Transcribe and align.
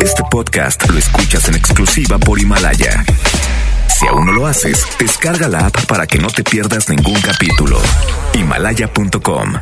Este 0.00 0.22
podcast 0.30 0.88
lo 0.90 0.98
escuchas 0.98 1.48
en 1.48 1.54
exclusiva 1.54 2.18
por 2.18 2.40
Himalaya. 2.40 3.04
Si 3.88 4.06
aún 4.06 4.26
no 4.26 4.32
lo 4.32 4.46
haces, 4.46 4.86
descarga 4.98 5.48
la 5.48 5.66
app 5.66 5.84
para 5.86 6.06
que 6.06 6.18
no 6.18 6.28
te 6.28 6.42
pierdas 6.42 6.88
ningún 6.88 7.20
capítulo. 7.20 7.78
Himalaya.com. 8.34 9.52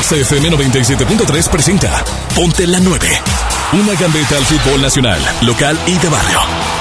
XFM 0.00 0.50
97.3 0.50 1.48
presenta 1.48 2.04
Ponte 2.34 2.66
la 2.66 2.80
9. 2.80 3.08
Una 3.72 3.94
gambeta 3.94 4.36
al 4.36 4.44
fútbol 4.44 4.82
nacional, 4.82 5.20
local 5.42 5.78
y 5.86 5.98
de 5.98 6.08
barrio. 6.08 6.79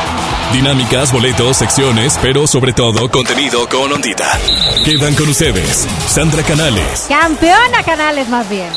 Dinámicas, 0.54 1.12
boletos, 1.14 1.58
secciones, 1.58 2.18
pero 2.22 2.48
sobre 2.48 2.74
todo 2.74 3.10
contenido 3.10 3.68
con 3.70 3.92
ondita. 3.94 4.38
Quedan 4.84 5.14
con 5.14 5.30
ustedes 5.30 5.88
Sandra 6.08 6.42
Canales, 6.44 7.06
Campeona 7.08 7.84
Canales, 7.84 8.28
más 8.30 8.50
bien. 8.50 8.72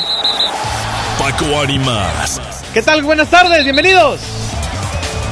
Paco 1.19 1.59
Arimas 1.61 2.41
¿Qué 2.75 2.83
tal? 2.83 3.03
Buenas 3.03 3.29
tardes, 3.31 3.65
bienvenidos. 3.65 4.21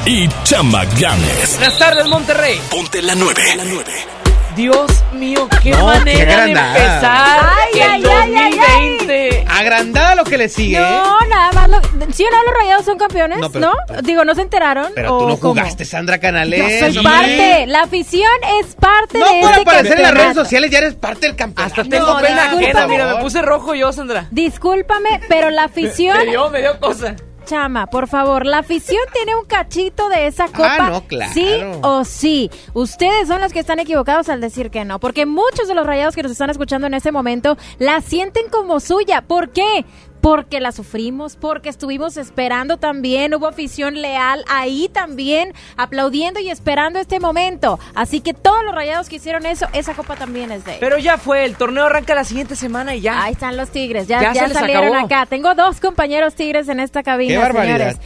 y 0.07 0.29
Chama 0.45 0.85
Ganes. 0.99 1.57
Buenas 1.59 1.79
tardes, 1.79 2.07
Monterrey. 2.09 2.61
Ponte 2.71 3.03
la 3.03 3.15
9. 3.15 4.20
Dios 4.57 4.91
mío, 5.13 5.49
qué 5.63 5.71
No, 5.71 5.87
manera 5.87 6.45
qué 6.45 6.45
de 6.45 6.51
empezar 6.51 7.51
Ay, 7.59 7.81
el 7.81 7.81
ay, 7.91 8.05
ay, 8.05 8.35
ay, 8.37 8.51
2020. 8.99 9.45
Agrandada 9.49 10.15
lo 10.15 10.25
que 10.25 10.39
le 10.39 10.49
sigue. 10.49 10.77
¿eh? 10.77 10.81
No, 10.81 11.21
nada 11.29 11.53
más. 11.53 11.69
Lo... 11.69 11.81
¿Sí 12.13 12.25
o 12.25 12.31
no 12.31 12.43
los 12.45 12.55
rayados 12.55 12.85
son 12.85 12.99
campeones? 12.99 13.39
No, 13.39 13.49
¿No? 13.49 13.73
pero- 13.87 14.03
Digo, 14.03 14.25
¿no 14.25 14.35
se 14.35 14.43
enteraron? 14.43 14.93
Pero 14.95 15.17
¿O 15.17 15.19
tú 15.21 15.29
no 15.29 15.37
cómo? 15.39 15.55
jugaste, 15.55 15.85
Sandra 15.85 16.19
Canales. 16.19 16.81
Yo 16.81 16.93
soy 16.93 17.05
parte. 17.05 17.67
La 17.67 17.83
afición 17.83 18.31
es 18.61 18.75
parte 18.75 19.19
No 19.19 19.27
de 19.33 19.41
por 19.41 19.51
este 19.51 19.63
aparecer 19.63 19.97
en 19.99 20.03
las 20.03 20.15
redes 20.15 20.35
sociales, 20.35 20.71
ya 20.71 20.79
eres 20.79 20.95
parte 20.95 21.27
del 21.27 21.37
campeonato. 21.37 21.81
Hasta 21.81 21.91
tengo 21.91 22.15
No, 22.15 22.21
pena 22.21 22.45
ajena, 22.45 22.87
mira, 22.87 23.15
me 23.15 23.23
puse 23.23 23.43
rojo 23.43 23.75
yo, 23.75 23.93
Sandra. 23.93 24.27
Discúlpame, 24.31 25.21
pero 25.29 25.51
la 25.51 25.65
afición, 25.71 26.17
Me 26.19 26.27
dio, 26.27 26.51
me 26.51 26.61
dio 26.61 26.79
cosa. 26.81 27.15
Chama, 27.51 27.87
por 27.89 28.07
favor, 28.07 28.47
la 28.47 28.59
afición 28.59 29.03
tiene 29.13 29.35
un 29.35 29.45
cachito 29.45 30.09
de 30.09 30.29
esa 30.29 30.47
copa. 30.47 30.77
Ah, 30.79 30.91
no, 30.91 31.01
claro. 31.09 31.33
Sí 31.35 31.49
o 31.83 32.05
sí. 32.05 32.49
Ustedes 32.75 33.27
son 33.27 33.41
los 33.41 33.53
que 33.53 33.59
están 33.59 33.81
equivocados 33.81 34.29
al 34.29 34.41
decir 34.41 34.71
que 34.71 34.85
no, 34.85 35.01
porque 35.01 35.27
muchos 35.27 35.67
de 35.67 35.75
los 35.75 35.85
rayados 35.85 36.15
que 36.15 36.23
nos 36.23 36.31
están 36.31 36.51
escuchando 36.51 36.87
en 36.87 36.95
este 36.95 37.11
momento 37.11 37.57
la 37.79 38.03
sienten 38.03 38.49
como 38.51 38.79
suya. 38.79 39.23
¿Por 39.23 39.51
qué? 39.51 39.85
Porque 40.21 40.61
la 40.61 40.73
sufrimos, 40.73 41.37
porque 41.37 41.69
estuvimos 41.71 42.17
esperando 42.17 42.77
también, 42.77 43.35
hubo 43.35 43.47
afición 43.47 44.01
leal 44.03 44.45
ahí 44.49 44.91
también, 44.93 45.55
aplaudiendo 45.77 46.41
y 46.41 46.51
esperando 46.51 46.99
este 46.99 47.21
momento. 47.21 47.79
Así 47.95 48.21
que 48.21 48.35
todos 48.35 48.63
los 48.65 48.75
rayados 48.75 49.09
que 49.09 49.17
hicieron 49.17 49.47
eso, 49.47 49.67
esa 49.73 49.95
copa 49.95 50.17
también 50.17 50.51
es 50.53 50.65
de 50.65 50.73
ellos. 50.73 50.81
Pero 50.81 50.99
ya 50.99 51.17
fue, 51.17 51.45
el 51.45 51.57
torneo 51.57 51.87
arranca 51.87 52.15
la 52.15 52.25
siguiente 52.25 52.55
semana 52.57 52.95
y 52.95 53.01
ya. 53.01 53.23
Ahí 53.23 53.33
están 53.33 53.57
los 53.57 53.71
tigres, 53.71 54.09
ya, 54.09 54.21
Ya 54.21 54.33
ya, 54.35 54.43
se 54.43 54.49
les 54.49 54.59
salieron 54.59 54.89
acabó. 54.95 55.07
acá. 55.07 55.27
Tengo 55.27 55.55
dos 55.55 55.81
compañeros 55.81 56.35
tigres 56.35 56.69
en 56.69 56.81
esta 56.81 57.03
cabina, 57.03 57.33
Qué 57.35 57.39
barbaridad. 57.39 57.79
señores. 57.79 57.99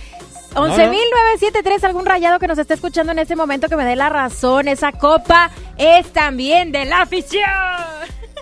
11.973, 0.54 1.82
algún 1.84 2.06
rayado 2.06 2.38
que 2.38 2.46
nos 2.46 2.58
esté 2.58 2.74
escuchando 2.74 3.10
en 3.10 3.18
este 3.18 3.34
momento 3.34 3.68
que 3.68 3.74
me 3.74 3.84
dé 3.84 3.96
la 3.96 4.08
razón. 4.08 4.68
Esa 4.68 4.92
copa 4.92 5.50
es 5.78 6.12
también 6.12 6.70
de 6.70 6.84
la 6.84 7.02
afición. 7.02 7.42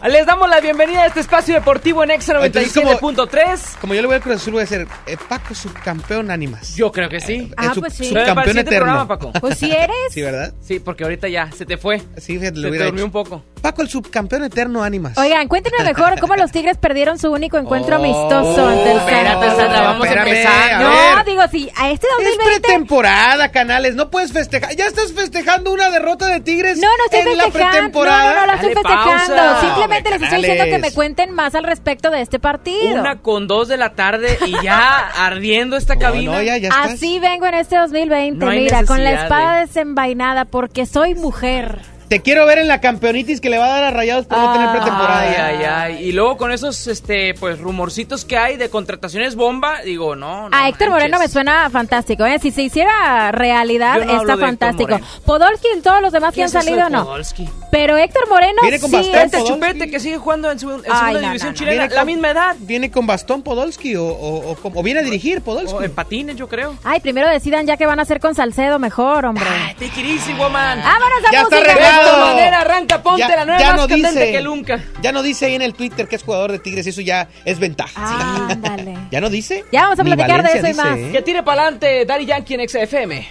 Les 0.08 0.26
damos 0.26 0.48
la 0.50 0.60
bienvenida 0.60 1.02
a 1.02 1.06
este 1.06 1.20
espacio 1.20 1.54
deportivo 1.54 2.02
en 2.02 2.10
Exa 2.10 2.32
Entonces, 2.44 2.72
como- 2.74 3.12
97.3. 3.12 3.76
Como 3.80 3.94
yo 3.94 4.00
le 4.00 4.06
voy 4.08 4.16
al 4.16 4.22
Cruz 4.22 4.36
Azul, 4.36 4.54
voy 4.54 4.62
a 4.62 4.66
ser 4.66 4.86
eh, 5.06 5.16
Paco 5.28 5.54
subcampeón 5.54 6.30
ánimas. 6.30 6.74
Yo 6.74 6.90
creo 6.90 7.08
que 7.08 7.20
sí. 7.20 7.52
Ah, 7.56 7.72
Eh, 7.74 7.78
pues 7.78 7.94
sí. 7.94 8.10
Pero 8.12 8.14
para 8.14 8.20
el 8.22 8.26
Subcampeón 8.26 8.46
siguiente 8.48 8.70
eterno. 8.74 8.84
programa, 8.86 9.08
Paco. 9.08 9.32
Pues 9.40 9.58
si 9.58 9.70
eres. 9.70 9.96
Sí, 10.10 10.20
¿verdad? 10.22 10.52
Sí, 10.60 10.80
porque 10.80 11.04
ahorita 11.04 11.28
ya 11.28 11.50
se 11.52 11.64
te 11.64 11.76
fue. 11.76 12.00
Sí, 12.16 12.36
fíjate, 12.38 12.56
Se 12.56 12.56
lo 12.56 12.62
te 12.62 12.68
hubiera 12.70 12.84
durmió 12.86 13.00
hecho. 13.02 13.06
un 13.06 13.12
poco. 13.12 13.44
Paco, 13.62 13.80
el 13.82 13.88
subcampeón 13.88 14.42
eterno 14.44 14.82
ánimas. 14.82 15.16
Oigan, 15.16 15.46
cuéntenme 15.48 15.84
mejor 15.84 16.18
cómo 16.20 16.34
los 16.34 16.50
tigres 16.50 16.76
perdieron 16.78 17.18
su 17.18 17.30
único 17.30 17.58
encuentro 17.58 17.96
Oh, 17.96 18.00
amistoso 18.00 18.66
ante 18.68 18.90
el 18.90 18.98
espérate. 18.98 19.46
Sandra, 19.50 19.80
vamos 19.82 20.04
a 20.04 20.08
espérame, 20.08 20.28
empezar. 20.28 20.72
a 20.72 20.78
No, 21.16 21.24
digo, 21.24 21.42
sí, 21.50 21.70
a 21.76 21.90
este 21.90 22.06
Es 22.08 22.12
2020 22.26 22.60
pretemporada, 22.60 23.50
Canales. 23.52 23.94
No 23.94 24.10
puedes 24.10 24.32
festejar. 24.32 24.74
Ya 24.74 24.86
estás 24.86 25.12
festejando 25.12 25.72
una 25.72 25.90
derrota 25.90 26.26
de 26.26 26.40
Tigres 26.40 26.78
No, 26.78 26.88
no 26.88 27.04
estoy 27.04 27.32
en 27.32 27.38
la 27.38 27.44
festejando. 27.44 27.72
No, 27.76 27.80
pretemporada. 27.82 28.34
no, 28.34 28.40
no 28.40 28.46
la 28.46 28.54
estoy 28.54 28.74
Dale 28.74 28.88
festejando. 28.88 29.36
pausa. 29.36 29.60
Simplemente 29.60 30.10
les 30.10 30.22
estoy 30.22 30.38
diciendo 30.38 30.64
que 30.64 30.78
me 30.78 30.92
cuenten 30.92 31.30
más 31.32 31.54
al 31.54 31.64
respecto 31.64 32.10
de 32.10 32.20
este 32.20 32.38
partido. 32.40 33.00
Una 33.00 33.20
con 33.20 33.46
dos 33.46 33.68
de 33.68 33.76
la 33.76 33.94
tarde 33.94 34.38
y 34.44 34.60
ya 34.62 34.98
ardiendo 35.24 35.76
esta 35.76 35.94
No, 35.94 36.00
cabina. 36.00 36.32
no, 36.32 36.42
ya, 36.42 36.56
ya 36.56 36.68
estás. 36.68 36.92
Así 36.94 37.20
vengo 37.20 37.46
en 37.46 37.54
este 37.54 37.76
2020, 37.76 38.44
No 38.44 38.50
mira, 38.50 38.84
con 38.84 39.04
la 39.04 39.12
espada 39.12 39.54
de- 39.60 39.66
desenvainada 39.66 40.46
porque 40.46 40.84
soy 40.84 41.14
mujer. 41.14 41.91
Te 42.12 42.20
quiero 42.20 42.44
ver 42.44 42.58
en 42.58 42.68
la 42.68 42.78
campeonitis 42.78 43.40
que 43.40 43.48
le 43.48 43.56
va 43.56 43.64
a 43.64 43.68
dar 43.70 43.84
a 43.84 43.90
Rayados 43.90 44.26
por 44.26 44.36
no 44.36 44.52
tener 44.52 44.68
pretemporada. 44.70 45.20
Ay, 45.22 45.34
ay, 45.56 45.64
ay. 45.64 46.04
Y 46.08 46.12
luego 46.12 46.36
con 46.36 46.52
esos, 46.52 46.86
este, 46.86 47.32
pues, 47.32 47.58
rumorcitos 47.58 48.26
que 48.26 48.36
hay 48.36 48.58
de 48.58 48.68
contrataciones 48.68 49.34
bomba, 49.34 49.80
digo, 49.80 50.14
no, 50.14 50.50
no 50.50 50.54
a 50.54 50.68
Héctor 50.68 50.88
manches. 50.88 50.90
Moreno 50.90 51.18
me 51.18 51.28
suena 51.28 51.70
fantástico, 51.70 52.26
¿eh? 52.26 52.38
Si 52.38 52.50
se 52.50 52.60
hiciera 52.64 53.32
realidad, 53.32 54.04
no 54.04 54.20
está 54.20 54.36
fantástico. 54.36 55.00
Podolski 55.24 55.68
y 55.74 55.80
todos 55.80 56.02
los 56.02 56.12
demás 56.12 56.32
que 56.34 56.40
¿Qué 56.40 56.42
han 56.42 56.48
salido, 56.50 56.90
no. 56.90 57.04
Podolski? 57.06 57.48
Pero 57.70 57.96
Héctor 57.96 58.28
Moreno 58.28 58.60
Viene 58.60 58.78
con 58.78 58.90
sí 58.90 58.96
bastón, 58.96 59.14
es... 59.14 59.32
Este 59.32 59.44
chupete 59.44 59.90
que 59.90 59.98
sigue 59.98 60.18
jugando 60.18 60.50
en, 60.50 60.58
Ay, 60.58 60.60
segunda 60.60 61.12
no, 61.12 61.18
división 61.20 61.46
no, 61.46 61.52
no. 61.52 61.56
chilena, 61.56 61.80
Viene 61.84 61.94
la 61.94 62.00
con- 62.02 62.06
misma 62.06 62.30
edad. 62.30 62.56
¿Viene 62.58 62.90
con 62.90 63.06
bastón 63.06 63.40
Podolski 63.42 63.96
o, 63.96 64.04
o, 64.04 64.50
o 64.50 64.56
cómo? 64.56 64.80
¿O 64.80 64.82
viene 64.82 65.00
a 65.00 65.02
dirigir 65.02 65.40
Podolski? 65.40 65.76
O 65.78 65.82
en 65.82 65.94
patines, 65.94 66.36
yo 66.36 66.46
creo. 66.46 66.74
Ay, 66.84 67.00
primero 67.00 67.26
decidan 67.30 67.66
ya 67.66 67.78
qué 67.78 67.86
van 67.86 68.00
a 68.00 68.02
hacer 68.02 68.20
con 68.20 68.34
Salcedo 68.34 68.78
mejor, 68.78 69.24
hombre. 69.24 69.46
Ay, 69.48 69.72
take 69.76 69.98
it 70.02 70.06
easy, 70.20 70.34
woman. 70.34 70.82
Vámonos 70.82 71.24
a 71.26 71.32
Ya 71.32 71.40
está 71.40 71.56
música. 71.56 71.74
de 71.74 71.80
esta 72.04 72.18
manera 72.18 72.60
arranca, 72.60 73.02
ponte 73.02 73.20
Ya- 73.20 73.36
la 73.36 73.44
nueva 73.44 73.60
ya 73.60 73.66
más 73.72 73.76
no 73.76 73.88
candente 73.88 74.20
dice- 74.20 74.32
que 74.32 74.42
nunca. 74.42 74.80
Ya 75.02 75.12
no 75.12 75.22
dice 75.22 75.46
ahí 75.46 75.54
en 75.54 75.62
el 75.62 75.74
Twitter 75.74 76.06
que 76.08 76.16
es 76.16 76.22
jugador 76.22 76.52
de 76.52 76.58
Tigres, 76.58 76.86
eso 76.86 77.00
ya 77.00 77.28
es 77.44 77.58
ventaja. 77.58 78.46
Ándale. 78.50 78.96
¿Ya 79.10 79.20
no 79.20 79.28
dice? 79.30 79.64
Ya 79.72 79.82
vamos 79.82 79.98
a 80.00 80.04
platicar 80.04 80.42
de 80.42 80.58
eso 80.58 80.68
y 80.68 80.74
más. 80.74 80.98
¿eh? 80.98 81.10
Que 81.12 81.22
tire 81.22 81.42
para 81.42 81.62
adelante 81.62 82.04
Daddy 82.04 82.26
Yankee 82.26 82.54
en 82.54 82.68
XFM. 82.68 83.26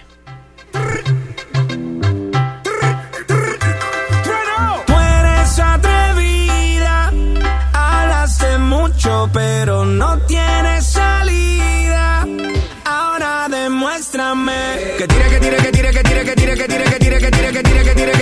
Mucho, 8.60 9.30
pero 9.34 9.86
no 9.86 10.18
tienes 10.26 10.86
salida. 10.86 12.26
Ahora 12.86 13.48
demuéstrame 13.50 14.54
que 14.98 15.08
tire, 15.08 15.30
que 15.30 15.40
tire, 15.40 15.58
que 15.58 15.72
tire, 15.72 15.92
que 15.92 16.04
tire, 16.04 16.24
que 16.26 16.36
tire, 16.36 16.56
que 16.56 16.68
tire, 16.68 16.84
que 16.86 17.00
tire, 17.00 17.20
que 17.20 17.32
tire, 17.32 17.52
que 17.52 17.64
tire, 17.64 17.84
que 17.84 17.94
tire, 17.94 18.21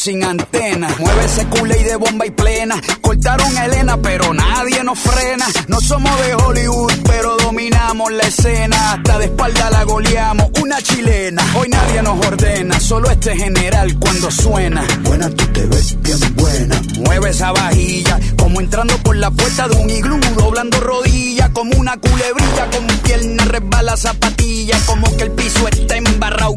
sin 0.00 0.24
antenas. 0.24 0.98
Mueve 0.98 1.24
ese 1.26 1.46
culé 1.46 1.78
y 1.78 1.84
de 1.84 1.96
bomba 1.96 2.24
y 2.24 2.30
plena. 2.30 2.80
Cortaron 3.02 3.54
a 3.58 3.66
Elena, 3.66 3.98
pero 3.98 4.32
nadie 4.32 4.82
nos 4.82 4.98
frena. 4.98 5.46
No 5.68 5.78
somos 5.78 6.18
de 6.24 6.34
Hollywood, 6.34 6.92
pero 7.04 7.36
dominamos 7.36 8.10
la 8.10 8.22
escena. 8.22 8.92
Hasta 8.92 9.18
de 9.18 9.26
espalda 9.26 9.68
la 9.70 9.84
goleamos, 9.84 10.46
una 10.62 10.80
chilena. 10.80 11.44
Hoy 11.54 11.68
nadie 11.68 12.02
nos 12.02 12.26
ordena, 12.26 12.80
solo 12.80 13.10
este 13.10 13.36
general 13.36 13.98
cuando 13.98 14.30
suena. 14.30 14.86
Buena, 15.02 15.28
tú 15.28 15.46
te 15.52 15.66
ves 15.66 16.00
bien 16.00 16.18
buena. 16.34 16.80
Mueve 17.00 17.30
esa 17.30 17.52
vajilla, 17.52 18.18
como 18.38 18.60
entrando 18.60 18.96
por 18.98 19.16
la 19.16 19.30
puerta 19.30 19.68
de 19.68 19.76
un 19.76 19.90
iglú, 19.90 20.18
doblando 20.34 20.80
rodillas, 20.80 21.50
como 21.50 21.76
una 21.76 21.98
culebrilla, 21.98 22.70
con 22.70 22.86
pierna 23.02 23.44
resbala 23.44 23.96
zapatilla, 23.98 24.78
como 24.86 25.14
que 25.18 25.24
el 25.24 25.32
piso 25.32 25.68
está 25.68 25.98
embarrado 25.98 26.56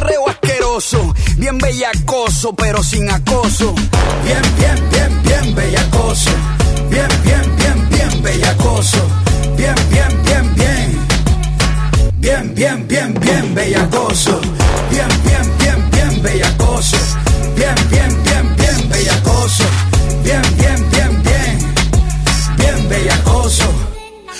asqueroso. 0.81 1.13
Bien 1.37 1.57
bellacoso, 1.57 2.53
pero 2.55 2.83
sin 2.83 3.09
acoso. 3.09 3.73
Bien, 4.23 4.41
bien, 4.57 4.89
bien, 4.89 5.23
bien 5.23 5.55
bellacoso. 5.55 6.31
Bien, 6.89 7.07
bien, 7.23 7.55
bien, 7.55 7.89
bien 7.89 8.23
bellacoso. 8.23 8.99
Bien, 9.57 9.75
bien, 9.89 10.23
bien, 10.23 10.55
bien. 10.55 11.07
Bien, 12.17 12.55
bien, 12.55 12.87
bien, 12.87 13.13
bien 13.19 13.55
bellacoso. 13.55 14.39
Bien, 14.89 15.07
bien, 15.25 15.57
bien, 15.59 15.89
bien 15.91 16.21
bellacoso. 16.21 16.97
Bien, 17.55 17.75
bien, 17.89 18.23
bien, 18.23 18.55
bien 18.55 18.89
bellacoso. 18.89 19.63
Bien, 20.23 20.41
bien, 20.57 20.89
bien, 20.91 21.23
bien. 21.23 21.73
Bien 22.57 22.89
bellacoso. 22.89 23.65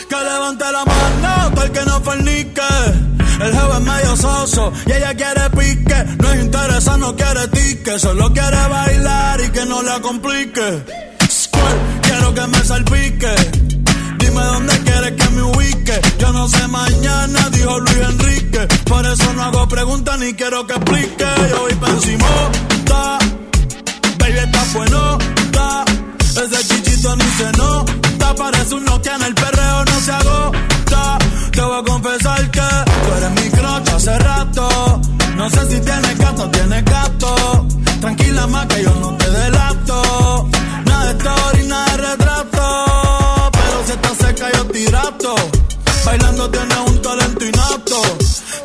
Que 0.09 0.15
levante 0.15 0.65
la 0.71 0.85
mano, 0.85 1.61
el 1.63 1.71
que 1.71 1.85
no 1.85 2.01
fornique. 2.01 2.61
El 3.41 3.55
es 3.55 3.79
medio 3.79 4.15
soso 4.15 4.71
y 4.85 4.91
ella 4.91 5.15
quiere 5.15 5.40
no 7.11 7.15
quiere 7.15 7.47
tique. 7.47 7.99
Solo 7.99 8.31
quiere 8.31 8.67
bailar 8.67 9.41
y 9.41 9.49
que 9.49 9.65
no 9.65 9.81
la 9.81 9.99
complique. 9.99 10.83
Squirt, 11.29 12.01
quiero 12.01 12.33
que 12.33 12.47
me 12.47 12.63
salpique. 12.63 13.35
Dime 14.17 14.43
dónde 14.43 14.79
quieres 14.79 15.11
que 15.11 15.29
me 15.29 15.41
ubique. 15.41 15.99
Yo 16.19 16.31
no 16.31 16.47
sé 16.47 16.67
mañana, 16.67 17.49
dijo 17.51 17.79
Luis 17.79 17.97
Enrique. 17.97 18.67
Por 18.85 19.05
eso 19.05 19.33
no 19.33 19.43
hago 19.43 19.67
preguntas 19.67 20.19
ni 20.19 20.33
quiero 20.33 20.65
que 20.67 20.73
explique. 20.73 21.25
Yo 21.49 21.61
voy 21.61 21.73
pa' 21.75 21.89
encima, 21.89 22.27
Baby, 24.19 24.39
está 24.39 24.63
bueno, 24.73 25.17
Ese 26.43 26.67
chichito 26.67 27.15
ni 27.15 27.25
se 27.37 27.51
nota. 27.57 28.35
Parece 28.35 28.75
un 28.75 28.85
Nokia 28.85 29.15
en 29.15 29.23
el 29.23 29.33
perreo, 29.35 29.85
no 29.85 29.99
se 29.99 30.11
agota. 30.11 31.17
Te 31.51 31.61
voy 31.61 31.79
a 31.79 31.83
confesar 31.83 32.51
que 32.51 32.61
tú 32.61 33.17
eres 33.17 33.31
mi 33.31 33.49
crocha 33.49 33.95
hace 33.95 34.17
rato. 34.19 35.01
No 35.35 35.49
sé 35.49 35.59
si 35.71 35.79
tienes 35.79 36.17
gato 36.19 36.49
tienes 36.51 36.83
Bailando 46.11 46.49
tienes 46.49 46.77
un 46.87 47.01
talento 47.01 47.45
inapto. 47.45 48.01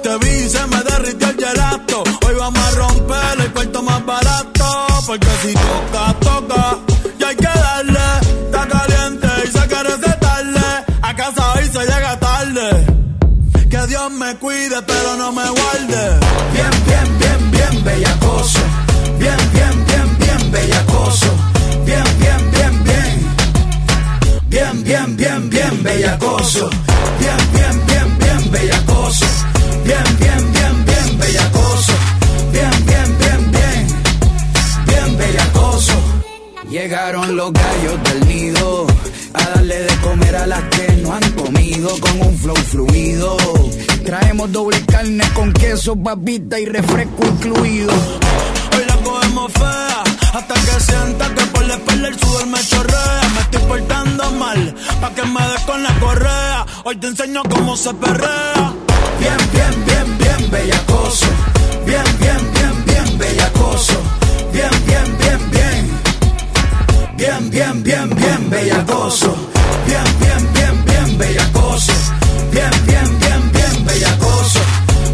Te 0.03 0.19
vi 0.19 0.31
y 0.31 0.49
se 0.49 0.67
me 0.67 0.83
derritió 0.83 1.29
el 1.29 1.37
gelato. 1.37 2.03
Hoy 2.27 2.35
vamos 2.35 2.61
a 2.61 2.71
romper 2.73 3.41
el 3.41 3.53
cuarto 3.53 3.83
más 3.85 4.05
barato. 4.05 4.87
Porque 5.07 5.29
si 5.43 5.55
toca, 5.55 6.13
toca. 6.19 6.79
Y 7.21 7.23
hay 7.23 7.37
que 7.37 7.45
darle. 7.47 8.09
Está 8.47 8.67
caliente 8.67 9.29
y 9.45 9.53
se 9.53 9.67
quiere 9.69 9.97
recetarle. 9.97 10.67
A 11.03 11.15
casa 11.15 11.53
hoy 11.53 11.67
se 11.67 11.79
llega 11.79 12.19
tarde. 12.19 12.87
Que 13.71 13.87
Dios 13.87 14.11
me 14.11 14.35
cuide, 14.39 14.83
pero 14.83 15.17
no 15.17 15.31
me 15.31 15.49
guarde. 15.49 16.03
Bien, 16.53 16.71
bien, 16.85 17.19
bien, 17.21 17.51
bien 17.53 17.85
bellacoso. 17.85 18.59
Bien, 19.21 19.39
bien, 19.53 19.85
bien, 19.87 20.19
bien 20.19 20.51
bellacoso. 20.51 21.29
Bien, 21.85 22.05
bien, 22.19 22.51
bien, 22.51 22.83
bien. 22.83 23.37
Bien, 24.49 24.83
bien, 24.83 25.17
bien, 25.17 25.49
bien 25.49 25.83
bellacoso. 25.85 26.71
Los 37.31 37.53
gallos 37.53 38.03
del 38.05 38.29
nido 38.29 38.87
a 39.35 39.43
darle 39.51 39.83
de 39.83 39.97
comer 39.97 40.37
a 40.37 40.47
las 40.47 40.63
que 40.65 40.93
no 41.03 41.13
han 41.13 41.31
comido 41.33 41.89
con 42.01 42.21
un 42.21 42.39
flow 42.39 42.57
fluido. 42.57 43.37
Traemos 44.05 44.53
doble 44.53 44.81
carne 44.87 45.25
con 45.35 45.53
queso, 45.53 45.97
papita 45.97 46.59
y 46.61 46.67
refresco 46.67 47.27
incluido. 47.27 47.93
Hoy 48.77 48.85
la 48.87 48.97
cogemos 48.99 49.53
fea 49.53 50.03
hasta 50.35 50.55
que 50.55 50.81
sienta 50.81 51.35
que 51.35 51.47
por 51.47 51.65
la 51.67 51.75
espalda 51.75 52.09
el 52.09 52.19
sudor 52.19 52.47
me 52.47 52.61
chorrea. 52.61 53.21
Me 53.35 53.41
estoy 53.41 53.63
portando 53.69 54.31
mal 54.33 54.75
pa' 55.01 55.11
que 55.15 55.23
me 55.25 55.49
des 55.49 55.61
con 55.67 55.83
la 55.83 55.99
correa. 55.99 56.67
Hoy 56.85 56.97
te 56.97 57.09
enseño 57.09 57.43
cómo 57.51 57.77
se 57.77 57.93
perrea. 57.95 58.73
Bien, 59.19 59.37
bien, 59.53 59.85
bien, 59.85 60.19
bien 60.19 60.51
bellacoso. 60.51 61.27
Bien, 61.85 62.05
bien, 62.21 62.53
bien, 62.55 62.85
bien 62.87 63.19
bellacoso. 63.19 64.01
Bien, 64.53 64.71
bien, 64.87 65.19
bien, 65.19 65.51
bien. 65.51 65.66
Bien, 67.17 67.51
bien, 67.51 67.83
bien, 67.83 68.09
bien 68.11 68.51
bellacoso. 68.51 69.35
Bien, 69.87 70.05
bien, 70.21 70.53
bien, 70.53 70.85
bien 70.85 71.19
bellacoso. 71.19 71.93
Bien, 72.53 72.71
bien, 72.87 73.19
bien, 73.19 73.53
bien 73.53 73.85
bellacoso. 73.85 74.61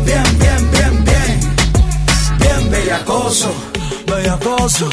Bien, 0.05 0.25
bien, 0.39 0.71
bien, 0.73 1.05
bien. 1.05 1.41
Bien 2.39 2.71
bellacoso. 2.71 3.55
Bellacoso. 4.07 4.89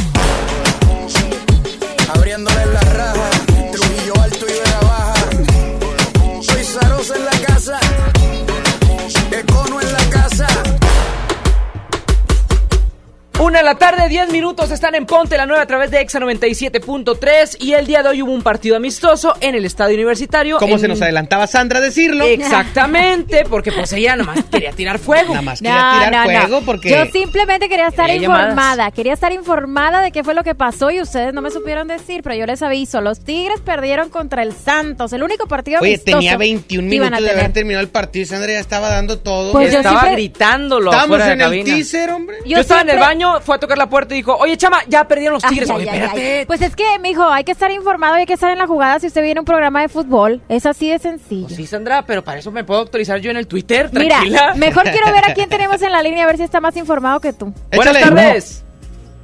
Abriéndole 2.13 2.66
la 2.74 2.82
raja. 2.82 3.38
Una 13.39 13.60
de 13.60 13.63
la 13.63 13.75
tarde, 13.75 14.10
10 14.10 14.34
minutos, 14.34 14.69
están 14.69 14.96
en 14.96 15.05
Ponte 15.05 15.38
la 15.38 15.46
Nueva 15.46 15.63
a 15.63 15.65
través 15.65 15.89
de 15.91 16.01
Exa 16.01 16.19
97.3 16.19 17.55
y 17.62 17.72
el 17.72 17.88
día 17.88 18.03
de 18.03 18.10
hoy 18.10 18.22
hubo 18.22 18.34
un 18.34 18.41
partido 18.41 18.75
amistoso 18.75 19.34
en 19.39 19.55
el 19.55 19.63
estadio 19.63 19.96
universitario. 19.96 20.58
Como 20.58 20.74
en- 20.74 20.79
se 20.81 20.88
nos 20.89 21.01
adelantaba 21.01 21.48
Sandra 21.48 21.77
a 21.79 21.81
decirlo. 21.81 22.25
Exactamente, 22.25 23.46
porque 23.50 23.72
pues 23.72 23.93
ella 23.93 24.17
nomás 24.17 24.43
quería 24.51 24.74
tirar 24.74 25.00
fuego. 25.00 25.29
Nada 25.29 25.41
más 25.41 25.60
quería 25.62 26.10
tirar 26.10 26.25
fuego 26.25 26.62
porque... 26.65 26.89
Yo 26.89 27.05
simplemente 27.13 27.69
quería 27.69 27.88
estar 27.88 28.08
Quería 28.08 28.24
llamadas. 28.24 28.50
informada. 28.50 28.91
Quería 28.91 29.13
estar 29.13 29.31
informada 29.31 30.01
de 30.01 30.12
qué 30.12 30.22
fue 30.25 30.34
lo 30.34 30.43
que 30.43 30.53
pasó 30.53 30.91
y 30.91 31.00
ustedes 31.00 31.34
no 31.34 31.41
me 31.41 31.50
supieron 31.50 31.88
decir, 31.88 32.22
pero 32.24 32.36
yo 32.36 32.46
les 32.46 32.62
aviso. 32.62 33.00
Los 33.00 33.22
Tigres 33.22 33.62
perdieron 33.62 34.10
contra 34.10 34.43
el 34.43 34.51
Santos, 34.51 35.13
el 35.13 35.24
único 35.24 35.48
partido 35.48 35.79
Oye, 35.79 35.91
amistoso 35.93 36.17
tenía 36.17 36.36
21 36.36 36.89
que 36.89 36.96
iban 36.96 37.13
a 37.13 37.17
minutos 37.17 37.36
de 37.36 37.39
haber 37.39 37.53
terminado 37.53 37.84
el 37.84 37.89
partido 37.89 38.24
y 38.24 38.25
Sandra 38.25 38.51
ya 38.51 38.60
estaba 38.60 38.89
dando 38.89 39.19
todo. 39.19 39.53
Pues 39.53 39.72
yo 39.72 39.77
Estaba 39.77 40.01
siempre- 40.01 40.22
gritándolo 40.22 40.91
de 40.91 40.98
en 41.24 41.31
el 41.31 41.38
cabina. 41.39 41.63
teaser, 41.63 42.10
hombre. 42.12 42.36
Yo, 42.46 42.58
estaba 42.58 42.81
en 42.81 42.89
el 42.89 42.96
siempre- 42.98 43.15
fue 43.42 43.56
a 43.56 43.60
tocar 43.60 43.78
la 43.78 43.90
puerta 43.90 44.14
y 44.14 44.18
dijo, 44.18 44.36
oye, 44.36 44.58
chama, 44.58 44.80
ya 44.88 45.08
perdieron 45.08 45.34
los 45.36 45.44
Tigres. 45.44 45.70
ay, 45.70 45.76
Oye, 45.78 45.90
ay, 45.90 45.98
espérate. 46.00 46.40
ay. 46.40 46.46
Pues 46.46 46.62
es 46.62 46.76
que, 46.76 46.84
mijo, 47.00 47.24
hay 47.24 47.44
que 47.44 47.52
estar 47.52 47.72
informado 47.72 48.18
y 48.18 48.22
hay 48.22 48.26
que 48.26 48.34
estar 48.34 48.52
en 48.52 48.58
la 48.58 48.68
jugada 48.68 49.00
si 49.00 49.08
usted 49.08 49.22
viene 49.24 49.40
a 49.40 49.42
un 49.42 49.46
programa 49.46 49.82
de 49.82 49.90
fútbol. 49.90 50.42
Es 50.50 50.66
así 50.66 50.90
de 50.90 51.00
sencillo. 51.00 51.46
Pues 51.48 51.56
sí, 51.58 51.66
Sandra, 51.68 52.04
pero 52.06 52.24
para 52.24 52.40
eso 52.40 52.52
me 52.52 52.64
puedo 52.64 52.82
actualizar 52.82 53.20
yo 53.20 53.32
en 53.32 53.38
el 53.38 53.48
Twitter, 53.48 53.90
Mira, 53.94 54.16
tranquila. 54.18 54.54
mejor 54.56 54.84
quiero 54.84 55.12
ver 55.12 55.26
a 55.30 55.34
quién 55.34 55.50
tenemos 55.50 55.82
en 55.82 55.92
la 55.92 56.02
línea 56.04 56.24
a 56.24 56.28
ver 56.28 56.38
si 56.38 56.44
está 56.44 56.60
más 56.60 56.76
informado 56.78 57.20
que 57.20 57.34
tú. 57.34 57.54
Buenas 57.74 58.00
tardes. 58.00 58.66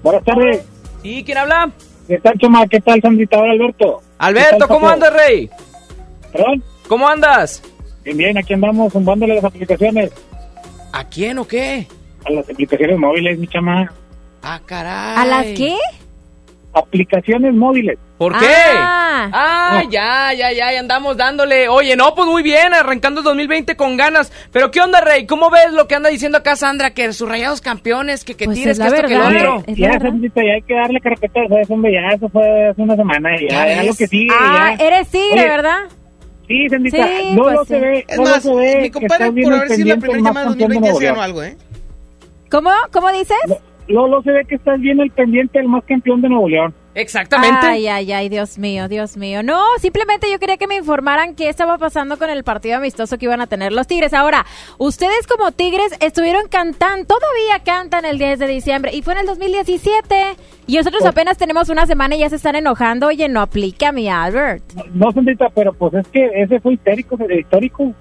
Buenas 0.04 0.24
tardes. 0.24 0.64
¿Y 1.04 1.24
quién 1.24 1.38
habla? 1.38 1.72
¿Qué 2.08 2.20
tal, 2.20 2.34
Choma? 2.40 2.68
¿Qué 2.68 2.80
tal, 2.82 3.02
Sandrita? 3.02 3.38
Ahora, 3.38 3.52
Alberto. 3.54 4.00
¿Qué 4.00 4.06
Alberto, 4.20 4.58
tal, 4.60 4.68
¿cómo 4.68 4.88
andas, 4.90 5.12
Rey? 5.14 5.50
¿Perdón? 6.32 6.64
¿Cómo 6.88 7.08
andas? 7.08 7.62
Bien, 8.04 8.18
bien, 8.18 8.38
aquí 8.38 8.54
andamos 8.54 8.94
zumbándole 8.94 9.36
las 9.36 9.44
aplicaciones. 9.44 10.12
¿A 10.94 11.04
quién 11.06 11.40
o 11.40 11.48
qué? 11.48 11.88
A 12.26 12.32
las 12.32 12.50
aplicaciones 12.50 12.98
móviles, 12.98 13.38
mi 13.40 13.48
chama. 13.48 13.92
Ah, 14.42 14.60
caray. 14.66 15.16
¿A 15.18 15.26
las 15.26 15.46
qué? 15.58 15.76
Aplicaciones 16.74 17.54
móviles. 17.54 17.98
¿Por 18.18 18.38
qué? 18.38 18.46
Ah. 18.78 19.30
Ah, 19.32 19.84
ya, 19.90 20.34
ya, 20.34 20.52
ya, 20.52 20.72
ya 20.74 20.80
andamos 20.80 21.16
dándole. 21.16 21.70
Oye, 21.70 21.96
no, 21.96 22.14
pues 22.16 22.28
muy 22.28 22.44
bien, 22.44 22.74
arrancando 22.74 23.22
el 23.22 23.26
2020 23.26 23.76
con 23.78 23.96
ganas. 23.96 24.32
Pero 24.52 24.72
¿qué 24.72 24.82
onda, 24.82 25.00
Rey? 25.02 25.26
¿Cómo 25.26 25.50
ves 25.50 25.72
lo 25.72 25.88
que 25.88 25.96
anda 25.96 26.10
diciendo 26.10 26.38
acá 26.38 26.56
Sandra? 26.58 26.92
Que 26.94 27.12
sus 27.14 27.30
rayados 27.30 27.62
campeones, 27.62 28.26
que, 28.26 28.36
que 28.36 28.46
Pues 28.46 28.58
tires, 28.58 28.78
es 28.78 28.84
que 28.84 28.90
la 28.90 28.96
esto, 28.98 29.08
que 29.08 29.14
verdad. 29.18 29.32
lo 29.32 29.56
otro. 29.58 29.64
Es 29.72 29.78
ya. 29.78 30.00
Sandrita, 30.00 30.42
ya 30.44 30.54
hay 30.54 30.62
que 30.64 30.74
darle 30.74 31.00
carpeta 31.00 31.40
eso, 31.62 31.74
hombre, 31.74 31.94
ya 31.94 32.16
eso 32.16 32.28
fue 32.30 32.68
hace 32.70 32.82
una 32.82 32.96
semana. 32.98 33.30
Ya, 33.40 33.68
Ya 33.68 33.76
ya, 33.76 33.84
lo 33.84 33.94
que 33.96 34.08
sigue, 34.08 34.34
Ah, 34.38 34.76
ya. 34.78 34.86
eres 34.86 35.08
tigre, 35.10 35.32
Oye, 35.40 35.48
¿verdad? 35.48 35.80
Sí, 36.48 36.70
Sandrita, 36.70 37.08
Sí, 37.08 37.32
no 37.36 37.44
pues 37.44 37.54
lo 37.56 37.62
sí. 37.64 37.68
se 37.70 37.80
ve, 37.80 38.06
Es 38.08 38.18
no 38.18 38.24
más, 38.24 38.46
lo 38.46 38.52
se 38.54 38.56
ve. 38.60 38.76
mi 38.76 38.82
que 38.84 38.92
compadre, 38.92 39.32
por 39.44 39.54
haber 39.54 39.70
sido 39.70 39.88
la 39.88 39.98
primera 40.02 40.20
llamada 40.22 40.40
de 40.42 40.50
campeón 40.50 40.58
de 40.58 40.76
2020 40.76 40.76
ya 40.76 40.80
Nuevo 40.80 41.00
se 41.00 41.06
ganó 41.06 41.16
León. 41.16 41.24
algo, 41.26 41.44
¿eh? 41.44 41.58
¿Cómo? 42.50 42.70
¿Cómo 42.92 43.12
dices? 43.12 43.38
Lolo 43.88 44.22
se 44.24 44.32
ve 44.32 44.46
que 44.46 44.56
estás 44.56 44.80
bien 44.80 45.00
al 45.00 45.12
pendiente 45.12 45.60
del 45.60 45.68
más 45.68 45.84
campeón 45.86 46.22
de 46.22 46.30
Nuevo 46.30 46.50
León. 46.50 46.74
Exactamente. 46.96 47.60
Ay, 47.62 47.88
ay, 47.88 48.12
ay, 48.14 48.30
Dios 48.30 48.58
mío, 48.58 48.88
Dios 48.88 49.18
mío. 49.18 49.44
No, 49.44 49.62
simplemente 49.80 50.32
yo 50.32 50.40
quería 50.40 50.58
que 50.58 50.66
me 50.66 50.78
informaran 50.78 51.36
qué 51.36 51.50
estaba 51.50 51.78
pasando 51.78 52.18
con 52.18 52.30
el 52.30 52.44
partido 52.44 52.78
amistoso 52.78 53.18
que 53.18 53.26
iban 53.26 53.42
a 53.42 53.48
tener 53.48 53.74
los 53.74 53.86
Tigres. 53.86 54.14
Ahora, 54.14 54.46
ustedes 54.78 55.28
como 55.28 55.52
Tigres 55.52 55.92
estuvieron 56.00 56.48
cantando, 56.50 57.06
todavía 57.06 57.64
cantan 57.66 58.06
el 58.06 58.18
10 58.18 58.40
de 58.40 58.48
diciembre 58.48 58.92
y 58.94 59.02
fue 59.02 59.14
en 59.14 59.20
el 59.20 59.26
2017. 59.28 60.16
Y 60.68 60.78
nosotros 60.78 61.06
apenas 61.06 61.38
tenemos 61.38 61.70
una 61.70 61.86
semana 61.86 62.16
y 62.16 62.20
ya 62.20 62.30
se 62.30 62.38
están 62.38 62.56
enojando. 62.56 63.08
Oye, 63.08 63.28
no 63.28 63.42
aplica 63.42 63.92
mi 63.92 64.08
Albert. 64.08 64.64
No, 64.94 65.12
Sandrita, 65.12 65.50
pero 65.54 65.74
pues 65.74 65.94
es 65.96 66.08
que 66.08 66.28
ese 66.34 66.62
fue 66.62 66.74
histórico, 66.74 67.18
histórico. 67.30 67.94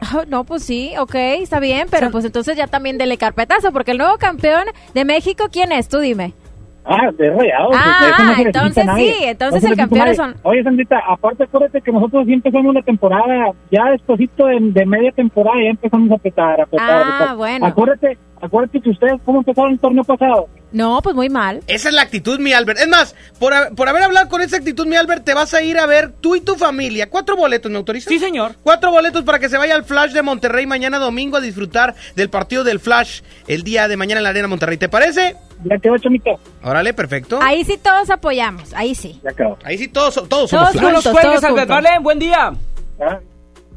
Ah, 0.00 0.22
No, 0.28 0.44
pues 0.44 0.62
sí, 0.64 0.92
ok, 0.98 1.14
está 1.14 1.60
bien, 1.60 1.88
pero 1.90 2.10
pues 2.10 2.24
entonces 2.24 2.56
ya 2.56 2.66
también 2.66 2.98
dele 2.98 3.16
carpetazo, 3.18 3.72
porque 3.72 3.92
el 3.92 3.98
nuevo 3.98 4.16
campeón 4.18 4.64
de 4.94 5.04
México, 5.04 5.44
¿quién 5.50 5.72
es? 5.72 5.88
Tú 5.88 5.98
dime. 5.98 6.32
Ah, 6.82 7.10
de 7.16 7.30
rayados. 7.30 7.72
Ah, 7.76 8.14
no 8.18 8.36
le 8.36 8.42
entonces 8.44 8.86
sí, 8.96 9.14
entonces 9.24 9.62
el 9.64 9.76
campeón 9.76 10.14
son- 10.14 10.34
Oye, 10.44 10.62
Sandrita, 10.64 10.98
aparte 11.06 11.44
acuérdate 11.44 11.82
que 11.82 11.92
nosotros 11.92 12.26
ya 12.26 12.32
empezamos 12.32 12.74
la 12.74 12.82
temporada, 12.82 13.52
ya 13.70 13.90
despuésito 13.90 14.46
de, 14.46 14.58
de 14.60 14.86
media 14.86 15.12
temporada 15.12 15.56
ya 15.62 15.68
empezamos 15.70 16.10
a 16.10 16.14
apretar, 16.14 16.58
a 16.60 16.62
apretar, 16.64 16.90
Ah, 16.90 16.96
a 16.96 17.14
apretar. 17.16 17.36
bueno. 17.36 17.66
Acuérdate, 17.66 18.18
acuérdate 18.40 18.80
que 18.80 18.90
ustedes 18.90 19.14
cómo 19.24 19.38
empezaron 19.40 19.72
el 19.72 19.78
torneo 19.78 20.04
pasado. 20.04 20.48
No, 20.72 21.00
pues 21.02 21.16
muy 21.16 21.28
mal. 21.28 21.62
Esa 21.66 21.88
es 21.88 21.94
la 21.94 22.02
actitud, 22.02 22.38
mi 22.38 22.52
Albert. 22.52 22.78
Es 22.78 22.86
más, 22.88 23.16
por, 23.40 23.52
por 23.74 23.88
haber 23.88 24.04
hablado 24.04 24.28
con 24.28 24.40
esa 24.40 24.56
actitud, 24.58 24.86
mi 24.86 24.94
Albert, 24.94 25.24
te 25.24 25.34
vas 25.34 25.52
a 25.52 25.62
ir 25.62 25.76
a 25.78 25.86
ver 25.86 26.12
tú 26.12 26.36
y 26.36 26.40
tu 26.42 26.54
familia. 26.54 27.10
Cuatro 27.10 27.36
boletos, 27.36 27.72
¿me 27.72 27.78
autorizas? 27.78 28.08
Sí, 28.08 28.20
señor. 28.20 28.54
Cuatro 28.62 28.92
boletos 28.92 29.24
para 29.24 29.40
que 29.40 29.48
se 29.48 29.58
vaya 29.58 29.74
al 29.74 29.84
Flash 29.84 30.12
de 30.12 30.22
Monterrey 30.22 30.66
mañana 30.66 30.98
domingo 31.00 31.38
a 31.38 31.40
disfrutar 31.40 31.96
del 32.14 32.30
partido 32.30 32.62
del 32.62 32.78
Flash 32.78 33.22
el 33.48 33.64
día 33.64 33.88
de 33.88 33.96
mañana 33.96 34.20
en 34.20 34.22
la 34.24 34.28
Arena 34.30 34.46
Monterrey. 34.46 34.76
¿Te 34.76 34.88
parece? 34.88 35.34
Ya 35.64 35.76
quedó, 35.78 35.98
Chomito. 35.98 36.38
Órale, 36.62 36.94
perfecto. 36.94 37.40
Ahí 37.42 37.64
sí 37.64 37.76
todos 37.76 38.08
apoyamos, 38.08 38.72
ahí 38.74 38.94
sí. 38.94 39.20
Ya 39.24 39.32
quedó. 39.32 39.58
Ahí 39.64 39.76
sí 39.76 39.88
todos, 39.88 40.14
so- 40.14 40.22
todos 40.28 40.50
somos 40.50 40.66
Todos 40.70 40.80
Flash. 40.80 40.94
Juntos, 40.94 41.20
todos 41.22 41.44
Albert. 41.44 41.68
¿vale? 41.68 41.88
Buen 42.00 42.18
día. 42.20 42.52
Ah, 43.00 43.18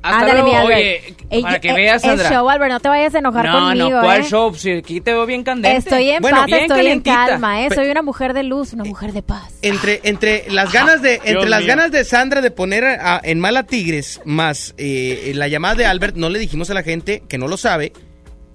Hasta 0.03 0.19
Ándale, 0.19 0.33
luego. 0.41 0.47
mi 0.49 0.55
Albert. 0.55 0.79
Oye, 0.81 1.15
Ey, 1.29 1.41
para 1.43 1.59
que 1.61 1.69
eh, 1.69 1.73
veas, 1.73 2.01
Sandra. 2.01 2.27
El 2.27 2.33
show, 2.35 2.49
Albert, 2.49 2.71
no 2.73 2.79
te 2.81 2.89
vayas 2.89 3.15
a 3.15 3.19
enojar 3.19 3.45
no, 3.45 3.51
conmigo, 3.53 3.89
no, 3.89 4.01
¿cuál 4.01 4.21
¿eh? 4.21 4.25
show? 4.25 4.53
Si 4.53 4.71
aquí 4.71 4.99
te 5.01 5.13
veo 5.13 5.25
bien 5.25 5.43
candente. 5.43 5.77
Estoy 5.77 6.09
en 6.09 6.21
Bueno, 6.21 6.37
paz, 6.39 6.45
bien 6.47 6.59
estoy 6.63 6.87
en 6.87 6.99
calma, 7.01 7.63
¿eh? 7.65 7.69
Soy 7.73 7.89
una 7.89 8.01
mujer 8.01 8.33
de 8.33 8.43
luz, 8.43 8.73
una 8.73 8.83
mujer 8.83 9.13
de 9.13 9.23
paz. 9.23 9.53
Entre, 9.61 10.01
entre 10.03 10.45
las 10.51 10.71
ganas 10.73 11.01
de, 11.01 11.15
entre 11.15 11.31
Dios 11.31 11.49
las 11.49 11.61
mío. 11.61 11.67
ganas 11.69 11.91
de 11.91 12.03
Sandra 12.03 12.41
de 12.41 12.51
poner 12.51 12.83
a- 12.83 13.21
en 13.23 13.39
mal 13.39 13.55
a 13.55 13.63
Tigres, 13.63 14.19
más 14.25 14.75
eh, 14.77 15.31
la 15.35 15.47
llamada 15.47 15.75
de 15.75 15.85
Albert, 15.85 16.17
no 16.17 16.29
le 16.29 16.37
dijimos 16.37 16.69
a 16.69 16.73
la 16.73 16.83
gente 16.83 17.23
que 17.29 17.37
no 17.37 17.47
lo 17.47 17.55
sabe. 17.55 17.93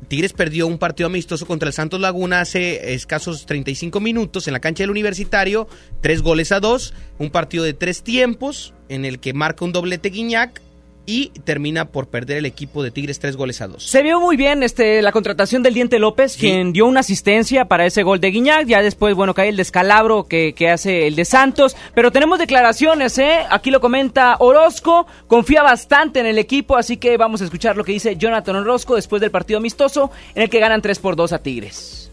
Tigres 0.06 0.32
perdió 0.34 0.66
un 0.66 0.78
partido 0.78 1.06
amistoso 1.08 1.46
contra 1.46 1.66
el 1.66 1.72
Santos 1.72 2.00
Laguna 2.00 2.40
hace 2.40 2.94
escasos 2.94 3.44
35 3.46 4.00
minutos 4.00 4.46
en 4.46 4.52
la 4.52 4.60
cancha 4.60 4.82
del 4.82 4.90
Universitario, 4.90 5.66
tres 6.02 6.22
goles 6.22 6.52
a 6.52 6.60
dos, 6.60 6.94
un 7.18 7.30
partido 7.30 7.64
de 7.64 7.72
tres 7.74 8.02
tiempos 8.02 8.72
en 8.88 9.04
el 9.04 9.18
que 9.18 9.32
marca 9.34 9.64
un 9.64 9.72
doblete 9.72 10.08
Guiñac 10.10 10.62
y 11.10 11.30
termina 11.44 11.86
por 11.86 12.08
perder 12.08 12.36
el 12.36 12.44
equipo 12.44 12.82
de 12.82 12.90
Tigres 12.90 13.18
tres 13.18 13.34
goles 13.34 13.62
a 13.62 13.66
dos. 13.66 13.82
Se 13.82 14.02
vio 14.02 14.20
muy 14.20 14.36
bien 14.36 14.62
este 14.62 15.00
la 15.00 15.10
contratación 15.10 15.62
del 15.62 15.72
Diente 15.72 15.98
López, 15.98 16.32
Sí. 16.32 16.40
quien 16.40 16.74
dio 16.74 16.84
una 16.84 17.00
asistencia 17.00 17.64
para 17.64 17.86
ese 17.86 18.02
gol 18.02 18.20
de 18.20 18.30
Guiñac. 18.30 18.66
Ya 18.66 18.82
después, 18.82 19.14
bueno, 19.14 19.32
cae 19.32 19.48
el 19.48 19.56
descalabro 19.56 20.24
que, 20.28 20.52
que 20.52 20.68
hace 20.68 21.06
el 21.06 21.16
de 21.16 21.24
Santos. 21.24 21.74
Pero 21.94 22.12
tenemos 22.12 22.38
declaraciones, 22.38 23.16
¿eh? 23.16 23.38
Aquí 23.48 23.70
lo 23.70 23.80
comenta 23.80 24.36
Orozco. 24.38 25.06
Confía 25.26 25.62
bastante 25.62 26.20
en 26.20 26.26
el 26.26 26.36
equipo, 26.38 26.76
así 26.76 26.98
que 26.98 27.16
vamos 27.16 27.40
a 27.40 27.44
escuchar 27.44 27.78
lo 27.78 27.84
que 27.84 27.92
dice 27.92 28.16
Jonathan 28.16 28.56
Orozco 28.56 28.94
después 28.94 29.22
del 29.22 29.30
partido 29.30 29.56
amistoso 29.58 30.10
en 30.34 30.42
el 30.42 30.50
que 30.50 30.60
ganan 30.60 30.82
3 30.82 30.98
por 30.98 31.16
2 31.16 31.32
a 31.32 31.38
Tigres. 31.38 32.10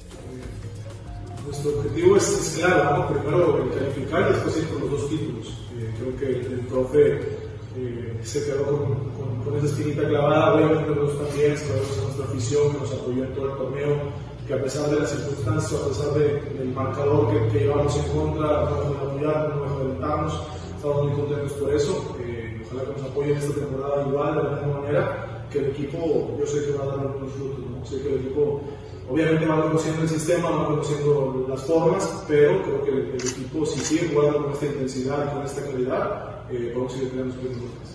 Nuestro 1.45 1.71
objetivo 1.79 2.15
es, 2.15 2.27
es 2.29 2.63
claro, 2.63 2.97
¿no? 2.97 3.07
primero 3.09 3.63
el 3.63 3.77
calificar 3.77 4.21
y 4.29 4.33
después 4.33 4.57
ir 4.57 4.67
con 4.69 4.79
los 4.81 4.91
dos 4.91 5.09
títulos. 5.09 5.47
Eh, 5.77 5.91
creo 5.99 6.15
que 6.17 6.25
el, 6.25 6.53
el 6.53 6.59
profe 6.67 7.19
eh, 7.77 8.04
se 8.25 8.46
quedó 8.46 8.63
con, 8.65 8.77
con- 9.17 9.36
con 9.46 9.55
esa 9.58 9.67
espinita 9.67 10.08
clavada, 10.08 10.55
obviamente 10.55 10.89
nosotros 10.89 11.27
también, 11.27 11.58
sabemos 11.58 11.98
a 12.00 12.01
nuestra 12.03 12.25
afición 12.25 12.72
que 12.74 12.79
nos 12.79 12.94
apoyó 12.94 13.24
en 13.24 13.34
todo 13.36 13.46
el 13.51 13.58
torneo, 13.58 13.96
que 14.48 14.53
a 14.53 14.62
pesar 14.62 14.89
de 14.89 15.00
las 15.00 15.10
circunstancias, 15.12 15.82
a 15.82 15.88
pesar 15.88 16.10
de- 16.15 16.41
del 16.58 16.70
marcador 16.74 17.32
que, 17.32 17.48
que 17.50 17.60
llevamos 17.65 17.96
en 17.96 18.03
contra, 18.17 18.48
no 18.63 18.75
dejó 18.75 18.94
de 18.94 19.12
apoyarnos, 19.12 19.55
no 19.55 19.63
dejó 19.63 19.75
de 19.79 19.86
alentarnos, 19.86 20.41
estamos 20.75 21.03
muy 21.03 21.12
contentos 21.13 21.51
por 21.53 21.74
eso. 21.74 22.15
Eh, 22.20 22.62
ojalá 22.65 22.84
que 22.84 23.01
nos 23.01 23.12
apoyen 23.12 23.38
esta 23.38 23.53
temporada 23.53 24.08
igual, 24.08 24.36
de 24.36 24.44
la 24.44 24.50
misma 24.51 24.79
manera, 24.82 25.46
que 25.51 25.60
el 25.60 25.65
equipo, 25.67 26.36
yo 26.39 26.46
sé 26.48 26.65
que 26.65 26.72
va 26.77 26.84
a 26.84 26.88
dar 26.88 27.00
algunos 27.01 27.32
frutos, 27.34 27.60
¿no? 27.70 27.86
sé 27.86 28.01
que 28.01 28.08
el 28.10 28.15
equipo 28.22 28.62
Obviamente 29.08 29.46
van 29.46 29.62
conociendo 29.62 30.01
el 30.01 30.10
sistema, 30.10 30.50
van 30.50 30.65
conociendo 30.65 31.46
las 31.48 31.62
formas, 31.62 32.24
pero 32.27 32.60
creo 32.63 32.84
que 32.84 32.89
el, 32.89 32.98
el 33.10 33.15
equipo, 33.22 33.63
si 33.63 33.79
sigue 33.79 34.10
jugando 34.12 34.41
con 34.46 34.53
esta 34.53 34.65
intensidad 34.65 35.27
y 35.29 35.36
con 35.36 35.46
esta 35.46 35.62
calidad, 35.63 36.41
eh, 36.50 36.72
podemos 36.74 36.91
seguir 36.94 37.10
teniendo 37.10 37.36
lugares. 37.36 37.94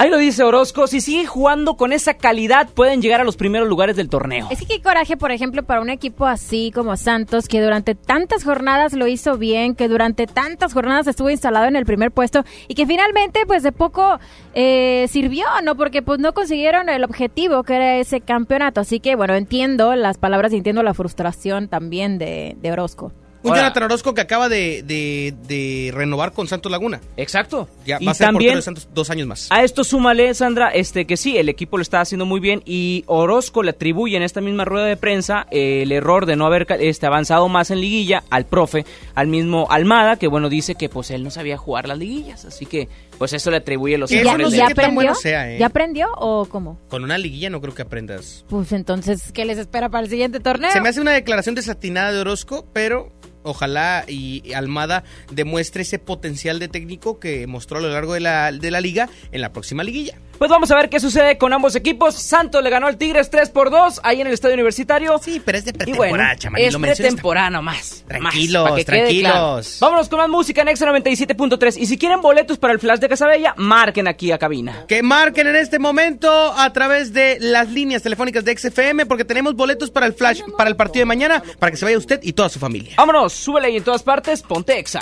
Ahí 0.00 0.08
lo 0.08 0.16
dice 0.16 0.42
Orozco, 0.44 0.86
si 0.86 1.02
sigue 1.02 1.26
jugando 1.26 1.76
con 1.76 1.92
esa 1.92 2.14
calidad 2.14 2.70
pueden 2.70 3.02
llegar 3.02 3.20
a 3.20 3.24
los 3.24 3.36
primeros 3.36 3.68
lugares 3.68 3.96
del 3.96 4.08
torneo. 4.08 4.48
Es 4.50 4.60
que 4.60 4.64
qué 4.64 4.80
coraje, 4.80 5.18
por 5.18 5.30
ejemplo, 5.30 5.62
para 5.62 5.82
un 5.82 5.90
equipo 5.90 6.24
así 6.24 6.72
como 6.74 6.96
Santos, 6.96 7.48
que 7.48 7.60
durante 7.60 7.94
tantas 7.94 8.42
jornadas 8.42 8.94
lo 8.94 9.06
hizo 9.08 9.36
bien, 9.36 9.74
que 9.74 9.88
durante 9.88 10.26
tantas 10.26 10.72
jornadas 10.72 11.06
estuvo 11.06 11.28
instalado 11.28 11.66
en 11.66 11.76
el 11.76 11.84
primer 11.84 12.12
puesto 12.12 12.44
y 12.66 12.76
que 12.76 12.86
finalmente, 12.86 13.40
pues 13.46 13.62
de 13.62 13.72
poco 13.72 14.18
eh, 14.54 15.04
sirvió, 15.10 15.44
¿no? 15.64 15.76
Porque 15.76 16.00
pues 16.00 16.18
no 16.18 16.32
consiguieron 16.32 16.88
el 16.88 17.04
objetivo 17.04 17.62
que 17.62 17.74
era 17.74 17.98
ese 17.98 18.22
campeonato. 18.22 18.80
Así 18.80 19.00
que, 19.00 19.16
bueno, 19.16 19.34
entiendo 19.34 19.94
las 19.96 20.16
palabras 20.16 20.54
y 20.54 20.56
entiendo 20.56 20.82
la 20.82 20.94
frustración 20.94 21.68
también 21.68 22.16
de, 22.16 22.56
de 22.58 22.72
Orozco. 22.72 23.12
Un 23.42 23.50
Ahora- 23.50 23.62
Jonathan 23.62 23.82
Orozco 23.84 24.12
que 24.14 24.20
acaba 24.20 24.48
de, 24.50 24.82
de- 24.82 25.34
de 25.48 25.90
renovar 25.94 26.32
con 26.32 26.46
Santos 26.46 26.70
Laguna. 26.70 27.00
Exacto. 27.16 27.68
Ya 27.86 27.96
y 27.98 28.04
va 28.04 28.12
a 28.12 28.14
ser 28.14 28.26
portero 28.26 28.38
también 28.38 28.54
de 28.56 28.62
Santos 28.62 28.88
dos 28.92 29.08
años 29.10 29.26
más. 29.26 29.46
A 29.50 29.64
esto 29.64 29.82
súmale, 29.82 30.34
Sandra, 30.34 30.68
este 30.68 31.06
que 31.06 31.16
sí, 31.16 31.38
el 31.38 31.48
equipo 31.48 31.78
lo 31.78 31.82
está 31.82 32.00
haciendo 32.02 32.26
muy 32.26 32.38
bien 32.40 32.62
y 32.66 33.02
Orozco 33.06 33.62
le 33.62 33.70
atribuye 33.70 34.16
en 34.16 34.22
esta 34.22 34.40
misma 34.42 34.64
rueda 34.66 34.84
de 34.86 34.96
prensa 34.98 35.46
eh, 35.50 35.82
el 35.82 35.92
error 35.92 36.26
de 36.26 36.36
no 36.36 36.44
haber 36.46 36.66
este, 36.80 37.06
avanzado 37.06 37.48
más 37.48 37.70
en 37.70 37.80
liguilla 37.80 38.22
al 38.30 38.44
profe, 38.44 38.84
al 39.14 39.26
mismo 39.28 39.66
Almada, 39.70 40.16
que 40.16 40.26
bueno, 40.28 40.48
dice 40.50 40.74
que 40.74 40.88
pues 40.90 41.10
él 41.10 41.22
no 41.24 41.30
sabía 41.30 41.56
jugar 41.56 41.88
las 41.88 41.96
liguillas, 41.98 42.44
así 42.44 42.66
que 42.66 42.88
pues 43.16 43.32
eso 43.32 43.50
le 43.50 43.58
atribuye 43.58 43.96
los 43.98 44.10
¿Y 44.10 44.16
¿Y 44.16 44.24
ya, 44.24 44.30
errores 44.32 44.44
no 44.44 44.48
y 44.48 44.50
sé 44.50 44.56
de 44.56 44.62
ya 44.62 44.72
aprendió? 44.72 44.94
bueno 44.94 45.14
sea, 45.14 45.50
¿eh? 45.52 45.58
¿Ya 45.58 45.66
aprendió 45.66 46.08
o 46.16 46.44
cómo? 46.46 46.78
Con 46.88 47.04
una 47.04 47.16
liguilla 47.16 47.48
no 47.48 47.60
creo 47.62 47.74
que 47.74 47.82
aprendas. 47.82 48.44
Pues 48.48 48.72
entonces, 48.72 49.32
¿qué 49.32 49.44
les 49.46 49.56
espera 49.58 49.88
para 49.88 50.04
el 50.04 50.10
siguiente 50.10 50.40
torneo? 50.40 50.70
Se 50.72 50.80
me 50.82 50.88
hace 50.90 51.00
una 51.00 51.12
declaración 51.12 51.54
desatinada 51.54 52.12
de 52.12 52.20
Orozco, 52.20 52.66
pero 52.72 53.10
ojalá 53.42 54.04
y 54.06 54.52
Almada 54.52 55.04
demuestre 55.30 55.82
ese 55.82 55.98
potencial 55.98 56.58
de 56.58 56.68
técnico 56.68 57.18
que 57.18 57.46
mostró 57.46 57.78
a 57.78 57.80
lo 57.80 57.88
largo 57.88 58.14
de 58.14 58.20
la, 58.20 58.52
de 58.52 58.70
la 58.70 58.80
liga 58.80 59.08
en 59.32 59.40
la 59.40 59.52
próxima 59.52 59.84
liguilla. 59.84 60.18
Pues 60.40 60.50
vamos 60.50 60.70
a 60.70 60.74
ver 60.74 60.88
qué 60.88 60.98
sucede 61.00 61.36
con 61.36 61.52
ambos 61.52 61.76
equipos. 61.76 62.14
Santos 62.14 62.62
le 62.62 62.70
ganó 62.70 62.86
al 62.86 62.96
Tigres 62.96 63.28
3 63.28 63.50
por 63.50 63.70
2 63.70 64.00
ahí 64.02 64.22
en 64.22 64.26
el 64.26 64.32
Estadio 64.32 64.54
Universitario. 64.54 65.18
Sí, 65.22 65.38
pero 65.44 65.58
es 65.58 65.66
de 65.66 65.72
Y 65.72 65.74
pretemporada, 65.74 66.16
bueno, 66.16 66.38
chama, 66.38 66.58
ni 66.58 66.64
es 66.64 66.76
pretemporada 66.78 67.50
nomás. 67.50 68.04
Tranquilos, 68.08 68.70
Más, 68.70 68.84
tranquilos. 68.86 69.32
claro. 69.32 69.60
Vámonos 69.80 70.08
con 70.08 70.18
más 70.18 70.30
música 70.30 70.62
en 70.62 70.68
Exa 70.68 70.86
97.3. 70.86 71.76
Y 71.76 71.84
si 71.84 71.98
quieren 71.98 72.22
boletos 72.22 72.56
para 72.56 72.72
el 72.72 72.78
Flash 72.78 73.00
de 73.00 73.10
Casabella, 73.10 73.52
marquen 73.58 74.08
aquí 74.08 74.32
a 74.32 74.38
cabina. 74.38 74.86
Que 74.88 75.02
marquen 75.02 75.46
en 75.46 75.56
este 75.56 75.78
momento 75.78 76.30
a 76.56 76.72
través 76.72 77.12
de 77.12 77.36
las 77.38 77.68
líneas 77.68 78.02
telefónicas 78.02 78.42
de 78.42 78.56
XFM 78.56 79.04
porque 79.04 79.26
tenemos 79.26 79.54
boletos 79.54 79.90
para 79.90 80.06
el 80.06 80.14
flash, 80.14 80.40
para 80.56 80.70
el 80.70 80.76
partido 80.76 81.02
de 81.02 81.06
mañana, 81.06 81.42
para 81.58 81.70
que 81.70 81.76
se 81.76 81.84
vaya 81.84 81.98
usted 81.98 82.18
y 82.22 82.32
toda 82.32 82.48
su 82.48 82.58
familia. 82.58 82.94
Vámonos, 82.96 83.34
súbele 83.34 83.66
ahí 83.66 83.76
en 83.76 83.84
todas 83.84 84.02
partes, 84.02 84.40
ponte 84.40 84.78
Exa. 84.78 85.00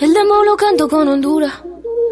El 0.00 0.12
demo 0.12 0.42
lo 0.44 0.56
canto 0.56 0.88
con 0.88 1.06
Honduras. 1.06 1.62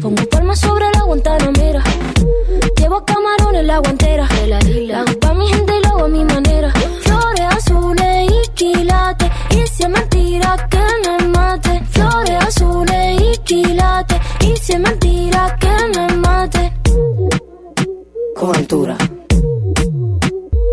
Pongo 0.00 0.24
palmas 0.30 0.58
sobre 0.60 0.84
la 0.94 1.02
Guantanamera. 1.04 1.82
Llevo 2.76 3.04
camarones 3.04 3.64
la 3.64 3.78
guantera. 3.78 4.28
La 4.46 5.00
hago 5.00 5.18
pa' 5.20 5.34
mi 5.34 5.46
gente 5.48 5.72
y 5.78 5.82
lo 5.82 5.88
hago 5.90 6.04
a 6.04 6.08
mi 6.08 6.24
manera. 6.24 6.72
Flores 7.02 7.46
azules 7.56 8.30
y 8.30 8.48
quilates. 8.54 9.30
Y 9.50 9.66
si 9.68 9.82
es 9.84 9.88
mentira 9.88 10.56
que 10.70 10.78
me 11.18 11.28
mate. 11.28 11.82
Flores 11.90 12.44
azules 12.48 13.20
y 13.22 13.38
quilates. 13.44 14.18
Y 14.40 14.56
si 14.56 14.72
es 14.72 14.80
mentira 14.80 15.56
que 15.60 15.98
me 15.98 16.16
mate. 16.16 16.72
Con 18.36 18.56
altura. 18.56 18.96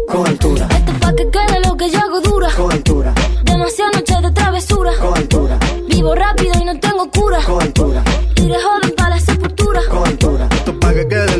Con 0.08 0.26
altura, 0.26 0.68
Esto 0.72 0.92
es 0.92 1.00
pa' 1.00 1.14
que 1.16 1.30
quede 1.30 1.60
lo 1.68 1.76
que 1.78 1.90
yo 1.90 2.00
hago 2.00 2.22
dura. 2.22 2.50
con 2.56 2.72
altura, 2.72 3.14
Demasiadas 3.44 3.96
noches 3.96 4.22
de 4.22 4.32
travesura. 4.32 4.92
con 5.02 5.18
altura, 5.18 5.60
Vivo 5.90 6.16
rápido 6.16 6.54
y 6.62 6.64
no 6.66 6.80
tengo 6.80 7.12
cura. 7.12 7.40
con 7.46 7.62
altura, 7.62 8.02
de 8.36 8.58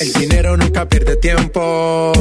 El 0.00 0.12
dinero 0.12 0.56
nunca 0.56 0.88
pierde 0.88 1.16
tiempo. 1.16 2.12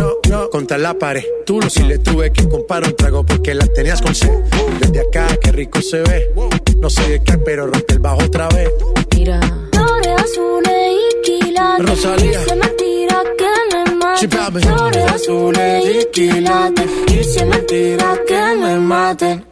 Contra 0.51 0.77
la 0.77 0.93
pared. 0.93 1.23
Tú 1.45 1.59
no 1.59 1.69
si 1.69 1.83
le 1.83 1.97
tuve 1.99 2.31
que 2.31 2.47
comprar 2.47 2.83
un 2.85 2.95
trago 2.95 3.25
porque 3.25 3.53
la 3.53 3.65
tenías 3.67 4.01
con 4.01 4.13
sed. 4.15 4.31
Desde 4.79 5.01
acá, 5.01 5.27
qué 5.41 5.51
rico 5.51 5.81
se 5.81 6.01
ve. 6.01 6.31
No 6.77 6.89
sé 6.89 7.07
de 7.09 7.23
qué, 7.23 7.37
pero 7.37 7.67
rompe 7.67 7.93
el 7.93 7.99
bajo 7.99 8.23
otra 8.23 8.47
vez. 8.49 8.69
Mira. 9.15 9.39
Flores 9.71 10.13
azules 10.23 10.93
y 10.93 11.21
quilates. 11.23 11.85
Rosalía. 11.89 12.41
Y 12.41 12.43
si 12.43 12.49
es 12.49 12.57
mentira 12.57 13.23
que 13.37 13.75
me 13.75 13.95
mate. 13.95 14.27
Flores 14.61 15.11
azules 15.11 15.85
y 15.85 16.05
quilates. 16.11 16.89
Y 17.07 17.23
si 17.23 17.39
es 17.39 17.45
mentira 17.45 18.15
que 18.27 18.55
me 18.61 18.79
maten. 18.79 19.45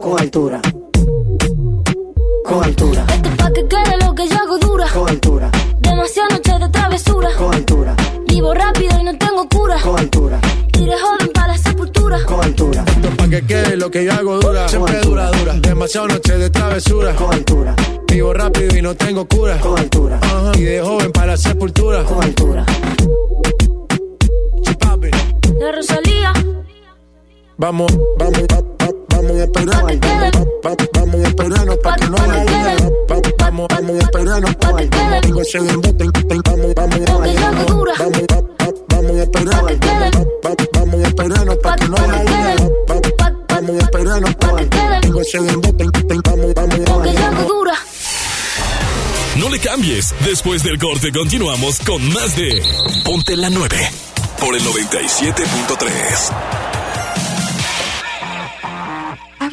Con 0.00 0.20
altura, 0.20 0.60
con 2.44 2.62
altura, 2.62 3.04
Esto 3.12 3.28
es 3.28 3.36
pa' 3.36 3.52
que 3.52 3.66
quede 3.66 3.96
lo 4.06 4.14
que 4.14 4.28
yo 4.28 4.36
hago 4.36 4.58
dura. 4.58 4.86
con 4.92 5.08
altura, 5.08 5.50
Demasiadas 5.88 6.32
noches 6.32 6.60
de 6.60 6.68
travesura. 6.70 7.28
con 7.36 7.54
altura, 7.54 7.96
Vivo 8.28 8.54
rápido 8.54 9.00
y 9.00 9.04
no 9.04 9.16
tengo 9.18 9.48
cura. 9.48 9.76
con 9.82 9.98
altura, 9.98 10.40
Y 10.74 10.84
de 10.84 10.98
joven 10.98 11.30
para 11.32 11.46
la 11.48 11.58
sepultura. 11.58 12.24
con 12.24 12.44
altura, 12.44 12.84
Esto 12.86 13.10
pa' 13.16 13.28
que 13.28 13.42
quede 13.46 13.76
lo 13.76 13.90
que 13.90 14.04
yo 14.04 14.12
hago 14.12 14.38
dura. 14.40 14.68
Siempre 14.68 14.98
dura, 15.00 15.30
dura. 15.30 15.54
Demasiado 15.54 16.08
noche 16.08 16.36
de 16.38 16.50
travesura. 16.50 17.14
con 17.14 17.32
altura, 17.32 17.74
Vivo 18.08 18.32
rápido 18.32 18.76
y 18.76 18.82
no 18.82 18.94
tengo 18.94 19.26
cura. 19.26 19.58
con 19.60 19.78
altura, 19.78 20.18
Ajá. 20.22 20.52
Y 20.56 20.62
de 20.62 20.80
joven 20.80 21.12
para 21.12 21.26
la 21.28 21.36
sepultura. 21.36 22.04
Con 22.04 22.22
altura. 22.22 22.64
La 25.58 25.72
Rosalía. 25.72 26.32
Vamos, 27.56 27.90
vamos, 28.18 28.42
va- 28.52 28.56
va- 28.60 28.65
vamos 29.08 29.30
a 29.32 29.44
Vamos 30.92 31.24
a 31.24 31.28
esperarnos 31.28 31.76
para 31.78 31.96
que 31.96 32.06
no 32.08 32.16
Pa' 32.16 32.24
que 32.24 32.30
haya 32.32 32.44
quede. 32.44 32.76
duda. 32.76 32.90
Va- 33.10 33.20
Vamos, 33.38 33.66
vamos 33.68 33.96
a 33.96 33.98
esperarnos. 34.00 34.50
Ese 35.46 35.58
embuste, 35.58 36.04
Vamos, 36.44 36.74
vamos, 36.74 37.66
dura. 37.66 37.92
vamos, 37.98 38.22
va- 38.32 38.40
va- 38.40 38.74
vamos 38.88 39.12
a 39.16 39.22
esperar. 39.22 39.60
Pa' 39.60 39.66
que 39.68 39.78
quede. 39.78 40.10
Va- 40.10 40.48
va- 40.50 40.56
Vamos 40.80 41.04
a 41.04 41.08
esperarnos 41.08 41.56
para 41.58 41.76
que 41.76 41.88
no 41.88 41.94
Pa' 41.96 42.02
haya 42.02 42.12
que 42.12 42.24
duda. 42.24 42.54
quede. 42.56 42.68
Va- 42.88 42.94
va- 42.94 43.00
Pa- 43.00 43.16
pa- 43.16 43.54
Vamos 43.54 43.76
a 43.76 43.78
esperarnos. 43.84 44.36
Tengo 45.00 45.20
ese 45.20 45.36
embuste, 45.38 45.84
Vamos, 46.24 46.54
vamos, 46.54 47.46
dura. 47.48 47.74
No 49.36 49.48
le 49.50 49.58
cambies. 49.60 50.14
Después 50.24 50.62
del 50.62 50.78
corte 50.78 51.12
continuamos 51.12 51.78
con 51.80 52.06
más 52.12 52.36
de 52.36 52.62
Ponte 53.04 53.36
la 53.36 53.50
9 53.50 53.76
por 54.40 54.54
el 54.56 54.64
97.3. 54.64 56.32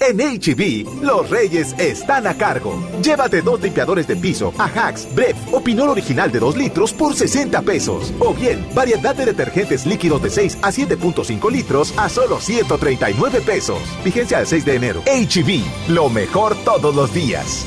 En 0.00 0.18
HB, 0.18 1.02
los 1.02 1.28
reyes 1.28 1.74
están 1.78 2.26
a 2.26 2.34
cargo. 2.34 2.78
Llévate 3.02 3.42
dos 3.42 3.60
limpiadores 3.60 4.06
de 4.06 4.16
piso, 4.16 4.52
Ajax, 4.56 5.08
Bref 5.14 5.36
o 5.52 5.60
Pinol 5.60 5.90
original 5.90 6.30
de 6.30 6.38
2 6.38 6.56
litros 6.56 6.92
por 6.92 7.14
60 7.14 7.62
pesos. 7.62 8.12
O 8.20 8.32
bien, 8.32 8.64
variedad 8.74 9.14
de 9.14 9.26
detergentes 9.26 9.86
líquidos 9.86 10.22
de 10.22 10.30
6 10.30 10.58
a 10.62 10.70
7.5 10.70 11.50
litros 11.50 11.92
a 11.96 12.08
solo 12.08 12.40
139 12.40 13.40
pesos. 13.40 13.78
Vigencia 14.04 14.38
al 14.38 14.46
6 14.46 14.64
de 14.64 14.74
enero. 14.76 15.02
HB, 15.06 15.90
lo 15.92 16.08
mejor 16.08 16.56
todos 16.64 16.94
los 16.94 17.12
días. 17.12 17.66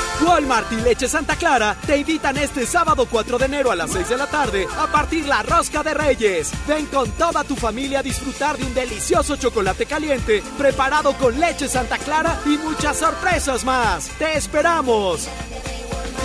Walmart 0.25 0.71
y 0.71 0.75
Leche 0.77 1.07
Santa 1.07 1.35
Clara 1.35 1.75
te 1.85 1.97
invitan 1.97 2.37
este 2.37 2.65
sábado 2.65 3.07
4 3.09 3.37
de 3.37 3.45
enero 3.45 3.71
a 3.71 3.75
las 3.75 3.91
6 3.91 4.09
de 4.09 4.17
la 4.17 4.27
tarde 4.27 4.67
a 4.77 4.87
partir 4.87 5.25
la 5.25 5.41
rosca 5.41 5.83
de 5.83 5.93
Reyes. 5.93 6.51
Ven 6.67 6.85
con 6.87 7.09
toda 7.11 7.43
tu 7.43 7.55
familia 7.55 7.99
a 7.99 8.03
disfrutar 8.03 8.57
de 8.57 8.65
un 8.65 8.73
delicioso 8.73 9.35
chocolate 9.35 9.85
caliente 9.85 10.43
preparado 10.57 11.13
con 11.13 11.39
leche 11.39 11.67
Santa 11.67 11.97
Clara 11.97 12.39
y 12.45 12.57
muchas 12.57 12.97
sorpresas 12.97 13.63
más. 13.63 14.09
¡Te 14.19 14.37
esperamos! 14.37 15.27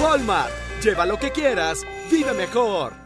Walmart, 0.03 0.53
lleva 0.83 1.07
lo 1.07 1.19
que 1.19 1.31
quieras, 1.31 1.81
vive 2.11 2.33
mejor. 2.35 3.06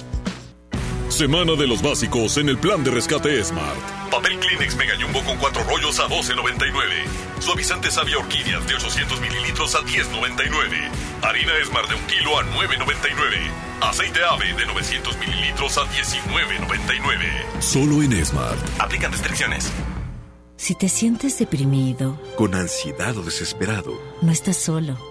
Semana 1.21 1.53
de 1.53 1.67
los 1.67 1.83
básicos 1.83 2.37
en 2.37 2.49
el 2.49 2.57
plan 2.57 2.83
de 2.83 2.89
rescate 2.89 3.43
Smart. 3.43 3.77
Papel 4.09 4.39
Kleenex 4.39 4.75
Mega 4.75 4.95
Jumbo 4.99 5.21
con 5.23 5.37
cuatro 5.37 5.63
rollos 5.65 5.99
a 5.99 6.07
12.99. 6.07 7.39
Suavizante 7.39 7.91
Sabia 7.91 8.17
Orquídeas 8.17 8.65
de 8.65 8.73
800 8.73 9.21
mililitros 9.21 9.75
a 9.75 9.81
10.99. 9.81 10.89
Harina 11.21 11.53
Smart 11.63 11.87
de 11.89 11.93
un 11.93 12.01
kilo 12.07 12.39
a 12.39 12.43
9.99. 12.43 13.37
Aceite 13.81 14.19
Ave 14.31 14.51
de 14.55 14.65
900 14.65 15.17
mililitros 15.19 15.77
a 15.77 15.81
19.99. 15.81 17.61
Solo 17.61 18.01
en 18.01 18.25
Smart. 18.25 18.59
Aplican 18.79 19.11
restricciones. 19.11 19.71
Si 20.57 20.73
te 20.73 20.89
sientes 20.89 21.37
deprimido, 21.37 22.19
Con 22.35 22.55
ansiedad 22.55 23.15
o 23.15 23.21
desesperado, 23.21 23.93
no 24.23 24.31
estás 24.31 24.57
solo. 24.57 25.10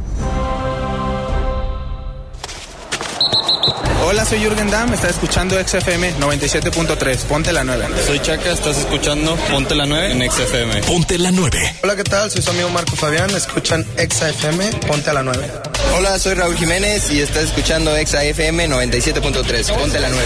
Hola, 4.03 4.25
soy 4.25 4.39
Jürgen 4.39 4.69
Damm, 4.71 4.91
estás 4.93 5.11
escuchando 5.11 5.55
XFM 5.63 6.15
97.3, 6.19 7.17
ponte 7.25 7.53
la 7.53 7.63
9. 7.63 7.85
Soy 8.05 8.19
Chaca, 8.19 8.51
estás 8.51 8.79
escuchando 8.79 9.35
Ponte 9.51 9.75
la 9.75 9.85
9 9.85 10.11
en 10.11 10.31
XFM. 10.31 10.81
Ponte 10.81 11.19
la 11.19 11.31
9. 11.31 11.75
Hola, 11.83 11.95
¿qué 11.95 12.03
tal? 12.03 12.31
Soy 12.31 12.41
su 12.41 12.49
amigo 12.49 12.69
Marco 12.69 12.95
Fabián, 12.95 13.29
escuchan 13.29 13.85
XFM, 13.97 14.71
ponte 14.87 15.13
la 15.13 15.21
9. 15.21 15.51
Hola, 15.95 16.17
soy 16.17 16.33
Raúl 16.33 16.55
Jiménez 16.55 17.11
y 17.11 17.21
estás 17.21 17.43
escuchando 17.43 17.91
XFM 17.95 18.67
97.3, 18.67 19.77
ponte 19.77 19.99
la 19.99 20.09
9. 20.09 20.23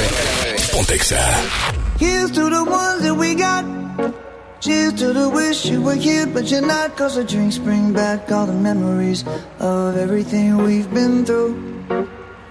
Ponte 0.72 0.96
Exa. 0.96 1.20
Here's 2.00 2.32
to 2.32 2.50
the 2.50 2.64
ones 2.64 3.02
that 3.02 3.14
we 3.14 3.36
got. 3.36 3.66
Cheers 4.62 4.94
to 4.96 5.14
the 5.14 5.30
wish 5.30 5.66
you 5.66 5.82
were 5.82 6.00
here, 6.00 6.26
but 6.26 6.50
you're 6.50 6.66
not. 6.66 6.96
Cause 6.96 7.16
the 7.16 7.26
drinks 7.26 7.58
bring 7.58 7.94
back 7.94 8.32
all 8.32 8.46
the 8.46 8.54
memories 8.54 9.26
of 9.60 9.98
everything 9.98 10.64
we've 10.64 10.90
been 10.94 11.26
through. 11.26 11.76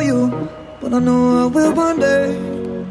you, 0.00 0.48
but 0.80 0.92
I 0.92 0.98
know 0.98 1.44
I 1.44 1.46
will 1.46 1.72
one 1.74 2.00
day. 2.00 2.32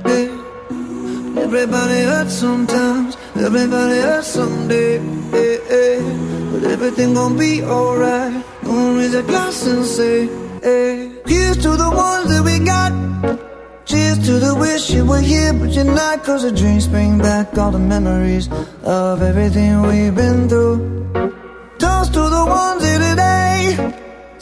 Yeah. 0.05 1.41
Everybody 1.43 2.01
hurts 2.03 2.33
sometimes, 2.33 3.17
everybody 3.35 3.99
hurts 3.99 4.27
someday. 4.27 4.97
Yeah, 4.97 5.57
yeah. 5.69 6.51
But 6.51 6.63
everything 6.71 7.13
gon' 7.13 7.37
be 7.37 7.63
alright. 7.63 8.43
Gonna 8.63 8.97
raise 8.97 9.13
a 9.13 9.23
glass 9.23 9.65
and 9.65 9.85
say, 9.85 10.27
hey. 10.61 11.11
Here's 11.25 11.57
to 11.57 11.69
the 11.77 11.89
ones 11.89 12.29
that 12.29 12.43
we 12.43 12.59
got. 12.59 12.91
Cheers 13.85 14.19
to 14.25 14.39
the 14.39 14.55
wish 14.55 14.89
you 14.91 15.05
were 15.05 15.19
here, 15.19 15.53
but 15.53 15.69
you're 15.69 15.83
not. 15.83 16.23
Cause 16.23 16.43
the 16.43 16.51
dreams 16.51 16.87
bring 16.87 17.17
back 17.17 17.57
all 17.57 17.71
the 17.71 17.79
memories 17.79 18.49
of 18.83 19.21
everything 19.21 19.81
we've 19.81 20.15
been 20.15 20.47
through. 20.47 20.77
Toast 21.79 22.13
to 22.13 22.29
the 22.29 22.45
ones 22.47 22.83
here 22.83 22.99
today. 22.99 24.02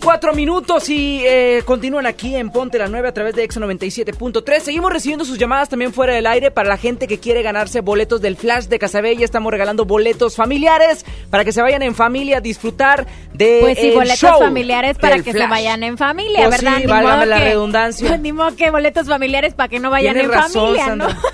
24 0.00 0.32
minutos 0.32 0.88
y 0.88 1.22
eh, 1.26 1.62
continúan 1.66 2.06
aquí 2.06 2.34
en 2.34 2.48
Ponte 2.48 2.78
la 2.78 2.88
9 2.88 3.06
a 3.08 3.12
través 3.12 3.34
de 3.34 3.44
Exo 3.44 3.60
97.3. 3.60 4.60
Seguimos 4.60 4.90
recibiendo 4.90 5.26
sus 5.26 5.36
llamadas 5.36 5.68
también 5.68 5.92
fuera 5.92 6.14
del 6.14 6.26
aire 6.26 6.50
para 6.50 6.70
la 6.70 6.78
gente 6.78 7.06
que 7.06 7.18
quiere 7.20 7.42
ganarse 7.42 7.82
boletos 7.82 8.22
del 8.22 8.34
Flash 8.36 8.64
de 8.64 8.78
Casabella. 8.78 9.26
Estamos 9.26 9.52
regalando 9.52 9.84
boletos 9.84 10.36
familiares 10.36 11.04
para 11.28 11.44
que 11.44 11.52
se 11.52 11.60
vayan 11.60 11.82
en 11.82 11.94
familia 11.94 12.38
a 12.38 12.40
disfrutar 12.40 13.06
de 13.34 13.58
Pues 13.60 13.78
sí, 13.78 13.88
el 13.88 13.94
boletos 13.94 14.18
show 14.20 14.38
familiares 14.40 14.96
para 14.96 15.18
que 15.22 15.32
se 15.32 15.46
vayan 15.46 15.82
en 15.82 15.98
familia, 15.98 16.46
Pues 16.46 16.62
¿verdad? 16.62 16.76
sí, 16.78 16.86
Ni 16.86 16.92
modo 16.92 17.24
la 17.26 17.36
que- 17.38 17.44
redundancia. 17.44 18.16
Ni 18.22 18.32
modo 18.32 18.56
que 18.56 18.70
boletos 18.70 19.06
familiares 19.06 19.52
para 19.52 19.68
que 19.68 19.80
no 19.80 19.90
vayan 19.90 20.14
Tienes 20.14 20.32
en 20.32 20.38
razón, 20.38 20.62
familia, 20.76 20.96
¿no? 20.96 21.08
Sandra. 21.10 21.20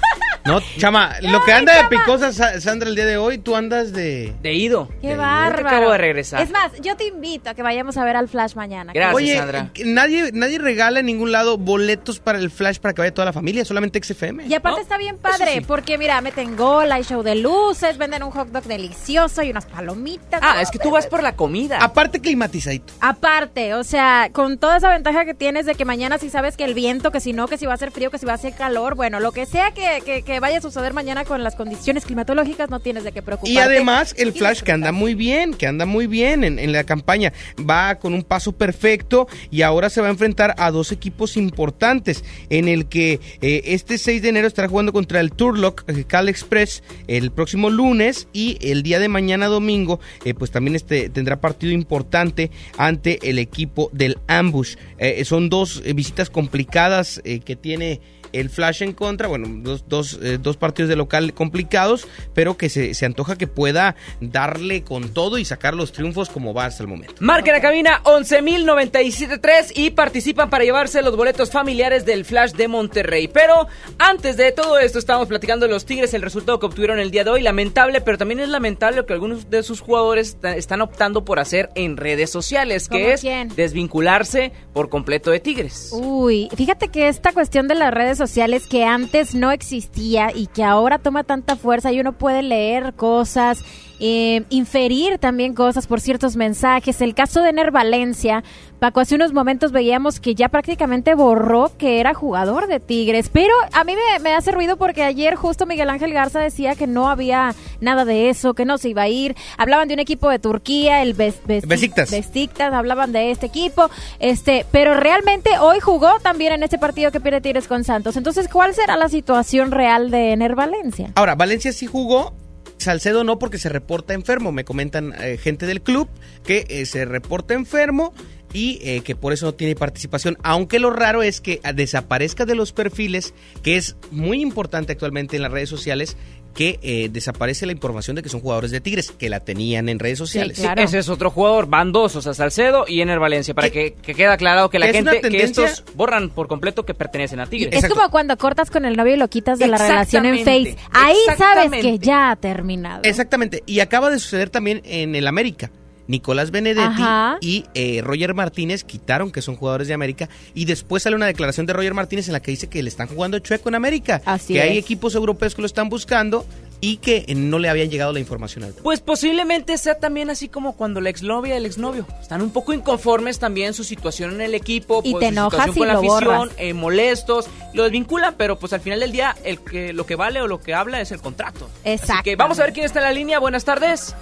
No, 0.46 0.60
chama, 0.78 1.16
lo 1.22 1.42
que 1.44 1.52
anda 1.52 1.74
de 1.82 1.88
picosa 1.88 2.32
Sa- 2.32 2.60
Sandra 2.60 2.88
el 2.88 2.94
día 2.94 3.04
de 3.06 3.16
hoy, 3.16 3.38
tú 3.38 3.56
andas 3.56 3.92
de... 3.92 4.32
De 4.42 4.54
ido. 4.54 4.88
Qué 5.00 5.16
bárbaro. 5.16 5.68
acabo 5.68 5.92
de 5.92 5.98
regresar. 5.98 6.40
Es 6.42 6.50
más, 6.50 6.72
yo 6.80 6.96
te 6.96 7.04
invito 7.06 7.50
a 7.50 7.54
que 7.54 7.62
vayamos 7.62 7.96
a 7.96 8.04
ver 8.04 8.16
al 8.16 8.28
Flash 8.28 8.54
mañana. 8.54 8.92
Oye, 9.12 9.42
que 9.74 9.84
nadie, 9.84 10.30
nadie 10.32 10.58
regala 10.58 11.00
en 11.00 11.06
ningún 11.06 11.32
lado 11.32 11.58
boletos 11.58 12.20
para 12.20 12.38
el 12.38 12.50
flash 12.50 12.78
para 12.78 12.94
que 12.94 13.02
vaya 13.02 13.12
toda 13.14 13.24
la 13.26 13.32
familia, 13.32 13.64
solamente 13.64 14.02
XFM. 14.02 14.46
Y 14.46 14.54
aparte 14.54 14.80
está 14.80 14.96
bien 14.98 15.18
padre, 15.18 15.62
porque 15.66 15.98
mira, 15.98 16.20
meten 16.20 16.56
gol, 16.56 16.90
hay 16.92 17.02
show 17.02 17.22
de 17.22 17.34
luces, 17.34 17.98
venden 17.98 18.22
un 18.22 18.30
hot 18.30 18.48
dog 18.48 18.64
delicioso 18.64 19.42
y 19.42 19.50
unas 19.50 19.66
palomitas. 19.66 20.40
Ah, 20.42 20.62
es 20.62 20.70
que 20.70 20.78
tú 20.78 20.90
vas 20.90 21.06
por 21.06 21.22
la 21.22 21.34
comida. 21.36 21.78
Aparte 21.80 22.20
climatizadito. 22.20 22.92
Aparte, 23.00 23.74
o 23.74 23.84
sea, 23.84 24.28
con 24.32 24.58
toda 24.58 24.76
esa 24.78 24.88
ventaja 24.90 25.24
que 25.24 25.34
tienes 25.34 25.66
de 25.66 25.74
que 25.74 25.84
mañana 25.84 26.18
si 26.18 26.30
sabes 26.30 26.56
que 26.56 26.64
el 26.64 26.74
viento, 26.74 27.10
que 27.10 27.20
si 27.20 27.32
no, 27.32 27.48
que 27.48 27.58
si 27.58 27.66
va 27.66 27.74
a 27.74 27.78
ser 27.78 27.90
frío, 27.90 28.10
que 28.10 28.18
si 28.18 28.26
va 28.26 28.34
a 28.34 28.38
ser 28.38 28.54
calor, 28.54 28.94
bueno, 28.94 29.20
lo 29.20 29.32
que 29.32 29.46
sea 29.46 29.72
que, 29.72 30.02
que, 30.04 30.22
que 30.22 30.35
que 30.36 30.40
vaya 30.40 30.58
a 30.58 30.60
suceder 30.60 30.92
mañana 30.92 31.24
con 31.24 31.42
las 31.42 31.54
condiciones 31.54 32.04
climatológicas, 32.04 32.68
no 32.68 32.78
tienes 32.78 33.04
de 33.04 33.12
qué 33.12 33.22
preocuparte. 33.22 33.54
Y 33.54 33.56
además 33.56 34.14
el 34.18 34.34
Flash 34.34 34.60
que 34.60 34.70
anda 34.70 34.92
muy 34.92 35.14
bien, 35.14 35.54
que 35.54 35.66
anda 35.66 35.86
muy 35.86 36.06
bien 36.06 36.44
en, 36.44 36.58
en 36.58 36.72
la 36.72 36.84
campaña, 36.84 37.32
va 37.58 37.94
con 37.94 38.12
un 38.12 38.22
paso 38.22 38.52
perfecto 38.52 39.28
y 39.50 39.62
ahora 39.62 39.88
se 39.88 40.02
va 40.02 40.08
a 40.08 40.10
enfrentar 40.10 40.54
a 40.58 40.70
dos 40.70 40.92
equipos 40.92 41.38
importantes 41.38 42.22
en 42.50 42.68
el 42.68 42.84
que 42.84 43.18
eh, 43.40 43.62
este 43.64 43.96
6 43.96 44.20
de 44.20 44.28
enero 44.28 44.46
estará 44.46 44.68
jugando 44.68 44.92
contra 44.92 45.20
el 45.20 45.32
Turlock 45.32 45.84
eh, 45.88 46.04
Cal 46.04 46.28
Express 46.28 46.82
el 47.06 47.30
próximo 47.30 47.70
lunes 47.70 48.28
y 48.34 48.58
el 48.60 48.82
día 48.82 48.98
de 48.98 49.08
mañana 49.08 49.46
domingo 49.46 50.00
eh, 50.26 50.34
pues 50.34 50.50
también 50.50 50.76
este 50.76 51.08
tendrá 51.08 51.40
partido 51.40 51.72
importante 51.72 52.50
ante 52.76 53.30
el 53.30 53.38
equipo 53.38 53.88
del 53.94 54.18
Ambush. 54.26 54.76
Eh, 54.98 55.24
son 55.24 55.48
dos 55.48 55.82
visitas 55.94 56.28
complicadas 56.28 57.22
que 57.24 57.56
tiene 57.56 58.02
el 58.40 58.50
Flash 58.50 58.82
en 58.82 58.92
contra, 58.92 59.28
bueno, 59.28 59.46
dos, 59.62 59.84
dos, 59.88 60.18
eh, 60.22 60.38
dos 60.40 60.56
partidos 60.56 60.88
de 60.88 60.96
local 60.96 61.34
complicados, 61.34 62.06
pero 62.34 62.56
que 62.56 62.68
se, 62.68 62.94
se 62.94 63.06
antoja 63.06 63.36
que 63.36 63.46
pueda 63.46 63.96
darle 64.20 64.82
con 64.82 65.10
todo 65.10 65.38
y 65.38 65.44
sacar 65.44 65.74
los 65.74 65.92
triunfos 65.92 66.28
como 66.28 66.54
va 66.54 66.66
hasta 66.66 66.82
el 66.82 66.88
momento. 66.88 67.14
Marca 67.20 67.52
la 67.52 67.60
cabina 67.60 68.02
11.097.3 68.04 69.72
y 69.74 69.90
participan 69.90 70.50
para 70.50 70.64
llevarse 70.64 71.02
los 71.02 71.16
boletos 71.16 71.50
familiares 71.50 72.04
del 72.04 72.24
Flash 72.24 72.52
de 72.52 72.68
Monterrey. 72.68 73.28
Pero 73.28 73.66
antes 73.98 74.36
de 74.36 74.52
todo 74.52 74.78
esto, 74.78 74.98
estamos 74.98 75.28
platicando 75.28 75.66
de 75.66 75.72
los 75.72 75.84
Tigres, 75.86 76.14
el 76.14 76.22
resultado 76.22 76.58
que 76.58 76.66
obtuvieron 76.66 76.98
el 76.98 77.10
día 77.10 77.24
de 77.24 77.30
hoy. 77.30 77.42
Lamentable, 77.42 78.00
pero 78.00 78.18
también 78.18 78.40
es 78.40 78.48
lamentable 78.48 78.96
lo 78.98 79.06
que 79.06 79.12
algunos 79.12 79.50
de 79.50 79.62
sus 79.62 79.80
jugadores 79.80 80.28
está- 80.28 80.56
están 80.56 80.80
optando 80.82 81.24
por 81.24 81.38
hacer 81.38 81.70
en 81.74 81.96
redes 81.96 82.30
sociales, 82.30 82.88
que 82.88 82.98
¿Cómo 83.00 83.12
es 83.14 83.20
quién? 83.20 83.48
desvincularse 83.56 84.52
por 84.72 84.88
completo 84.88 85.30
de 85.30 85.40
Tigres. 85.40 85.90
Uy, 85.92 86.48
fíjate 86.56 86.88
que 86.88 87.08
esta 87.08 87.32
cuestión 87.32 87.68
de 87.68 87.74
las 87.74 87.92
redes 87.92 88.18
sociales 88.18 88.25
que 88.68 88.84
antes 88.84 89.34
no 89.34 89.50
existía 89.50 90.30
y 90.34 90.46
que 90.46 90.64
ahora 90.64 90.98
toma 90.98 91.24
tanta 91.24 91.56
fuerza 91.56 91.92
y 91.92 92.00
uno 92.00 92.12
puede 92.12 92.42
leer 92.42 92.94
cosas, 92.94 93.64
eh, 93.98 94.44
inferir 94.50 95.18
también 95.18 95.54
cosas 95.54 95.86
por 95.86 96.00
ciertos 96.00 96.36
mensajes. 96.36 97.00
El 97.00 97.14
caso 97.14 97.42
de 97.42 97.50
Ener 97.50 97.70
Valencia, 97.70 98.44
Paco, 98.78 99.00
hace 99.00 99.14
unos 99.14 99.32
momentos 99.32 99.72
veíamos 99.72 100.20
que 100.20 100.34
ya 100.34 100.50
prácticamente 100.50 101.14
borró 101.14 101.72
que 101.78 101.98
era 101.98 102.12
jugador 102.12 102.66
de 102.66 102.78
Tigres, 102.78 103.30
pero 103.32 103.54
a 103.72 103.84
mí 103.84 103.94
me, 103.94 104.18
me 104.20 104.34
hace 104.34 104.52
ruido 104.52 104.76
porque 104.76 105.02
ayer 105.02 105.34
justo 105.34 105.64
Miguel 105.64 105.88
Ángel 105.88 106.12
Garza 106.12 106.40
decía 106.40 106.74
que 106.74 106.86
no 106.86 107.08
había 107.08 107.54
nada 107.80 108.04
de 108.04 108.28
eso, 108.28 108.52
que 108.52 108.66
no 108.66 108.76
se 108.76 108.90
iba 108.90 109.02
a 109.02 109.08
ir. 109.08 109.34
Hablaban 109.56 109.88
de 109.88 109.94
un 109.94 110.00
equipo 110.00 110.28
de 110.28 110.38
Turquía, 110.38 111.00
el 111.02 111.16
Bes- 111.16 111.40
Bes- 111.46 111.66
Besiktas. 111.66 112.10
Besiktas, 112.10 112.72
hablaban 112.74 113.12
de 113.12 113.30
este 113.30 113.46
equipo, 113.46 113.88
este, 114.18 114.66
pero 114.70 114.92
realmente 114.94 115.58
hoy 115.58 115.80
jugó 115.80 116.20
también 116.20 116.52
en 116.52 116.62
este 116.62 116.76
partido 116.78 117.10
que 117.10 117.20
pierde 117.20 117.40
Tigres 117.40 117.68
con 117.68 117.82
Santos. 117.82 118.16
Entonces, 118.18 118.46
¿cuál 118.52 118.74
será 118.74 118.96
la 118.98 119.08
situación 119.08 119.70
real 119.70 120.10
de 120.10 120.32
Ener 120.32 120.54
Valencia? 120.54 121.12
Ahora, 121.14 121.34
Valencia 121.34 121.72
sí 121.72 121.86
jugó. 121.86 122.34
Salcedo 122.78 123.24
no 123.24 123.38
porque 123.38 123.56
se 123.56 123.70
reporta 123.70 124.12
enfermo, 124.12 124.52
me 124.52 124.66
comentan 124.66 125.14
eh, 125.18 125.38
gente 125.38 125.64
del 125.64 125.80
club 125.80 126.08
que 126.44 126.66
eh, 126.68 126.84
se 126.84 127.06
reporta 127.06 127.54
enfermo 127.54 128.12
y 128.56 128.78
eh, 128.80 129.02
que 129.02 129.14
por 129.14 129.34
eso 129.34 129.44
no 129.44 129.52
tiene 129.52 129.76
participación, 129.76 130.38
aunque 130.42 130.78
lo 130.78 130.88
raro 130.88 131.22
es 131.22 131.42
que 131.42 131.60
ah, 131.62 131.74
desaparezca 131.74 132.46
de 132.46 132.54
los 132.54 132.72
perfiles, 132.72 133.34
que 133.62 133.76
es 133.76 133.96
muy 134.10 134.40
importante 134.40 134.92
actualmente 134.92 135.36
en 135.36 135.42
las 135.42 135.52
redes 135.52 135.68
sociales, 135.68 136.16
que 136.54 136.78
eh, 136.80 137.10
desaparece 137.12 137.66
la 137.66 137.72
información 137.72 138.16
de 138.16 138.22
que 138.22 138.30
son 138.30 138.40
jugadores 138.40 138.70
de 138.70 138.80
Tigres, 138.80 139.10
que 139.10 139.28
la 139.28 139.40
tenían 139.40 139.90
en 139.90 139.98
redes 139.98 140.16
sociales. 140.16 140.56
Sí, 140.56 140.66
ese 140.78 141.00
es 141.00 141.10
otro 141.10 141.28
jugador, 141.28 141.66
van 141.66 141.92
dos, 141.92 142.16
o 142.16 142.22
sea, 142.22 142.32
Salcedo 142.32 142.86
y 142.88 143.02
Ener 143.02 143.18
Valencia, 143.18 143.52
para 143.52 143.68
que, 143.68 143.92
que 143.92 144.14
quede 144.14 144.28
aclarado 144.28 144.70
que 144.70 144.78
la 144.78 144.86
es 144.86 144.92
gente, 144.92 145.20
que 145.20 145.42
estos 145.42 145.84
borran 145.94 146.30
por 146.30 146.48
completo 146.48 146.86
que 146.86 146.94
pertenecen 146.94 147.40
a 147.40 147.46
Tigres. 147.46 147.84
Es 147.84 147.90
como 147.90 148.08
cuando 148.08 148.38
cortas 148.38 148.70
con 148.70 148.86
el 148.86 148.96
novio 148.96 149.16
y 149.16 149.18
lo 149.18 149.28
quitas 149.28 149.58
de 149.58 149.66
la 149.66 149.76
relación 149.76 150.24
en 150.24 150.38
Face. 150.38 150.78
Ahí 150.92 151.18
sabes 151.36 151.70
que 151.82 151.98
ya 151.98 152.30
ha 152.30 152.36
terminado. 152.36 153.02
Exactamente, 153.02 153.62
y 153.66 153.80
acaba 153.80 154.08
de 154.08 154.18
suceder 154.18 154.48
también 154.48 154.80
en 154.86 155.14
el 155.14 155.26
América. 155.26 155.70
Nicolás 156.08 156.50
Benedetti 156.50 157.02
Ajá. 157.02 157.38
y 157.40 157.64
eh, 157.74 158.00
Roger 158.02 158.34
Martínez 158.34 158.84
quitaron 158.84 159.30
que 159.32 159.42
son 159.42 159.56
jugadores 159.56 159.88
de 159.88 159.94
América 159.94 160.28
y 160.54 160.64
después 160.64 161.02
sale 161.02 161.16
una 161.16 161.26
declaración 161.26 161.66
de 161.66 161.72
Roger 161.72 161.94
Martínez 161.94 162.26
en 162.28 162.32
la 162.32 162.40
que 162.40 162.50
dice 162.50 162.68
que 162.68 162.82
le 162.82 162.88
están 162.88 163.08
jugando 163.08 163.38
chueco 163.38 163.68
en 163.68 163.74
América, 163.74 164.22
Así 164.24 164.54
que 164.54 164.62
hay 164.62 164.78
equipos 164.78 165.14
europeos 165.14 165.54
que 165.54 165.62
lo 165.62 165.66
están 165.66 165.88
buscando 165.88 166.46
y 166.78 166.98
que 166.98 167.24
eh, 167.26 167.34
no 167.34 167.58
le 167.58 167.70
habían 167.70 167.88
llegado 167.88 168.12
la 168.12 168.20
información 168.20 168.62
al 168.64 168.72
Pues 168.74 169.00
posiblemente 169.00 169.78
sea 169.78 169.98
también 169.98 170.28
así 170.28 170.48
como 170.48 170.76
cuando 170.76 171.00
la 171.00 171.08
exnovia 171.08 171.54
y 171.54 171.56
el 171.56 171.64
exnovio 171.66 172.06
están 172.20 172.42
un 172.42 172.50
poco 172.50 172.74
inconformes 172.74 173.38
también 173.38 173.72
su 173.72 173.82
situación 173.82 174.34
en 174.34 174.42
el 174.42 174.54
equipo, 174.54 175.00
Y 175.02 175.12
pues, 175.12 175.20
te 175.20 175.26
su 175.28 175.32
enojas 175.32 175.70
situación 175.70 175.74
y 175.74 175.78
con 175.78 175.86
la 175.88 175.92
lo 175.94 175.98
afición, 176.00 176.38
borras. 176.38 176.54
eh, 176.58 176.74
molestos, 176.74 177.46
lo 177.72 177.82
desvinculan, 177.84 178.34
pero 178.36 178.58
pues 178.58 178.74
al 178.74 178.80
final 178.80 179.00
del 179.00 179.10
día 179.10 179.34
el 179.42 179.60
que 179.60 179.94
lo 179.94 180.04
que 180.04 180.16
vale 180.16 180.42
o 180.42 180.46
lo 180.46 180.60
que 180.60 180.74
habla 180.74 181.00
es 181.00 181.12
el 181.12 181.20
contrato. 181.22 181.68
Exacto. 181.84 182.12
Así 182.12 182.22
que 182.24 182.36
vamos 182.36 182.58
a 182.60 182.64
ver 182.64 182.74
quién 182.74 182.84
está 182.84 182.98
en 182.98 183.04
la 183.04 183.12
línea. 183.12 183.38
Buenas 183.38 183.64
tardes. 183.64 184.14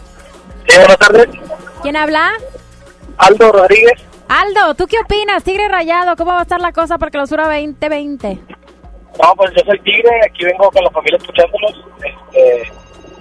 Sí, 0.68 0.78
buenas 0.78 0.98
tardes. 0.98 1.28
¿Quién 1.82 1.96
habla? 1.96 2.32
Aldo 3.18 3.52
Rodríguez. 3.52 4.00
Aldo, 4.28 4.74
¿tú 4.74 4.86
qué 4.86 4.96
opinas? 4.98 5.44
Tigre 5.44 5.68
Rayado, 5.68 6.16
¿cómo 6.16 6.32
va 6.32 6.40
a 6.40 6.42
estar 6.42 6.60
la 6.60 6.72
cosa 6.72 6.98
para 6.98 7.10
clausura 7.10 7.44
2020? 7.44 8.38
No, 9.22 9.34
pues 9.36 9.52
yo 9.56 9.62
soy 9.64 9.78
Tigre, 9.80 10.10
aquí 10.24 10.44
vengo 10.44 10.70
con 10.70 10.82
la 10.82 10.90
familia 10.90 11.18
escuchándolos. 11.18 11.84
Este, 11.98 12.72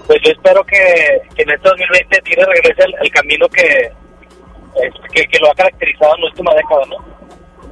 pues 0.07 0.19
yo 0.23 0.31
espero 0.31 0.63
que, 0.63 1.21
que 1.35 1.43
en 1.43 1.51
este 1.51 1.69
2020 1.69 2.21
Tigre 2.21 2.45
regrese 2.45 2.83
al, 2.83 2.95
al 2.99 3.09
camino 3.11 3.47
que, 3.49 3.91
que, 5.13 5.27
que 5.27 5.39
lo 5.39 5.51
ha 5.51 5.55
caracterizado 5.55 6.15
en 6.15 6.21
la 6.21 6.27
última 6.27 6.53
década, 6.55 6.81
¿no? 6.89 7.13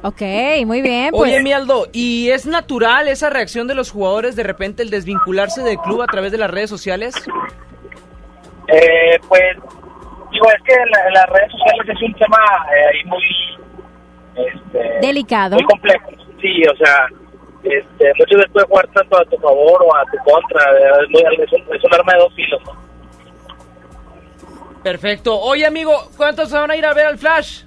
Ok, 0.04 0.20
muy 0.66 0.82
bien. 0.82 1.10
Pues, 1.12 1.30
Oye, 1.30 1.42
mi 1.42 1.52
Aldo, 1.52 1.86
¿y 1.92 2.30
es 2.30 2.44
natural 2.44 3.08
esa 3.08 3.30
reacción 3.30 3.68
de 3.68 3.74
los 3.74 3.90
jugadores 3.90 4.34
de 4.34 4.42
repente 4.42 4.82
el 4.82 4.90
desvincularse 4.90 5.62
del 5.62 5.78
club 5.78 6.02
a 6.02 6.06
través 6.06 6.32
de 6.32 6.38
las 6.38 6.50
redes 6.50 6.68
sociales? 6.70 7.14
Eh, 8.68 9.18
pues, 9.28 9.56
digo, 10.30 10.46
es 10.50 10.62
que 10.64 10.74
la- 10.90 11.10
las 11.10 11.26
redes 11.30 11.50
sociales 11.52 11.88
es 11.96 12.02
un 12.02 12.14
tema 12.14 12.38
eh, 12.76 12.86
ahí 12.92 13.04
muy... 13.06 13.22
Este, 14.46 14.98
Delicado. 15.06 15.56
Muy 15.56 15.64
complejo, 15.64 16.10
sí, 16.40 16.62
o 16.66 16.76
sea, 16.76 17.06
este, 17.64 18.12
muchas 18.18 18.36
veces 18.38 18.52
puede 18.52 18.66
jugar 18.66 18.88
tanto 18.88 19.18
a 19.20 19.24
tu 19.26 19.36
favor 19.38 19.82
o 19.84 19.94
a 19.94 20.04
tu 20.10 20.16
contra, 20.30 20.64
es, 21.02 21.10
muy- 21.10 21.44
es 21.44 21.52
un, 21.52 21.74
es 21.76 21.84
un 21.84 21.94
arma 21.94 22.12
de 22.14 22.18
dos 22.20 22.34
filos, 22.34 22.62
¿no? 22.64 22.72
Perfecto. 24.82 25.38
Oye, 25.40 25.64
amigo, 25.66 25.92
¿cuántos 26.16 26.48
se 26.48 26.56
van 26.56 26.70
a 26.70 26.76
ir 26.76 26.84
a 26.84 26.92
ver 26.94 27.06
al 27.06 27.18
Flash? 27.18 27.62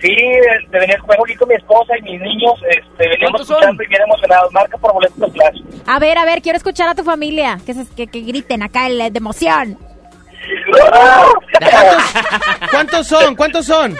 Sí, 0.00 0.14
este, 0.14 0.78
venía 0.78 0.98
juego 1.00 1.24
aquí 1.24 1.34
con 1.34 1.48
mi 1.48 1.54
esposa 1.56 1.92
y 1.98 2.02
mis 2.02 2.20
niños, 2.20 2.54
este, 2.70 3.08
veníamos 3.08 3.40
escuchando 3.40 3.82
y 3.82 3.86
bien 3.88 4.02
emocionados, 4.02 4.52
marca 4.52 4.78
por 4.78 4.92
boletos 4.92 5.18
de 5.18 5.30
Flash. 5.30 5.60
a 5.86 5.98
ver, 5.98 6.18
a 6.18 6.24
ver, 6.24 6.40
quiero 6.40 6.56
escuchar 6.56 6.88
a 6.88 6.94
tu 6.94 7.02
familia, 7.04 7.58
que, 7.66 7.74
se- 7.74 7.94
que, 7.94 8.06
que 8.06 8.20
griten 8.20 8.62
acá 8.62 8.86
el, 8.86 8.98
de 8.98 9.18
emoción. 9.18 9.76
¿Cuántos 12.70 13.06
son? 13.06 13.36
¿Cuántos 13.36 13.66
son? 13.66 13.96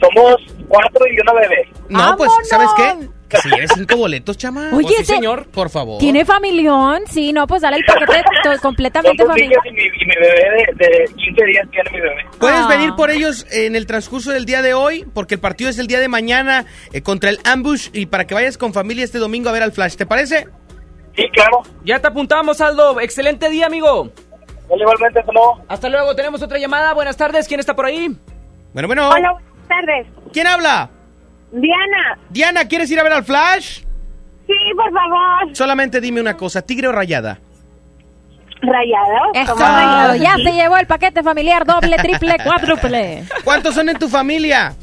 Somos 0.00 0.36
cuatro 0.68 1.06
y 1.10 1.20
una 1.20 1.32
bebé. 1.34 1.68
No, 1.88 2.16
pues, 2.16 2.30
¿sabes 2.44 2.68
qué? 2.76 3.08
Que 3.28 3.36
se 3.38 3.48
lleve 3.50 3.66
cinco 3.74 3.96
boletos, 3.96 4.38
chama. 4.38 4.70
Oye, 4.72 4.94
sí, 4.98 5.04
señor, 5.04 5.48
por 5.50 5.68
favor. 5.68 5.98
¿Tiene 5.98 6.24
familión? 6.24 7.02
Sí, 7.10 7.32
no, 7.32 7.46
pues 7.46 7.60
dale 7.60 7.76
el 7.76 7.84
paquete 7.84 8.22
completamente 8.62 9.22
familiar. 9.26 9.60
niños 9.64 9.66
y 9.66 9.72
mi, 9.72 10.02
y 10.02 10.06
mi 10.06 10.14
bebé 10.14 10.72
de, 10.78 10.86
de 10.86 11.04
15 11.14 11.44
días 11.44 11.68
tiene 11.70 11.90
mi 11.90 12.00
bebé. 12.00 12.24
Puedes 12.38 12.60
Ah. 12.60 12.68
venir 12.68 12.94
por 12.96 13.10
ellos 13.10 13.44
en 13.50 13.76
el 13.76 13.86
transcurso 13.86 14.30
del 14.30 14.46
día 14.46 14.62
de 14.62 14.72
hoy, 14.72 15.04
porque 15.12 15.34
el 15.34 15.40
partido 15.40 15.68
es 15.68 15.78
el 15.78 15.88
día 15.88 15.98
de 16.00 16.08
mañana 16.08 16.64
eh, 16.92 17.02
contra 17.02 17.28
el 17.28 17.38
Ambush 17.44 17.88
y 17.92 18.06
para 18.06 18.26
que 18.26 18.32
vayas 18.34 18.56
con 18.56 18.72
familia 18.72 19.04
este 19.04 19.18
domingo 19.18 19.50
a 19.50 19.52
ver 19.52 19.62
al 19.62 19.72
Flash, 19.72 19.96
¿te 19.96 20.06
parece? 20.06 20.48
Sí, 21.14 21.24
claro. 21.34 21.62
Ya 21.84 21.98
te 21.98 22.06
apuntamos, 22.06 22.60
Aldo. 22.62 22.98
Excelente 23.00 23.50
día, 23.50 23.66
amigo. 23.66 24.10
Igualmente, 24.76 25.20
hasta 25.20 25.32
luego. 25.32 25.62
Hasta 25.68 25.88
luego. 25.88 26.14
Tenemos 26.16 26.42
otra 26.42 26.58
llamada. 26.58 26.94
Buenas 26.94 27.16
tardes. 27.16 27.46
¿Quién 27.48 27.60
está 27.60 27.74
por 27.74 27.86
ahí? 27.86 28.14
Bueno, 28.72 28.86
bueno. 28.88 29.08
Hola, 29.08 29.32
buenas 29.32 29.68
tardes. 29.68 30.06
¿Quién 30.32 30.46
habla? 30.46 30.90
Diana. 31.52 32.18
Diana, 32.30 32.68
¿quieres 32.68 32.90
ir 32.90 33.00
a 33.00 33.02
ver 33.02 33.12
al 33.12 33.24
Flash? 33.24 33.80
Sí, 34.46 34.54
por 34.76 34.92
favor. 34.92 35.54
Solamente 35.56 36.00
dime 36.00 36.20
una 36.20 36.36
cosa, 36.36 36.62
¿tigre 36.62 36.88
o 36.88 36.92
rayada? 36.92 37.38
Rayado. 38.60 39.32
Eso, 39.34 39.52
¿Cómo 39.54 39.64
rayado? 39.64 40.16
ya 40.16 40.34
se 40.36 40.52
llevó 40.52 40.76
el 40.78 40.86
paquete 40.86 41.22
familiar 41.22 41.64
doble, 41.64 41.96
triple, 41.98 42.36
cuádruple. 42.44 43.24
¿Cuántos 43.44 43.74
son 43.74 43.88
en 43.88 43.98
tu 43.98 44.08
familia? 44.08 44.74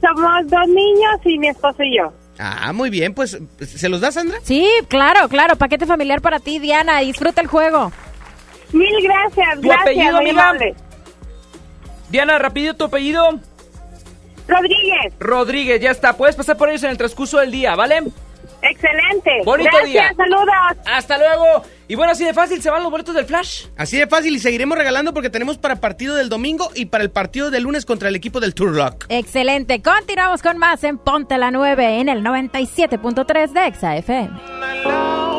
Somos 0.00 0.46
dos 0.46 0.68
niños 0.68 1.16
y 1.24 1.38
mi 1.38 1.48
esposo 1.48 1.82
y 1.82 1.98
yo. 1.98 2.12
Ah, 2.38 2.72
muy 2.72 2.88
bien, 2.88 3.12
pues, 3.12 3.38
¿se 3.58 3.88
los 3.90 4.00
da, 4.00 4.12
Sandra? 4.12 4.38
Sí, 4.42 4.66
claro, 4.88 5.28
claro, 5.28 5.56
paquete 5.56 5.84
familiar 5.84 6.22
para 6.22 6.38
ti, 6.40 6.58
Diana, 6.58 7.00
disfruta 7.00 7.42
el 7.42 7.48
juego. 7.48 7.92
Mil 8.72 9.02
gracias, 9.02 9.54
¿Tu 9.60 9.68
gracias, 9.68 9.82
apellido, 9.82 10.12
muy 10.16 10.30
amiga? 10.30 10.42
amable. 10.48 10.74
Diana, 12.08 12.38
rapidito 12.38 12.74
tu 12.74 12.84
apellido. 12.84 13.38
Rodríguez. 14.48 15.12
Rodríguez, 15.20 15.80
ya 15.80 15.90
está. 15.90 16.16
Puedes 16.16 16.34
pasar 16.36 16.56
por 16.56 16.68
ellos 16.68 16.82
en 16.82 16.90
el 16.90 16.98
transcurso 16.98 17.38
del 17.38 17.50
día, 17.52 17.74
¿vale? 17.76 18.02
Excelente. 18.62 19.30
Bonito 19.44 19.70
gracias, 19.72 19.90
día. 19.90 20.12
saludos. 20.16 20.54
Hasta 20.86 21.16
luego. 21.18 21.62
Y 21.88 21.94
bueno, 21.94 22.12
así 22.12 22.24
de 22.24 22.34
fácil 22.34 22.60
se 22.60 22.68
van 22.68 22.82
los 22.82 22.90
boletos 22.90 23.14
del 23.14 23.24
Flash. 23.24 23.66
Así 23.76 23.96
de 23.96 24.06
fácil 24.06 24.34
y 24.34 24.38
seguiremos 24.38 24.76
regalando 24.76 25.14
porque 25.14 25.30
tenemos 25.30 25.56
para 25.56 25.76
partido 25.76 26.14
del 26.14 26.28
domingo 26.28 26.70
y 26.74 26.86
para 26.86 27.02
el 27.04 27.10
partido 27.10 27.50
del 27.50 27.62
lunes 27.62 27.86
contra 27.86 28.08
el 28.08 28.16
equipo 28.16 28.38
del 28.38 28.54
Turlock. 28.54 29.06
Excelente, 29.08 29.80
continuamos 29.82 30.42
con 30.42 30.58
más 30.58 30.84
en 30.84 30.98
Ponte 30.98 31.38
la 31.38 31.50
9 31.50 32.00
en 32.00 32.08
el 32.10 32.22
97.3 32.22 33.52
de 33.52 33.66
Exa 33.66 33.96
FM. 33.96 35.29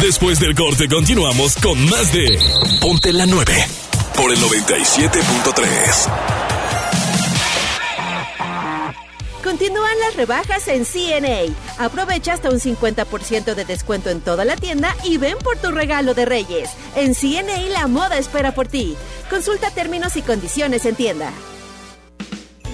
Después 0.00 0.38
del 0.38 0.54
corte 0.54 0.88
continuamos 0.88 1.56
con 1.56 1.84
más 1.88 2.12
de 2.12 2.38
Ponte 2.80 3.12
la 3.12 3.26
9 3.26 3.52
por 4.14 4.32
el 4.32 4.38
97.3. 4.38 6.08
Continúan 9.42 9.98
las 10.00 10.14
rebajas 10.16 10.68
en 10.68 10.84
CNA. 10.84 11.52
Aprovecha 11.78 12.34
hasta 12.34 12.50
un 12.50 12.60
50% 12.60 13.54
de 13.54 13.64
descuento 13.64 14.10
en 14.10 14.20
toda 14.20 14.44
la 14.44 14.56
tienda 14.56 14.94
y 15.04 15.18
ven 15.18 15.36
por 15.38 15.56
tu 15.58 15.72
regalo 15.72 16.14
de 16.14 16.26
Reyes. 16.26 16.70
En 16.94 17.14
CNA 17.14 17.58
la 17.70 17.88
moda 17.88 18.18
espera 18.18 18.54
por 18.54 18.68
ti. 18.68 18.96
Consulta 19.30 19.70
términos 19.70 20.16
y 20.16 20.22
condiciones 20.22 20.86
en 20.86 20.94
tienda. 20.94 21.32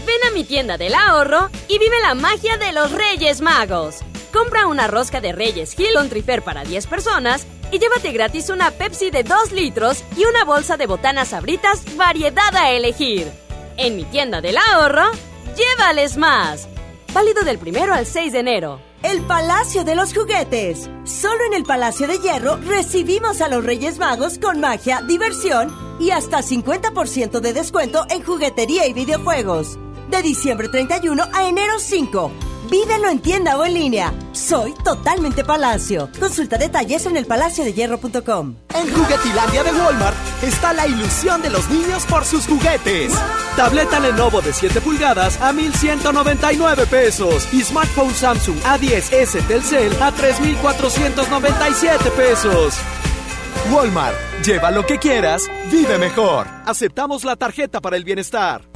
Ven 0.06 0.24
a 0.26 0.30
mi 0.32 0.44
tienda 0.44 0.76
del 0.76 0.94
ahorro 0.94 1.48
y 1.68 1.78
vive 1.78 1.96
la 2.02 2.14
magia 2.14 2.58
de 2.58 2.72
los 2.72 2.92
Reyes 2.92 3.40
Magos. 3.40 4.00
Compra 4.32 4.66
una 4.66 4.86
rosca 4.86 5.20
de 5.20 5.32
Reyes 5.32 5.78
Hill 5.78 5.96
on 5.96 6.08
Trifer 6.08 6.42
para 6.42 6.64
10 6.64 6.86
personas 6.86 7.46
y 7.70 7.78
llévate 7.78 8.12
gratis 8.12 8.50
una 8.50 8.70
Pepsi 8.70 9.10
de 9.10 9.22
2 9.22 9.52
litros 9.52 10.04
y 10.16 10.24
una 10.24 10.44
bolsa 10.44 10.76
de 10.76 10.86
botanas 10.86 11.28
sabritas 11.28 11.96
variedad 11.96 12.54
a 12.54 12.70
elegir. 12.70 13.30
En 13.76 13.96
mi 13.96 14.04
tienda 14.04 14.40
del 14.40 14.56
ahorro, 14.58 15.10
llévales 15.56 16.16
más. 16.16 16.68
Válido 17.12 17.42
del 17.42 17.58
primero 17.58 17.94
al 17.94 18.06
6 18.06 18.32
de 18.32 18.38
enero. 18.40 18.80
El 19.02 19.22
Palacio 19.22 19.84
de 19.84 19.94
los 19.94 20.12
Juguetes. 20.12 20.90
Solo 21.04 21.44
en 21.46 21.54
el 21.54 21.64
Palacio 21.64 22.06
de 22.08 22.18
Hierro 22.18 22.56
recibimos 22.56 23.40
a 23.40 23.48
los 23.48 23.64
Reyes 23.64 23.98
Magos 23.98 24.38
con 24.38 24.60
magia, 24.60 25.02
diversión 25.06 25.74
y 26.00 26.10
hasta 26.10 26.38
50% 26.38 27.40
de 27.40 27.52
descuento 27.52 28.04
en 28.10 28.24
juguetería 28.24 28.86
y 28.86 28.92
videojuegos. 28.92 29.78
De 30.10 30.20
diciembre 30.22 30.68
31 30.68 31.24
a 31.32 31.48
enero 31.48 31.78
5. 31.78 32.32
Vívelo 32.70 33.08
en 33.08 33.20
tienda 33.20 33.56
o 33.56 33.64
en 33.64 33.72
línea. 33.72 34.12
Soy 34.32 34.74
totalmente 34.84 35.42
Palacio. 35.42 36.10
Consulta 36.20 36.58
detalles 36.58 37.06
en 37.06 37.16
elpalaciodehierro.com. 37.16 38.56
En 38.74 38.94
Juguetilandia 38.94 39.64
de 39.64 39.72
Walmart 39.72 40.16
está 40.42 40.74
la 40.74 40.86
ilusión 40.86 41.40
de 41.40 41.48
los 41.48 41.70
niños 41.70 42.04
por 42.04 42.26
sus 42.26 42.46
juguetes. 42.46 43.14
Tableta 43.56 44.00
Lenovo 44.00 44.42
de 44.42 44.52
7 44.52 44.82
pulgadas 44.82 45.40
a 45.40 45.52
1,199 45.52 46.86
pesos. 46.86 47.48
Y 47.54 47.62
smartphone 47.62 48.12
Samsung 48.12 48.58
A10S 48.60 49.46
Telcel 49.46 50.02
a 50.02 50.12
3,497 50.12 52.10
pesos. 52.10 52.74
Walmart, 53.72 54.14
lleva 54.44 54.70
lo 54.70 54.84
que 54.84 54.98
quieras, 54.98 55.48
vive 55.70 55.96
mejor. 55.96 56.46
Aceptamos 56.66 57.24
la 57.24 57.36
tarjeta 57.36 57.80
para 57.80 57.96
el 57.96 58.04
bienestar. 58.04 58.68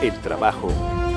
El 0.00 0.18
trabajo 0.20 0.93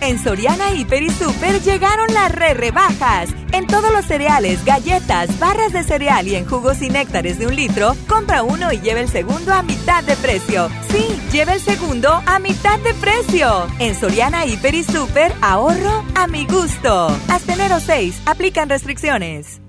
En 0.00 0.22
Soriana 0.22 0.72
Hiper 0.72 1.02
y 1.02 1.10
Super 1.10 1.60
llegaron 1.62 2.12
las 2.12 2.30
re 2.30 2.54
rebajas. 2.54 3.30
En 3.52 3.66
todos 3.66 3.92
los 3.92 4.04
cereales, 4.04 4.64
galletas, 4.64 5.38
barras 5.38 5.72
de 5.72 5.82
cereal 5.82 6.28
y 6.28 6.34
en 6.34 6.46
jugos 6.46 6.82
y 6.82 6.90
néctares 6.90 7.38
de 7.38 7.46
un 7.46 7.56
litro, 7.56 7.94
compra 8.08 8.42
uno 8.42 8.72
y 8.72 8.80
lleva 8.80 9.00
el 9.00 9.08
segundo 9.08 9.52
a 9.52 9.62
mitad 9.62 10.04
de 10.04 10.16
precio. 10.16 10.68
Sí, 10.90 11.20
lleva 11.32 11.54
el 11.54 11.60
segundo 11.60 12.22
a 12.26 12.38
mitad 12.38 12.78
de 12.80 12.94
precio. 12.94 13.66
En 13.78 13.94
Soriana 13.94 14.46
Hiper 14.46 14.74
y 14.74 14.84
Super, 14.84 15.32
ahorro 15.40 16.04
a 16.14 16.26
mi 16.26 16.46
gusto. 16.46 17.08
Hasta 17.28 17.54
enero 17.54 17.80
6, 17.80 18.22
aplican 18.26 18.68
restricciones. 18.68 19.63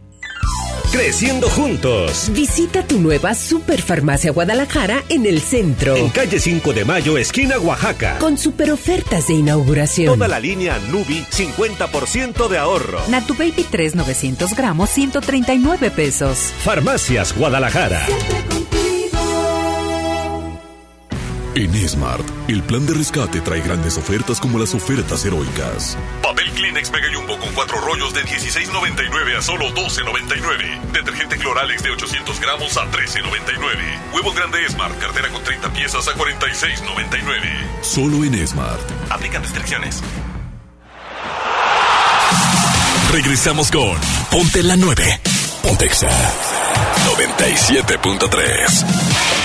Creciendo 0.95 1.49
juntos. 1.49 2.29
Visita 2.31 2.87
tu 2.87 3.01
nueva 3.01 3.35
Superfarmacia 3.35 4.31
Guadalajara 4.31 5.03
en 5.09 5.25
el 5.25 5.41
centro. 5.41 5.93
En 5.93 6.07
calle 6.07 6.39
5 6.39 6.71
de 6.71 6.85
Mayo, 6.85 7.17
esquina 7.17 7.59
Oaxaca. 7.59 8.17
Con 8.17 8.37
super 8.37 8.71
ofertas 8.71 9.27
de 9.27 9.33
inauguración. 9.33 10.13
Toda 10.13 10.29
la 10.29 10.39
línea 10.39 10.79
Nubi, 10.89 11.25
50% 11.31 12.47
de 12.47 12.57
ahorro. 12.57 13.01
Natu 13.09 13.33
Baby 13.33 13.65
3, 13.69 13.95
900 13.95 14.55
gramos, 14.55 14.89
139 14.89 15.91
pesos. 15.91 16.53
Farmacias 16.63 17.35
Guadalajara. 17.35 18.07
En 21.55 21.73
Smart, 21.87 22.27
el 22.49 22.61
plan 22.63 22.85
de 22.85 22.93
rescate 22.93 23.39
trae 23.39 23.61
grandes 23.61 23.97
ofertas 23.97 24.41
como 24.41 24.59
las 24.59 24.75
ofertas 24.75 25.23
heroicas. 25.23 25.97
Papel 26.21 26.51
Kleenex 26.51 26.91
Mega 26.91 27.07
Jumbo 27.13 27.39
con 27.39 27.53
cuatro 27.53 27.79
rollos 27.79 28.13
de 28.13 28.25
16.99 28.25 29.37
a 29.37 29.41
solo 29.41 29.73
12.99. 29.73 30.81
Detergente 30.91 31.37
Cloralex 31.37 31.81
de 31.81 31.91
800 31.91 32.41
gramos 32.41 32.75
a 32.75 32.91
13.99. 32.91 34.13
Huevos 34.13 34.35
grande 34.35 34.67
Smart, 34.67 34.99
cartera 34.99 35.29
con 35.29 35.41
30 35.45 35.71
piezas 35.71 36.05
a 36.09 36.15
46.99. 36.15 37.81
Solo 37.81 38.25
en 38.25 38.45
Smart. 38.45 38.81
Aplican 39.09 39.41
restricciones. 39.41 40.03
Regresamos 43.13 43.71
con 43.71 43.97
Ponte 44.29 44.61
la 44.61 44.75
9. 44.75 45.21
Pontexa 45.63 46.09
97.3. 47.15 49.44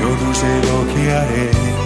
Io 0.00 0.14
tu 0.14 0.32
sei 0.32 0.60
lo 0.66 0.86
chiare 0.92 1.76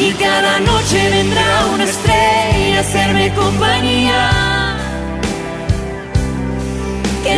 Y 0.00 0.12
cada 0.12 0.60
noche 0.60 1.10
vendrá 1.10 1.66
una 1.74 1.84
estrella 1.84 2.78
a 2.78 2.80
hacerme 2.80 3.34
compañía. 3.34 4.57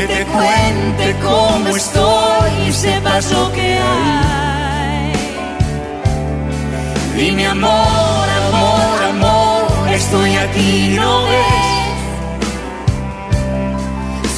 Que 0.01 0.07
te 0.07 0.25
cuente 0.25 1.15
cómo 1.23 1.77
estoy 1.77 2.69
y 2.69 2.73
sepas 2.73 3.31
lo 3.33 3.53
que 3.53 3.79
hay. 3.79 5.13
Dime 7.15 7.47
amor, 7.47 7.71
amor, 7.71 9.03
amor, 9.11 9.89
estoy 9.93 10.37
aquí, 10.37 10.95
¿no 10.97 11.25
ves? 11.25 11.93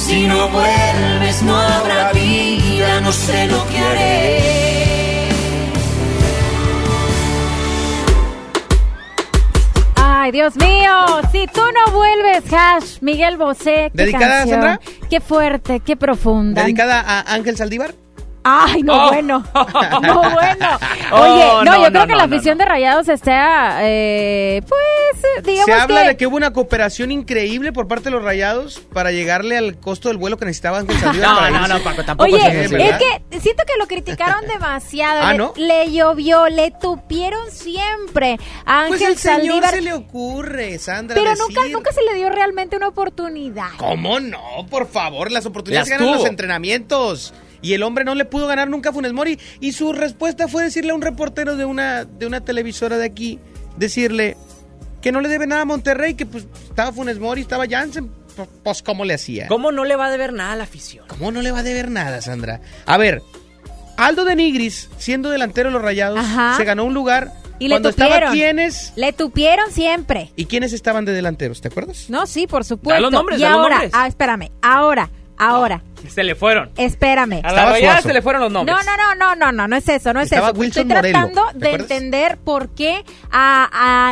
Si 0.05 0.27
no 0.27 0.49
vuelves 0.49 1.41
no 1.43 1.55
habrá 1.55 2.11
vida, 2.11 2.99
no 2.99 3.13
sé 3.13 3.47
lo 3.47 3.65
que 3.69 3.79
haré. 3.79 4.53
Ay, 9.95 10.31
Dios 10.31 10.55
mío, 10.55 11.21
si 11.31 11.47
tú 11.47 11.61
no 11.61 11.91
vuelves, 11.93 12.43
Hash, 12.51 12.99
Miguel 13.01 13.37
Bosé. 13.37 13.91
qué 13.91 14.03
¿Dedicada, 14.03 14.39
canción. 14.39 14.61
Sandra? 14.61 14.79
Qué 15.13 15.21
fuerte, 15.21 15.79
qué 15.79 15.95
profunda. 15.95 16.63
¿Dedicada 16.63 16.99
a 16.99 17.35
Ángel 17.35 17.55
Saldívar? 17.55 17.93
Ay, 18.43 18.83
no 18.83 18.93
Oh. 19.05 19.07
bueno. 19.09 19.43
No 20.01 20.21
bueno. 20.31 20.69
Oh, 21.11 21.21
Oye, 21.21 21.45
no, 21.45 21.63
no, 21.63 21.75
yo 21.75 21.81
no, 21.83 21.89
creo 21.91 22.07
que 22.07 22.11
no, 22.13 22.17
la 22.17 22.27
no, 22.27 22.35
afición 22.35 22.57
de 22.57 22.65
Rayados 22.65 23.07
está, 23.07 23.77
eh, 23.83 24.61
pues, 24.67 25.23
eh, 25.37 25.41
digamos 25.43 25.65
Se 25.65 25.73
habla 25.73 26.01
que... 26.01 26.07
de 26.09 26.17
que 26.17 26.27
hubo 26.27 26.35
una 26.37 26.51
cooperación 26.53 27.11
increíble 27.11 27.71
por 27.71 27.87
parte 27.87 28.05
de 28.05 28.11
los 28.11 28.23
Rayados 28.23 28.79
para 28.93 29.11
llegarle 29.11 29.57
al 29.57 29.77
costo 29.79 30.09
del 30.09 30.17
vuelo 30.17 30.37
que 30.37 30.45
necesitaba 30.45 30.79
Ángel 30.79 30.97
Saldívar 30.97 31.29
No, 31.33 31.35
para 31.37 31.49
no, 31.51 31.57
irse. 31.61 31.73
no, 31.73 31.83
Paco, 31.83 32.03
tampoco 32.03 32.29
Oye, 32.33 32.63
es 32.65 32.71
¿verdad? 32.71 32.99
que 33.29 33.39
siento 33.39 33.63
que 33.65 33.73
lo 33.79 33.87
criticaron 33.87 34.45
demasiado. 34.47 35.21
Ah, 35.23 35.31
le, 35.33 35.37
¿no? 35.37 35.53
le 35.55 35.91
llovió, 35.91 36.49
le 36.49 36.71
tupieron 36.71 37.49
siempre 37.51 38.37
a 38.65 38.85
Pues 38.87 39.01
Ángel 39.01 39.11
el 39.13 39.17
señor 39.17 39.37
Saldívar. 39.41 39.69
se 39.75 39.81
le 39.81 39.93
ocurre, 39.93 40.77
Sandra. 40.79 41.15
Pero 41.15 41.29
decir- 41.31 41.43
nunca, 41.47 41.61
nunca 41.71 41.91
se 41.91 42.01
le 42.03 42.15
dio 42.15 42.29
realmente 42.29 42.75
una 42.75 42.87
oportunidad. 42.89 43.69
¿Cómo 43.77 44.19
no? 44.19 44.41
Por 44.69 44.87
favor, 44.87 45.31
las 45.31 45.45
oportunidades 45.45 45.89
Las 45.89 45.99
ganan 45.99 46.15
los 46.15 46.25
entrenamientos. 46.25 47.33
Y 47.63 47.73
el 47.73 47.81
hombre 47.81 48.03
no 48.05 48.13
le 48.13 48.25
pudo 48.25 48.45
ganar 48.45 48.69
nunca 48.69 48.89
a 48.89 48.93
Funes 48.93 49.13
Mori. 49.13 49.39
Y 49.59 49.71
su 49.71 49.91
respuesta 49.93 50.47
fue 50.47 50.63
decirle 50.63 50.91
a 50.91 50.95
un 50.95 51.01
reportero 51.01 51.55
de 51.55 51.65
una, 51.65 52.05
de 52.05 52.27
una 52.27 52.41
televisora 52.41 52.97
de 52.97 53.05
aquí, 53.05 53.39
decirle 53.77 54.37
que 55.01 55.11
no 55.11 55.19
le 55.21 55.29
debe 55.29 55.47
nada 55.47 55.61
a 55.63 55.65
Monterrey, 55.65 56.13
que 56.13 56.25
pues 56.27 56.45
estaba 56.69 56.91
Funes 56.91 57.17
Mori, 57.19 57.41
estaba 57.41 57.65
Jansen. 57.67 58.11
Pues, 58.35 58.47
Pues, 58.63 58.83
¿cómo 58.83 59.05
le 59.05 59.13
hacía? 59.15 59.47
¿Cómo 59.47 59.71
no 59.71 59.85
le 59.85 59.95
va 59.95 60.07
a 60.07 60.11
deber 60.11 60.33
nada 60.33 60.53
a 60.53 60.55
la 60.55 60.63
afición? 60.65 61.05
¿Cómo 61.07 61.31
no 61.31 61.41
le 61.41 61.51
va 61.51 61.59
a 61.59 61.63
deber 61.63 61.89
nada, 61.91 62.21
Sandra? 62.21 62.61
A 62.85 62.97
ver, 62.97 63.21
Aldo 63.97 64.25
de 64.25 64.35
Nigris, 64.35 64.89
siendo 64.97 65.29
delantero 65.29 65.69
de 65.69 65.73
los 65.73 65.81
Rayados, 65.81 66.19
Ajá. 66.19 66.57
se 66.57 66.63
ganó 66.63 66.83
un 66.83 66.93
lugar 66.95 67.31
Y 67.59 67.67
le 67.67 67.75
cuando 67.75 67.89
estaba 67.89 68.09
tupieron. 68.15 68.33
quiénes 68.33 68.91
Le 68.95 69.13
tupieron 69.13 69.71
siempre. 69.71 70.31
y 70.35 70.45
quiénes 70.45 70.73
estaban 70.73 71.05
de 71.05 71.11
delanteros, 71.13 71.61
¿te 71.61 71.67
acuerdas? 71.67 72.05
No, 72.09 72.25
sí, 72.25 72.47
por 72.47 72.65
supuesto. 72.65 72.95
Da 72.95 72.99
los 73.01 73.11
nombres, 73.11 73.37
y 73.39 73.43
da 73.43 73.49
los 73.51 73.59
ahora, 73.59 73.75
nombres. 73.75 73.91
ah, 73.93 74.07
espérame, 74.07 74.49
ahora, 74.63 75.11
ahora, 75.47 75.81
Se 76.07 76.23
le 76.23 76.35
fueron. 76.35 76.69
espérame. 76.75 77.41
A 77.43 77.49
Estaba 77.49 77.71
la 77.71 77.79
Suazo. 77.79 78.07
se 78.09 78.13
le 78.13 78.21
fueron 78.21 78.41
los 78.41 78.51
nombres. 78.51 78.75
No, 78.75 78.83
no, 78.83 78.97
no, 78.97 79.15
no, 79.15 79.35
no, 79.35 79.51
no, 79.53 79.67
no 79.67 79.75
es 79.77 79.87
eso, 79.87 80.11
no 80.13 80.19
es 80.19 80.31
Estaba 80.31 80.49
eso. 80.49 80.59
Wilson 80.59 80.91
Estoy 80.91 81.11
tratando 81.11 81.41
¿te 81.53 81.57
de 81.59 81.67
acuerdas? 81.67 81.91
entender 81.91 82.37
por 82.37 82.69
qué, 82.69 83.03
a, 83.31 83.69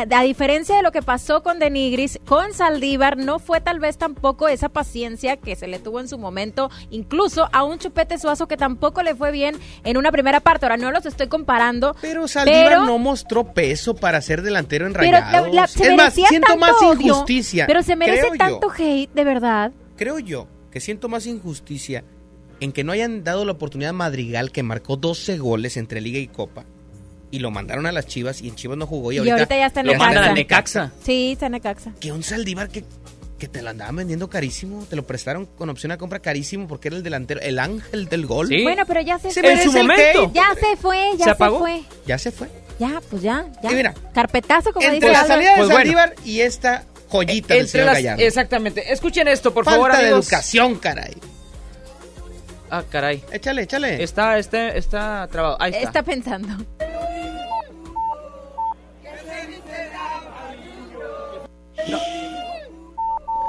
a, 0.09 0.17
a 0.19 0.23
diferencia 0.23 0.75
de 0.77 0.83
lo 0.83 0.91
que 0.91 1.01
pasó 1.01 1.43
con 1.43 1.59
Denigris, 1.59 2.19
con 2.25 2.53
Saldívar 2.53 3.17
no 3.17 3.39
fue 3.39 3.59
tal 3.61 3.79
vez 3.79 3.97
tampoco 3.97 4.47
esa 4.47 4.69
paciencia 4.69 5.35
que 5.37 5.55
se 5.55 5.67
le 5.67 5.79
tuvo 5.79 5.99
en 5.99 6.07
su 6.07 6.17
momento, 6.17 6.69
incluso 6.91 7.49
a 7.51 7.63
un 7.63 7.77
Chupete 7.79 8.17
Suazo 8.17 8.47
que 8.47 8.55
tampoco 8.57 9.03
le 9.03 9.13
fue 9.15 9.31
bien 9.31 9.57
en 9.83 9.97
una 9.97 10.11
primera 10.11 10.39
parte. 10.39 10.65
Ahora 10.65 10.77
no 10.77 10.91
los 10.91 11.05
estoy 11.05 11.27
comparando, 11.27 11.95
Pero 12.01 12.27
Saldívar 12.27 12.65
pero- 12.69 12.85
no 12.85 12.97
mostró 12.99 13.53
peso 13.53 13.95
para 13.95 14.21
ser 14.21 14.41
delantero 14.41 14.87
en 14.87 14.93
pero 14.93 15.11
la- 15.11 15.19
Rayados. 15.21 15.53
la- 15.53 15.67
se 15.67 15.83
es 15.83 15.89
más, 15.89 15.97
merecía 15.97 16.27
siento 16.29 16.47
tanto 16.47 16.59
más 16.65 16.81
odio, 16.81 17.07
injusticia. 17.07 17.67
Pero 17.67 17.83
se 17.83 17.95
merece 17.95 18.27
yo, 18.31 18.37
tanto 18.37 18.71
hate, 18.77 19.11
de 19.13 19.23
verdad. 19.25 19.71
creo 19.97 20.17
yo 20.19 20.47
que 20.71 20.79
siento 20.79 21.09
más 21.09 21.25
injusticia 21.27 22.03
en 22.59 22.71
que 22.71 22.83
no 22.83 22.91
hayan 22.91 23.23
dado 23.23 23.43
la 23.45 23.51
oportunidad 23.53 23.89
a 23.89 23.93
Madrigal 23.93 24.51
que 24.51 24.63
marcó 24.63 24.95
12 24.95 25.37
goles 25.37 25.77
entre 25.77 25.99
Liga 26.01 26.19
y 26.19 26.27
Copa 26.27 26.65
y 27.31 27.39
lo 27.39 27.49
mandaron 27.51 27.85
a 27.85 27.91
las 27.91 28.05
Chivas 28.07 28.41
y 28.41 28.49
en 28.49 28.55
Chivas 28.55 28.77
no 28.77 28.85
jugó 28.85 29.11
y 29.11 29.15
Y 29.15 29.19
ahorita, 29.19 29.35
ahorita 29.35 29.55
ya 29.57 29.65
está 29.67 29.79
en 29.81 29.87
Necaxa. 29.87 30.33
Necaxa. 30.33 30.91
Sí, 31.03 31.31
está 31.33 31.45
en 31.47 31.51
Necaxa. 31.53 31.93
Que 31.99 32.11
un 32.11 32.23
Saldívar 32.23 32.69
que, 32.69 32.83
que 33.39 33.47
te 33.47 33.61
lo 33.61 33.69
andaban 33.69 33.95
vendiendo 33.95 34.29
carísimo, 34.29 34.85
te 34.89 34.95
lo 34.95 35.07
prestaron 35.07 35.45
con 35.45 35.69
opción 35.69 35.91
a 35.91 35.97
compra 35.97 36.19
carísimo 36.19 36.67
porque 36.67 36.89
era 36.89 36.97
el 36.97 37.03
delantero, 37.03 37.39
el 37.41 37.57
ángel 37.57 38.07
del 38.09 38.25
gol. 38.25 38.47
Sí. 38.49 38.63
Bueno, 38.63 38.83
pero 38.85 39.01
ya 39.01 39.17
se, 39.17 39.31
Se 39.31 39.41
fue. 39.41 39.49
merece 39.49 39.69
su 39.71 39.77
el 39.77 39.83
momento. 39.87 40.31
Ya 40.33 40.49
se 40.59 40.75
fue, 40.77 40.97
ya 41.13 41.17
¿Se 41.17 41.23
se, 41.23 41.29
apagó? 41.31 41.59
fue. 41.59 41.81
Ya 42.05 42.17
se 42.17 42.31
fue. 42.31 42.49
Ya, 42.79 43.01
pues 43.09 43.21
ya, 43.21 43.45
ya. 43.63 43.71
Y 43.71 43.75
mira, 43.75 43.93
Carpetazo, 44.13 44.71
como 44.73 44.85
Entre 44.85 45.09
dice 45.09 45.21
la 45.21 45.25
salida 45.27 45.51
de 45.51 45.57
Pues 45.57 45.69
bueno. 45.69 45.79
Saldívar 45.79 46.15
y 46.25 46.41
esta 46.41 46.83
joyita 47.11 47.53
del 47.53 47.57
Entre 47.63 47.71
señor 47.71 47.85
las- 47.87 47.95
Gallardo. 47.95 48.23
exactamente. 48.23 48.91
Escuchen 48.93 49.27
esto, 49.27 49.53
por 49.53 49.65
Falta 49.65 49.77
favor, 49.77 49.91
de 49.91 49.97
amigos. 49.97 50.25
educación, 50.25 50.75
caray. 50.75 51.13
Ah, 52.69 52.83
caray. 52.89 53.21
Échale, 53.33 53.63
échale. 53.63 54.01
Está, 54.01 54.37
está, 54.39 54.69
está 54.69 55.27
trabado. 55.29 55.57
Ahí 55.59 55.71
está. 55.73 55.83
Está 55.87 56.03
pensando. 56.03 56.65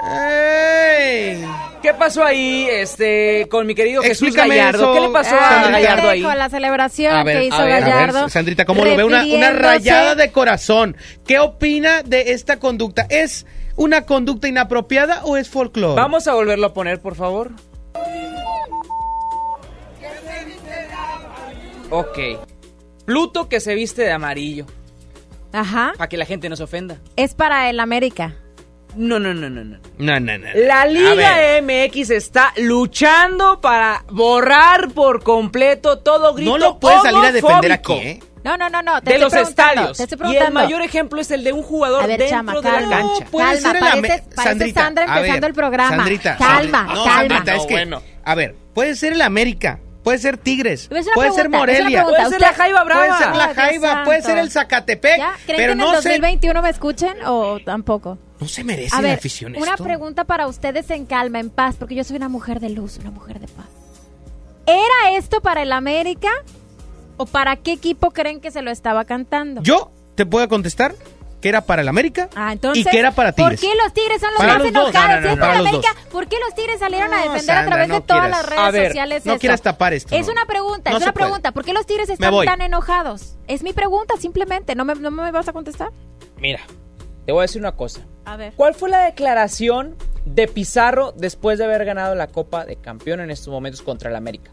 ¡Ey! 0.05 1.45
¿Qué 1.83 1.95
pasó 1.95 2.25
ahí, 2.25 2.67
este, 2.71 3.47
con 3.51 3.67
mi 3.67 3.75
querido 3.75 4.03
Jesús 4.03 4.29
Explícame 4.29 4.57
Gallardo? 4.57 4.83
eso, 4.83 4.95
¿Qué 4.95 5.01
le 5.01 5.09
pasó 5.13 5.35
a 5.35 5.49
Sandrita. 5.49 5.71
Gallardo 5.79 6.09
ahí? 6.11 6.23
Con 6.23 6.39
la 6.39 6.49
celebración 6.49 7.13
A 7.15 7.25
ver, 7.25 7.39
que 7.39 7.45
hizo 7.47 7.57
a 7.57 7.65
ver, 7.65 7.73
a 7.73 7.77
ver, 7.81 7.85
Gallardo. 7.89 8.29
Sandrita, 8.29 8.65
¿cómo 8.65 8.85
lo 8.85 8.97
ve? 8.97 9.03
Una, 9.05 9.25
una 9.25 9.25
refiriéndose- 9.25 9.59
rayada 9.59 10.15
de 10.15 10.31
corazón. 10.31 10.97
¿Qué 11.27 11.39
opina 11.41 12.03
de 12.03 12.33
esta 12.33 12.59
conducta? 12.61 13.07
¿Es 13.11 13.47
una 13.77 14.03
conducta 14.07 14.47
inapropiada 14.49 15.25
o 15.25 15.37
es 15.37 15.49
folclore? 15.49 16.01
Vamos 16.01 16.29
a 16.29 16.35
volverlo 16.35 16.67
a 16.69 16.73
poner, 16.75 17.01
por 17.01 17.17
favor. 17.17 17.51
Ok. 21.91 22.19
Pluto 23.05 23.49
que 23.49 23.61
se 23.61 23.75
viste 23.75 24.03
de 24.03 24.13
amarillo. 24.13 24.67
Ajá. 25.53 25.93
Para 25.99 26.09
que 26.09 26.17
la 26.17 26.25
gente 26.25 26.49
no 26.49 26.57
se 26.57 26.63
ofenda. 26.63 26.97
Es 27.17 27.35
para 27.35 27.69
el 27.69 27.81
América. 27.81 28.35
No, 28.97 29.19
no, 29.19 29.33
no, 29.35 29.49
no, 29.49 29.65
no. 29.65 29.79
No, 29.99 30.21
no, 30.21 30.39
no. 30.39 30.47
La 30.55 30.85
Liga 30.87 31.61
MX 31.63 32.11
está 32.11 32.53
luchando 32.59 33.61
para 33.61 34.05
borrar 34.11 34.91
por 34.91 35.23
completo 35.23 35.99
todo 36.01 36.35
grito 36.35 36.51
No 36.53 36.59
lo 36.59 36.79
puedes 36.79 37.03
salir 37.03 37.25
a 37.25 37.33
defender 37.33 37.73
aquí, 37.73 37.93
¿eh? 37.95 38.21
No, 38.45 38.57
no, 38.57 38.69
no, 38.69 38.83
no. 38.83 39.01
Te 39.03 39.11
De 39.11 39.17
estoy 39.25 39.39
los 39.41 39.49
estadios. 39.49 39.97
Te 39.97 40.03
estoy 40.05 40.33
Y 40.33 40.37
el 40.37 40.53
mayor 40.53 40.83
ejemplo 40.83 41.21
es 41.21 41.31
el 41.31 41.45
de 41.45 41.53
un 41.53 41.63
jugador 41.63 42.03
A 42.03 42.07
ver, 42.09 42.19
dentro 42.19 42.37
chama, 42.37 42.55
de 42.55 42.63
la 42.63 42.71
calma. 42.71 42.91
cancha. 42.99 43.25
puede 43.31 43.63
calma, 43.63 43.81
pareces- 43.81 44.23
pareces 44.23 44.35
Sandrita, 44.45 44.81
Sandra 44.83 45.05
a 45.05 45.07
empezando 45.17 45.41
ver, 45.41 45.51
el 45.51 45.55
programa. 45.55 45.97
Sandrita, 45.97 46.37
Calma, 46.37 46.57
Sandrita. 46.57 46.83
No, 46.95 47.05
calma. 47.05 47.15
Sandrita, 47.15 47.53
es 47.55 47.59
No, 47.63 47.67
que, 47.69 47.75
bueno. 47.75 48.03
a 48.25 48.35
ver, 48.35 48.57
puede 48.75 48.97
ser 48.97 49.13
el 49.13 49.23
América, 49.23 49.79
puede 50.03 50.19
ser 50.19 50.39
Tigres, 50.39 50.89
Es 50.91 51.07
una 51.07 51.15
puede 51.15 51.29
ser 51.31 51.43
pregunta, 51.43 51.59
Morelia. 51.59 52.05
Puede 52.05 52.29
ser 52.31 52.41
la 52.41 52.53
Jaiba 52.53 52.83
Brava. 52.85 53.07
puede 53.07 53.19
ser 53.19 53.37
la 53.37 53.55
Jaiba, 53.55 54.05
puede 54.05 54.23
ser 54.23 54.39
el 54.39 54.51
Zacatepec, 54.51 55.19
¿Ya? 55.19 55.33
¿Creen 55.47 55.47
pero 55.47 55.57
que 55.57 55.63
en 55.65 55.71
el 55.71 55.79
no 55.79 55.91
se, 55.91 55.95
2021 56.09 56.63
me 56.63 56.71
escuchen 56.71 57.17
o 57.25 57.61
tampoco? 57.65 58.19
No 58.43 58.49
se 58.49 58.65
merece 58.65 58.95
A 58.97 59.01
la 59.03 59.09
ver, 59.09 59.19
afición 59.19 59.57
una 59.57 59.73
esto. 59.73 59.85
pregunta 59.85 60.25
para 60.25 60.47
ustedes 60.47 60.91
en 60.91 61.07
calma, 61.07 61.41
en 61.41 61.51
paz, 61.51 61.77
porque 61.79 61.95
yo 61.95 62.05
soy 62.05 62.17
una 62.17 62.29
mujer 62.29 62.61
de 62.61 62.71
luz, 62.71 62.99
una 62.99 63.11
mujer 63.11 63.41
de 63.41 63.49
paz. 63.49 63.67
¿Era 64.67 65.17
esto 65.17 65.41
para 65.41 65.63
el 65.63 65.73
América 65.73 66.31
o 67.17 67.27
para 67.27 67.57
qué 67.57 67.73
equipo 67.73 68.11
creen 68.13 68.41
que 68.41 68.51
se 68.51 68.63
lo 68.63 68.71
estaba 68.71 69.05
cantando? 69.05 69.63
Yo 69.63 69.91
te 70.15 70.25
puedo 70.27 70.49
contestar 70.49 70.95
que 71.41 71.49
era 71.49 71.63
para 71.67 71.83
el 71.83 71.89
América 71.89 72.31
Ah, 72.37 72.53
entonces, 72.53 72.87
y 72.87 72.89
que 72.89 73.01
era 73.01 73.11
para 73.11 73.33
¿por 73.33 73.51
Tigres. 73.57 73.61
qué 73.61 73.75
los 73.83 73.93
Tigres 73.93 74.21
son 74.21 74.31
los 74.31 74.39
Para 74.39 74.53
más 74.55 74.63
los 74.63 74.73
dos. 74.73 74.91
enojados? 74.91 75.09
No, 75.09 75.17
no, 75.17 75.21
no, 75.21 75.27
Si 75.27 75.33
es 75.33 75.39
para 75.41 75.41
para 75.53 75.59
los 75.59 75.69
América, 75.69 75.95
dos. 75.95 76.13
¿por 76.13 76.27
qué 76.29 76.37
los 76.47 76.55
Tigres 76.55 76.79
salieron 76.79 77.13
a 77.13 77.23
defender 77.23 77.57
a 77.57 77.67
través 77.67 77.89
no 77.89 77.95
de 77.97 78.01
todas 78.03 78.23
quieras. 78.23 78.39
las 78.43 78.49
redes 78.49 78.65
A 78.65 78.71
ver, 78.71 78.87
sociales 78.87 79.27
no 79.27 79.33
eso? 79.33 79.41
quieras 79.41 79.63
tapar 79.63 79.93
esto, 79.93 80.15
Es 80.15 80.27
no. 80.27 80.33
una 80.35 80.47
pregunta, 80.47 80.91
No 80.93 80.97
es 80.99 81.03
una 81.03 81.13
puede. 81.13 81.25
pregunta. 81.27 81.51
¿Por 81.53 81.65
qué 81.65 81.73
los 81.73 81.85
Tigres 81.85 82.09
están 82.11 82.33
tan 82.45 82.61
enojados? 82.61 83.35
Es 83.49 83.65
mi 83.65 83.73
pregunta, 83.73 84.15
simplemente. 84.21 84.77
¿No 84.77 84.85
me, 84.85 84.95
no 84.95 85.11
me 85.11 85.33
vas 85.33 85.49
a 85.49 85.53
contestar? 85.53 85.91
Mira, 86.39 86.61
te 87.27 87.33
voy 87.33 87.41
a 87.41 87.43
decir 87.43 87.61
una 87.61 87.73
cosa. 87.73 88.01
A 88.25 88.37
ver. 88.37 88.53
¿Cuál 88.57 88.75
fue 88.75 88.89
la 88.91 89.05
declaración 89.05 89.97
de 90.25 90.47
Pizarro 90.49 91.13
después 91.13 91.59
de 91.59 91.65
haber 91.65 91.85
ganado 91.85 92.15
la 92.15 92.29
Copa 92.29 92.65
de 92.65 92.77
Campeón 92.77 93.21
en 93.21 93.31
estos 93.31 93.49
momentos 93.49 93.83
contra 93.83 94.11
el 94.11 94.17
América? 94.17 94.51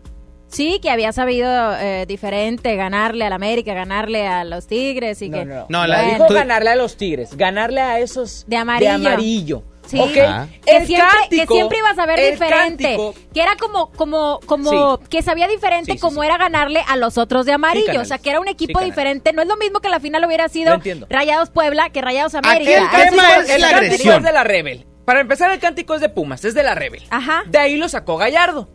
Sí, 0.47 0.79
que 0.81 0.89
había 0.89 1.11
sabido 1.11 1.47
eh, 1.77 2.05
diferente 2.07 2.75
ganarle 2.75 3.23
al 3.25 3.33
América, 3.33 3.75
ganarle 3.75 4.25
a 4.27 4.43
los 4.43 4.65
Tigres 4.65 5.21
y 5.21 5.29
que... 5.29 5.45
No, 5.45 5.67
No, 5.69 5.85
la- 5.85 6.01
dijo 6.01 6.25
tú- 6.25 6.33
ganarle 6.33 6.71
a 6.71 6.75
los 6.75 6.97
Tigres, 6.97 7.37
ganarle 7.37 7.81
a 7.81 7.99
esos 7.99 8.45
De 8.47 8.57
amarillo. 8.57 8.93
amarillo. 8.95 9.63
Sí. 9.89 10.19
Ah. 10.21 10.47
Que 10.65 10.77
El 10.77 10.85
siempre, 10.87 11.07
que 11.29 11.37
cántico- 11.37 11.53
siempre 11.55 11.77
ibas 11.79 11.97
a 11.97 12.05
ver 12.05 12.31
diferente. 12.31 12.83
cántico- 12.83 13.15
Que 13.33 13.41
era 13.41 13.55
como, 13.55 13.91
como, 13.91 14.39
como, 14.45 14.97
Sí. 14.97 15.03
que 15.09 15.21
sabía 15.21 15.47
diferente 15.47 15.91
Sí, 15.93 15.97
sí, 15.97 16.01
como 16.01 16.21
sí. 16.21 16.27
era 16.27 16.37
ganarle 16.37 16.83
a 16.87 16.95
los 16.97 17.17
otros 17.17 17.45
de 17.45 17.53
amarillo. 17.53 18.01
o 18.01 18.05
sea, 18.05 18.17
que 18.17 18.29
era 18.29 18.39
un 18.39 18.47
equipo 18.47 18.79
diferente. 18.81 19.33
No 19.33 19.41
es 19.41 19.47
lo 19.47 19.57
mismo 19.57 19.79
que 19.79 19.89
la 19.89 19.99
final 19.99 20.23
hubiera 20.25 20.47
sido. 20.49 20.79
Rayados 21.09 21.49
Puebla 21.49 21.89
que 21.89 22.01
Rayados 22.01 22.35
América. 22.35 22.71
el 23.03 23.09
tema 23.09 23.35
es 23.37 23.49
el 23.49 23.61
la 23.61 23.69
cántico 23.71 24.11
es 24.13 24.23
de 24.23 24.31
la 24.31 24.43
Rebel. 24.43 24.85
Para 25.05 25.21
empezar, 25.21 25.49
el 25.49 25.59
cántico 25.59 25.95
es 25.95 26.01
de 26.01 26.09
Pumas, 26.09 26.45
es 26.45 26.53
de 26.53 26.61
la 26.61 26.75
Rebel. 26.75 27.03
Ajá. 27.09 27.41
De 27.47 27.57
ahí 27.57 27.77
lo 27.77 27.89
sacó 27.89 28.17
Gallardo. 28.17 28.69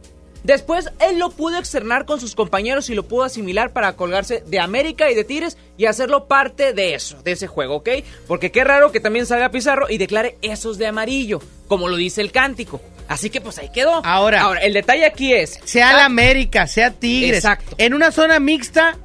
Después 0.45 0.90
él 1.01 1.18
lo 1.18 1.30
pudo 1.30 1.59
externar 1.59 2.05
con 2.05 2.20
sus 2.20 2.34
compañeros 2.34 2.90
y 2.90 2.95
lo 2.95 3.03
pudo 3.05 3.24
asimilar 3.24 3.72
para 3.72 3.95
colgarse 3.95 4.42
de 4.47 4.61
América 4.61 5.11
y 5.11 5.14
de 5.14 5.24
Tigres 5.24 5.57
y 5.78 5.86
hacerlo 5.86 6.26
parte 6.26 6.72
de 6.74 6.95
eso, 6.95 7.20
de 7.22 7.32
ese 7.32 7.47
juego, 7.47 7.76
¿ok? 7.76 7.88
Porque 8.28 8.53
qué 8.53 8.62
raro 8.62 8.92
que 8.92 9.01
también 9.01 9.24
salga 9.24 9.49
Pizarro 9.51 9.88
y 9.88 9.97
declare 9.97 10.36
esos 10.42 10.76
de 10.76 10.86
amarillo, 10.86 11.40
como 11.66 11.88
lo 11.88 11.97
dice 11.97 12.20
el 12.20 12.30
cántico. 12.30 12.82
Así 13.09 13.30
que 13.30 13.40
pues 13.40 13.57
ahí 13.59 13.70
quedó. 13.72 14.03
Ahora, 14.05 14.42
Ahora 14.42 14.61
el 14.61 14.74
detalle 14.74 15.07
aquí 15.07 15.32
es... 15.32 15.59
sea 15.64 15.95
la 15.95 16.05
América, 16.05 16.66
sea 16.66 16.90
Tigres. 16.90 17.36
Exacto. 17.38 17.74
En 17.78 17.95
una 17.95 18.12
zona 18.12 18.38
mixta, 18.38 18.99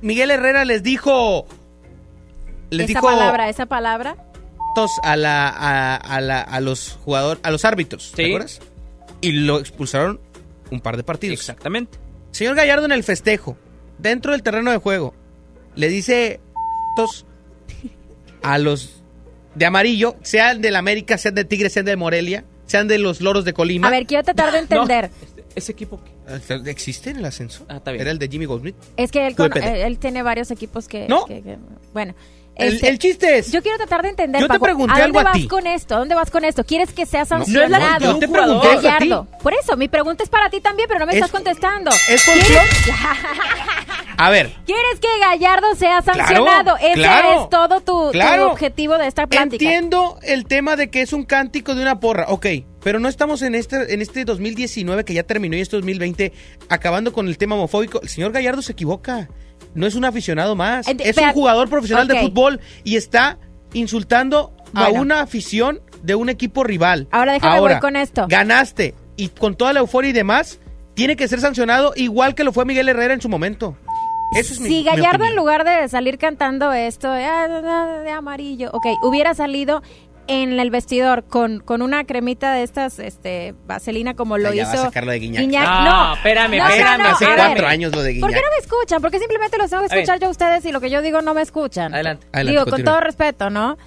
Miguel 0.00 0.30
Herrera 0.30 0.64
les 0.64 0.82
dijo. 0.82 1.46
Les 2.70 2.84
esa 2.88 3.00
dijo 3.00 3.06
palabra, 3.06 3.48
esa 3.50 3.66
palabra. 3.66 4.16
tos 4.74 4.90
a, 5.02 5.16
la, 5.16 5.48
a, 5.48 5.96
a 5.96 6.20
la- 6.22 6.40
a 6.40 6.60
los 6.60 6.98
jugadores, 7.04 7.42
a 7.44 7.50
los 7.50 7.64
árbitros, 7.66 8.12
¿te 8.14 8.24
Sí. 8.24 8.28
acuerdas? 8.30 8.60
Y 9.20 9.32
lo 9.32 9.58
expulsaron 9.58 10.20
un 10.70 10.80
par 10.80 10.96
de 10.96 11.02
partidos. 11.02 11.38
Exactamente. 11.38 11.98
Señor 12.32 12.54
Gallardo 12.56 12.84
en 12.84 12.92
el 12.92 13.02
festejo, 13.04 13.56
dentro 13.98 14.32
del 14.32 14.42
terreno 14.42 14.70
de 14.70 14.78
juego, 14.78 15.14
le 15.74 15.88
dice 15.88 16.40
tos 16.96 17.26
a 18.42 18.58
los 18.58 19.02
de 19.54 19.66
amarillo, 19.66 20.16
sean 20.22 20.60
del 20.62 20.76
América, 20.76 21.18
sean 21.18 21.34
de 21.34 21.44
Tigres, 21.44 21.72
sean 21.72 21.84
de 21.86 21.96
Morelia, 21.96 22.44
sean 22.66 22.86
de 22.88 22.98
los 22.98 23.20
Loros 23.20 23.44
de 23.44 23.52
Colima. 23.52 23.88
A 23.88 23.90
ver, 23.90 24.06
quiero 24.06 24.22
tratar 24.22 24.52
de 24.52 24.60
entender. 24.60 25.10
¿Ese 25.56 25.72
equipo 25.72 26.00
qué? 26.04 26.70
¿Existe 26.70 27.10
en 27.10 27.16
el 27.16 27.24
ascenso? 27.24 27.66
Ah, 27.68 27.78
está 27.78 27.90
bien. 27.90 28.02
Era 28.02 28.12
el 28.12 28.18
de 28.20 28.28
Jimmy 28.28 28.44
Goldsmith. 28.44 28.76
Es 28.96 29.10
que 29.10 29.26
él, 29.26 29.34
con- 29.34 29.50
él- 29.56 29.64
él 29.64 29.98
tiene 29.98 30.22
varios 30.22 30.52
equipos 30.52 30.86
que... 30.86 31.08
No. 31.08 31.24
que- 31.24 31.42
que- 31.42 31.58
bueno. 31.92 32.14
El- 32.60 32.74
este, 32.74 32.88
el 32.88 32.98
chiste 32.98 33.38
es- 33.38 33.50
Yo 33.52 33.62
quiero 33.62 33.78
tratar 33.78 34.02
de 34.02 34.08
entender, 34.10 34.40
Yo 34.40 34.46
te 34.46 34.54
Paco, 34.54 34.64
pregunté 34.64 35.00
¿a 35.00 35.04
algo 35.04 35.18
dónde 35.18 35.28
a 35.28 35.32
vas 35.32 35.40
ti. 35.42 35.48
con 35.48 35.66
esto? 35.66 35.94
¿A 35.94 35.98
dónde 35.98 36.14
vas 36.14 36.30
con 36.30 36.44
esto? 36.44 36.64
¿Quieres 36.64 36.92
que 36.92 37.06
sea 37.06 37.24
No, 37.30 37.38
no 37.38 37.44
sancionado? 37.44 37.84
la- 37.84 37.98
yo 37.98 38.18
te 38.18 38.28
pregunté 38.28 38.68
eso 38.68 38.78
a 38.78 38.80
ti. 38.80 38.86
Gallardo. 39.08 39.26
Por 39.42 39.54
eso, 39.54 39.76
mi 39.76 39.88
pregunta 39.88 40.22
es 40.24 40.28
para 40.30 40.50
ti 40.50 40.60
también, 40.60 40.86
pero 40.88 41.00
no 41.00 41.06
me 41.06 41.12
Es- 41.12 41.16
estás 41.18 41.30
contestando. 41.30 41.90
¿Es 42.08 42.24
¿Quieres, 42.24 42.46
A 44.16 44.28
ver, 44.28 44.52
quieres 44.66 45.00
que 45.00 45.08
Gallardo 45.18 45.74
sea 45.76 46.02
sancionado? 46.02 46.76
Ese 46.76 46.92
claro, 46.92 47.44
es 47.44 47.48
todo 47.50 47.80
tu, 47.80 48.12
objetivo 48.50 48.98
de 48.98 49.06
esta 49.06 49.26
plática. 49.26 49.54
Entiendo 49.64 50.18
el 50.22 50.44
tema 50.44 50.76
de 50.76 50.90
que 50.90 51.00
es 51.00 51.14
un 51.14 51.24
cántico 51.24 51.74
de 51.74 51.80
una 51.80 52.00
porra, 52.00 52.26
ok, 52.28 52.46
pero 52.82 52.98
no 52.98 53.08
estamos 53.08 53.40
en 53.40 53.54
este, 53.54 53.94
en 53.94 54.02
este 54.02 54.26
2019 54.26 55.04
que 55.06 55.14
ya 55.14 55.22
terminó 55.22 55.56
y 55.56 55.60
este 55.60 55.76
2020 55.76 56.32
acabando 56.68 57.14
con 57.14 57.28
el 57.28 57.38
tema 57.38 57.54
homofóbico. 57.54 58.00
El 58.02 58.10
señor 58.10 58.32
Gallardo 58.32 58.60
se 58.60 58.72
equivoca, 58.72 59.28
no 59.74 59.86
es 59.86 59.94
un 59.94 60.04
aficionado 60.04 60.54
más, 60.56 60.86
es 60.88 61.16
un 61.16 61.32
jugador 61.32 61.68
profesional 61.68 62.08
de 62.08 62.14
fútbol 62.20 62.60
y 62.84 62.96
está 62.96 63.38
insultando 63.72 64.52
a 64.74 64.88
una 64.88 65.20
afición 65.20 65.80
de 66.02 66.14
un 66.14 66.28
equipo 66.28 66.64
rival. 66.64 67.08
Ahora 67.10 67.32
déjame 67.34 67.56
Ahora, 67.56 67.74
voy 67.74 67.80
con 67.80 67.96
esto. 67.96 68.26
Ganaste 68.28 68.94
y 69.16 69.28
con 69.28 69.54
toda 69.54 69.72
la 69.72 69.80
euforia 69.80 70.10
y 70.10 70.12
demás, 70.12 70.60
tiene 70.94 71.16
que 71.16 71.28
ser 71.28 71.40
sancionado 71.40 71.92
igual 71.96 72.34
que 72.34 72.44
lo 72.44 72.52
fue 72.52 72.64
Miguel 72.64 72.88
Herrera 72.88 73.14
en 73.14 73.20
su 73.20 73.28
momento. 73.28 73.76
Eso 74.34 74.52
es 74.54 74.60
mi- 74.60 74.68
si 74.68 74.84
Gallardo 74.84 75.24
en 75.24 75.34
lugar 75.34 75.64
de 75.64 75.88
salir 75.88 76.16
cantando 76.16 76.72
esto 76.72 77.10
de, 77.10 77.24
ah, 77.24 77.48
de- 77.48 78.04
de 78.04 78.10
amarillo, 78.10 78.70
ok, 78.72 78.86
hubiera 79.02 79.34
salido 79.34 79.82
en 80.26 80.58
el 80.58 80.70
vestidor 80.70 81.24
con, 81.24 81.60
con 81.60 81.82
una 81.82 82.04
cremita 82.04 82.52
de 82.52 82.62
estas, 82.62 82.98
este, 82.98 83.54
vaselina 83.66 84.14
como 84.14 84.38
lo 84.38 84.48
Ah, 84.48 84.54
ya 84.54 84.64
va 84.64 84.70
a 84.70 84.74
hizo 84.74 84.84
sacar 84.84 85.04
lo 85.04 85.12
de 85.12 85.18
Guiñac. 85.18 85.64
No, 85.64 85.84
no, 85.84 86.14
espérame, 86.14 86.56
no, 86.58 86.68
espérame, 86.68 87.02
no, 87.02 87.08
Hace 87.08 87.26
cuatro 87.34 87.66
años 87.66 87.94
lo 87.94 88.02
de 88.02 88.12
Guiñac. 88.12 88.28
¿Por 88.28 88.36
qué 88.36 88.44
no 88.44 88.50
me 88.50 88.58
escuchan? 88.58 89.02
Porque 89.02 89.18
simplemente 89.18 89.58
los 89.58 89.70
tengo 89.70 89.82
que 89.86 89.94
escuchar 89.94 90.20
yo 90.20 90.28
a 90.28 90.30
ustedes 90.30 90.64
y 90.64 90.72
lo 90.72 90.80
que 90.80 90.90
yo 90.90 91.02
digo 91.02 91.22
no 91.22 91.34
me 91.34 91.42
escuchan. 91.42 91.92
Adelante. 91.94 92.26
Adelante, 92.32 92.58
digo, 92.58 92.70
con 92.70 92.84
todo 92.84 93.00
respeto, 93.00 93.50
¿no? 93.50 93.78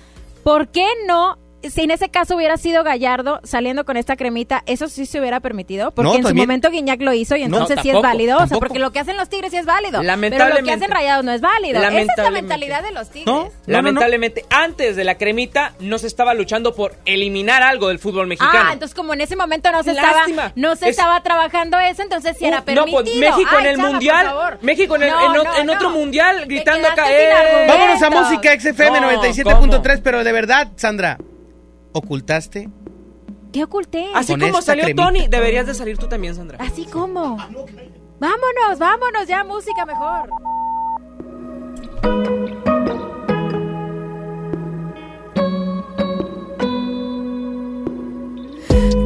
¿Por 0.43 0.67
qué 0.69 0.87
no? 1.07 1.37
Si 1.69 1.81
en 1.81 1.91
ese 1.91 2.09
caso 2.09 2.35
hubiera 2.35 2.57
sido 2.57 2.83
Gallardo 2.83 3.39
saliendo 3.43 3.85
con 3.85 3.95
esta 3.97 4.15
cremita, 4.15 4.63
eso 4.65 4.87
sí 4.89 5.05
se 5.05 5.19
hubiera 5.19 5.39
permitido, 5.39 5.91
porque 5.91 6.09
No, 6.11 6.15
en 6.17 6.23
su 6.27 6.35
momento 6.35 6.69
Guiñac 6.69 7.01
lo 7.01 7.13
hizo 7.13 7.35
y 7.35 7.39
No, 7.41 7.45
entonces 7.45 7.79
sí 7.81 7.89
es 7.89 7.93
tampoco, 7.93 8.07
válido, 8.07 8.37
o 8.37 8.47
sea, 8.47 8.57
porque 8.59 8.79
lo 8.79 8.91
que 8.91 8.99
hacen 8.99 9.15
los 9.17 9.29
Tigres 9.29 9.51
sí 9.51 9.57
es 9.57 9.65
válido, 9.65 9.99
pero 9.99 10.03
lo 10.03 10.03
que 10.03 10.07
Lamentablemente. 10.07 10.71
hacen 10.73 10.91
Rayados 10.91 11.25
no 11.25 11.31
es 11.31 11.41
válido. 11.41 11.79
Esa 11.81 11.99
es 12.01 12.17
la 12.17 12.31
mentalidad 12.31 12.83
de 12.83 12.91
los 12.91 13.09
Tigres. 13.09 13.25
No, 13.27 13.33
no, 13.35 13.43
no, 13.43 13.49
no. 13.49 13.73
Lamentablemente, 13.73 14.45
antes 14.49 14.95
de 14.95 15.03
la 15.03 15.17
cremita 15.17 15.73
no 15.79 15.97
se 15.97 16.07
estaba 16.07 16.33
luchando 16.33 16.73
por 16.75 16.95
eliminar 17.05 17.63
algo 17.63 17.87
del 17.87 17.99
fútbol 17.99 18.27
mexicano. 18.27 18.51
Ah, 18.69 18.73
entonces 18.73 18.93
como 18.95 19.13
en 19.13 19.21
ese 19.21 19.35
momento 19.35 19.71
no 19.71 19.83
se 19.83 19.93
Lástima. 19.93 20.47
estaba 20.47 20.51
no 20.55 20.75
se 20.75 20.85
Es- 20.89 20.97
estaba 20.97 21.21
trabajando 21.23 21.79
eso, 21.79 22.01
entonces 22.01 22.35
sí 22.37 22.45
era 22.45 22.59
Uh, 22.59 22.63
permitido. 22.63 22.85
No, 22.99 23.03
pues 23.05 23.15
México 23.15 23.49
en 23.59 23.65
Ay, 23.65 23.67
el 23.71 23.77
Chava, 23.77 23.89
mundial. 23.89 24.25
favor. 24.25 24.57
México 24.61 24.95
en, 24.97 25.03
el- 25.03 25.09
No, 25.11 25.25
en 25.25 25.31
ot- 25.41 25.43
no, 25.45 25.57
en 25.59 25.69
otro 25.69 25.89
no. 25.91 25.95
mundial 25.97 26.45
gritando 26.45 26.87
acá. 26.87 27.05
¡eh! 27.09 27.65
Vámonos 27.67 28.01
a 28.01 28.09
música 28.09 28.51
XFM 28.59 28.99
No, 28.99 29.07
97.3, 29.11 30.01
pero 30.03 30.23
de 30.23 30.31
verdad, 30.31 30.67
Sandra, 30.75 31.17
¿ocultaste? 31.93 32.69
¿Qué 33.53 33.63
oculté? 33.63 34.07
Así 34.15 34.33
Con 34.33 34.41
como 34.41 34.61
salió 34.61 34.83
cremita. 34.83 35.05
Tony, 35.05 35.27
deberías 35.27 35.67
de 35.67 35.75
salir 35.75 35.97
tú 35.97 36.07
también, 36.07 36.35
Sandra. 36.35 36.57
Así 36.59 36.85
como. 36.85 37.37
Vámonos, 38.19 38.79
vámonos 38.79 39.27
ya 39.27 39.43
música 39.43 39.85
mejor. 39.85 40.29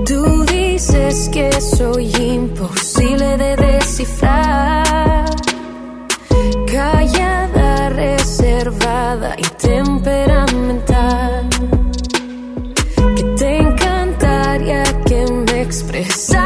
Tú 0.06 0.46
dices 0.46 1.30
que 1.30 1.52
soy 1.60 2.10
imposible 2.16 3.38
de 3.38 3.56
descifrar. 3.58 5.26
Callada, 6.72 7.90
reservada 7.90 9.36
y 9.38 9.44
temperamental. 9.58 10.97
Me 15.84 16.37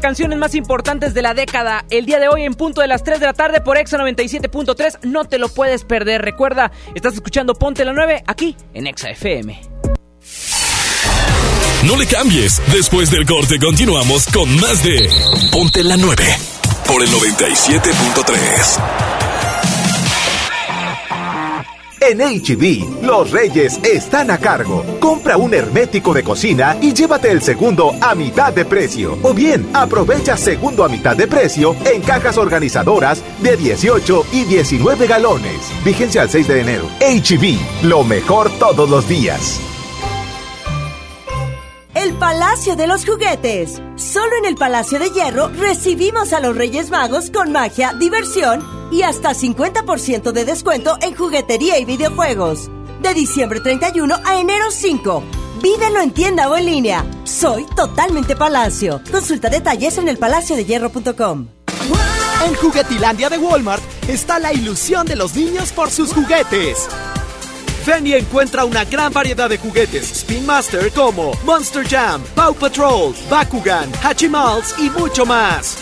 canciones 0.00 0.38
más 0.38 0.54
importantes 0.54 1.14
de 1.14 1.22
la 1.22 1.34
década. 1.34 1.84
El 1.90 2.06
día 2.06 2.18
de 2.18 2.28
hoy 2.28 2.44
en 2.44 2.54
punto 2.54 2.80
de 2.80 2.88
las 2.88 3.04
3 3.04 3.20
de 3.20 3.26
la 3.26 3.34
tarde 3.34 3.60
por 3.60 3.76
Exa 3.76 3.98
97.3. 3.98 5.00
No 5.02 5.24
te 5.24 5.38
lo 5.38 5.48
puedes 5.48 5.84
perder. 5.84 6.22
Recuerda, 6.22 6.72
estás 6.94 7.14
escuchando 7.14 7.54
Ponte 7.54 7.84
la 7.84 7.92
9 7.92 8.24
aquí 8.26 8.56
en 8.74 8.86
Exa 8.86 9.10
FM. 9.10 9.60
No 11.84 11.96
le 11.96 12.06
cambies. 12.06 12.60
Después 12.72 13.10
del 13.10 13.26
corte 13.26 13.58
continuamos 13.58 14.26
con 14.26 14.54
más 14.56 14.82
de 14.82 15.08
Ponte 15.52 15.84
la 15.84 15.96
9 15.96 16.24
por 16.86 17.02
el 17.02 17.08
97.3. 17.10 19.19
En 22.02 22.18
HB, 22.18 23.02
los 23.02 23.30
reyes 23.30 23.78
están 23.84 24.30
a 24.30 24.38
cargo. 24.38 24.84
Compra 24.98 25.36
un 25.36 25.52
hermético 25.52 26.14
de 26.14 26.22
cocina 26.22 26.78
y 26.80 26.94
llévate 26.94 27.30
el 27.30 27.42
segundo 27.42 27.92
a 28.00 28.14
mitad 28.14 28.54
de 28.54 28.64
precio. 28.64 29.18
O 29.22 29.34
bien, 29.34 29.68
aprovecha 29.74 30.34
segundo 30.38 30.82
a 30.82 30.88
mitad 30.88 31.14
de 31.14 31.26
precio 31.26 31.76
en 31.84 32.00
cajas 32.00 32.38
organizadoras 32.38 33.22
de 33.42 33.54
18 33.54 34.26
y 34.32 34.44
19 34.44 35.06
galones. 35.06 35.70
Vigencia 35.84 36.22
al 36.22 36.30
6 36.30 36.48
de 36.48 36.60
enero. 36.60 36.88
HB, 37.00 37.84
lo 37.86 38.02
mejor 38.02 38.50
todos 38.58 38.88
los 38.88 39.06
días. 39.06 39.60
El 41.94 42.14
Palacio 42.14 42.76
de 42.76 42.86
los 42.86 43.04
Juguetes. 43.04 43.82
Solo 43.96 44.36
en 44.38 44.46
el 44.46 44.54
Palacio 44.54 44.98
de 44.98 45.10
Hierro 45.10 45.48
recibimos 45.48 46.32
a 46.32 46.40
los 46.40 46.56
Reyes 46.56 46.90
Magos 46.90 47.30
con 47.30 47.52
magia, 47.52 47.92
diversión 47.92 48.79
y 48.90 49.02
hasta 49.02 49.30
50% 49.30 50.32
de 50.32 50.44
descuento 50.44 50.96
en 51.00 51.14
juguetería 51.14 51.78
y 51.78 51.84
videojuegos. 51.84 52.70
De 53.00 53.14
diciembre 53.14 53.60
31 53.60 54.16
a 54.24 54.40
enero 54.40 54.70
5. 54.70 55.22
Vívelo 55.62 56.00
en 56.00 56.10
tienda 56.10 56.48
o 56.48 56.56
en 56.56 56.66
línea. 56.66 57.04
Soy 57.24 57.66
totalmente 57.76 58.36
Palacio. 58.36 59.00
Consulta 59.10 59.48
detalles 59.48 59.98
en 59.98 60.08
elpalaciodehierro.com. 60.08 61.48
En 62.46 62.54
Juguetilandia 62.54 63.28
de 63.28 63.36
Walmart 63.36 63.82
está 64.08 64.38
la 64.38 64.52
ilusión 64.52 65.06
de 65.06 65.14
los 65.14 65.34
niños 65.34 65.72
por 65.72 65.90
sus 65.90 66.14
juguetes. 66.14 66.88
Ven 67.86 68.06
encuentra 68.06 68.64
una 68.64 68.84
gran 68.84 69.12
variedad 69.12 69.48
de 69.48 69.58
juguetes 69.58 70.10
Spin 70.10 70.46
Master 70.46 70.92
como 70.92 71.32
Monster 71.44 71.86
Jam, 71.86 72.22
Paw 72.34 72.54
Patrol, 72.54 73.14
Bakugan, 73.28 73.90
Hachimals 74.02 74.74
y 74.78 74.90
mucho 74.90 75.26
más. 75.26 75.76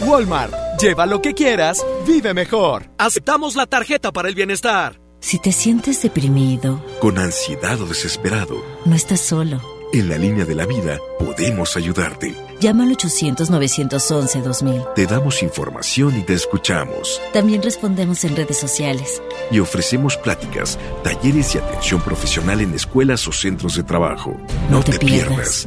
Walmart, 0.00 0.52
lleva 0.80 1.06
lo 1.06 1.20
que 1.22 1.34
quieras, 1.34 1.84
vive 2.06 2.34
mejor. 2.34 2.90
Aceptamos 2.98 3.56
la 3.56 3.66
tarjeta 3.66 4.12
para 4.12 4.28
el 4.28 4.34
bienestar. 4.34 5.00
Si 5.20 5.38
te 5.40 5.50
sientes 5.52 6.00
deprimido, 6.02 6.82
Con 7.00 7.18
ansiedad 7.18 7.80
o 7.80 7.86
desesperado, 7.86 8.64
no 8.84 8.94
estás 8.94 9.20
solo. 9.20 9.60
en 9.92 10.08
la 10.08 10.16
línea 10.18 10.44
de 10.44 10.54
la 10.54 10.64
vida 10.66 10.98
podemos 11.18 11.76
ayudarte. 11.76 12.34
Llama 12.60 12.84
al 12.84 12.96
800-911-2000. 12.96 14.94
Te 14.94 15.06
damos 15.06 15.42
información 15.42 16.18
y 16.18 16.22
te 16.22 16.34
escuchamos. 16.34 17.20
También 17.32 17.62
respondemos 17.62 18.22
en 18.24 18.36
redes 18.36 18.58
sociales. 18.58 19.20
Y 19.50 19.58
ofrecemos 19.60 20.16
pláticas, 20.16 20.78
talleres 21.02 21.54
y 21.54 21.58
atención 21.58 22.00
profesional 22.00 22.60
en 22.60 22.74
escuelas 22.74 23.26
o 23.26 23.32
centros 23.32 23.76
de 23.76 23.82
trabajo. 23.82 24.36
No, 24.70 24.82
te, 24.82 24.98
pierdas. 24.98 25.66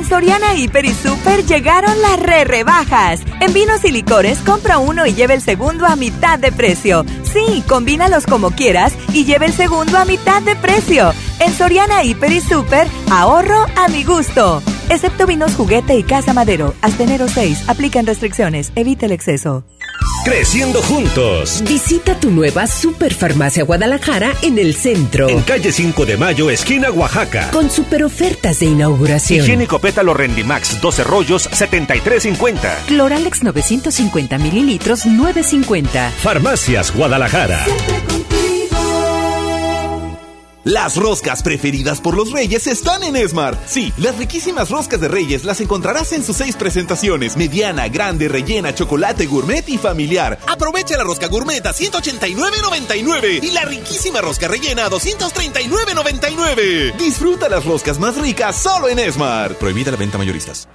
En 0.00 0.06
Soriana 0.08 0.54
Hiper 0.54 0.86
y 0.86 0.94
Super 0.94 1.44
llegaron 1.44 2.00
las 2.00 2.18
re 2.18 2.44
rebajas. 2.44 3.20
En 3.38 3.52
vinos 3.52 3.84
y 3.84 3.90
licores 3.90 4.38
compra 4.38 4.78
uno 4.78 5.04
y 5.04 5.12
lleve 5.12 5.34
el 5.34 5.42
segundo 5.42 5.84
a 5.84 5.94
mitad 5.94 6.38
de 6.38 6.52
precio. 6.52 7.04
Sí, 7.22 7.62
combínalos 7.68 8.24
como 8.24 8.50
quieras 8.50 8.94
y 9.12 9.26
lleve 9.26 9.44
el 9.44 9.52
segundo 9.52 9.98
a 9.98 10.06
mitad 10.06 10.40
de 10.40 10.56
precio. 10.56 11.12
En 11.38 11.52
Soriana 11.52 12.02
Hiper 12.02 12.32
y 12.32 12.40
Super, 12.40 12.88
ahorro 13.10 13.66
a 13.76 13.88
mi 13.88 14.02
gusto. 14.02 14.62
Excepto 14.88 15.26
vinos 15.26 15.54
juguete 15.54 15.98
y 15.98 16.02
casa 16.02 16.32
madero. 16.32 16.74
Hasta 16.80 17.02
enero 17.02 17.28
6. 17.28 17.68
Aplican 17.68 18.06
restricciones. 18.06 18.72
Evita 18.76 19.04
el 19.04 19.12
exceso. 19.12 19.64
Creciendo 20.24 20.82
juntos. 20.82 21.62
Visita 21.66 22.14
tu 22.18 22.30
nueva 22.30 22.66
Superfarmacia 22.66 23.64
Guadalajara 23.64 24.34
en 24.42 24.58
el 24.58 24.74
centro. 24.74 25.30
En 25.30 25.40
calle 25.42 25.72
5 25.72 26.04
de 26.04 26.18
Mayo, 26.18 26.50
esquina 26.50 26.90
Oaxaca. 26.90 27.50
Con 27.50 27.70
super 27.70 28.04
ofertas 28.04 28.60
de 28.60 28.66
inauguración. 28.66 29.40
Higiénico 29.44 29.78
pétalo 29.90 30.14
Rendimax 30.14 30.80
12 30.80 31.02
rollos 31.02 31.50
73.50. 31.50 32.84
Cloralex 32.86 33.42
950 33.42 34.38
mililitros 34.38 35.04
950. 35.04 36.12
Farmacias 36.12 36.94
Guadalajara. 36.94 37.64
Las 40.64 40.96
roscas 40.96 41.42
preferidas 41.42 42.02
por 42.02 42.14
los 42.14 42.32
reyes 42.32 42.66
están 42.66 43.02
en 43.02 43.16
Esmar. 43.16 43.56
Sí, 43.66 43.94
las 43.96 44.18
riquísimas 44.18 44.68
roscas 44.68 45.00
de 45.00 45.08
reyes 45.08 45.44
las 45.44 45.62
encontrarás 45.62 46.12
en 46.12 46.22
sus 46.22 46.36
seis 46.36 46.54
presentaciones. 46.54 47.38
Mediana, 47.38 47.88
grande, 47.88 48.28
rellena, 48.28 48.74
chocolate, 48.74 49.24
gourmet 49.24 49.66
y 49.68 49.78
familiar. 49.78 50.38
Aprovecha 50.46 50.98
la 50.98 51.04
rosca 51.04 51.28
gourmet 51.28 51.64
a 51.64 51.72
189.99 51.72 53.42
y 53.42 53.52
la 53.52 53.64
riquísima 53.64 54.20
rosca 54.20 54.48
rellena 54.48 54.84
a 54.84 54.90
239.99. 54.90 56.94
Disfruta 56.96 57.48
las 57.48 57.64
roscas 57.64 57.98
más 57.98 58.16
ricas 58.16 58.56
solo 58.56 58.88
en 58.88 58.98
Esmar. 58.98 59.56
Prohibida 59.56 59.90
la 59.90 59.96
venta 59.96 60.18
mayoristas. 60.18 60.68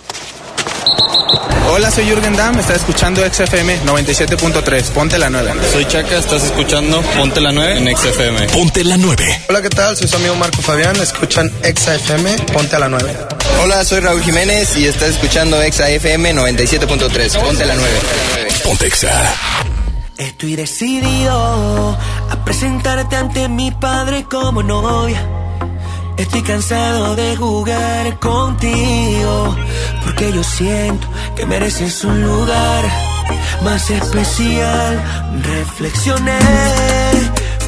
Hola, 1.67 1.91
soy 1.91 2.05
Jürgen 2.05 2.35
Damm, 2.35 2.57
estás 2.59 2.77
escuchando 2.77 3.21
XFM 3.21 3.81
97.3, 3.85 4.83
ponte 4.91 5.17
la 5.17 5.29
9. 5.29 5.51
Soy 5.71 5.85
Chaca, 5.85 6.17
estás 6.17 6.43
escuchando 6.43 7.01
Ponte 7.17 7.41
la 7.41 7.51
9 7.51 7.79
en 7.79 7.97
XFM. 7.97 8.47
Ponte 8.47 8.83
la 8.83 8.95
9. 8.97 9.41
Hola, 9.49 9.61
¿qué 9.61 9.69
tal? 9.69 9.97
Soy 9.97 10.07
su 10.07 10.15
amigo 10.15 10.35
Marco 10.35 10.61
Fabián, 10.61 10.95
escuchan 10.97 11.51
XFM, 11.63 12.37
ponte 12.53 12.75
a 12.75 12.79
la 12.79 12.87
9. 12.87 13.17
Hola, 13.61 13.83
soy 13.83 13.99
Raúl 13.99 14.21
Jiménez 14.21 14.77
y 14.77 14.85
estás 14.85 15.09
escuchando 15.09 15.57
XFM 15.61 16.33
97.3. 16.33 17.39
Ponte 17.39 17.65
la 17.65 17.75
9. 17.75 17.89
Ponte 18.63 18.87
Exa. 18.87 19.33
Estoy 20.17 20.55
decidido 20.55 21.97
a 22.29 22.45
presentarte 22.45 23.15
ante 23.15 23.49
mi 23.49 23.71
padre 23.71 24.23
como 24.29 24.63
novia. 24.63 25.34
Estoy 26.17 26.41
cansado 26.43 27.15
de 27.15 27.35
jugar 27.35 28.19
contigo, 28.19 29.55
porque 30.03 30.31
yo 30.31 30.43
siento 30.43 31.07
que 31.35 31.45
mereces 31.45 32.03
un 32.05 32.21
lugar 32.21 32.85
más 33.63 33.89
especial. 33.89 35.03
Reflexioné, 35.43 36.39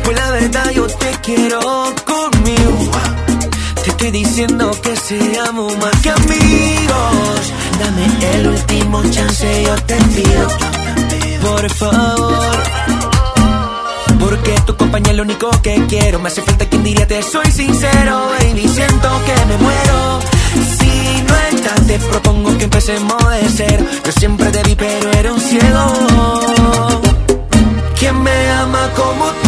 pues 0.03 0.17
la 0.17 0.31
verdad 0.31 0.71
yo 0.71 0.87
te 0.87 1.11
quiero 1.21 1.59
conmigo. 2.05 2.91
Te 3.83 3.89
estoy 3.89 4.11
diciendo 4.11 4.71
que 4.81 4.95
seamos 4.95 5.77
más 5.77 6.01
que 6.01 6.09
amigos. 6.09 7.53
Dame 7.79 8.35
el 8.35 8.47
último 8.47 9.03
chance, 9.09 9.63
yo 9.63 9.75
te 9.83 9.95
pido. 9.95 10.47
Por 11.41 11.69
favor. 11.71 13.16
Porque 14.19 14.55
tu 14.65 14.75
compañía 14.75 15.11
es 15.11 15.17
lo 15.17 15.23
único 15.23 15.49
que 15.61 15.85
quiero. 15.87 16.19
Me 16.19 16.27
hace 16.27 16.41
falta 16.41 16.65
quien 16.65 16.83
diría 16.83 17.07
te 17.07 17.21
soy 17.23 17.49
sincero, 17.51 18.29
baby. 18.39 18.67
Siento 18.67 19.09
que 19.25 19.45
me 19.45 19.57
muero. 19.57 20.19
Si 20.79 21.23
no 21.27 21.35
estás, 21.51 21.87
te 21.87 21.99
propongo 21.99 22.57
que 22.57 22.65
empecemos 22.65 23.29
de 23.29 23.49
cero. 23.49 23.85
Yo 24.05 24.11
siempre 24.11 24.49
te 24.49 24.63
vi, 24.63 24.75
pero 24.75 25.11
era 25.11 25.33
un 25.33 25.39
ciego. 25.39 25.93
¿Quién 27.99 28.21
me 28.21 28.49
ama 28.51 28.89
como 28.95 29.25
tú 29.43 29.46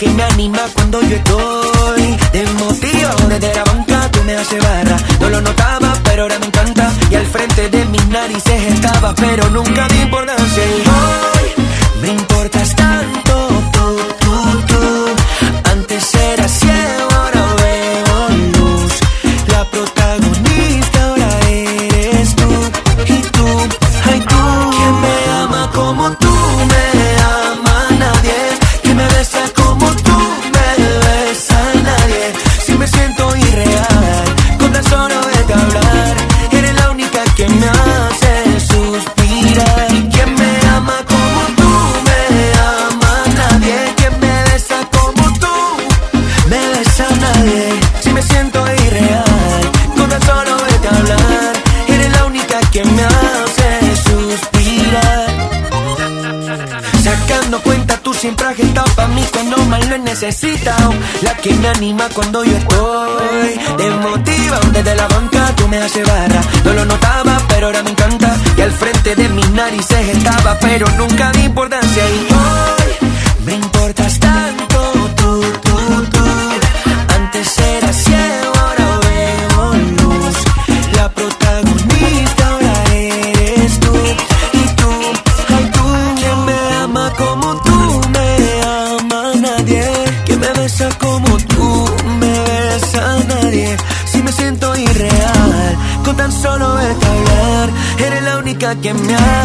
que 0.00 0.08
me 0.08 0.22
anima 0.22 0.60
cuando 0.72 1.02
yo 1.02 1.16
estoy 1.16 2.16
desmotivado. 2.32 3.28
Desde 3.28 3.54
la 3.54 3.64
banca 3.64 4.10
tú 4.10 4.24
me 4.24 4.34
haces 4.34 4.62
barra, 4.62 4.96
no 5.20 5.28
lo 5.28 5.40
notaba, 5.42 5.92
pero 6.04 6.22
ahora 6.22 6.38
me 6.38 6.46
encanta. 6.46 6.90
Y 7.10 7.16
al 7.16 7.26
frente 7.26 7.68
de 7.68 7.84
mis 7.84 8.06
narices 8.08 8.62
estaba, 8.72 9.14
pero 9.14 9.50
nunca 9.50 9.86
di 9.88 10.00
importancia. 10.00 11.29
Que 61.42 61.54
me 61.54 61.68
anima 61.68 62.08
cuando 62.14 62.44
yo 62.44 62.56
estoy 62.56 63.60
desmotiva. 63.78 64.60
Desde 64.72 64.94
la 64.94 65.08
banca 65.08 65.54
tú 65.56 65.68
me 65.68 65.78
haces 65.78 66.06
barra. 66.06 66.40
No 66.64 66.72
lo 66.72 66.84
notaba, 66.84 67.40
pero 67.48 67.66
ahora 67.66 67.82
me 67.82 67.90
encanta. 67.90 68.36
Y 68.56 68.60
al 68.60 68.72
frente 68.72 69.14
de 69.14 69.28
mis 69.28 69.48
narices 69.50 70.08
estaba, 70.08 70.58
pero 70.58 70.86
nunca 70.98 71.30
di 71.32 71.44
importancia. 71.44 72.02
Y 72.10 72.29
que 98.82 98.94
me 98.94 99.14
hace 99.14 99.39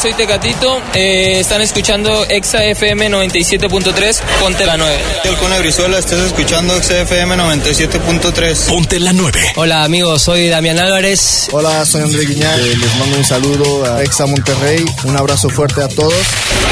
soy 0.00 0.14
Tecatito. 0.14 0.80
eh, 0.94 1.40
están 1.40 1.60
escuchando 1.60 2.24
Exa 2.26 2.64
FM 2.64 3.10
97.3. 3.10 4.20
Ponte 4.40 4.64
la 4.64 4.76
9. 4.76 4.98
El 5.24 5.36
Cone 5.36 5.58
Brizuela, 5.58 5.98
estás 5.98 6.20
escuchando 6.20 6.74
XFM 6.82 7.36
97.3. 7.36 8.66
Ponte 8.68 8.98
la 8.98 9.12
9. 9.12 9.52
Hola, 9.56 9.84
amigos. 9.84 10.22
Soy 10.22 10.48
Damián 10.48 10.78
Álvarez. 10.78 11.48
Hola, 11.52 11.84
soy 11.84 12.02
André 12.02 12.24
Guiñac. 12.24 12.58
Eh, 12.58 12.76
les 12.80 12.96
mando 12.96 13.18
un 13.18 13.24
saludo 13.24 13.84
a 13.94 14.02
Exa 14.02 14.26
Monterrey. 14.26 14.84
Un 15.04 15.16
abrazo 15.16 15.50
fuerte 15.50 15.82
a 15.82 15.88
todos. 15.88 16.14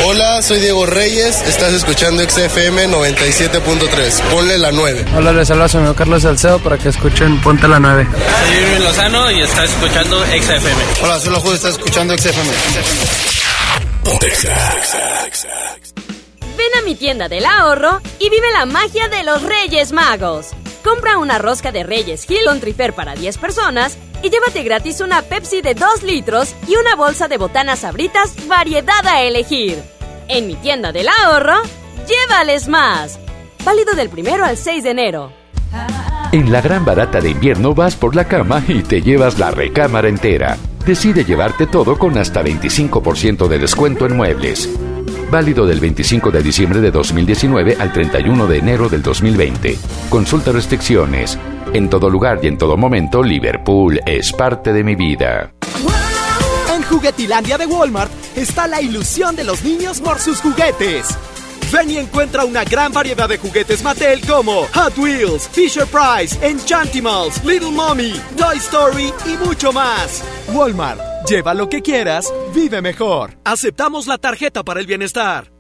Hola, 0.07 0.41
soy 0.41 0.61
Diego 0.61 0.87
Reyes. 0.87 1.43
Estás 1.47 1.73
escuchando 1.75 2.23
XFM 2.23 2.89
97.3. 2.89 4.21
Ponle 4.31 4.57
la 4.59 4.73
9. 4.73 5.05
Hola, 5.17 5.33
les 5.33 5.51
habla 5.51 5.69
su 5.69 5.79
amigo 5.79 5.95
Carlos 5.95 6.23
Salcedo 6.23 6.59
para 6.61 6.79
que 6.79 6.89
escuchen 6.89 7.41
Ponte 7.43 7.69
la 7.69 7.79
9. 7.79 8.07
Soy 8.11 8.57
Irving 8.57 8.85
Lozano 8.85 9.31
y 9.31 9.41
estás 9.43 9.69
escuchando 9.71 10.25
Exa 10.27 10.57
FM. 10.57 10.83
Hola, 11.03 11.21
soy 11.21 11.31
Lojo. 11.33 11.53
Estás 11.53 11.73
escuchando 11.73 12.17
XFM. 12.17 13.28
Ven 16.57 16.79
a 16.79 16.83
mi 16.83 16.95
tienda 16.95 17.29
del 17.29 17.45
ahorro 17.45 18.01
y 18.19 18.31
vive 18.31 18.51
la 18.53 18.65
magia 18.65 19.09
de 19.09 19.23
los 19.23 19.43
Reyes 19.43 19.93
Magos. 19.93 20.53
Compra 20.83 21.19
una 21.19 21.39
rosca 21.39 21.73
de 21.73 21.85
Reyes 21.85 22.29
Hill 22.29 22.47
con 22.47 22.59
Trifer 22.59 22.95
para 22.95 23.15
10 23.15 23.37
personas 23.37 23.99
y 24.23 24.31
llévate 24.31 24.63
gratis 24.63 25.01
una 25.01 25.21
Pepsi 25.21 25.61
de 25.61 25.75
2 25.75 26.03
litros 26.05 26.55
y 26.67 26.77
una 26.77 26.97
bolsa 26.97 27.29
de 27.29 27.37
botanas 27.37 27.81
sabritas 27.81 28.35
variedad 28.49 29.07
a 29.07 29.23
elegir. 29.23 29.83
En 30.29 30.47
mi 30.47 30.55
tienda 30.55 30.91
del 30.91 31.09
ahorro, 31.09 31.61
llévales 32.07 32.67
más. 32.67 33.19
Válido 33.63 33.93
del 33.95 34.09
primero 34.09 34.45
al 34.45 34.57
6 34.57 34.85
de 34.85 34.91
enero. 34.91 35.38
En 36.31 36.53
la 36.53 36.61
gran 36.61 36.85
barata 36.85 37.23
de 37.23 37.31
invierno 37.31 37.75
vas 37.75 37.97
por 37.97 38.15
la 38.15 38.27
cama 38.27 38.63
y 38.69 38.83
te 38.83 39.01
llevas 39.01 39.39
la 39.39 39.51
recámara 39.51 40.09
entera. 40.09 40.59
Decide 40.85 41.25
llevarte 41.25 41.67
todo 41.67 41.99
con 41.99 42.19
hasta 42.19 42.43
25% 42.43 43.49
de 43.49 43.59
descuento 43.59 44.05
en 44.05 44.15
muebles. 44.15 44.69
Válido 45.31 45.67
del 45.67 45.81
25 45.81 46.31
de 46.31 46.43
diciembre 46.43 46.83
de 46.83 46.91
2019 46.91 47.79
al 47.81 47.95
31 47.95 48.47
de 48.47 48.59
enero 48.59 48.91
del 48.91 49.03
2020. 49.03 49.79
Consulta 50.11 50.53
restricciones. 50.53 51.39
En 51.73 51.89
todo 51.89 52.11
lugar 52.11 52.41
y 52.43 52.49
en 52.49 52.59
todo 52.59 52.77
momento, 52.77 53.23
Liverpool 53.23 53.99
es 54.05 54.31
parte 54.35 54.75
de 54.75 54.85
mi 54.85 54.97
vida. 54.97 55.53
En 56.75 56.83
Juguetilandia 56.83 57.57
de 57.57 57.65
Walmart 57.65 58.13
está 58.37 58.67
la 58.67 58.83
ilusión 58.83 59.35
de 59.35 59.45
los 59.45 59.65
niños 59.65 60.01
por 60.03 60.19
sus 60.19 60.41
juguetes. 60.43 61.17
Ven 61.73 61.91
y 61.91 61.99
encuentra 61.99 62.47
una 62.47 62.65
gran 62.65 62.93
variedad 62.93 63.29
de 63.29 63.37
juguetes 63.37 63.83
Mattel 63.83 64.27
como 64.27 64.67
Hot 64.73 64.97
Wheels, 64.97 65.49
Fisher 65.49 65.87
Price, 65.87 66.39
Enchantimals, 66.47 67.45
Little 67.45 67.71
Mommy, 67.71 68.15
Toy 68.39 68.57
Story 68.57 69.13
y 69.27 69.37
mucho 69.37 69.71
más. 69.73 70.25
Walmart, 70.49 71.01
lleva 71.29 71.53
lo 71.53 71.69
que 71.69 71.83
quieras, 71.83 72.33
vive 72.55 72.81
mejor. 72.81 73.37
Aceptamos 73.45 74.07
la 74.07 74.17
tarjeta 74.17 74.65
para 74.65 74.81
el 74.81 74.87
bienestar. 74.87 75.58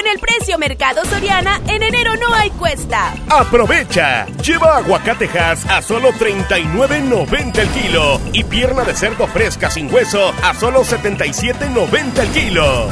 Con 0.00 0.08
el 0.08 0.18
precio 0.18 0.56
Mercado 0.56 1.04
Soriana, 1.04 1.60
en 1.68 1.82
enero 1.82 2.12
no 2.16 2.34
hay 2.34 2.48
cuesta. 2.52 3.12
Aprovecha. 3.28 4.24
Lleva 4.42 4.78
aguacatejas 4.78 5.66
a 5.66 5.82
solo 5.82 6.10
39.90 6.12 7.58
el 7.58 7.68
kilo 7.68 8.18
y 8.32 8.42
pierna 8.44 8.84
de 8.84 8.94
cerdo 8.94 9.26
fresca 9.26 9.68
sin 9.70 9.92
hueso 9.92 10.32
a 10.42 10.54
solo 10.54 10.84
77.90 10.84 12.18
el 12.18 12.28
kilo. 12.30 12.88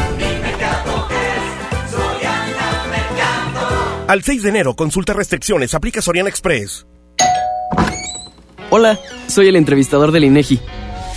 Al 4.06 4.22
6 4.22 4.42
de 4.42 4.48
enero, 4.50 4.76
consulta 4.76 5.14
restricciones, 5.14 5.72
aplica 5.72 6.02
Soriana 6.02 6.28
Express. 6.28 6.86
Hola, 8.68 9.00
soy 9.28 9.48
el 9.48 9.56
entrevistador 9.56 10.12
del 10.12 10.24
INEGI. 10.24 10.60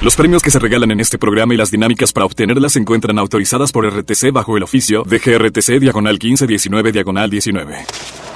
Los 0.00 0.14
premios 0.14 0.42
que 0.42 0.50
se 0.52 0.60
regalan 0.60 0.92
en 0.92 1.00
este 1.00 1.18
programa 1.18 1.54
y 1.54 1.56
las 1.56 1.72
dinámicas 1.72 2.12
para 2.12 2.24
obtenerlas 2.24 2.74
se 2.74 2.78
encuentran 2.78 3.18
autorizadas 3.18 3.72
por 3.72 3.84
RTC 3.84 4.30
bajo 4.32 4.56
el 4.56 4.62
oficio 4.62 5.02
de 5.02 5.18
GRTC 5.18 5.80
Diagonal 5.80 6.14
1519 6.22 6.92
Diagonal 6.92 7.28
19. 7.28 8.27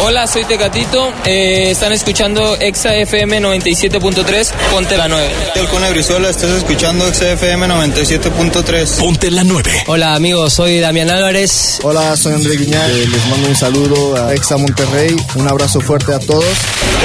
Hola, 0.00 0.26
soy 0.26 0.44
Tecatito. 0.44 1.12
Eh, 1.26 1.70
están 1.72 1.92
escuchando 1.92 2.56
Exa 2.56 2.94
FM 2.94 3.40
97.3. 3.40 4.52
Ponte 4.70 4.96
la 4.96 5.08
9. 5.08 5.28
Con 5.70 5.82
Brizuela, 5.90 6.30
estás 6.30 6.50
escuchando 6.50 7.04
XFM 7.12 7.66
97.3. 7.66 8.98
Ponte 8.98 9.30
la 9.30 9.44
9. 9.44 9.84
Hola, 9.88 10.14
amigos. 10.14 10.54
Soy 10.54 10.78
Damián 10.80 11.10
Álvarez. 11.10 11.80
Hola, 11.82 12.16
soy 12.16 12.34
André 12.34 12.56
Guiñar. 12.56 12.88
Eh, 12.90 13.06
les 13.06 13.26
mando 13.26 13.48
un 13.48 13.56
saludo 13.56 14.24
a 14.24 14.34
Exa 14.34 14.56
Monterrey. 14.56 15.14
Un 15.34 15.48
abrazo 15.48 15.80
fuerte 15.80 16.14
a 16.14 16.20
todos. 16.20 16.46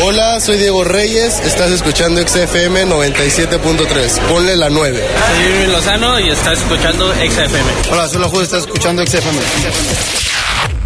Hola, 0.03 0.39
soy 0.39 0.57
Diego 0.57 0.83
Reyes. 0.83 1.39
Estás 1.45 1.71
escuchando 1.71 2.21
XFM 2.25 2.85
97.3. 2.85 4.19
Ponle 4.29 4.55
la 4.55 4.69
9. 4.69 5.03
Soy 5.03 5.45
Irving 5.51 5.73
Lozano 5.73 6.19
y 6.19 6.29
estás 6.29 6.59
escuchando 6.59 7.11
XFM. 7.13 7.91
Hola, 7.91 8.07
soy 8.07 8.21
la. 8.21 8.43
Estás 8.43 8.61
escuchando 8.61 9.03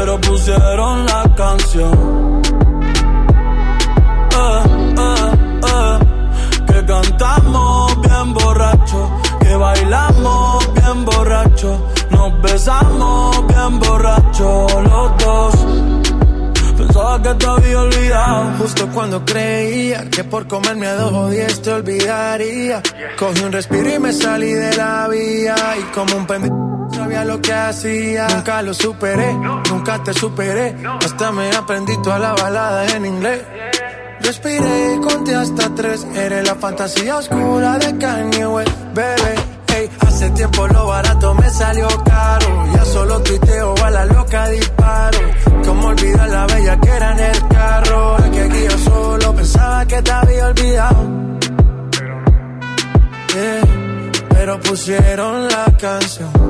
Pero 0.00 0.18
pusieron 0.18 1.04
la 1.04 1.22
canción. 1.36 2.40
Eh, 4.32 4.62
eh, 4.96 5.32
eh, 5.68 5.98
que 6.66 6.86
cantamos 6.86 8.00
bien 8.00 8.32
borracho, 8.32 9.20
que 9.42 9.54
bailamos 9.56 10.72
bien 10.72 11.04
borracho, 11.04 11.86
nos 12.12 12.40
besamos 12.40 13.46
bien 13.46 13.78
borracho 13.78 14.66
los 14.88 15.18
dos. 15.18 15.54
Pensaba 16.78 17.22
que 17.22 17.34
te 17.34 17.46
había 17.46 17.80
olvidado. 17.82 18.52
Justo 18.56 18.88
cuando 18.94 19.22
creía 19.22 20.08
que 20.08 20.24
por 20.24 20.48
comerme 20.48 20.86
a 20.86 20.94
dos 20.94 21.12
o 21.12 21.28
te 21.62 21.72
olvidaría. 21.72 22.82
Cogí 23.18 23.42
un 23.42 23.52
respiro 23.52 23.94
y 23.94 23.98
me 23.98 24.14
salí 24.14 24.50
de 24.50 24.74
la 24.78 25.08
vía. 25.08 25.56
Y 25.78 25.82
como 25.94 26.16
un 26.16 26.26
pendejo 26.26 26.79
lo 27.24 27.40
que 27.40 27.52
hacía. 27.52 28.26
Nunca 28.28 28.62
lo 28.62 28.74
superé, 28.74 29.32
nunca 29.34 30.02
te 30.02 30.12
superé. 30.14 30.76
Hasta 31.04 31.32
me 31.32 31.50
aprendí 31.50 31.96
toda 32.02 32.18
la 32.18 32.32
balada 32.34 32.86
en 32.96 33.06
inglés. 33.06 33.42
Respiré 34.20 34.94
y 34.94 35.00
conté 35.00 35.34
hasta 35.34 35.74
tres. 35.74 36.06
Eres 36.14 36.46
la 36.46 36.54
fantasía 36.54 37.16
oscura 37.16 37.78
de 37.78 37.98
Kanye 37.98 38.46
West, 38.46 38.70
bebé. 38.94 39.34
Ey, 39.74 39.90
hace 40.00 40.30
tiempo 40.30 40.66
lo 40.68 40.86
barato 40.86 41.34
me 41.34 41.50
salió 41.50 41.88
caro. 42.04 42.66
Ya 42.74 42.84
solo 42.84 43.20
tuiteo 43.22 43.74
a 43.84 43.90
la 43.90 44.04
loca 44.04 44.48
disparo. 44.48 45.18
Como 45.64 45.88
olvidar 45.88 46.28
la 46.28 46.46
bella 46.46 46.80
que 46.80 46.90
era 46.90 47.12
en 47.12 47.18
el 47.20 47.48
carro. 47.48 48.18
Es 48.18 48.30
que 48.30 48.40
aquí 48.42 48.62
yo 48.70 48.78
solo 48.78 49.34
pensaba 49.34 49.86
que 49.86 50.02
te 50.02 50.10
había 50.12 50.46
olvidado. 50.46 51.20
Pero 54.28 54.60
pusieron 54.60 55.48
la 55.48 55.66
canción. 55.78 56.49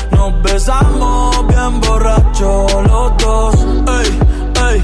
nos 0.21 0.41
besamos 0.43 1.47
bien 1.47 1.81
borracho 1.81 2.67
los 2.83 3.17
dos. 3.17 3.55
Ey, 3.97 4.19
ey, 4.69 4.83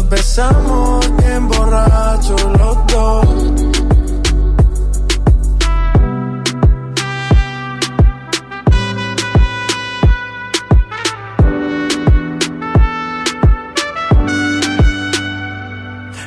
nos 0.00 0.08
besamos 0.08 1.16
bien 1.18 1.48
borrachos 1.48 2.42
los 2.58 2.86
dos. 2.86 3.26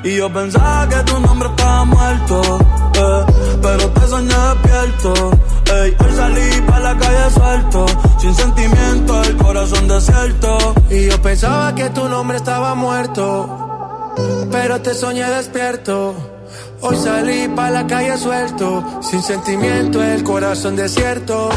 Y 0.03 0.17
yo 0.17 0.31
pensaba 0.33 0.89
que 0.89 0.97
tu 1.03 1.19
nombre 1.19 1.47
estaba 1.47 1.85
muerto, 1.85 2.41
eh, 2.93 3.25
pero 3.61 3.89
te 3.89 4.07
soñé 4.07 4.35
despierto. 4.35 5.31
Ey, 5.73 5.95
hoy 5.97 6.11
salí 6.15 6.61
pa' 6.67 6.79
la 6.79 6.97
calle 6.97 7.31
suelto, 7.31 7.85
sin 8.19 8.35
sentimiento, 8.35 9.23
el 9.23 9.37
corazón 9.37 9.87
desierto. 9.87 10.75
Y 10.89 11.07
yo 11.09 11.21
pensaba 11.21 11.73
que 11.73 11.89
tu 11.89 12.07
nombre 12.09 12.37
estaba 12.37 12.75
muerto, 12.75 13.62
pero 14.51 14.81
te 14.81 14.93
soñé 14.93 15.25
despierto. 15.25 16.15
Hoy 16.81 16.95
salí 16.97 17.47
pa' 17.47 17.69
la 17.69 17.87
calle 17.87 18.17
suelto, 18.17 18.83
sin 19.01 19.21
sentimiento, 19.21 20.03
el 20.03 20.23
corazón 20.23 20.75
desierto. 20.75 21.49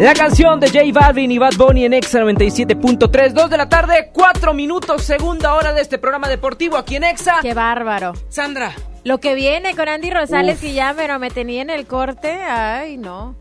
La 0.00 0.14
canción 0.14 0.58
de 0.60 0.68
J 0.68 0.98
Balvin 0.98 1.30
y 1.30 1.36
Bad 1.36 1.56
Bunny 1.58 1.84
en 1.84 1.92
Exa 1.92 2.20
97.3, 2.20 3.32
2 3.32 3.50
de 3.50 3.56
la 3.58 3.68
tarde, 3.68 4.10
4 4.14 4.54
minutos, 4.54 5.02
segunda 5.02 5.52
hora 5.54 5.74
de 5.74 5.82
este 5.82 5.98
programa 5.98 6.26
deportivo 6.26 6.78
aquí 6.78 6.96
en 6.96 7.04
Exa. 7.04 7.40
Qué 7.42 7.52
bárbaro. 7.52 8.14
Sandra. 8.30 8.72
Lo 9.04 9.18
que 9.18 9.34
viene 9.34 9.76
con 9.76 9.90
Andy 9.90 10.08
Rosales, 10.08 10.64
y 10.64 10.72
ya, 10.72 10.94
pero 10.96 11.18
me 11.18 11.30
tenía 11.30 11.60
en 11.60 11.68
el 11.68 11.86
corte, 11.86 12.32
ay, 12.32 12.96
no. 12.96 13.34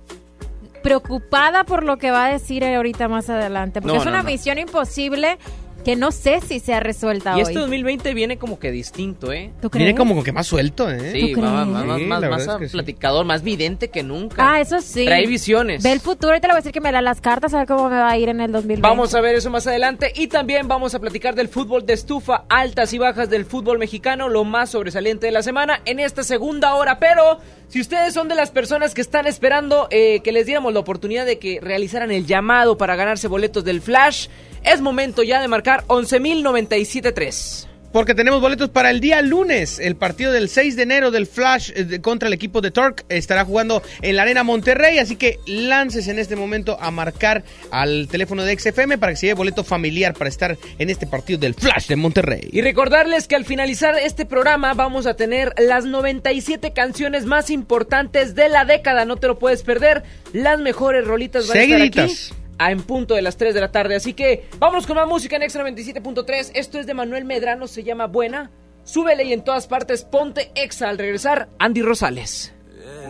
Preocupada 0.82 1.64
por 1.64 1.84
lo 1.84 1.98
que 1.98 2.12
va 2.12 2.26
a 2.26 2.32
decir 2.32 2.64
ahorita 2.66 3.08
más 3.08 3.30
adelante, 3.30 3.82
porque 3.82 3.94
No, 3.96 4.00
es 4.02 4.06
no, 4.06 4.12
una 4.12 4.24
no. 4.24 4.30
misión 4.30 4.58
imposible 4.58 5.38
que 5.84 5.96
no 5.96 6.12
sé 6.12 6.42
si 6.42 6.60
sea 6.60 6.80
resuelta 6.80 7.32
Y 7.32 7.36
hoy. 7.36 7.42
este 7.42 7.54
2020 7.60 8.14
viene 8.14 8.38
como 8.38 8.60
que 8.60 8.72
distinto, 8.72 9.32
¿eh? 9.32 9.52
¿Tú 9.62 9.70
crees? 9.70 9.86
Viene 9.86 9.98
como 9.98 10.22
que 10.24 10.32
más 10.32 10.46
suelto, 10.48 10.90
¿eh? 10.92 11.12
Sí, 11.14 11.34
¿Tú 11.34 11.42
más, 11.42 11.52
crees? 11.52 11.68
más, 11.68 11.86
más, 11.86 11.98
Sí, 12.00 12.04
más, 12.06 12.22
la 12.22 12.30
más 12.30 12.40
verdad 12.40 12.56
es 12.56 12.60
que 12.62 12.68
sí. 12.68 12.72
platicador, 12.74 13.26
más 13.26 13.44
vidente 13.44 13.88
que 13.90 14.04
nunca. 14.04 14.54
Ah, 14.54 14.60
eso 14.62 14.82
sí. 14.82 15.06
Trae 15.06 15.26
visiones. 15.26 15.82
Ve 15.84 15.92
el 15.92 16.00
futuro 16.00 16.36
y 16.36 16.42
te 16.42 16.48
lo 16.48 16.54
voy 16.54 16.58
a 16.58 16.62
decir 16.62 16.72
que 16.74 16.82
me 16.82 16.92
da 16.92 17.02
las 17.02 17.22
cartas 17.22 17.54
a 17.54 17.60
ver 17.60 17.68
cómo 17.68 17.90
me 17.90 17.96
va 17.98 18.10
a 18.10 18.18
ir 18.18 18.30
en 18.30 18.42
el 18.42 18.52
2020. 18.52 18.82
Vamos 18.88 19.16
a 19.16 19.22
ver 19.22 19.36
eso 19.36 19.50
más 19.50 19.66
adelante 19.68 20.12
y 20.16 20.28
también 20.28 20.68
vamos 20.68 20.96
a 20.96 21.00
platicar 21.00 21.36
del 21.36 21.48
fútbol 21.48 21.86
de 21.86 21.94
estufa, 21.94 22.44
altas 22.50 22.94
y 22.94 22.98
bajas 22.98 23.30
del 23.30 23.46
fútbol 23.46 23.80
mexicano, 23.80 24.30
lo 24.30 24.44
más 24.44 24.70
sobresaliente 24.72 25.26
de 25.28 25.32
la 25.32 25.44
semana 25.44 25.82
en 25.86 26.00
esta 26.00 26.24
segunda 26.24 26.76
hora. 26.76 27.00
Pero 27.00 27.40
si 27.70 27.80
ustedes 27.82 28.14
son 28.14 28.28
de 28.28 28.36
las 28.36 28.52
personas 28.52 28.94
que 28.94 29.02
están 29.02 29.28
esperando 29.28 29.88
eh, 29.92 30.22
que 30.24 30.32
les 30.32 30.46
diéramos 30.46 30.74
la 30.74 30.80
oportunidad 30.80 31.26
de 31.26 31.40
que 31.40 31.60
realizaran 31.62 32.12
el 32.12 32.26
llamado 32.26 32.78
para 32.78 32.96
ganarse 32.96 33.28
boletos 33.28 33.64
del 33.64 33.82
Flash, 33.82 34.28
es 34.64 34.82
momento 34.82 35.24
ya 35.24 35.42
de 35.42 35.48
marcar 35.48 35.84
11.097.3. 35.88 37.70
Porque 37.92 38.14
tenemos 38.14 38.40
boletos 38.40 38.70
para 38.70 38.92
el 38.92 39.00
día 39.00 39.22
lunes. 39.22 39.80
El 39.80 39.96
partido 39.96 40.32
del 40.32 40.48
6 40.50 40.76
de 40.76 40.84
enero 40.84 41.10
del 41.10 41.26
Flash 41.26 41.72
eh, 41.74 42.00
contra 42.02 42.28
el 42.28 42.34
equipo 42.34 42.62
de 42.62 42.70
Torque 42.70 43.04
estará 43.10 43.46
jugando 43.46 43.82
en 44.02 44.16
la 44.16 44.24
Arena 44.24 44.44
Monterrey. 44.44 45.00
Así 45.00 45.16
que 45.16 45.40
lances 45.48 46.08
en 46.08 46.20
este 46.20 46.36
momento 46.36 46.78
a 46.80 46.92
marcar 46.92 47.44
al 47.72 48.08
teléfono 48.08 48.44
de 48.44 48.58
XFM 48.58 49.00
para 49.00 49.14
que 49.14 49.16
se 49.16 49.26
lleve 49.28 49.38
boleto 49.38 49.64
familiar 49.64 50.14
para 50.14 50.30
estar 50.30 50.56
en 50.78 50.90
este 50.90 51.08
partido 51.08 51.40
del 51.40 51.56
Flash 51.56 51.88
de 51.88 51.96
Monterrey. 51.96 52.48
Y 52.52 52.62
recordarles 52.62 53.28
que 53.28 53.36
al 53.36 53.46
finalizar 53.46 53.96
este 53.96 54.26
programa 54.26 54.76
vamos 54.76 55.08
a 55.08 55.16
tener 55.16 55.54
las 55.58 55.86
97 55.86 56.74
canciones 56.74 57.26
más 57.26 57.50
importantes 57.50 58.36
de 58.36 58.50
la 58.50 58.66
década. 58.66 59.06
No 59.06 59.18
te 59.18 59.26
lo 59.26 59.40
puedes 59.40 59.64
perder. 59.64 60.04
Las 60.32 60.60
mejores 60.60 61.06
rolitas 61.06 61.48
van 61.48 61.58
a 61.58 61.62
estar 61.62 61.82
aquí. 61.82 62.39
A 62.60 62.72
en 62.72 62.84
punto 62.84 63.16
de 63.16 63.24
las 63.24 63.38
3 63.38 63.56
de 63.56 63.62
la 63.62 63.72
tarde. 63.72 63.96
Así 63.96 64.14
que 64.14 64.48
vámonos 64.60 64.86
con 64.86 64.98
más 64.98 65.08
música 65.08 65.36
en 65.36 65.44
Extra 65.44 65.68
97.3. 65.68 66.52
Esto 66.54 66.80
es 66.80 66.86
de 66.86 66.94
Manuel 66.94 67.26
Medrano, 67.26 67.68
se 67.68 67.84
llama 67.84 68.06
Buena. 68.06 68.52
Súbele 68.84 69.24
y 69.24 69.34
en 69.34 69.44
todas 69.44 69.66
partes 69.68 70.04
ponte 70.04 70.52
Exa. 70.56 70.90
Al 70.90 70.98
regresar, 70.98 71.50
Andy 71.58 71.82
Rosales. 71.82 72.54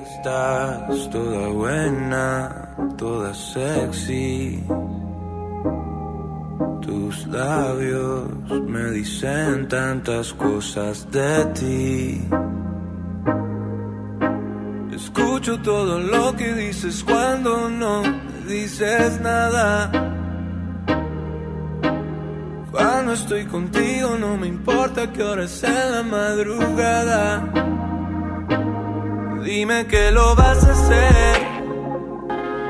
Estás 0.04 1.10
toda 1.10 1.48
buena, 1.50 2.76
toda 2.98 3.34
sexy. 3.34 4.62
Tus 6.82 7.28
labios 7.28 8.30
me 8.68 8.92
dicen 8.92 9.68
tantas 9.68 10.34
cosas 10.34 11.10
de 11.12 11.46
ti. 11.54 12.22
Escucho 14.94 15.60
todo 15.60 16.00
lo 16.00 16.36
que 16.36 16.54
dices 16.54 17.04
cuando 17.04 17.70
no 17.70 18.02
me 18.02 18.48
dices 18.48 19.22
nada. 19.22 19.92
Cuando 22.72 23.14
estoy 23.14 23.46
contigo 23.46 24.18
no 24.20 24.38
me 24.38 24.48
importa 24.48 25.12
que 25.12 25.22
hora 25.24 25.48
sea 25.48 25.86
la 25.92 26.04
madrugada. 26.04 27.44
Dime 29.44 29.86
que 29.86 30.12
lo 30.12 30.36
vas 30.36 30.64
a 30.64 30.72
hacer. 30.72 31.60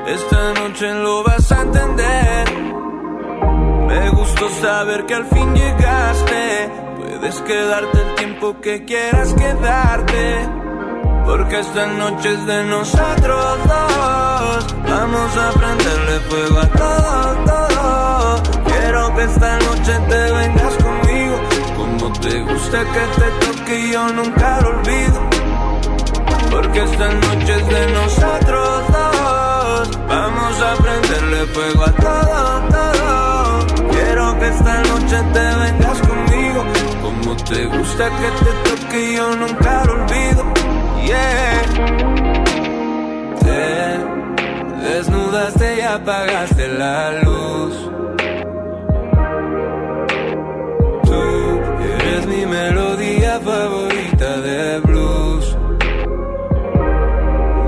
Esta 0.08 0.54
noche 0.54 0.94
lo 0.94 1.22
vas 1.22 1.50
a 1.52 1.62
entender. 1.62 2.48
Me 3.88 4.10
gustó 4.10 4.48
saber 4.60 5.06
que 5.06 5.14
al 5.14 5.24
fin 5.24 5.54
llegaste. 5.54 6.70
Puedes 6.98 7.40
quedarte 7.40 7.98
el 7.98 8.14
tiempo 8.16 8.60
que 8.60 8.84
quieras 8.84 9.32
quedarte. 9.34 10.69
Porque 11.24 11.60
esta 11.60 11.86
noche 11.86 12.32
es 12.32 12.46
de 12.46 12.64
nosotros 12.64 13.58
dos. 13.66 14.76
Vamos 14.88 15.36
a 15.36 15.50
prenderle 15.52 16.20
fuego 16.28 16.58
a 16.58 16.66
todo, 16.66 17.36
todo. 17.44 18.42
Quiero 18.64 19.14
que 19.14 19.22
esta 19.24 19.58
noche 19.58 19.92
te 20.08 20.32
vengas 20.32 20.74
conmigo. 20.74 21.36
Como 21.76 22.12
te 22.20 22.40
gusta 22.42 22.78
que 22.80 23.20
te 23.20 23.46
toque 23.46 23.80
y 23.80 23.92
yo 23.92 24.08
nunca 24.12 24.60
lo 24.60 24.68
olvido. 24.70 25.20
Porque 26.50 26.82
esta 26.82 27.08
noche 27.08 27.54
es 27.54 27.68
de 27.68 27.92
nosotros 27.92 28.82
dos. 28.92 29.98
Vamos 30.08 30.60
a 30.60 30.74
prenderle 30.82 31.46
fuego 31.46 31.84
a 31.84 31.92
todo, 31.92 32.62
todo. 32.70 33.90
Quiero 33.90 34.38
que 34.38 34.48
esta 34.48 34.82
noche 34.82 35.16
te 35.32 35.54
vengas 35.60 35.98
conmigo. 36.00 36.64
Como 37.02 37.36
te 37.36 37.66
gusta 37.66 38.10
que 38.10 38.44
te 38.44 38.70
toque 38.70 39.12
y 39.12 39.16
yo 39.16 39.36
nunca 39.36 39.84
lo 39.84 39.92
olvido. 39.92 40.59
Te 43.40 43.98
desnudaste 44.88 45.76
y 45.76 45.80
apagaste 45.80 46.68
la 46.68 47.12
luz. 47.22 47.90
Tú 51.04 51.60
eres 51.82 52.26
mi 52.26 52.46
melodía 52.46 53.40
favorita 53.40 54.40
de 54.40 54.80
blues. 54.80 55.56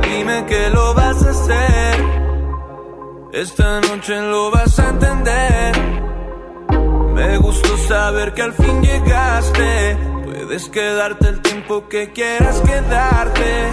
Dime 0.02 0.44
que 0.46 0.70
lo 0.70 0.94
vas 0.94 1.24
a 1.24 1.30
hacer. 1.30 1.94
Esta 3.32 3.80
noche 3.80 4.20
lo 4.20 4.50
vas 4.50 4.78
a 4.78 4.88
entender. 4.90 5.72
Me 7.14 7.38
gustó 7.38 7.76
saber 7.78 8.34
que 8.34 8.42
al 8.42 8.52
fin 8.52 8.82
llegaste. 8.82 10.11
Puedes 10.52 10.68
quedarte 10.68 11.28
el 11.28 11.40
tiempo 11.40 11.88
que 11.88 12.12
quieras 12.12 12.60
quedarte. 12.60 13.72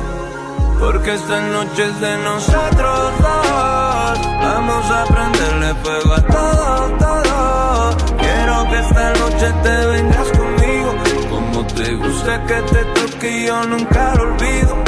Porque 0.80 1.14
esta 1.14 1.42
noche 1.42 1.84
es 1.84 2.00
de 2.00 2.18
nosotros 2.20 3.12
dos. 3.20 4.20
Vamos 4.42 4.86
a 4.90 5.06
prenderle 5.08 5.76
fuego 5.84 6.14
a 6.14 6.22
todo, 6.22 6.98
todo. 6.98 7.98
Quiero 8.18 8.70
que 8.70 8.80
esta 8.80 9.14
noche 9.14 9.54
te 9.62 9.88
vengas 9.88 10.28
conmigo. 10.38 10.96
Como 11.30 11.68
te 11.68 11.96
gusta 11.96 12.46
que 12.46 12.62
te 12.62 12.86
toque 12.86 13.46
yo 13.46 13.62
nunca 13.66 14.16
lo 14.16 14.24
olvido. 14.24 14.84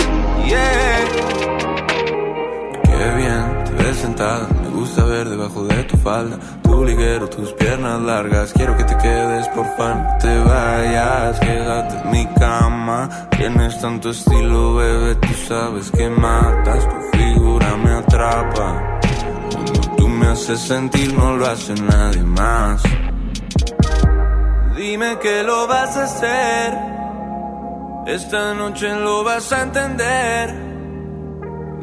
Yeah. 0.46 1.06
Qué 2.86 3.16
bien 3.18 3.64
te 3.66 3.84
ves 3.84 3.98
sentada. 3.98 4.61
Gusta 4.74 5.04
ver 5.04 5.30
debajo 5.30 5.64
de 5.64 5.84
tu 5.84 5.98
falda. 5.98 6.38
Tu 6.64 6.86
liguero, 6.86 7.30
tus 7.30 7.52
piernas 7.54 8.02
largas. 8.02 8.54
Quiero 8.54 8.76
que 8.78 8.84
te 8.84 8.98
quedes, 8.98 9.48
por 9.50 9.66
fan. 9.78 10.04
No 10.04 10.18
te 10.20 10.38
vayas, 10.40 11.40
quédate 11.40 11.98
en 11.98 12.12
mi 12.12 12.26
cama. 12.40 13.10
Tienes 13.38 13.80
tanto 13.80 14.10
estilo, 14.10 14.76
bebé. 14.76 15.16
Tú 15.16 15.34
sabes 15.48 15.92
que 15.92 16.10
matas. 16.10 16.88
Tu 16.88 17.18
figura 17.18 17.78
me 17.78 17.92
atrapa. 17.92 19.00
Cuando 19.52 19.82
tú 19.98 20.08
me 20.08 20.28
haces 20.28 20.60
sentir, 20.60 21.14
no 21.14 21.36
lo 21.36 21.46
hace 21.48 21.74
nadie 21.74 22.24
más. 22.24 22.82
Dime 24.76 25.20
que 25.20 25.44
lo 25.44 25.68
vas 25.68 25.98
a 25.98 26.04
hacer. 26.04 26.78
Esta 28.08 28.54
noche 28.56 28.96
lo 28.96 29.24
vas 29.24 29.52
a 29.52 29.62
entender. 29.64 30.71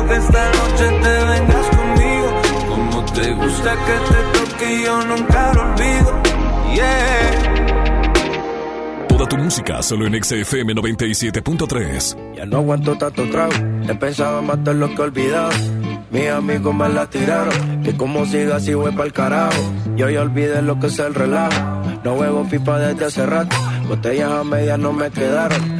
Quiero 0.00 0.14
que 0.14 0.16
esta 0.16 0.44
noche 0.52 0.88
te 1.02 1.24
vengas 1.24 1.66
conmigo. 1.76 2.28
Como 2.68 3.04
te 3.12 3.32
gusta 3.34 3.76
que 3.84 3.92
te 4.08 4.38
toque 4.38 4.82
yo 4.84 5.04
nunca 5.04 5.52
lo 5.52 5.60
olvido. 5.62 6.22
Yeah. 6.74 7.30
Toda 9.08 9.26
tu 9.26 9.36
música 9.36 9.82
solo 9.82 10.06
en 10.06 10.22
XFM 10.22 10.74
97.3. 10.74 12.34
Ya 12.34 12.46
no 12.46 12.58
aguanto 12.58 12.96
tanto 12.96 13.28
trago. 13.28 13.52
He 13.88 13.94
pensado 13.94 14.40
matar 14.40 14.76
lo 14.76 14.88
que 14.88 14.94
he 14.94 15.00
olvidado. 15.00 15.50
Mis 16.10 16.28
amigos 16.30 16.74
me 16.74 16.88
la 16.88 17.06
tiraron. 17.06 17.82
Que 17.82 17.94
como 17.94 18.24
siga 18.24 18.56
así 18.56 18.72
voy 18.72 18.92
pa'l 18.92 19.12
carajo. 19.12 19.60
Yo 19.96 20.08
ya 20.08 20.22
olvidé 20.22 20.62
lo 20.62 20.80
que 20.80 20.86
es 20.86 20.98
el 20.98 21.14
relajo. 21.14 21.82
No 22.04 22.14
huevo 22.14 22.48
pipa 22.48 22.78
desde 22.78 23.04
hace 23.04 23.26
rato. 23.26 23.54
Botellas 23.86 24.30
a 24.30 24.44
medias 24.44 24.78
no 24.78 24.94
me 24.94 25.10
quedaron. 25.10 25.79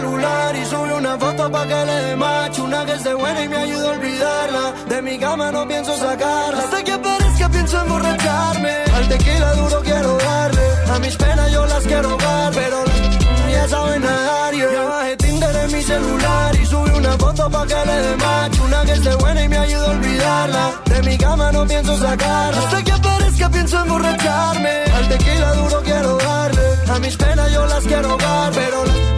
Y 0.00 0.64
subí 0.66 0.90
una 0.90 1.18
foto 1.18 1.50
pa' 1.50 1.66
que 1.66 1.84
le 1.86 1.96
dé 2.06 2.16
match 2.16 2.58
Una 2.60 2.84
que 2.86 2.92
esté 2.92 3.14
buena 3.14 3.44
y 3.44 3.48
me 3.48 3.56
ayuda 3.56 3.88
a 3.88 3.92
olvidarla. 3.92 4.74
De 4.88 5.02
mi 5.02 5.18
cama 5.18 5.50
no 5.50 5.66
pienso 5.66 5.96
sacarla. 5.96 6.62
Hasta 6.62 6.84
que 6.84 6.92
aparezca 6.92 7.48
pienso 7.48 7.80
emborracharme. 7.80 8.74
Al 8.94 9.08
tequila 9.08 9.52
duro 9.54 9.80
quiero 9.82 10.18
darle. 10.18 10.66
A 10.94 10.98
mis 11.00 11.16
penas 11.16 11.50
yo 11.52 11.66
las 11.66 11.84
quiero 11.84 12.16
dar 12.16 12.52
Pero 12.54 12.84
ya 13.52 13.68
saben 13.68 14.02
nadar. 14.02 14.54
Yeah. 14.54 14.72
Ya 14.72 14.82
bajé 14.84 15.16
Tinder 15.16 15.56
en 15.56 15.72
mi 15.72 15.82
celular 15.82 16.54
y 16.54 16.66
subí 16.66 16.90
una 16.90 17.12
foto 17.12 17.50
pa' 17.50 17.66
que 17.66 17.80
le 17.88 17.96
dé 18.06 18.16
match 18.16 18.60
Una 18.60 18.82
que 18.84 18.92
esté 18.92 19.14
buena 19.16 19.42
y 19.42 19.48
me 19.48 19.58
ayuda 19.58 19.86
a 19.86 19.90
olvidarla. 19.90 20.64
De 20.84 21.02
mi 21.02 21.18
cama 21.18 21.52
no 21.52 21.66
pienso 21.66 21.98
sacarla. 21.98 22.60
Hasta 22.62 22.84
que 22.84 22.92
aparezca 22.92 23.48
pienso 23.50 23.78
emborracharme. 23.80 24.74
Al 24.96 25.08
tequila 25.08 25.52
duro 25.54 25.82
quiero 25.82 26.16
darle. 26.18 26.68
A 26.88 26.98
mis 27.00 27.16
penas 27.16 27.52
yo 27.52 27.66
las 27.66 27.84
quiero 27.84 28.16
dar 28.16 28.52
Pero 28.52 28.84
las 28.84 29.17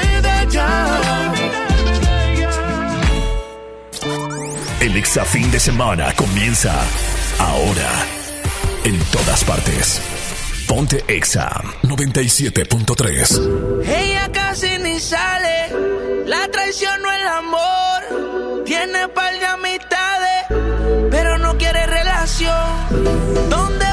El 4.91 4.97
Exa 4.97 5.23
fin 5.23 5.49
de 5.51 5.57
semana 5.57 6.13
comienza 6.17 6.73
ahora. 7.39 7.89
En 8.83 8.99
todas 9.05 9.41
partes. 9.45 10.01
Ponte 10.67 11.05
Exa 11.07 11.63
97.3. 11.83 13.85
Ella 13.87 14.29
casi 14.33 14.77
ni 14.79 14.99
sale, 14.99 15.69
la 16.25 16.45
traición 16.49 17.01
no 17.01 17.09
el 17.09 17.25
amor. 17.25 18.63
Tiene 18.65 19.07
par 19.07 19.39
de 19.39 19.45
amistades, 19.45 20.47
pero 21.09 21.37
no 21.37 21.57
quiere 21.57 21.85
relación. 21.85 23.49
Donde 23.49 23.90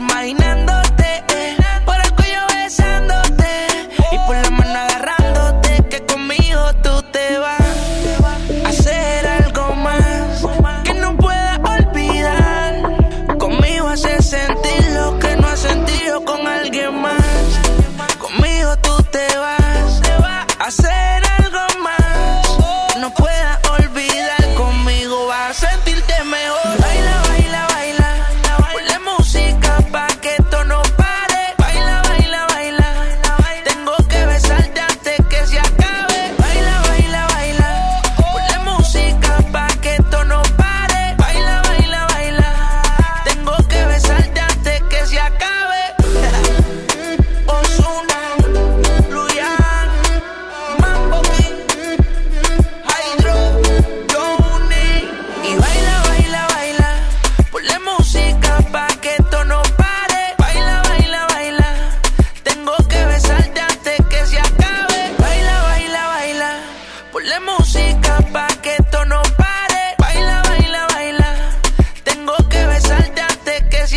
Toda 0.00 0.22
la 0.22 0.24
noche 0.24 0.49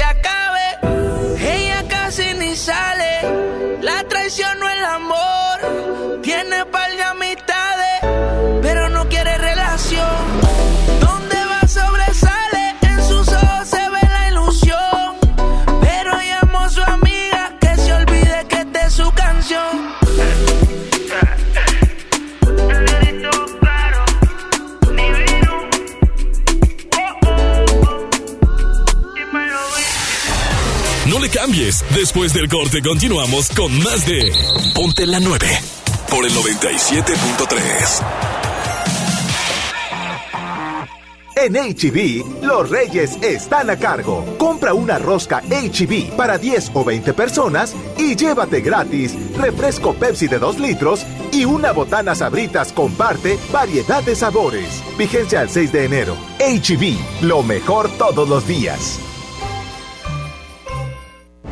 se 0.04 0.10
acabe. 0.10 0.68
Ella 1.40 1.84
casi 1.88 2.34
ni 2.34 2.56
sale. 2.56 3.80
La 3.82 4.04
traición 4.08 4.60
no 4.60 4.68
es 4.70 4.73
Después 32.04 32.34
del 32.34 32.50
corte 32.50 32.82
continuamos 32.82 33.48
con 33.52 33.72
más 33.82 34.06
de 34.06 34.30
Ponte 34.76 35.08
la 35.08 35.22
9 35.22 35.48
por 36.10 36.26
el 36.26 36.34
97.3. 36.34 38.04
En 41.38 41.54
HB, 41.54 42.44
los 42.44 42.70
reyes 42.70 43.18
están 43.22 43.70
a 43.70 43.78
cargo. 43.78 44.26
Compra 44.38 44.74
una 44.74 45.00
rosca 45.00 45.42
HB 45.44 46.18
para 46.18 46.38
10 46.38 46.72
o 46.74 46.84
20 46.84 47.14
personas 47.14 47.74
y 47.98 48.18
llévate 48.18 48.60
gratis 48.60 49.16
refresco 49.38 49.94
Pepsi 49.94 50.28
de 50.28 50.40
2 50.40 50.60
litros 50.60 51.06
y 51.32 51.46
una 51.46 51.72
botana 51.72 52.16
sabritas 52.16 52.74
comparte 52.74 53.40
variedad 53.50 54.04
de 54.04 54.18
sabores. 54.18 54.84
Vigencia 54.98 55.40
al 55.40 55.50
6 55.50 55.72
de 55.72 55.86
enero. 55.86 56.18
HB, 56.38 56.98
lo 57.22 57.44
mejor 57.44 57.90
todos 57.98 58.28
los 58.28 58.46
días. 58.46 59.00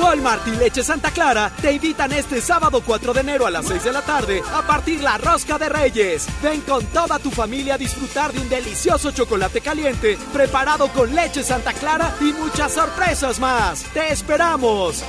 Walmart 0.00 0.46
y 0.46 0.52
Leche 0.52 0.82
Santa 0.82 1.10
Clara 1.10 1.52
te 1.60 1.72
invitan 1.72 2.12
este 2.12 2.40
sábado 2.40 2.82
4 2.84 3.12
de 3.12 3.20
enero 3.20 3.46
a 3.46 3.50
las 3.50 3.66
6 3.66 3.84
de 3.84 3.92
la 3.92 4.02
tarde 4.02 4.42
a 4.52 4.62
partir 4.62 5.02
la 5.02 5.18
rosca 5.18 5.58
de 5.58 5.68
Reyes. 5.68 6.26
Ven 6.42 6.60
con 6.62 6.84
toda 6.86 7.18
tu 7.18 7.30
familia 7.30 7.74
a 7.74 7.78
disfrutar 7.78 8.32
de 8.32 8.40
un 8.40 8.48
delicioso 8.48 9.10
chocolate 9.10 9.60
caliente 9.60 10.18
preparado 10.32 10.88
con 10.88 11.14
leche 11.14 11.42
Santa 11.42 11.72
Clara 11.72 12.14
y 12.20 12.32
muchas 12.32 12.72
sorpresas 12.72 13.40
más. 13.40 13.82
¡Te 13.92 14.12
esperamos! 14.12 15.02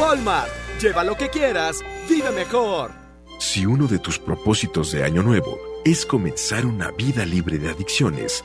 Walmart, 0.00 0.50
lleva 0.80 1.04
lo 1.04 1.16
que 1.16 1.30
quieras, 1.30 1.78
vive 2.08 2.30
mejor. 2.32 2.90
Si 3.38 3.66
uno 3.66 3.86
de 3.86 3.98
tus 3.98 4.18
propósitos 4.18 4.92
de 4.92 5.04
año 5.04 5.22
nuevo 5.22 5.58
es 5.84 6.06
comenzar 6.06 6.66
una 6.66 6.90
vida 6.90 7.24
libre 7.24 7.58
de 7.58 7.70
adicciones, 7.70 8.44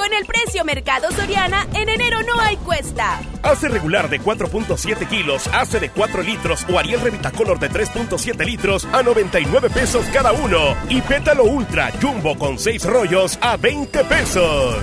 Con 0.00 0.14
el 0.14 0.24
precio 0.24 0.64
Mercado 0.64 1.12
Soriana, 1.12 1.66
en 1.74 1.90
enero 1.90 2.22
no 2.22 2.40
hay 2.40 2.56
cuesta. 2.56 3.20
Hace 3.42 3.68
regular 3.68 4.08
de 4.08 4.18
4.7 4.18 5.06
kilos, 5.06 5.46
hace 5.52 5.78
de 5.78 5.90
4 5.90 6.22
litros 6.22 6.64
o 6.72 6.78
Ariel 6.78 7.02
Revitacolor 7.02 7.58
de 7.58 7.70
3.7 7.70 8.46
litros 8.46 8.88
a 8.92 9.02
99 9.02 9.68
pesos 9.68 10.06
cada 10.10 10.32
uno. 10.32 10.74
Y 10.88 11.02
Pétalo 11.02 11.44
Ultra 11.44 11.92
Jumbo 12.00 12.38
con 12.38 12.58
6 12.58 12.86
rollos 12.86 13.38
a 13.42 13.58
20 13.58 14.04
pesos. 14.04 14.76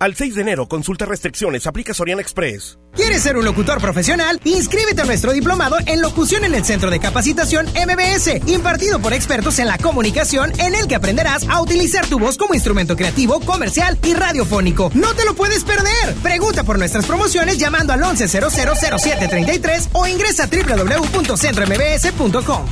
Al 0.00 0.16
6 0.16 0.34
de 0.34 0.40
enero, 0.40 0.66
consulta 0.66 1.04
restricciones, 1.04 1.66
aplica 1.66 1.92
Soriana 1.92 2.22
Express. 2.22 2.78
¿Quieres 2.94 3.22
ser 3.22 3.36
un 3.36 3.44
locutor 3.44 3.82
profesional? 3.82 4.40
Inscríbete 4.44 5.02
a 5.02 5.04
nuestro 5.04 5.30
diplomado 5.30 5.76
en 5.84 6.00
locución 6.00 6.42
en 6.44 6.54
el 6.54 6.64
Centro 6.64 6.90
de 6.90 6.98
Capacitación 6.98 7.66
MBS, 7.66 8.40
impartido 8.46 8.98
por 9.00 9.12
expertos 9.12 9.58
en 9.58 9.66
la 9.66 9.76
comunicación, 9.76 10.58
en 10.58 10.74
el 10.74 10.88
que 10.88 10.94
aprenderás 10.94 11.46
a 11.50 11.60
utilizar 11.60 12.06
tu 12.06 12.18
voz 12.18 12.38
como 12.38 12.54
instrumento 12.54 12.96
creativo, 12.96 13.40
comercial 13.40 13.98
y 14.02 14.14
radiofónico. 14.14 14.90
¡No 14.94 15.12
te 15.12 15.26
lo 15.26 15.34
puedes 15.34 15.64
perder! 15.64 16.14
Pregunta 16.22 16.64
por 16.64 16.78
nuestras 16.78 17.04
promociones 17.04 17.58
llamando 17.58 17.92
al 17.92 18.00
11000733 18.00 19.88
o 19.92 20.06
ingresa 20.06 20.44
a 20.44 20.46
www.centrombs.com. 20.46 22.66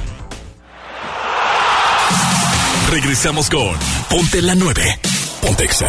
Regresamos 2.90 3.50
con 3.50 3.76
Ponte 4.09 4.40
la 4.40 4.55
9. 4.55 4.98
Pontexa 5.42 5.88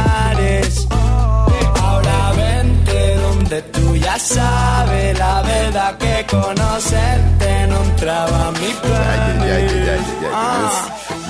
Ya 4.11 4.19
sabes 4.19 5.17
la 5.17 5.41
verdad 5.41 5.97
que 5.97 6.25
conocerte 6.29 7.67
no 7.67 7.83
entraba 7.83 8.47
a 8.47 8.51
mi 8.51 8.71
plan. 8.81 9.41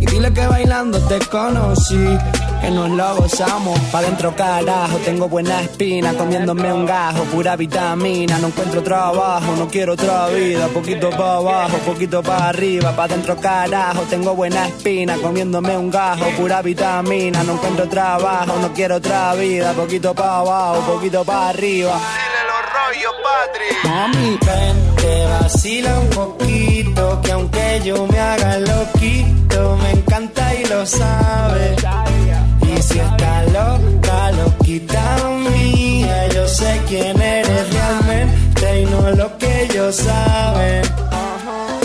Y 0.00 0.06
dile 0.06 0.32
que 0.32 0.46
bailando 0.46 0.98
te 1.06 1.18
conocí, 1.26 2.18
que 2.60 2.70
nos 2.70 2.90
lo 2.90 3.16
gozamos. 3.16 3.78
Pa' 3.92 4.02
dentro 4.02 4.34
carajo, 4.34 4.98
tengo 4.98 5.28
buena 5.28 5.62
espina, 5.62 6.12
comiéndome 6.14 6.72
un 6.72 6.86
gajo, 6.86 7.24
pura 7.24 7.56
vitamina. 7.56 8.38
No 8.38 8.48
encuentro 8.48 8.82
trabajo, 8.82 9.54
no 9.56 9.68
quiero 9.68 9.94
otra 9.94 10.28
vida. 10.28 10.68
Poquito 10.68 11.10
pa' 11.10 11.36
abajo, 11.36 11.78
poquito 11.78 12.22
pa' 12.22 12.48
arriba. 12.48 12.92
Pa' 12.94 13.08
dentro 13.08 13.36
carajo, 13.36 14.02
tengo 14.02 14.34
buena 14.34 14.66
espina, 14.68 15.16
comiéndome 15.16 15.76
un 15.76 15.90
gajo, 15.90 16.26
pura 16.36 16.62
vitamina. 16.62 17.42
No 17.42 17.54
encuentro 17.54 17.88
trabajo, 17.88 18.56
no 18.60 18.72
quiero 18.72 18.96
otra 18.96 19.34
vida. 19.34 19.72
Poquito 19.72 20.14
pa' 20.14 20.38
abajo, 20.38 20.80
poquito 20.92 21.24
pa' 21.24 21.48
arriba. 21.48 21.98
Mami, 23.84 24.38
ven, 24.46 24.96
te 24.96 25.26
vacila 25.26 25.98
un 25.98 26.10
poquito, 26.10 27.20
que 27.22 27.32
aunque 27.32 27.80
yo 27.84 28.06
me 28.06 28.18
haga 28.18 28.58
loquito, 28.58 29.76
me 29.82 29.90
encanta 29.92 30.54
y 30.54 30.64
lo 30.66 30.84
sabe. 30.86 31.76
Y 32.76 32.82
si 32.82 32.98
está 32.98 33.42
loca, 33.44 34.30
loquita 34.32 35.16
mía, 35.50 36.28
yo 36.28 36.46
sé 36.46 36.80
quién 36.88 37.20
eres 37.20 37.72
realmente 37.72 38.82
y 38.82 38.86
no 38.86 39.10
lo 39.10 39.36
que 39.38 39.64
ellos 39.64 39.96
saben. 39.96 40.82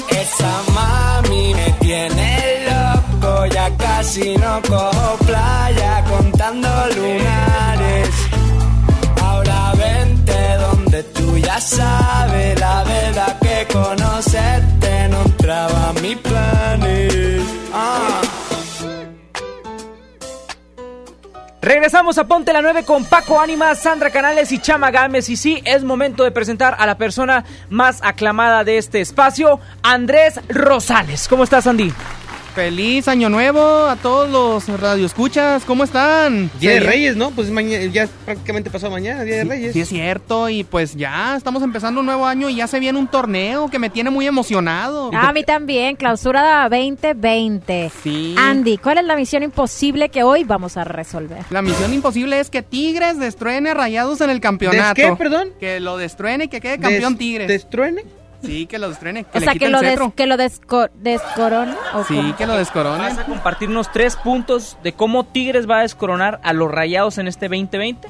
Esa 0.09 0.53
mami 0.73 1.53
me 1.53 1.71
tiene 1.79 2.65
loco, 2.69 3.45
ya 3.47 3.69
casi 3.77 4.37
no 4.37 4.61
cojo 4.67 5.17
playa 5.25 6.03
contando 6.09 6.69
lunares. 6.95 8.09
Ahora 9.23 9.73
vente 9.77 10.55
donde 10.57 11.03
tú 11.03 11.37
ya 11.37 11.59
sabes 11.59 12.59
la 12.59 12.83
verdad 12.83 13.39
que 13.39 13.67
conocerte 13.73 15.09
no 15.09 15.21
entraba 15.23 15.89
a 15.89 15.93
mis 16.01 16.17
Regresamos 21.65 22.19
a 22.19 22.27
Ponte 22.27 22.53
la 22.53 22.61
9 22.61 22.83
con 22.85 23.03
Paco 23.05 23.41
Ánimas, 23.41 23.81
Sandra 23.81 24.11
Canales 24.11 24.51
y 24.51 24.59
Chama 24.59 24.91
Gámez. 24.91 25.29
Y 25.29 25.35
sí, 25.35 25.63
es 25.65 25.83
momento 25.83 26.23
de 26.23 26.29
presentar 26.29 26.75
a 26.77 26.85
la 26.85 26.99
persona 26.99 27.43
más 27.69 28.01
aclamada 28.03 28.63
de 28.63 28.77
este 28.77 29.01
espacio, 29.01 29.59
Andrés 29.81 30.39
Rosales. 30.47 31.27
¿Cómo 31.27 31.43
estás, 31.43 31.65
Andy? 31.65 31.91
Feliz 32.55 33.09
año 33.09 33.27
nuevo 33.27 33.59
a 33.85 33.97
todos 33.97 34.29
los 34.29 34.79
radioescuchas, 34.79 35.65
¿cómo 35.65 35.83
están? 35.83 36.49
Día 36.57 36.71
de. 36.71 36.79
Reyes, 36.79 37.17
¿no? 37.17 37.31
Pues 37.31 37.51
mañana, 37.51 37.83
ya 37.91 38.07
prácticamente 38.23 38.69
pasó 38.69 38.89
mañana, 38.89 39.23
Día 39.25 39.35
de 39.37 39.43
Reyes. 39.43 39.73
Sí, 39.73 39.81
es 39.81 39.89
cierto, 39.89 40.47
y 40.47 40.63
pues 40.63 40.95
ya 40.95 41.35
estamos 41.35 41.61
empezando 41.63 41.99
un 41.99 42.05
nuevo 42.05 42.25
año 42.25 42.49
y 42.49 42.55
ya 42.55 42.67
se 42.67 42.79
viene 42.79 42.97
un 42.97 43.07
torneo 43.07 43.69
que 43.69 43.77
me 43.77 43.89
tiene 43.89 44.09
muy 44.09 44.25
emocionado. 44.25 45.11
Ah, 45.13 45.27
a 45.27 45.33
mí 45.33 45.43
también, 45.43 45.97
clausura 45.97 46.69
2020. 46.69 47.91
Sí. 48.01 48.35
Andy, 48.37 48.77
¿cuál 48.77 48.99
es 48.99 49.03
la 49.03 49.17
misión 49.17 49.43
imposible 49.43 50.07
que 50.07 50.23
hoy 50.23 50.45
vamos 50.45 50.77
a 50.77 50.85
resolver? 50.85 51.39
La 51.49 51.61
misión 51.61 51.93
imposible 51.93 52.39
es 52.39 52.49
que 52.49 52.61
Tigres 52.61 53.19
destruene 53.19 53.71
a 53.71 53.73
Rayados 53.73 54.21
en 54.21 54.29
el 54.29 54.39
campeonato. 54.39 54.93
¿Des 55.01 55.09
qué, 55.09 55.15
perdón? 55.17 55.49
Que 55.59 55.81
lo 55.81 55.97
destruene 55.97 56.45
y 56.45 56.47
que 56.47 56.61
quede 56.61 56.79
campeón 56.79 57.13
Des- 57.13 57.19
Tigres. 57.19 57.47
¿Destruene? 57.49 58.03
Sí, 58.43 58.65
que 58.67 58.77
lo 58.79 58.89
destruene. 58.89 59.23
Que 59.23 59.37
o 59.37 59.39
le 59.39 59.45
sea, 59.45 59.53
que 59.55 59.69
lo, 59.69 59.81
des, 59.81 59.99
que 60.15 60.25
lo 60.27 60.35
desco- 60.35 60.89
descorone. 60.95 61.73
¿o 61.93 62.03
Sí, 62.03 62.15
cómo? 62.15 62.35
que 62.37 62.45
lo 62.45 62.57
descorone. 62.57 62.97
¿Vas 62.99 63.17
a 63.19 63.25
compartirnos 63.25 63.91
tres 63.91 64.15
puntos 64.17 64.77
de 64.83 64.93
cómo 64.93 65.23
Tigres 65.25 65.69
va 65.69 65.79
a 65.79 65.81
descoronar 65.81 66.39
a 66.43 66.53
los 66.53 66.71
Rayados 66.71 67.17
en 67.17 67.27
este 67.27 67.47
2020? 67.47 68.07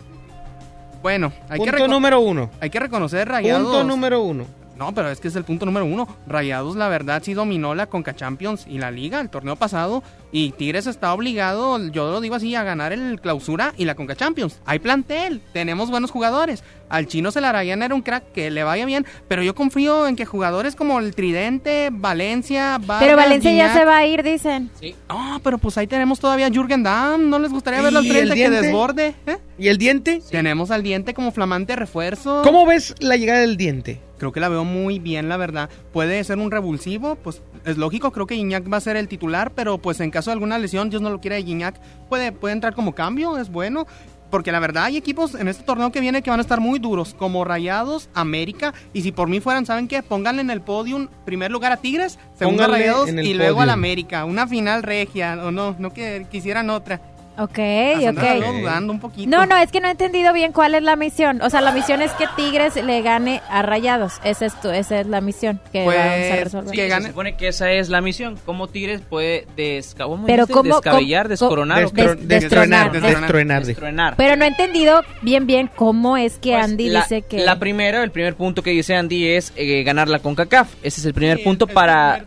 Bueno, 1.01 1.31
hay 1.49 1.59
que, 1.59 1.71
Punto 1.71 1.77
reco- 1.85 1.89
número 1.89 2.19
uno. 2.19 2.49
hay 2.59 2.69
que 2.69 2.79
reconocer 2.79 3.27
Rayados. 3.27 3.63
Punto 3.63 3.83
número 3.83 4.21
uno. 4.21 4.45
No, 4.75 4.93
pero 4.93 5.09
es 5.09 5.21
que 5.21 5.29
es 5.29 5.35
el 5.37 5.45
punto 5.45 5.65
número 5.65 5.85
uno. 5.85 6.05
Rayados, 6.27 6.75
la 6.75 6.89
verdad, 6.89 7.21
sí 7.23 7.33
dominó 7.33 7.75
la 7.75 7.85
Conca 7.85 8.13
Champions 8.13 8.65
y 8.67 8.77
la 8.79 8.91
Liga 8.91 9.21
el 9.21 9.29
torneo 9.29 9.55
pasado. 9.55 10.03
Y 10.31 10.51
Tigres 10.51 10.85
está 10.87 11.13
obligado, 11.13 11.79
yo 11.91 12.11
lo 12.11 12.19
digo 12.19 12.35
así, 12.35 12.55
a 12.55 12.63
ganar 12.63 12.91
el 12.91 13.21
clausura 13.21 13.73
y 13.77 13.85
la 13.85 13.95
Conca 13.95 14.15
Champions. 14.15 14.59
Hay 14.65 14.79
plantel, 14.79 15.41
tenemos 15.53 15.89
buenos 15.89 16.11
jugadores. 16.11 16.63
Al 16.89 17.07
chino 17.07 17.31
Celarayán 17.31 17.81
era 17.81 17.95
un 17.95 18.01
crack 18.01 18.31
que 18.33 18.51
le 18.51 18.63
vaya 18.63 18.85
bien, 18.85 19.05
pero 19.27 19.41
yo 19.43 19.55
confío 19.55 20.07
en 20.07 20.15
que 20.15 20.25
jugadores 20.25 20.75
como 20.75 20.99
el 20.99 21.15
Tridente, 21.15 21.89
Valencia, 21.91 22.77
Vargas, 22.79 22.99
Pero 22.99 23.15
Valencia 23.17 23.51
ya 23.53 23.73
se 23.73 23.85
va 23.85 23.97
a 23.97 24.05
ir, 24.05 24.23
dicen. 24.23 24.69
No, 25.09 25.39
pero 25.43 25.57
pues 25.57 25.77
ahí 25.77 25.87
tenemos 25.87 26.19
todavía 26.19 26.49
Jürgen 26.49 26.83
Damm. 26.83 27.29
¿No 27.29 27.39
les 27.39 27.51
gustaría 27.51 27.81
verlo 27.81 27.99
al 27.99 28.05
¿Y 28.05 28.09
frente 28.09 28.23
el 28.23 28.29
que 28.33 28.35
diente? 28.49 28.61
desborde? 28.61 29.15
¿Eh? 29.25 29.37
¿Y 29.57 29.67
el 29.69 29.77
diente? 29.77 30.21
Tenemos 30.29 30.69
al 30.69 30.83
diente 30.83 31.13
como 31.13 31.31
flamante 31.31 31.75
refuerzo. 31.75 32.41
¿Cómo 32.43 32.65
ves 32.65 32.93
la 32.99 33.15
llegada 33.15 33.39
del 33.39 33.57
diente? 33.57 34.01
Creo 34.17 34.31
que 34.31 34.39
la 34.39 34.49
veo 34.49 34.63
muy 34.63 34.99
bien, 34.99 35.27
la 35.27 35.37
verdad. 35.37 35.69
Puede 35.91 36.23
ser 36.23 36.37
un 36.37 36.51
revulsivo, 36.51 37.15
pues 37.15 37.41
es 37.65 37.77
lógico, 37.77 38.11
creo 38.11 38.27
que 38.27 38.35
Gignac 38.35 38.71
va 38.71 38.77
a 38.77 38.81
ser 38.81 38.95
el 38.95 39.07
titular, 39.07 39.51
pero 39.51 39.77
pues 39.77 39.99
en 39.99 40.11
caso 40.11 40.29
de 40.29 40.33
alguna 40.33 40.57
lesión, 40.57 40.89
Dios 40.89 41.01
no 41.01 41.09
lo 41.09 41.19
quiera 41.19 41.35
de 41.35 41.43
Gignac, 41.43 41.79
puede, 42.09 42.31
puede 42.31 42.53
entrar 42.53 42.73
como 42.75 42.93
cambio, 42.95 43.37
es 43.37 43.49
bueno. 43.49 43.85
Porque 44.31 44.51
la 44.51 44.59
verdad 44.59 44.85
hay 44.85 44.97
equipos 44.97 45.35
en 45.35 45.47
este 45.47 45.63
torneo 45.63 45.91
que 45.91 46.01
viene 46.01 46.21
que 46.21 46.31
van 46.31 46.39
a 46.39 46.41
estar 46.41 46.59
muy 46.59 46.79
duros, 46.79 47.13
como 47.13 47.45
Rayados, 47.45 48.09
América, 48.13 48.73
y 48.91 49.01
si 49.01 49.11
por 49.11 49.29
mí 49.29 49.39
fueran, 49.39 49.65
¿saben 49.65 49.87
qué? 49.87 50.01
Pónganle 50.01 50.41
en 50.41 50.49
el 50.49 50.61
podium 50.61 51.07
primer 51.25 51.51
lugar 51.51 51.71
a 51.71 51.77
Tigres, 51.77 52.17
segundo 52.37 52.63
a 52.63 52.67
Rayados 52.67 53.09
y 53.09 53.33
luego 53.35 53.61
al. 53.61 53.69
América. 53.69 54.25
Una 54.25 54.47
final 54.47 54.83
regia, 54.83 55.37
o 55.43 55.51
no, 55.51 55.75
no 55.77 55.93
que 55.93 56.25
quisieran 56.31 56.69
otra. 56.69 56.99
Ok, 57.37 57.57
la 57.57 58.11
ok. 58.11 58.59
dudando 58.61 58.93
un 58.93 58.99
poquito. 58.99 59.29
No, 59.29 59.45
no, 59.45 59.57
es 59.57 59.69
que 59.71 59.81
no 59.81 59.87
he 59.89 59.91
entendido 59.91 60.31
bien 60.31 60.53
cuál 60.53 60.73
es 60.73 60.83
la 60.83 60.95
misión. 60.95 61.41
O 61.41 61.49
sea, 61.49 61.59
la 61.61 61.71
misión 61.73 62.01
es 62.01 62.11
que 62.13 62.25
Tigres 62.37 62.75
le 62.81 63.01
gane 63.01 63.41
a 63.49 63.61
Rayados. 63.61 64.13
Esa 64.23 64.45
es, 64.45 64.59
tu, 64.61 64.69
esa 64.69 65.01
es 65.01 65.07
la 65.07 65.19
misión 65.19 65.59
que 65.73 65.83
Pues, 65.83 65.97
vamos 65.97 66.11
a 66.31 66.43
resolver. 66.43 66.69
Sí, 66.75 66.89
se 67.01 67.07
supone 67.09 67.35
que 67.35 67.47
esa 67.49 67.71
es 67.71 67.89
la 67.89 67.99
misión. 67.99 68.37
¿Cómo 68.45 68.67
Tigres 68.69 69.01
puede 69.01 69.47
desca 69.57 70.05
¿cómo 70.05 70.25
Pero 70.25 70.43
dijiste? 70.45 70.53
cómo- 70.53 70.75
descabellar, 70.75 71.23
cómo- 71.25 71.29
descoronar? 71.31 71.83
¿o 71.85 71.91
qué? 71.91 72.03
Destro- 72.03 72.15
Des- 72.15 72.27
destronar, 72.41 72.91
destronar. 72.91 73.19
destronar. 73.21 73.65
Destronar. 73.65 74.13
Pero 74.15 74.35
no 74.37 74.45
he 74.45 74.47
entendido 74.47 75.01
bien 75.21 75.45
bien 75.45 75.69
cómo 75.75 76.15
es 76.17 76.37
que 76.37 76.51
Pues, 76.53 76.63
Andy 76.63 76.89
la, 76.89 77.01
dice 77.01 77.21
que... 77.23 77.39
La 77.39 77.59
primera, 77.59 78.01
el 78.03 78.11
primer 78.11 78.35
punto 78.35 78.61
que 78.63 78.71
dice 78.71 78.95
Andy 78.95 79.27
es 79.27 79.51
eh, 79.57 79.83
ganar 79.83 80.07
la 80.07 80.19
CONCACAF. 80.19 80.73
Ese 80.83 81.01
es 81.01 81.05
el 81.05 81.13
primer 81.13 81.43
punto 81.43 81.67
para... 81.67 82.23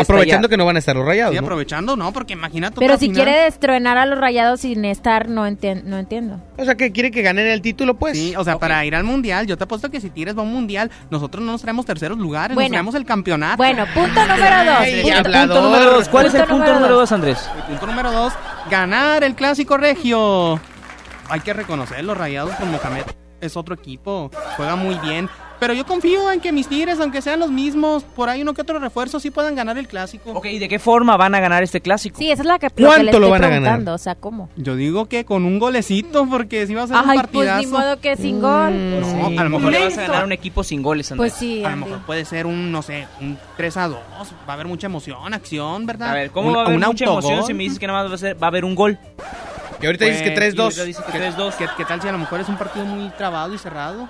Aprovechando 0.00 0.48
que 0.48 0.56
no 0.56 0.64
van 0.64 0.76
a 0.76 0.78
estar 0.78 0.94
los 0.96 1.04
rayados. 1.06 1.32
Sí, 1.34 1.40
¿no? 1.40 1.46
aprovechando, 1.46 1.96
no, 1.96 2.12
porque 2.12 2.32
imagínate. 2.34 2.76
Pero 2.78 2.94
si 2.98 3.08
final. 3.08 3.24
quiere 3.24 3.40
destronar 3.44 3.98
a 3.98 4.06
los 4.06 4.18
Rayados 4.18 4.60
sin 4.60 4.84
estar, 4.84 5.28
no, 5.28 5.46
entien- 5.46 5.82
no 5.84 5.98
entiendo. 5.98 6.40
O 6.56 6.64
sea, 6.64 6.74
que 6.74 6.92
quiere 6.92 7.10
que 7.10 7.22
ganen 7.22 7.46
el 7.46 7.60
título, 7.62 7.94
pues. 7.98 8.16
Sí, 8.16 8.34
o 8.36 8.44
sea, 8.44 8.58
para 8.58 8.84
ir 8.84 8.94
al 8.94 9.04
mundial, 9.04 9.46
yo 9.46 9.56
te 9.56 9.64
apuesto 9.64 9.90
que 9.90 10.00
si 10.00 10.10
Tigres 10.10 10.36
va 10.36 10.40
a 10.40 10.44
un 10.44 10.52
mundial, 10.52 10.90
nosotros 11.10 11.44
no 11.44 11.52
nos 11.52 11.62
traemos 11.62 11.84
terceros 11.86 12.18
lugares, 12.18 12.54
Bueno. 12.54 12.68
nos 12.68 12.72
traemos 12.72 12.94
el 12.94 13.04
campeonato. 13.04 13.56
Bueno, 13.58 13.84
punto 13.94 14.20
número 14.26 14.64
dos. 14.64 14.76
Ay, 14.80 15.02
Punto-. 15.02 15.22
Punto 15.32 15.62
número 15.62 15.84
dos. 15.92 16.08
¿Cuál 16.08 16.26
es 16.26 16.34
el 16.34 16.44
Punto 16.44 16.74
número 16.74 16.94
dos, 16.96 17.12
Andrés? 17.12 17.50
El 17.56 17.62
punto 17.64 17.86
número 17.86 18.10
dos, 18.12 18.32
ganar 18.70 19.22
el 19.24 19.34
clásico 19.34 19.76
regio. 19.76 20.60
Hay 21.28 21.40
que 21.40 21.52
reconocer, 21.52 22.04
los 22.04 22.16
rayados 22.16 22.54
con 22.56 22.70
Mohamed 22.70 23.02
es 23.40 23.56
otro 23.56 23.74
equipo, 23.74 24.30
juega 24.56 24.76
muy 24.76 24.94
bien. 25.00 25.28
Pero 25.58 25.72
yo 25.72 25.86
confío 25.86 26.30
en 26.30 26.40
que 26.40 26.52
mis 26.52 26.68
Tigres, 26.68 27.00
aunque 27.00 27.22
sean 27.22 27.40
los 27.40 27.50
mismos, 27.50 28.02
por 28.04 28.28
ahí 28.28 28.42
uno 28.42 28.52
que 28.52 28.60
otro 28.60 28.78
refuerzo, 28.78 29.18
sí 29.20 29.30
puedan 29.30 29.54
ganar 29.54 29.78
el 29.78 29.88
clásico. 29.88 30.32
Ok, 30.32 30.44
¿y 30.46 30.58
de 30.58 30.68
qué 30.68 30.78
forma 30.78 31.16
van 31.16 31.34
a 31.34 31.40
ganar 31.40 31.62
este 31.62 31.80
clásico? 31.80 32.18
Sí, 32.18 32.30
esa 32.30 32.42
es 32.42 32.46
la 32.46 32.58
que, 32.58 32.66
lo 32.66 32.74
que 32.74 32.84
¿Cuánto 32.84 33.18
lo 33.18 33.30
van 33.30 33.42
a 33.44 33.48
ganar? 33.48 33.88
O 33.88 33.96
sea, 33.96 34.14
¿cómo? 34.16 34.50
Yo 34.56 34.76
digo 34.76 35.06
que 35.06 35.24
con 35.24 35.46
un 35.46 35.58
golecito, 35.58 36.26
porque 36.28 36.66
si 36.66 36.74
va 36.74 36.82
a 36.82 36.86
ser 36.88 36.96
un 36.96 37.02
Ay, 37.08 37.18
pues 37.18 37.20
partidazo. 37.48 37.60
ni 37.60 37.66
modo 37.68 38.00
que 38.00 38.16
sin 38.16 38.40
gol. 38.42 39.00
No, 39.00 39.28
Sí, 39.30 39.38
a 39.38 39.44
lo 39.44 39.50
mejor 39.50 39.72
le 39.72 39.84
vas 39.84 39.96
a 39.98 40.02
ganar 40.02 40.24
un 40.24 40.32
equipo 40.32 40.62
sin 40.62 40.82
goles, 40.82 41.10
Andrés. 41.12 41.32
Pues 41.32 41.40
sí, 41.40 41.64
A 41.64 41.70
lo 41.70 41.76
mejor 41.78 42.00
puede 42.04 42.24
ser 42.26 42.44
un, 42.44 42.70
no 42.70 42.82
sé, 42.82 43.06
un 43.22 43.38
3 43.56 43.76
a 43.78 43.88
2. 43.88 43.98
Va 44.46 44.50
a 44.50 44.52
haber 44.52 44.66
mucha 44.66 44.88
emoción, 44.88 45.32
acción, 45.32 45.86
¿verdad? 45.86 46.10
A 46.10 46.14
ver, 46.14 46.30
¿cómo 46.32 46.48
Un- 46.50 46.54
va 46.56 46.58
a 46.58 46.64
haber 46.66 46.76
un 46.76 46.84
mucha 46.84 47.04
emoción 47.06 47.32
autogol? 47.34 47.46
si 47.46 47.54
me 47.54 47.62
dices 47.62 47.78
que 47.78 47.86
nada 47.86 48.02
más 48.02 48.10
va 48.10 48.14
a, 48.14 48.18
ser- 48.18 48.36
va 48.42 48.46
a 48.46 48.50
haber 48.50 48.64
un 48.66 48.74
gol? 48.74 48.98
Y 49.80 49.86
ahorita 49.86 50.04
dices 50.04 50.22
que 50.22 50.30
Pues, 50.32 50.54
3-2. 50.54 50.56
y 50.56 50.60
ahorita 50.80 50.84
dice 50.84 51.02
que 51.06 51.12
¿Qué, 51.12 51.18
3-2. 51.18 51.54
¿Qué, 51.56 51.66
qué 51.78 51.84
tal 51.86 52.02
si 52.02 52.08
a 52.08 52.12
lo 52.12 52.18
mejor 52.18 52.40
es 52.40 52.48
un 52.48 52.56
partido 52.58 52.84
muy 52.84 53.08
trabado 53.10 53.54
y 53.54 53.58
cerrado? 53.58 54.08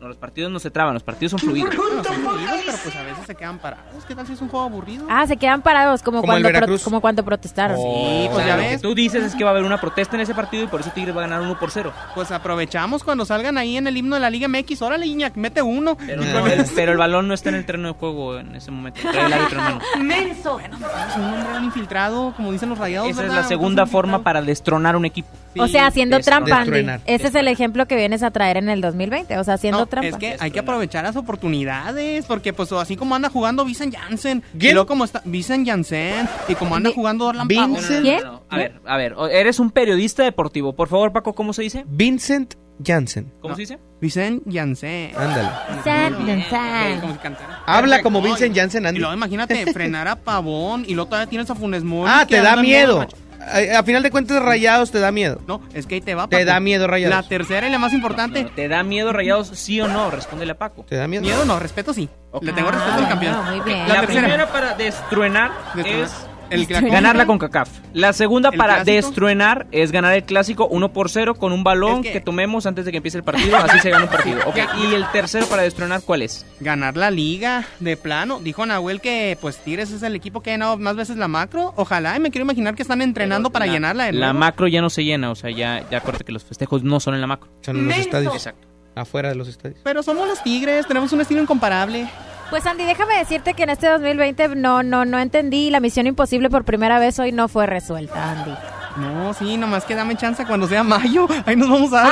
No, 0.00 0.06
los 0.06 0.16
partidos 0.16 0.52
no 0.52 0.60
se 0.60 0.70
traban, 0.70 0.94
los 0.94 1.02
partidos 1.02 1.32
son 1.32 1.40
fluidos. 1.40 1.74
No, 1.74 2.04
son 2.04 2.14
fluidos, 2.14 2.60
pero 2.64 2.78
pues 2.84 2.94
a 2.96 3.02
veces 3.02 3.26
se 3.26 3.34
quedan 3.34 3.58
parados. 3.58 4.04
¿Qué 4.06 4.14
tal 4.14 4.24
si 4.28 4.34
es 4.34 4.40
un 4.40 4.48
juego 4.48 4.64
aburrido? 4.66 5.04
Ah, 5.10 5.26
se 5.26 5.36
quedan 5.36 5.60
parados 5.60 6.02
como, 6.04 6.22
cuando, 6.22 6.48
pro- 6.50 6.78
como 6.84 7.00
cuando 7.00 7.24
protestaron. 7.24 7.76
Sí, 7.76 8.28
pues 8.30 8.30
O 8.30 8.36
sea, 8.36 8.46
ya 8.46 8.56
lo 8.56 8.62
que 8.62 8.68
ves. 8.68 8.80
tú 8.82 8.94
dices 8.94 9.24
es 9.24 9.34
que 9.34 9.42
va 9.42 9.50
a 9.50 9.52
haber 9.54 9.64
una 9.64 9.80
protesta 9.80 10.14
en 10.14 10.20
ese 10.22 10.36
partido 10.36 10.62
y 10.62 10.66
por 10.68 10.82
eso 10.82 10.90
Tigres 10.94 11.16
va 11.16 11.24
a 11.24 11.26
ganar 11.26 11.40
1 11.40 11.58
por 11.58 11.72
0. 11.72 11.92
Pues 12.14 12.30
aprovechamos 12.30 13.02
cuando 13.02 13.24
salgan 13.24 13.58
ahí 13.58 13.76
en 13.76 13.88
el 13.88 13.96
himno 13.96 14.14
de 14.14 14.20
la 14.20 14.30
Liga 14.30 14.46
MX. 14.46 14.82
Órale, 14.82 15.04
Iñak, 15.04 15.34
mete 15.34 15.62
uno. 15.62 15.96
Pero, 15.96 16.22
no, 16.22 16.46
el, 16.46 16.64
pero 16.76 16.92
el 16.92 16.98
balón 16.98 17.26
no 17.26 17.34
está 17.34 17.48
en 17.48 17.56
el 17.56 17.66
terreno 17.66 17.88
de 17.88 17.94
juego 17.94 18.38
en 18.38 18.54
ese 18.54 18.70
momento. 18.70 19.00
Trae 19.02 19.26
el 19.26 19.32
árbitro 19.32 19.58
en 19.58 19.64
mano. 19.64 19.80
¡Menso! 20.00 20.60
Es 20.60 21.16
un 21.16 21.24
hombre 21.24 21.64
infiltrado, 21.64 22.32
como 22.36 22.52
dicen 22.52 22.68
los 22.68 22.78
rayados. 22.78 23.08
Esa 23.10 23.24
es 23.26 23.32
la 23.32 23.42
segunda 23.42 23.84
forma 23.84 24.22
para 24.22 24.42
destronar 24.42 24.94
un 24.94 25.06
equipo. 25.06 25.28
o 25.58 25.66
sea, 25.66 25.86
haciendo 25.88 26.20
trampa. 26.20 26.62
Ese 27.04 27.26
es 27.26 27.34
el 27.34 27.48
ejemplo 27.48 27.86
que 27.86 27.96
vienes 27.96 28.22
a 28.22 28.30
traer 28.30 28.58
en 28.58 28.68
el 28.68 28.80
2020. 28.80 29.38
O 29.38 29.42
sea, 29.44 29.54
haciendo 29.54 29.80
No, 29.80 29.87
trampa. 29.88 30.08
es 30.08 30.16
que 30.16 30.36
hay 30.38 30.50
que 30.50 30.60
aprovechar 30.60 31.04
las 31.04 31.16
oportunidades, 31.16 32.24
porque 32.26 32.52
pues 32.52 32.72
así 32.72 32.96
como 32.96 33.14
anda 33.14 33.30
jugando 33.30 33.64
Vincent 33.64 33.94
Janssen, 33.94 34.42
y 34.58 34.72
luego 34.72 34.86
como 34.86 35.04
está 35.04 35.22
Vincent 35.24 35.66
Janssen, 35.66 36.28
y 36.48 36.54
como 36.54 36.76
anda 36.76 36.90
jugando 36.94 37.26
Orlan 37.26 37.48
Pavón. 37.48 37.72
No, 37.72 37.80
no, 37.80 38.00
no, 38.00 38.32
no. 38.32 38.42
A 38.48 38.56
ver, 38.56 38.80
a 38.84 38.96
ver, 38.96 39.14
eres 39.30 39.58
un 39.58 39.70
periodista 39.70 40.22
deportivo. 40.22 40.74
Por 40.74 40.88
favor, 40.88 41.12
Paco, 41.12 41.34
¿cómo 41.34 41.52
se 41.52 41.62
dice? 41.62 41.84
Vincent 41.88 42.54
Janssen. 42.84 43.32
¿Cómo 43.40 43.54
se 43.54 43.62
dice? 43.62 43.78
Vincent 44.00 44.42
Janssen. 44.50 45.12
Ándale. 45.16 47.00
Como 47.00 47.12
si 47.12 47.18
cantara. 47.18 47.62
Habla 47.66 48.02
como 48.02 48.22
Vincent 48.22 48.56
Janssen, 48.56 48.86
Y 48.94 48.98
luego 48.98 49.14
imagínate, 49.14 49.66
frenar 49.72 50.08
a 50.08 50.16
Pavón, 50.16 50.84
y 50.86 50.94
luego 50.94 51.08
todavía 51.08 51.28
tienes 51.28 51.50
a 51.50 51.54
Funes 51.54 51.82
Mori. 51.82 52.10
Ah, 52.12 52.26
te 52.26 52.40
da 52.40 52.56
miedo. 52.56 53.06
A, 53.40 53.78
a 53.78 53.82
final 53.82 54.02
de 54.02 54.10
cuentas, 54.10 54.42
Rayados 54.42 54.90
te 54.90 54.98
da 55.00 55.10
miedo. 55.12 55.40
No, 55.46 55.62
es 55.74 55.86
que 55.86 55.96
ahí 55.96 56.00
te 56.00 56.14
va. 56.14 56.28
Te 56.28 56.36
Paco. 56.38 56.46
da 56.46 56.60
miedo, 56.60 56.86
Rayados. 56.86 57.16
La 57.16 57.28
tercera 57.28 57.68
y 57.68 57.70
la 57.70 57.78
más 57.78 57.92
importante. 57.92 58.44
¿Te 58.54 58.68
da 58.68 58.82
miedo 58.82 59.12
rayados, 59.12 59.48
sí 59.48 59.80
o 59.80 59.88
no? 59.88 60.10
Respóndele 60.10 60.52
a 60.52 60.58
Paco. 60.58 60.84
¿Te 60.88 60.96
da 60.96 61.06
miedo? 61.08 61.22
Miedo 61.22 61.44
no, 61.44 61.58
respeto 61.58 61.94
sí. 61.94 62.08
Le 62.42 62.52
tengo 62.52 62.70
respeto 62.70 62.94
al 62.98 63.08
campeón. 63.08 63.34
Ah, 63.36 63.50
muy 63.50 63.60
bien. 63.60 63.88
La, 63.88 63.94
La, 63.94 64.00
tercera. 64.00 64.20
primera 64.22 64.52
para 64.52 64.74
destruenar 64.74 65.50
Destruenar. 65.74 66.04
es 66.04 66.12
El 66.50 66.66
ganar 66.66 67.16
la 67.16 67.26
CONCACAF. 67.26 67.68
La 67.92 68.12
segunda 68.12 68.50
¿El 68.50 68.56
para 68.58 68.74
clásico? 68.76 68.94
destruenar 68.96 69.66
es 69.72 69.92
ganar 69.92 70.14
el 70.14 70.24
clásico 70.24 70.66
1 70.68 70.92
por 70.92 71.10
0 71.10 71.34
con 71.34 71.52
un 71.52 71.64
balón 71.64 71.96
Es 71.96 72.02
que... 72.06 72.12
que- 72.12 72.20
tomemos 72.20 72.66
antes 72.66 72.84
de 72.84 72.90
que 72.90 72.98
empiece 72.98 73.18
el 73.18 73.24
partido. 73.24 73.56
Así 73.56 73.78
se 73.80 73.90
gana 73.90 74.04
un 74.04 74.10
partido. 74.10 74.38
Y 74.82 74.94
el 74.94 75.04
tercero 75.12 75.46
para 75.46 75.62
destrunar, 75.62 76.02
¿cuál 76.02 76.22
es? 76.22 76.46
Ganar 76.60 76.96
la 76.96 77.10
liga 77.10 77.64
de 77.80 77.96
plano. 77.96 78.40
Dijo 78.40 78.64
Nahuel 78.66 79.00
que 79.00 79.36
pues 79.40 79.58
Tigres 79.58 79.90
es 79.90 80.02
el 80.02 80.14
equipo 80.14 80.40
que 80.42 80.50
ha 80.50 80.54
ganado 80.54 80.76
más 80.78 80.96
veces 80.96 81.16
la 81.16 81.28
macro. 81.28 81.72
Ojalá, 81.76 82.16
y 82.16 82.20
me 82.20 82.30
quiero 82.30 82.44
imaginar 82.44 82.74
que 82.74 82.82
están 82.82 83.02
entrenando 83.02 83.50
para 83.50 83.66
La- 83.66 83.72
llenarla 83.72 84.04
de 84.04 84.12
La 84.12 84.32
macro 84.32 84.66
ya 84.68 84.80
no 84.82 84.90
se 84.90 85.04
llena, 85.04 85.30
o 85.30 85.34
sea, 85.34 85.50
ya, 85.50 85.84
ya 85.90 85.98
acuérdate 85.98 86.24
que 86.24 86.32
los 86.32 86.44
festejos 86.44 86.82
no 86.82 87.00
son 87.00 87.14
en 87.14 87.20
la 87.20 87.26
macro. 87.26 87.50
Son 87.62 87.76
en 87.76 87.88
los 87.88 87.96
estadios. 87.96 88.34
Exacto. 88.34 88.67
Afuera 88.98 89.28
de 89.30 89.34
los 89.34 89.48
estadios. 89.48 89.78
Pero 89.82 90.02
somos 90.02 90.26
los 90.28 90.42
Tigres, 90.42 90.86
tenemos 90.86 91.12
un 91.12 91.20
estilo 91.20 91.40
incomparable. 91.42 92.08
Pues 92.50 92.64
Andy, 92.66 92.84
déjame 92.84 93.16
decirte 93.18 93.54
que 93.54 93.62
en 93.64 93.70
este 93.70 93.88
2020 93.88 94.48
no, 94.56 94.82
no, 94.82 95.04
no 95.04 95.18
entendí. 95.18 95.70
La 95.70 95.80
misión 95.80 96.06
imposible 96.06 96.48
por 96.50 96.64
primera 96.64 96.98
vez 96.98 97.18
hoy 97.18 97.30
no 97.32 97.48
fue 97.48 97.66
resuelta, 97.66 98.30
Andy. 98.32 98.54
No, 98.96 99.32
sí, 99.34 99.56
nomás 99.56 99.84
que 99.84 99.94
dame 99.94 100.16
chance 100.16 100.44
cuando 100.46 100.66
sea 100.66 100.82
mayo. 100.82 101.28
Ahí 101.46 101.54
nos 101.56 101.68
vamos 101.68 101.92
a 101.92 101.96
dar 102.02 102.10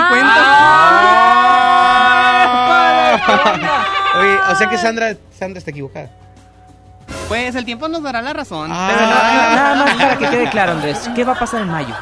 Ah. 3.18 3.86
Oye, 4.20 4.36
o 4.52 4.54
sea 4.56 4.68
que 4.68 4.78
Sandra, 4.78 5.14
Sandra 5.36 5.58
está 5.58 5.70
equivocada. 5.70 6.08
cuenta. 6.08 6.26
Pues 7.28 7.54
el 7.54 7.64
tiempo 7.64 7.88
nos 7.88 8.02
dará 8.02 8.22
la 8.22 8.32
razón. 8.32 8.70
Ah. 8.72 8.88
Pero 8.92 9.00
no, 9.06 9.14
no, 9.14 9.56
nada 9.56 9.74
más 9.84 9.94
para 9.94 10.18
que 10.18 10.28
quede 10.28 10.50
claro, 10.50 10.72
Andrés. 10.72 11.08
¿Qué 11.14 11.24
va 11.24 11.32
a 11.32 11.38
pasar 11.38 11.62
en 11.62 11.68
mayo? 11.70 11.94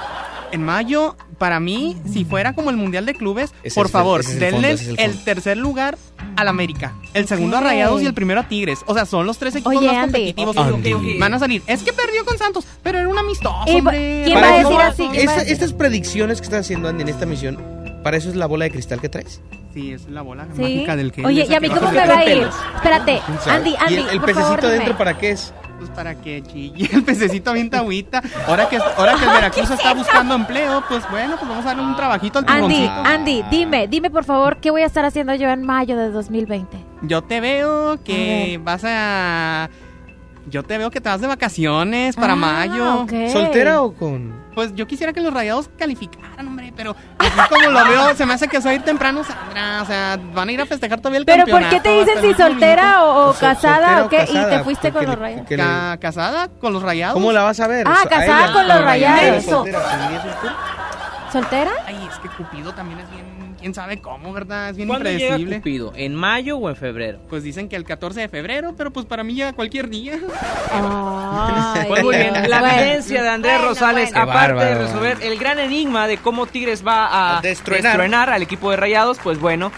En 0.53 0.63
mayo, 0.65 1.17
para 1.39 1.59
mí, 1.61 1.97
si 2.11 2.25
fuera 2.25 2.55
como 2.55 2.71
el 2.71 2.77
Mundial 2.77 3.07
de 3.07 3.15
Clubes, 3.15 3.53
Ese 3.63 3.75
por 3.75 3.87
el- 3.87 3.93
favor, 3.93 4.21
el 4.21 4.51
fondo, 4.53 4.69
el, 4.69 5.25
tercer 5.25 5.57
lugar 5.57 5.99
al 6.37 6.49
América, 6.49 6.93
el 7.13 7.27
segundo 7.27 7.57
a 7.57 7.61
Rayados 7.61 8.03
y 8.03 8.07
el 8.07 8.15
primero 8.15 8.41
a 8.41 8.49
Tigres. 8.49 8.81
O 8.87 8.95
sea, 8.95 9.05
son 9.05 9.27
los 9.27 9.39
tres 9.39 9.55
equipos 9.57 9.77
Oye, 9.77 9.87
más 9.89 9.97
Andy. 9.97 10.33
competitivos. 10.35 10.57
Ok, 10.57 10.87
ok. 10.97 11.19
Van 11.19 11.35
a 11.35 11.39
salir. 11.39 11.63
Es 11.67 11.83
que 11.83 11.93
perdió 11.93 12.25
con 12.25 12.39
Santos, 12.39 12.65
pero 12.83 12.99
era 12.99 13.09
un 13.09 13.19
amistoso, 13.19 13.57
Eh, 13.67 13.77
hombre. 13.79 14.23
¿quién 14.25 14.39
va 14.43 14.49
a 14.55 14.59
decir 14.59 14.81
así? 14.81 15.09
Estas 15.51 15.73
predicciones 15.73 16.41
que 16.41 16.45
estás 16.45 16.61
haciendo, 16.61 16.89
Andy, 16.89 17.03
en 17.03 17.09
esta 17.09 17.27
misión, 17.27 17.59
para 18.05 18.17
eso 18.17 18.29
es 18.29 18.37
la 18.37 18.47
bola 18.47 18.65
de 18.67 18.71
cristal 18.71 19.01
que 19.01 19.09
traes. 19.09 19.41
Sí, 19.73 19.93
es 19.93 20.09
la 20.09 20.23
bola 20.23 20.47
Sí. 20.55 20.63
mágica 20.63 20.95
del 20.95 21.11
que. 21.11 21.27
Oye, 21.27 21.47
¿y 21.51 21.53
a 21.55 21.59
mí 21.59 21.69
cómo 21.69 21.91
me 21.91 21.97
va 22.07 22.19
a 22.19 22.25
ir? 22.33 22.49
Espérate. 22.77 23.21
Andy, 23.49 23.75
Andy, 23.81 23.95
¿Y 23.95 23.99
el, 23.99 24.09
el 24.09 24.17
por 24.19 24.27
pececito 24.27 24.47
favor, 24.47 24.65
adentro 24.67 24.97
para 24.97 25.19
qué 25.19 25.31
es? 25.31 25.53
Pues 25.85 25.95
para 25.95 26.15
que 26.15 26.43
chille 26.43 26.89
el 26.95 27.03
pececito 27.05 27.51
avienta 27.51 27.81
agüita. 27.81 28.23
Ahora 28.49 28.71
que, 28.71 28.79
ahora 28.79 29.17
que 29.17 29.25
el 29.25 29.31
Veracruz 29.31 29.71
está 29.71 29.93
buscando 29.93 30.35
empleo, 30.35 30.83
pues 30.89 31.05
bueno, 31.11 31.37
pues 31.37 31.47
vamos 31.47 31.63
a 31.67 31.69
darle 31.69 31.83
un 31.83 31.95
trabajito 31.95 32.39
al 32.39 32.47
Andy, 32.49 32.75
tiburoncito. 32.75 33.09
Andy, 33.09 33.45
dime, 33.51 33.87
dime 33.87 34.11
por 34.11 34.25
favor, 34.25 34.57
¿qué 34.57 34.71
voy 34.71 34.81
a 34.81 34.87
estar 34.87 35.05
haciendo 35.05 35.35
yo 35.35 35.51
en 35.51 35.63
mayo 35.63 35.95
de 35.99 36.11
2020? 36.11 36.79
Yo 37.03 37.21
te 37.21 37.41
veo 37.41 37.93
A 37.93 37.99
que 37.99 38.59
vas 38.65 38.83
a. 38.87 39.69
Yo 40.49 40.63
te 40.63 40.79
veo 40.79 40.91
que 40.91 41.03
te 41.03 41.09
vas 41.11 41.21
de 41.21 41.27
vacaciones 41.27 42.17
para 42.17 42.33
Ah, 42.33 42.37
mayo. 42.37 43.07
¿Soltera 43.31 43.83
o 43.83 43.93
con...? 43.93 44.44
Pues 44.55 44.75
yo 44.75 44.87
quisiera 44.87 45.13
que 45.13 45.21
los 45.21 45.33
rayados 45.35 45.69
calificaran, 45.79 46.47
hombre, 46.47 46.73
pero 46.77 46.95
así 47.19 47.41
como 47.49 47.69
lo 47.71 47.85
veo, 47.89 48.15
se 48.15 48.25
me 48.25 48.35
hace 48.35 48.47
que 48.49 48.59
se 48.61 48.65
va 48.69 48.71
a 48.71 48.75
ir 48.75 48.83
temprano, 48.83 49.25
Sandra. 49.25 49.83
O 49.83 49.87
sea, 49.87 50.19
van 50.33 50.49
a 50.49 50.53
ir 50.53 50.61
a 50.61 50.67
festejar 50.67 51.01
todavía 51.01 51.19
el 51.19 51.25
¿Pero 51.25 51.45
por 51.45 51.61
campeonato. 51.61 51.77
qué 51.83 51.89
te 51.89 51.99
dicen 51.99 52.23
si 52.23 52.35
soltera 52.41 53.05
o, 53.05 53.33
sea, 53.33 53.55
casada 53.55 54.05
o 54.05 54.09
qué? 54.09 54.25
y 54.29 54.33
te 54.45 54.59
fuiste 54.65 54.93
con 54.93 55.07
los 55.07 55.19
le- 55.19 55.45
Ca- 55.57 55.97
¿Casada 56.01 56.49
con 56.49 56.73
los 56.73 56.83
rayados? 56.83 57.15
¿Cómo 57.15 57.33
la 57.33 57.43
vas 57.43 57.59
a 57.61 57.67
ver? 57.67 57.87
Ah, 57.89 57.97
a 58.05 58.09
casada 58.09 58.45
ella, 58.45 58.53
con 58.53 58.69
los 58.69 58.81
rayados. 58.85 59.45
¿Soltera? 61.33 61.71
Ay, 61.87 62.09
es 62.11 62.19
que 62.21 62.29
Cupido 62.29 62.73
también 62.75 63.01
es 63.01 63.11
bien. 63.11 63.24
¿Quién 63.65 63.73
sabe 63.73 63.99
cómo, 63.99 64.35
verdad? 64.35 64.69
Es 64.69 64.77
bien 64.77 64.89
¿Cuándo 64.89 65.09
llega 65.09 65.39
impredecible. 65.39 65.57
Cupido? 65.57 65.93
¿En 65.97 66.15
mayo 66.15 66.59
o 66.59 66.69
en 66.69 66.77
febrero? 66.77 67.21
Pues 67.31 67.43
dicen 67.43 67.71
que 67.71 67.77
el 67.77 67.85
14 67.85 68.21
de 68.21 68.29
febrero, 68.29 68.75
pero 68.77 68.93
pues 68.93 69.07
para 69.07 69.25
mí 69.25 69.33
llega 69.33 69.55
cualquier 69.55 69.89
día. 69.89 70.19
Ay, 70.71 71.87
Pues 71.89 72.05
muy 72.05 72.15
bien, 72.15 72.35
la 72.51 72.79
evidencia 72.79 73.23
de 73.23 73.29
Andrés 73.31 73.55
Bueno, 73.55 73.69
Rosales, 73.71 74.11
bueno. 74.13 74.31
aparte 74.31 74.65
de 74.67 74.75
resolver 74.75 75.19
el 75.23 75.39
gran 75.39 75.59
enigma 75.59 76.07
de 76.07 76.19
cómo 76.19 76.45
Tigres 76.45 76.87
va 76.87 77.39
a 77.39 77.41
destruenar. 77.41 78.29
al 78.29 78.43
equipo 78.43 78.71
de 78.71 78.77
Rayados, 78.77 79.19
pues 79.25 79.41
bueno, 79.41 79.73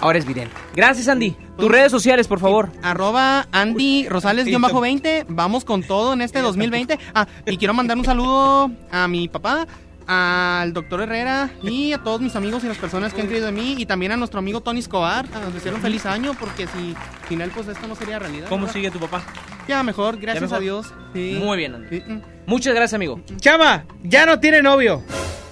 ahora 0.00 0.18
es 0.18 0.26
vidente. 0.26 0.52
Gracias, 0.74 1.06
Andy. 1.06 1.36
Tus 1.56 1.70
redes 1.70 1.92
sociales, 1.92 2.26
por 2.26 2.40
favor. 2.40 2.70
Arroba 2.82 3.46
Andy 3.52 4.08
Rosales-20. 4.08 5.26
Vamos 5.28 5.64
con 5.64 5.84
todo 5.84 6.14
en 6.14 6.22
este 6.22 6.40
2020. 6.40 6.98
Ah, 7.14 7.28
y 7.46 7.56
quiero 7.58 7.74
mandar 7.74 7.96
un 7.96 8.04
saludo 8.04 8.72
a 8.90 9.06
mi 9.06 9.28
papá, 9.28 9.68
al 10.12 10.72
doctor 10.72 11.02
Herrera 11.02 11.50
y 11.62 11.92
a 11.92 11.98
todos 11.98 12.20
mis 12.20 12.34
amigos 12.34 12.64
y 12.64 12.66
las 12.66 12.78
personas 12.78 13.14
que 13.14 13.20
han 13.20 13.28
creído 13.28 13.46
en 13.48 13.54
mí. 13.54 13.76
Y 13.78 13.86
también 13.86 14.10
a 14.10 14.16
nuestro 14.16 14.40
amigo 14.40 14.60
Tony 14.60 14.80
Escobar. 14.80 15.24
A 15.32 15.50
desearle 15.50 15.76
un 15.76 15.82
feliz 15.82 16.04
año 16.04 16.34
porque 16.34 16.66
si 16.66 16.96
sin 17.28 17.40
él 17.40 17.52
pues 17.54 17.68
esto 17.68 17.86
no 17.86 17.94
sería 17.94 18.18
realidad. 18.18 18.46
¿Cómo 18.48 18.62
¿verdad? 18.62 18.72
sigue 18.74 18.90
tu 18.90 18.98
papá? 18.98 19.22
Ya 19.68 19.84
mejor, 19.84 20.18
gracias 20.18 20.42
mejor? 20.42 20.56
a 20.56 20.60
Dios. 20.60 20.86
Sí. 21.14 21.38
Muy 21.40 21.56
bien, 21.56 21.76
Andy. 21.76 21.88
Sí, 22.00 22.02
mm. 22.04 22.20
Muchas 22.46 22.74
gracias, 22.74 22.94
amigo. 22.94 23.20
Chama, 23.36 23.84
ya 24.02 24.26
no 24.26 24.40
tiene 24.40 24.62
novio. 24.62 25.04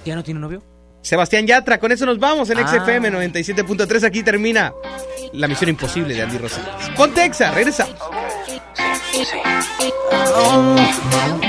¿Ya 0.03 0.15
no 0.15 0.23
tiene 0.23 0.41
novio? 0.41 0.61
Sebastián 1.01 1.47
Yatra, 1.47 1.79
con 1.79 1.93
eso 1.93 2.05
nos 2.05 2.19
vamos 2.19 2.49
en 2.49 2.59
Ah. 2.59 2.67
XFM 2.67 3.09
97.3. 3.11 4.03
Aquí 4.03 4.23
termina 4.23 4.73
la 5.31 5.47
misión 5.47 5.69
imposible 5.69 6.13
de 6.13 6.21
Andy 6.21 6.37
Rosales. 6.37 6.69
Ponte 6.97 7.23
Exa, 7.23 7.53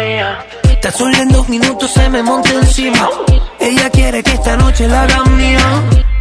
Está 0.00 0.90
sola 0.92 1.18
en 1.18 1.28
dos 1.28 1.46
minutos, 1.50 1.90
se 1.92 2.08
me 2.08 2.22
monta 2.22 2.48
encima. 2.50 3.06
Ella 3.58 3.90
quiere 3.90 4.22
que 4.22 4.32
esta 4.32 4.56
noche 4.56 4.88
la 4.88 5.02
haga 5.02 5.24
mía. 5.24 5.60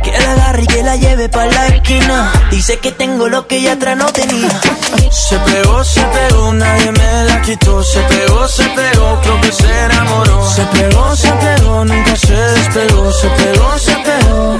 Que 0.04 0.12
la 0.12 0.32
agarre 0.32 0.64
y 0.64 0.68
que 0.68 0.84
la 0.84 0.96
lleve 0.98 1.30
pa' 1.30 1.46
la 1.46 1.68
esquina. 1.68 2.32
Dice 2.52 2.78
que 2.80 2.92
tengo 2.92 3.30
lo 3.30 3.48
que 3.48 3.56
ella 3.56 3.74
atrás 3.74 3.96
no 3.96 4.08
tenía. 4.08 4.50
Se 5.12 5.40
pegó, 5.40 5.82
se 5.86 6.02
pegó, 6.02 6.54
nadie 6.54 6.92
me 6.92 7.24
la 7.24 7.42
quitó. 7.42 7.82
Se 7.82 8.02
pegó, 8.02 8.48
se 8.50 8.66
pegó, 8.66 9.22
creo 9.22 9.42
que 9.42 9.52
se 9.54 9.86
enamoró. 9.86 10.50
Se 10.50 10.64
pegó, 10.66 11.16
se 11.16 11.32
pegó, 11.32 11.86
nunca 11.86 12.16
se 12.18 12.34
despegó. 12.34 13.14
Se 13.14 13.30
pegó, 13.30 13.80
se 13.80 13.96
pegó. 13.96 14.60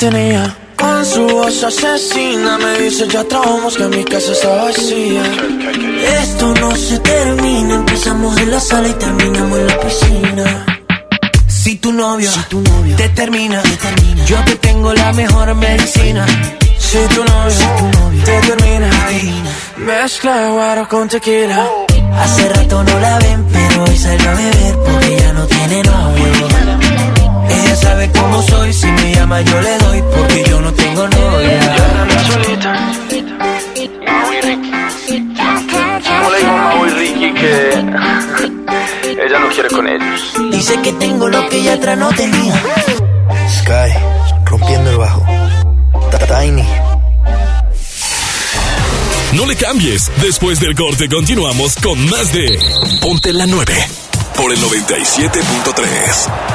Tenía. 0.00 0.56
Con 0.76 1.04
su 1.04 1.26
voz 1.26 1.62
asesina 1.62 2.56
me 2.56 2.78
dice 2.78 3.06
ya 3.06 3.22
trabajamos 3.24 3.76
que 3.76 3.84
mi 3.84 4.02
casa 4.04 4.32
está 4.32 4.48
vacía. 4.48 5.22
Esto 6.22 6.54
no 6.54 6.74
se 6.74 6.98
termina, 7.00 7.74
empezamos 7.74 8.36
en 8.38 8.50
la 8.50 8.60
sala 8.60 8.88
y 8.88 8.94
terminamos 8.94 9.58
en 9.58 9.66
la 9.66 9.80
piscina. 9.80 10.66
Si 11.46 11.76
tu 11.76 11.92
novio, 11.92 12.30
si 12.30 12.40
tu 12.44 12.60
novio 12.62 12.96
te, 12.96 13.10
termina, 13.10 13.60
te 13.62 13.76
termina, 13.76 14.24
yo 14.24 14.36
te 14.44 14.56
tengo 14.56 14.94
la 14.94 15.12
mejor 15.12 15.54
medicina. 15.54 16.24
Si 16.78 16.98
tu 17.14 17.22
novio, 17.22 17.50
si 17.50 17.66
tu 17.78 17.98
novio 17.98 18.24
te 18.24 18.40
termina, 18.40 18.90
mezcla 19.76 20.48
guaro 20.48 20.88
con 20.88 21.08
tequila. 21.08 21.68
Hace 22.22 22.48
rato 22.48 22.82
no 22.82 23.00
la 23.00 23.18
ven, 23.18 23.46
pero 23.52 23.84
hoy 23.84 23.96
salió 23.98 24.30
a 24.30 24.34
beber 24.34 24.74
porque 24.86 25.16
ya 25.18 25.32
no 25.34 25.46
tiene 25.46 25.82
novio. 25.82 26.89
Ella 27.50 27.76
sabe 27.76 28.10
cómo 28.12 28.42
soy, 28.42 28.72
si 28.72 28.86
me 28.86 29.14
llama 29.14 29.40
yo 29.42 29.60
le 29.60 29.78
doy 29.78 30.02
porque 30.16 30.44
yo 30.48 30.60
no 30.60 30.72
tengo 30.72 31.08
novia. 31.08 31.76
¿Cómo 36.20 36.30
le 36.30 36.38
digo 36.38 36.50
a 36.50 36.74
Mau 36.74 36.86
y 36.86 36.90
Ricky 36.90 37.34
que 37.34 37.70
ella 39.24 39.38
no 39.38 39.48
quiere 39.48 39.68
con 39.68 39.88
ellos? 39.88 40.32
Dice 40.50 40.80
que 40.82 40.92
tengo 40.94 41.28
lo 41.28 41.48
que 41.48 41.56
ella 41.58 41.74
atrás 41.74 41.98
no 41.98 42.08
tenía. 42.10 42.54
Sky, 43.48 43.92
rompiendo 44.44 44.90
el 44.90 44.96
bajo. 44.98 45.24
Tiny. 46.30 46.64
No 49.32 49.46
le 49.46 49.56
cambies. 49.56 50.10
Después 50.22 50.60
del 50.60 50.76
corte 50.76 51.08
continuamos 51.08 51.74
con 51.76 52.08
más 52.08 52.32
de 52.32 52.56
Ponte 53.00 53.32
la 53.32 53.46
9 53.46 53.74
por 54.36 54.52
el 54.52 54.58
97.3. 54.60 56.49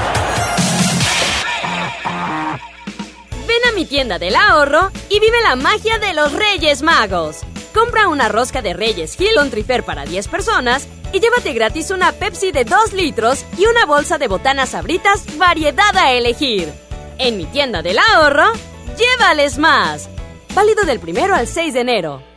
mi 3.75 3.85
tienda 3.85 4.17
del 4.17 4.35
ahorro 4.37 4.89
y 5.09 5.19
vive 5.19 5.41
la 5.43 5.57
magia 5.57 5.99
de 5.99 6.13
los 6.13 6.31
Reyes 6.31 6.81
Magos. 6.81 7.41
Compra 7.73 8.07
una 8.07 8.29
rosca 8.29 8.61
de 8.61 8.73
Reyes 8.73 9.19
Hill 9.19 9.35
con 9.35 9.49
trifer 9.49 9.83
para 9.83 10.05
10 10.05 10.29
personas 10.29 10.87
y 11.11 11.19
llévate 11.19 11.51
gratis 11.53 11.91
una 11.91 12.13
Pepsi 12.13 12.53
de 12.53 12.63
2 12.63 12.93
litros 12.93 13.45
y 13.57 13.65
una 13.65 13.85
bolsa 13.85 14.17
de 14.17 14.29
botanas 14.29 14.69
sabritas 14.69 15.25
variedad 15.37 15.95
a 15.97 16.13
elegir. 16.13 16.71
En 17.17 17.37
mi 17.37 17.45
tienda 17.45 17.81
del 17.81 17.97
ahorro, 17.99 18.45
llévales 18.97 19.57
más. 19.57 20.09
Válido 20.53 20.85
del 20.85 21.01
primero 21.01 21.35
al 21.35 21.47
6 21.47 21.73
de 21.73 21.81
enero. 21.81 22.34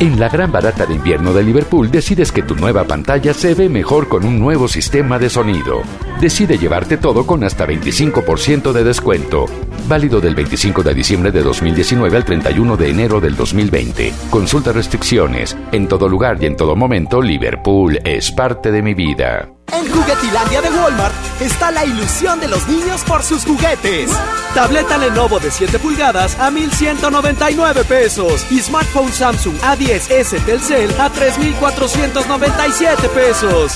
En 0.00 0.20
la 0.20 0.28
gran 0.28 0.52
barata 0.52 0.86
de 0.86 0.94
invierno 0.94 1.32
de 1.32 1.42
Liverpool 1.42 1.90
decides 1.90 2.32
que 2.32 2.42
tu 2.42 2.54
nueva 2.54 2.84
pantalla 2.84 3.32
se 3.32 3.54
ve 3.54 3.68
mejor 3.68 4.08
con 4.08 4.24
un 4.24 4.38
nuevo 4.38 4.68
sistema 4.68 5.18
de 5.18 5.30
sonido. 5.30 5.82
Decide 6.20 6.58
llevarte 6.58 6.96
todo 6.96 7.26
con 7.26 7.44
hasta 7.44 7.66
25% 7.66 8.72
de 8.72 8.84
descuento. 8.84 9.46
Válido 9.88 10.20
del 10.20 10.34
25 10.34 10.82
de 10.82 10.94
diciembre 10.94 11.30
de 11.30 11.42
2019 11.42 12.16
al 12.16 12.24
31 12.24 12.76
de 12.76 12.90
enero 12.90 13.20
del 13.20 13.36
2020. 13.36 14.12
Consulta 14.30 14.72
restricciones. 14.72 15.56
En 15.72 15.88
todo 15.88 16.08
lugar 16.08 16.38
y 16.42 16.46
en 16.46 16.56
todo 16.56 16.76
momento, 16.76 17.22
Liverpool 17.22 17.98
es 18.04 18.30
parte 18.32 18.70
de 18.70 18.82
mi 18.82 18.94
vida. 18.94 19.55
En 19.72 19.90
Juguetilandia 19.90 20.62
de 20.62 20.70
Walmart 20.70 21.14
está 21.40 21.70
la 21.70 21.84
ilusión 21.84 22.38
de 22.40 22.48
los 22.48 22.66
niños 22.68 23.02
por 23.04 23.22
sus 23.22 23.44
juguetes. 23.44 24.10
Tableta 24.54 24.96
Lenovo 24.96 25.40
de 25.40 25.50
7 25.50 25.78
pulgadas 25.78 26.38
a 26.38 26.50
1,199 26.50 27.84
pesos. 27.84 28.46
Y 28.50 28.60
smartphone 28.60 29.12
Samsung 29.12 29.56
A10S 29.58 30.44
Telcel 30.44 30.90
a 31.00 31.10
3,497 31.10 33.08
pesos. 33.08 33.72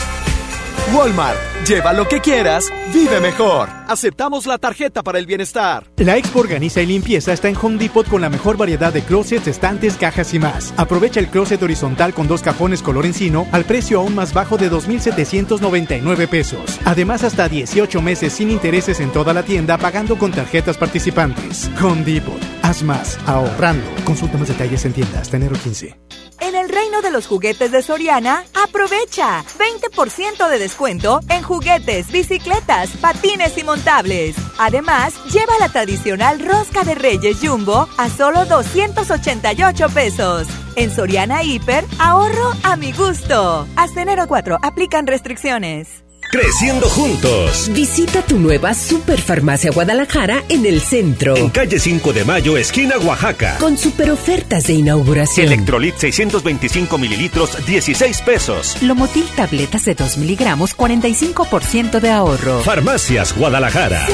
Walmart, 0.93 1.39
lleva 1.67 1.93
lo 1.93 2.09
que 2.09 2.21
quieras, 2.21 2.73
vive 2.93 3.21
mejor. 3.21 3.69
Aceptamos 3.89 4.47
la 4.47 4.59
tarjeta 4.59 5.03
para 5.03 5.19
el 5.19 5.27
bienestar. 5.27 5.91
La 5.97 6.17
Expo 6.17 6.41
Organiza 6.41 6.81
y 6.81 6.87
Limpieza 6.87 7.33
está 7.33 7.49
en 7.49 7.57
Home 7.61 7.79
Depot 7.79 8.09
con 8.09 8.21
la 8.21 8.29
mejor 8.29 8.57
variedad 8.57 8.93
de 8.93 9.03
closets, 9.03 9.47
estantes, 9.47 9.97
cajas 9.97 10.33
y 10.35 10.39
más. 10.39 10.75
Aprovecha 10.77 11.21
el 11.21 11.29
closet 11.29 11.63
horizontal 11.63 12.15
con 12.15 12.29
dos 12.29 12.43
cajones 12.43 12.83
color 12.83 13.07
encino 13.07 13.47
al 13.53 13.65
precio 13.65 14.01
aún 14.01 14.15
más 14.15 14.33
bajo 14.33 14.57
de 14.57 14.69
2,799 14.69 16.29
pesos. 16.29 16.79
Además, 16.85 17.25
hasta 17.25 17.49
18 17.49 18.01
meses 18.03 18.33
sin 18.33 18.51
intereses 18.51 19.01
en 19.01 19.11
toda 19.11 19.33
la 19.33 19.43
tienda 19.43 19.79
pagando 19.79 20.17
con 20.17 20.33
tarjetas 20.33 20.77
participantes. 20.77 21.71
Home 21.83 22.05
Depot. 22.05 22.41
Haz 22.63 22.83
más, 22.83 23.19
ahorrando. 23.27 23.87
Consulta 24.05 24.39
más 24.39 24.49
detalles 24.49 24.85
en 24.85 24.93
tienda 24.93 25.21
hasta 25.21 25.37
enero 25.37 25.57
15. 25.63 25.97
En 26.41 26.55
el 26.55 26.71
reino 26.71 27.03
de 27.03 27.11
los 27.11 27.27
juguetes 27.27 27.71
de 27.71 27.83
Soriana, 27.83 28.45
aprovecha 28.65 29.45
20% 29.59 30.49
de 30.49 30.59
descuento 30.59 31.21
en 31.29 31.43
juguetes, 31.43 32.11
bicicletas, 32.11 32.80
patines 32.91 33.59
y 33.59 33.65
montables. 33.65 34.37
Además, 34.59 35.15
lleva 35.33 35.59
la 35.59 35.69
tradicional 35.69 36.41
rosca 36.41 36.85
de 36.85 36.95
Reyes 36.95 37.39
Jumbo 37.43 37.89
a 37.99 38.09
solo 38.09 38.45
288 38.47 39.89
pesos. 39.91 40.49
En 40.77 40.91
Soriana 40.91 41.43
Hiper, 41.43 41.85
ahorro 41.99 42.53
a 42.63 42.77
mi 42.77 42.93
gusto. 42.93 43.67
Hasta 43.77 44.03
enero 44.03 44.27
4, 44.27 44.59
aplican 44.63 45.07
restricciones. 45.07 46.05
Creciendo 46.31 46.89
juntos. 46.89 47.69
Visita 47.75 48.23
tu 48.23 48.39
nueva 48.39 48.73
Superfarmacia 48.73 49.73
Guadalajara 49.73 50.45
en 50.49 50.65
el 50.65 50.81
centro. 50.81 51.37
En 51.37 51.51
calle 51.51 51.81
5 51.81 52.13
de 52.13 52.25
Mayo, 52.25 52.57
esquina 52.57 52.99
Oaxaca. 52.99 53.57
Con 53.59 53.77
super 53.77 54.13
ofertas 54.13 54.69
de 54.69 54.75
inauguración. 54.75 55.47
Electrolit 55.47 55.97
625 55.97 56.99
mililitros, 56.99 57.67
16 57.67 58.21
pesos. 58.23 58.81
Lomotil 58.81 59.25
tabletas 59.35 59.85
de 59.87 59.97
2 59.97 60.19
miligramos, 60.19 60.77
45% 60.77 61.99
de 61.99 62.11
ahorro. 62.11 62.61
Farmacias 62.61 63.37
Guadalajara. 63.37 64.07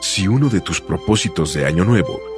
Si 0.00 0.28
uno 0.28 0.48
de 0.48 0.60
tus 0.60 0.80
propósitos 0.80 1.54
de 1.54 1.66
año 1.66 1.84
nuevo 1.84 2.31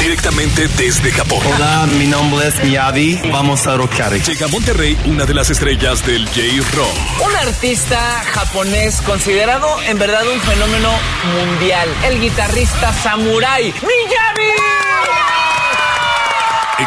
Directamente 0.00 0.66
desde 0.78 1.12
Japón. 1.12 1.40
Hola, 1.54 1.86
mi 1.98 2.06
nombre 2.06 2.48
es 2.48 2.64
Miyavi. 2.64 3.20
Vamos 3.30 3.66
a 3.66 3.76
rockear. 3.76 4.12
Llega 4.14 4.46
a 4.46 4.48
Monterrey 4.48 4.98
una 5.04 5.26
de 5.26 5.34
las 5.34 5.50
estrellas 5.50 6.04
del 6.06 6.26
J-Rock. 6.26 7.26
Un 7.26 7.36
artista 7.36 8.22
japonés 8.32 9.02
considerado 9.02 9.68
en 9.82 9.98
verdad 9.98 10.22
un 10.26 10.40
fenómeno 10.40 10.90
mundial. 11.36 11.88
El 12.06 12.18
guitarrista 12.18 12.94
Samurai 12.94 13.64
Miyavi. 13.64 14.50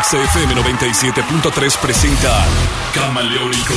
XFM 0.01 0.55
97.3 0.55 1.77
presenta 1.77 2.45
Camaleónico. 2.95 3.75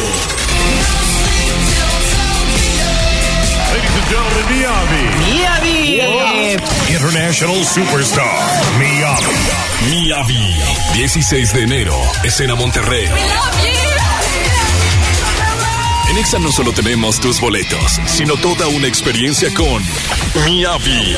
Gentlemen, 4.08 4.46
Miyavi. 4.48 6.00
Miyavi. 6.00 6.56
International 6.92 7.64
Superstar, 7.64 8.38
Miyavi. 8.78 9.34
Miyavi. 9.90 10.54
16 10.94 11.52
de 11.52 11.62
enero, 11.62 12.00
escena 12.22 12.54
Monterrey. 12.54 13.08
En 16.08 16.18
Exa 16.18 16.38
no 16.38 16.52
solo 16.52 16.72
tenemos 16.72 17.18
tus 17.18 17.40
boletos, 17.40 18.00
sino 18.06 18.36
toda 18.36 18.68
una 18.68 18.86
experiencia 18.86 19.52
con 19.52 19.82
Miavi. 20.44 21.16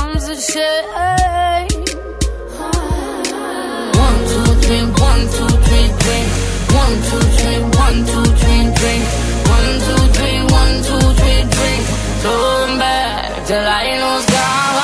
Comes 0.00 0.24
the 0.28 0.36
shame. 0.50 0.86
One, 4.04 4.20
two, 4.30 4.50
three, 4.64 4.84
one, 5.08 5.22
two, 5.34 5.50
three, 5.66 5.88
drink. 6.02 6.28
One, 6.80 6.96
two, 7.08 7.24
three, 7.38 7.60
one, 7.84 7.98
two, 8.10 8.26
three, 8.40 8.64
drink. 8.78 9.04
One, 9.54 9.70
two, 9.86 10.02
three, 10.16 10.40
one, 10.60 10.74
two, 10.88 11.04
three, 11.20 11.42
drink. 11.54 11.82
Turn 12.24 12.70
back 12.82 13.46
till 13.46 13.66
I 13.80 13.84
lose 14.02 14.26
God. 14.34 14.70
I'm 14.74 14.79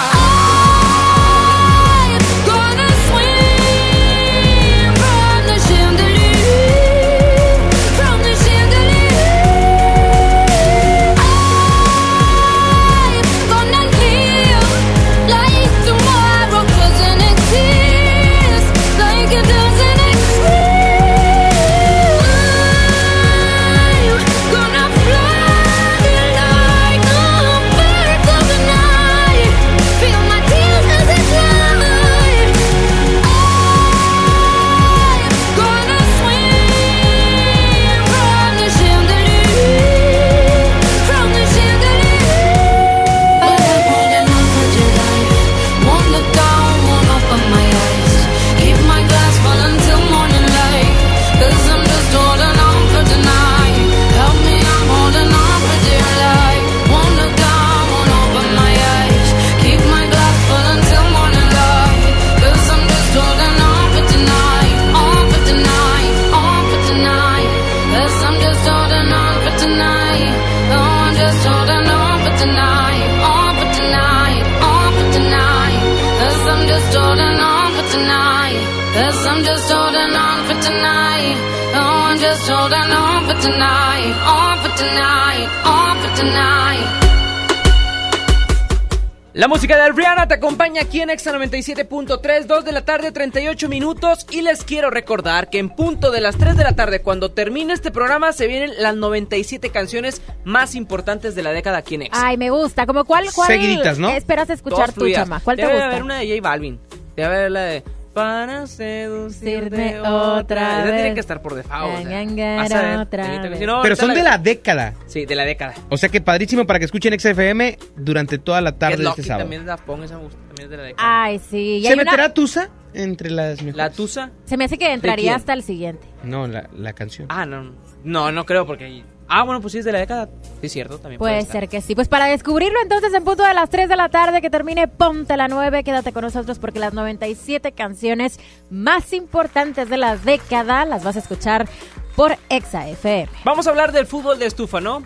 La 89.46 89.50
música 89.50 89.76
de 89.80 89.92
Rihanna 89.92 90.26
te 90.26 90.34
acompaña 90.34 90.82
aquí 90.82 91.00
en 91.02 91.08
Exa 91.08 91.32
97.3, 91.32 92.46
2 92.46 92.64
de 92.64 92.72
la 92.72 92.84
tarde, 92.84 93.12
38 93.12 93.68
minutos. 93.68 94.26
Y 94.28 94.42
les 94.42 94.64
quiero 94.64 94.90
recordar 94.90 95.50
que 95.50 95.60
en 95.60 95.70
punto 95.70 96.10
de 96.10 96.20
las 96.20 96.36
3 96.36 96.56
de 96.56 96.64
la 96.64 96.72
tarde, 96.74 97.00
cuando 97.00 97.30
termine 97.30 97.72
este 97.72 97.92
programa, 97.92 98.32
se 98.32 98.48
vienen 98.48 98.72
las 98.80 98.96
97 98.96 99.70
canciones 99.70 100.20
más 100.42 100.74
importantes 100.74 101.36
de 101.36 101.44
la 101.44 101.52
década 101.52 101.78
aquí 101.78 101.94
en 101.94 102.02
Exa. 102.02 102.26
Ay, 102.26 102.36
me 102.36 102.50
gusta. 102.50 102.86
¿Como 102.86 103.04
cuál, 103.04 103.26
cuál 103.32 103.46
Seguiditas, 103.46 104.00
¿no? 104.00 104.08
esperas 104.10 104.50
escuchar 104.50 104.86
Dos 104.86 104.96
fluidas. 104.96 105.22
chama? 105.22 105.38
¿Cuál 105.38 105.54
te 105.58 105.62
Debe 105.62 105.74
gusta? 105.74 105.86
haber 105.90 106.02
una 106.02 106.18
de 106.18 106.28
J 106.28 106.40
Balvin. 106.42 106.80
Debe 107.14 107.26
haber 107.28 107.50
la 107.52 107.60
de 107.60 107.84
Para 108.16 108.66
seducirte 108.66 109.76
Seducirte 109.76 110.00
otra 110.00 110.36
otra 110.38 110.72
Esa 110.78 110.82
tiene 110.84 111.02
vez. 111.02 111.14
que 111.14 111.20
estar 111.20 111.42
por 111.42 111.54
default. 111.54 111.94
o 111.98 112.08
sea, 112.08 112.22
vas 112.56 112.72
a 112.72 112.82
ver, 112.82 113.50
vez. 113.50 113.60
no, 113.66 113.82
Pero 113.82 113.94
son 113.94 114.14
de 114.14 114.22
la 114.22 114.38
década. 114.38 114.94
Sí, 115.06 115.26
de 115.26 115.34
la 115.34 115.44
década. 115.44 115.74
O 115.90 115.98
sea 115.98 116.08
que 116.08 116.22
padrísimo 116.22 116.66
para 116.66 116.78
que 116.78 116.86
escuchen 116.86 117.12
XFM 117.20 117.76
durante 117.94 118.38
toda 118.38 118.62
la 118.62 118.72
tarde 118.72 118.96
de 119.02 119.08
este 119.10 119.22
sábado. 119.22 119.42
también 119.44 119.66
la 119.66 119.76
gusta, 120.16 120.38
también 120.46 120.64
es 120.64 120.70
de 120.70 120.76
la 120.78 120.82
década. 120.84 121.22
Ay, 121.24 121.38
sí. 121.38 121.58
y 121.58 121.82
¿Se 121.82 121.88
hay 121.88 121.94
una- 121.94 122.04
meterá 122.04 122.32
Tusa 122.32 122.70
entre 122.94 123.30
las 123.30 123.58
mejores? 123.62 123.76
¿La 123.76 123.90
Tusa? 123.90 124.30
Se 124.46 124.56
me 124.56 124.64
hace 124.64 124.78
que 124.78 124.90
entraría 124.90 125.34
hasta 125.34 125.52
el 125.52 125.62
siguiente. 125.62 126.06
No, 126.24 126.46
la, 126.46 126.70
la 126.74 126.94
canción. 126.94 127.26
Ah, 127.30 127.44
no. 127.44 127.72
No, 128.02 128.32
no 128.32 128.46
creo 128.46 128.66
porque... 128.66 129.04
Ah, 129.28 129.42
bueno, 129.44 129.60
pues 129.60 129.72
sí 129.72 129.78
es 129.78 129.84
de 129.84 129.92
la 129.92 129.98
década. 129.98 130.28
Sí, 130.60 130.66
es 130.66 130.72
cierto, 130.72 130.98
también 130.98 131.18
puede 131.18 131.40
Puede 131.40 131.52
ser 131.52 131.68
que 131.68 131.80
sí. 131.80 131.94
Pues 131.94 132.08
para 132.08 132.26
descubrirlo 132.26 132.78
entonces 132.82 133.12
en 133.12 133.24
punto 133.24 133.42
de 133.42 133.54
las 133.54 133.70
3 133.70 133.88
de 133.88 133.96
la 133.96 134.08
tarde 134.08 134.40
que 134.40 134.50
termine 134.50 134.88
Ponte 134.88 135.36
la 135.36 135.48
9, 135.48 135.84
quédate 135.84 136.12
con 136.12 136.22
nosotros 136.22 136.58
porque 136.58 136.78
las 136.78 136.94
97 136.94 137.72
canciones 137.72 138.38
más 138.70 139.12
importantes 139.12 139.88
de 139.88 139.96
la 139.96 140.16
década 140.16 140.84
las 140.84 141.04
vas 141.04 141.16
a 141.16 141.20
escuchar 141.20 141.68
por 142.14 142.36
Exa 142.48 142.88
FM. 142.88 143.28
Vamos 143.44 143.66
a 143.66 143.70
hablar 143.70 143.92
del 143.92 144.06
fútbol 144.06 144.38
de 144.38 144.46
estufa, 144.46 144.80
¿no? 144.80 145.02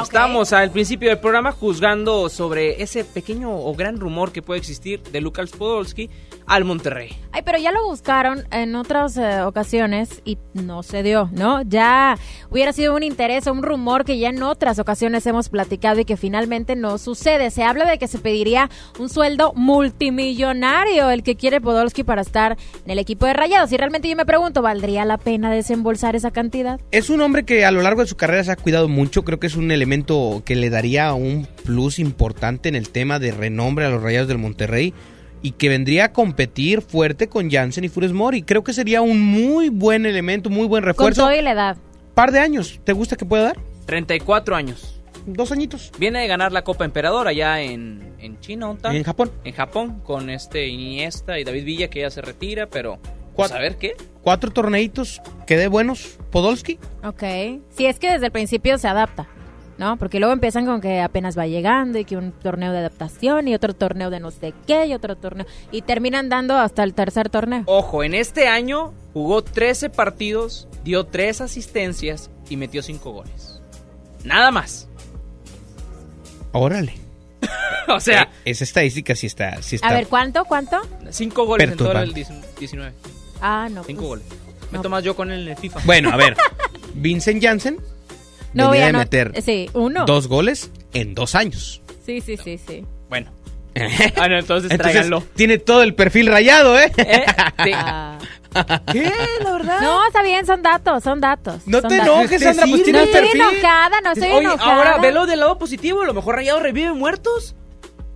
Estábamos 0.00 0.52
al 0.52 0.70
principio 0.70 1.08
del 1.08 1.18
programa 1.18 1.52
juzgando 1.52 2.28
sobre 2.28 2.82
ese 2.82 3.04
pequeño 3.04 3.56
o 3.56 3.74
gran 3.74 3.98
rumor 3.98 4.30
que 4.30 4.42
puede 4.42 4.60
existir 4.60 5.02
de 5.02 5.22
Lukas 5.22 5.50
Podolski 5.50 6.10
al 6.46 6.64
Monterrey. 6.64 7.10
Ay, 7.32 7.42
pero 7.44 7.58
ya 7.58 7.70
lo 7.70 7.84
buscaron 7.84 8.44
en 8.50 8.76
otras 8.76 9.16
eh, 9.16 9.42
ocasiones 9.42 10.22
y 10.24 10.38
no 10.54 10.82
se 10.82 11.02
dio, 11.02 11.28
¿no? 11.32 11.60
Ya 11.62 12.16
hubiera 12.50 12.72
sido 12.72 12.94
un 12.94 13.02
interés 13.02 13.46
o 13.46 13.52
un 13.52 13.62
rumor 13.62 14.04
que 14.04 14.18
ya 14.18 14.30
en 14.30 14.42
otras 14.42 14.78
ocasiones 14.78 15.26
hemos 15.26 15.48
platicado 15.48 16.00
y 16.00 16.04
que 16.04 16.16
finalmente 16.16 16.76
no 16.76 16.98
sucede. 16.98 17.50
Se 17.50 17.62
habla 17.62 17.84
de 17.84 17.98
que 17.98 18.08
se 18.08 18.18
pediría 18.18 18.70
un 18.98 19.08
sueldo 19.08 19.52
multimillonario 19.54 21.10
el 21.10 21.22
que 21.22 21.36
quiere 21.36 21.60
Podolski 21.60 22.04
para 22.04 22.22
estar 22.22 22.56
en 22.84 22.90
el 22.90 22.98
equipo 22.98 23.26
de 23.26 23.34
Rayados. 23.34 23.70
Y 23.72 23.76
realmente 23.76 24.08
yo 24.08 24.16
me 24.16 24.24
pregunto, 24.24 24.62
¿valdría 24.62 25.04
la 25.04 25.18
pena 25.18 25.50
desembolsar 25.50 26.16
esa 26.16 26.30
cantidad? 26.30 26.80
Es 26.90 27.10
un 27.10 27.20
hombre 27.20 27.44
que 27.44 27.64
a 27.64 27.70
lo 27.70 27.82
largo 27.82 28.00
de 28.00 28.08
su 28.08 28.16
carrera 28.16 28.44
se 28.44 28.52
ha 28.52 28.56
cuidado 28.56 28.88
mucho. 28.88 29.24
Creo 29.24 29.38
que 29.38 29.46
es 29.46 29.56
un 29.56 29.70
elemento 29.70 30.42
que 30.44 30.56
le 30.56 30.70
daría 30.70 31.12
un 31.12 31.46
plus 31.64 31.98
importante 31.98 32.68
en 32.68 32.76
el 32.76 32.88
tema 32.88 33.18
de 33.18 33.32
renombre 33.32 33.84
a 33.84 33.90
los 33.90 34.02
Rayados 34.02 34.28
del 34.28 34.38
Monterrey 34.38 34.94
y 35.42 35.52
que 35.52 35.68
vendría 35.68 36.06
a 36.06 36.12
competir 36.12 36.82
fuerte 36.82 37.28
con 37.28 37.50
Jansen 37.50 37.84
y 37.84 37.88
Funes 37.88 38.12
Mori. 38.12 38.42
Creo 38.42 38.64
que 38.64 38.72
sería 38.72 39.02
un 39.02 39.20
muy 39.22 39.68
buen 39.68 40.06
elemento, 40.06 40.50
muy 40.50 40.66
buen 40.66 40.82
Con 40.82 40.88
refuerzo. 40.88 41.22
todo 41.22 41.34
y 41.34 41.42
la 41.42 41.52
edad. 41.52 41.76
Par 42.14 42.32
de 42.32 42.40
años. 42.40 42.80
¿Te 42.84 42.92
gusta 42.92 43.16
que 43.16 43.24
pueda 43.24 43.44
dar? 43.44 43.58
34 43.86 44.56
años. 44.56 45.00
Dos 45.26 45.52
añitos. 45.52 45.92
Viene 45.98 46.20
de 46.20 46.26
ganar 46.28 46.52
la 46.52 46.62
Copa 46.62 46.84
Emperador 46.84 47.26
allá 47.28 47.60
en, 47.60 48.14
en 48.18 48.38
China, 48.40 48.66
¿dónde 48.66 48.78
está? 48.78 48.96
En 48.96 49.02
Japón. 49.04 49.32
En 49.44 49.52
Japón, 49.54 50.00
con 50.04 50.30
este 50.30 50.66
Iniesta 50.68 51.38
y 51.38 51.44
David 51.44 51.64
Villa 51.64 51.88
que 51.88 52.00
ya 52.00 52.10
se 52.10 52.22
retira, 52.22 52.66
pero... 52.66 52.98
Pues, 53.34 53.52
a 53.52 53.58
ver 53.58 53.76
qué. 53.76 53.94
Cuatro 54.22 54.50
torneitos. 54.50 55.20
Quedé 55.46 55.68
buenos. 55.68 56.18
Podolski. 56.30 56.78
Ok. 57.04 57.22
Si 57.68 57.84
es 57.84 57.98
que 57.98 58.10
desde 58.10 58.26
el 58.26 58.32
principio 58.32 58.78
se 58.78 58.88
adapta, 58.88 59.28
¿no? 59.78 59.96
Porque 59.96 60.18
luego 60.18 60.32
empiezan 60.32 60.66
con 60.66 60.80
que 60.80 61.00
apenas 61.00 61.36
va 61.38 61.46
llegando 61.46 61.98
y 61.98 62.04
que 62.04 62.16
un 62.16 62.32
torneo 62.32 62.72
de 62.72 62.78
adaptación 62.78 63.48
y 63.48 63.54
otro 63.54 63.74
torneo 63.74 64.10
de 64.10 64.20
no 64.20 64.30
sé 64.30 64.54
qué 64.66 64.86
y 64.86 64.94
otro 64.94 65.16
torneo. 65.16 65.46
Y 65.70 65.82
terminan 65.82 66.28
dando 66.28 66.56
hasta 66.56 66.82
el 66.82 66.94
tercer 66.94 67.28
torneo. 67.28 67.62
Ojo, 67.66 68.02
en 68.02 68.14
este 68.14 68.48
año 68.48 68.92
jugó 69.12 69.42
13 69.42 69.90
partidos, 69.90 70.68
dio 70.84 71.04
3 71.04 71.42
asistencias 71.42 72.30
y 72.48 72.56
metió 72.56 72.82
5 72.82 73.10
goles. 73.12 73.60
Nada 74.24 74.50
más. 74.50 74.88
Órale. 76.52 76.94
o 77.88 78.00
sea, 78.00 78.22
Eh, 78.22 78.28
esa 78.46 78.64
estadística 78.64 79.14
sí 79.14 79.26
está. 79.26 79.62
Sí 79.62 79.76
está 79.76 79.88
A 79.88 79.92
ver, 79.92 80.06
¿cuánto? 80.08 80.44
¿Cuánto? 80.46 80.80
5 81.08 81.46
goles 81.46 81.70
en 81.70 81.76
todo 81.76 81.92
el 81.92 82.12
Perturbante. 82.12 82.58
19. 82.58 82.92
Ah, 83.40 83.68
no. 83.70 83.84
5 83.84 83.98
pues, 83.98 84.08
goles. 84.08 84.26
Meto 84.72 84.88
más 84.88 85.04
yo 85.04 85.14
con 85.14 85.30
él 85.30 85.42
en 85.42 85.48
el 85.48 85.56
FIFA. 85.56 85.80
Bueno, 85.84 86.10
a 86.10 86.16
ver. 86.16 86.36
Vincent 86.94 87.42
Janssen 87.42 87.78
No 88.56 88.68
voy 88.68 88.78
venía 88.78 88.84
a 88.84 88.86
de 88.88 88.92
no- 88.92 88.98
meter 89.00 89.42
Sí, 89.42 89.70
uno. 89.74 90.04
dos 90.06 90.26
goles 90.28 90.70
en 90.92 91.14
dos 91.14 91.34
años. 91.34 91.80
Sí, 92.04 92.20
sí, 92.20 92.36
sí, 92.36 92.58
sí. 92.58 92.84
Bueno. 93.08 93.30
Ah, 94.16 94.26
no, 94.28 94.38
entonces, 94.38 94.70
Entonces 94.70 95.06
tiene 95.34 95.58
todo 95.58 95.82
el 95.82 95.94
perfil 95.94 96.28
rayado, 96.28 96.78
¿eh? 96.78 96.90
Sí. 97.62 97.70
Ah. 97.74 98.18
¿Qué? 98.92 99.12
La 99.44 99.52
verdad. 99.52 99.80
No, 99.82 100.06
está 100.06 100.22
bien, 100.22 100.46
son 100.46 100.62
datos, 100.62 101.02
son 101.04 101.20
datos. 101.20 101.60
No 101.66 101.80
son 101.82 101.90
te 101.90 101.98
datos. 101.98 102.16
enojes, 102.20 102.42
Sandra, 102.42 102.64
pues 102.66 102.78
No 102.78 102.84
tiene 102.84 102.98
el 103.00 103.04
estoy 103.04 103.20
perfil. 103.20 103.40
enojada, 103.42 104.00
no 104.02 104.12
estoy 104.12 104.30
Oye, 104.30 104.44
enojada. 104.46 104.74
ahora 104.76 104.98
velo 104.98 105.26
del 105.26 105.40
lado 105.40 105.58
positivo. 105.58 106.02
A 106.02 106.06
lo 106.06 106.14
mejor 106.14 106.36
Rayado 106.36 106.60
revive 106.60 106.92
muertos. 106.94 107.54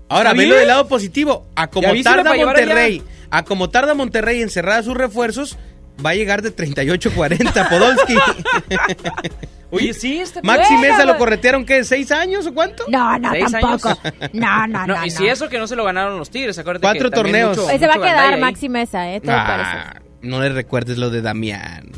Ahora, 0.08 0.30
¿Está 0.30 0.40
velo 0.42 0.56
del 0.56 0.68
lado 0.68 0.88
positivo. 0.88 1.46
A 1.54 1.66
como 1.68 1.88
tarda 2.02 2.34
Monterrey, 2.34 3.02
a 3.30 3.44
como 3.44 3.68
tarda 3.68 3.92
Monterrey 3.94 4.40
en 4.40 4.48
cerrar 4.48 4.82
sus 4.82 4.96
refuerzos, 4.96 5.58
va 6.04 6.10
a 6.10 6.14
llegar 6.14 6.42
de 6.42 6.54
38-40 6.54 7.68
Podolski. 7.68 8.16
Oye, 9.72 9.94
sí, 9.94 10.18
está 10.20 10.40
Maxi 10.42 10.74
Bueno, 10.74 10.80
Mesa 10.94 11.04
lo 11.04 11.16
corretearon, 11.16 11.64
¿qué? 11.64 11.84
¿Seis 11.84 12.10
años 12.10 12.44
o 12.46 12.52
cuánto? 12.52 12.84
No, 12.88 13.18
no, 13.18 13.30
Seis 13.30 13.52
tampoco. 13.52 13.88
años. 13.88 14.30
No, 14.32 14.66
no, 14.66 14.86
no. 14.86 14.96
No, 14.96 15.06
y 15.06 15.10
no. 15.10 15.16
si 15.16 15.28
eso 15.28 15.48
que 15.48 15.58
no 15.58 15.66
se 15.68 15.76
lo 15.76 15.84
ganaron 15.84 16.18
los 16.18 16.28
Tigres, 16.30 16.58
acuérdate 16.58 16.82
Cuatro 16.86 17.10
que 17.10 17.14
torneos. 17.16 17.56
mucho- 17.56 17.70
Ese 17.70 17.86
va 17.86 17.92
a 17.94 17.96
mucho 17.96 18.08
quedar 18.08 18.34
ahí. 18.34 18.40
Maxi 18.40 18.68
Mesa, 18.68 19.12
¿eh? 19.12 19.20
Todo 19.20 19.36
parece. 19.36 19.70
Ah, 19.72 20.00
no 20.22 20.40
le 20.40 20.48
recuerdes 20.48 20.98
lo 20.98 21.10
de 21.10 21.22
Damián. 21.22 21.90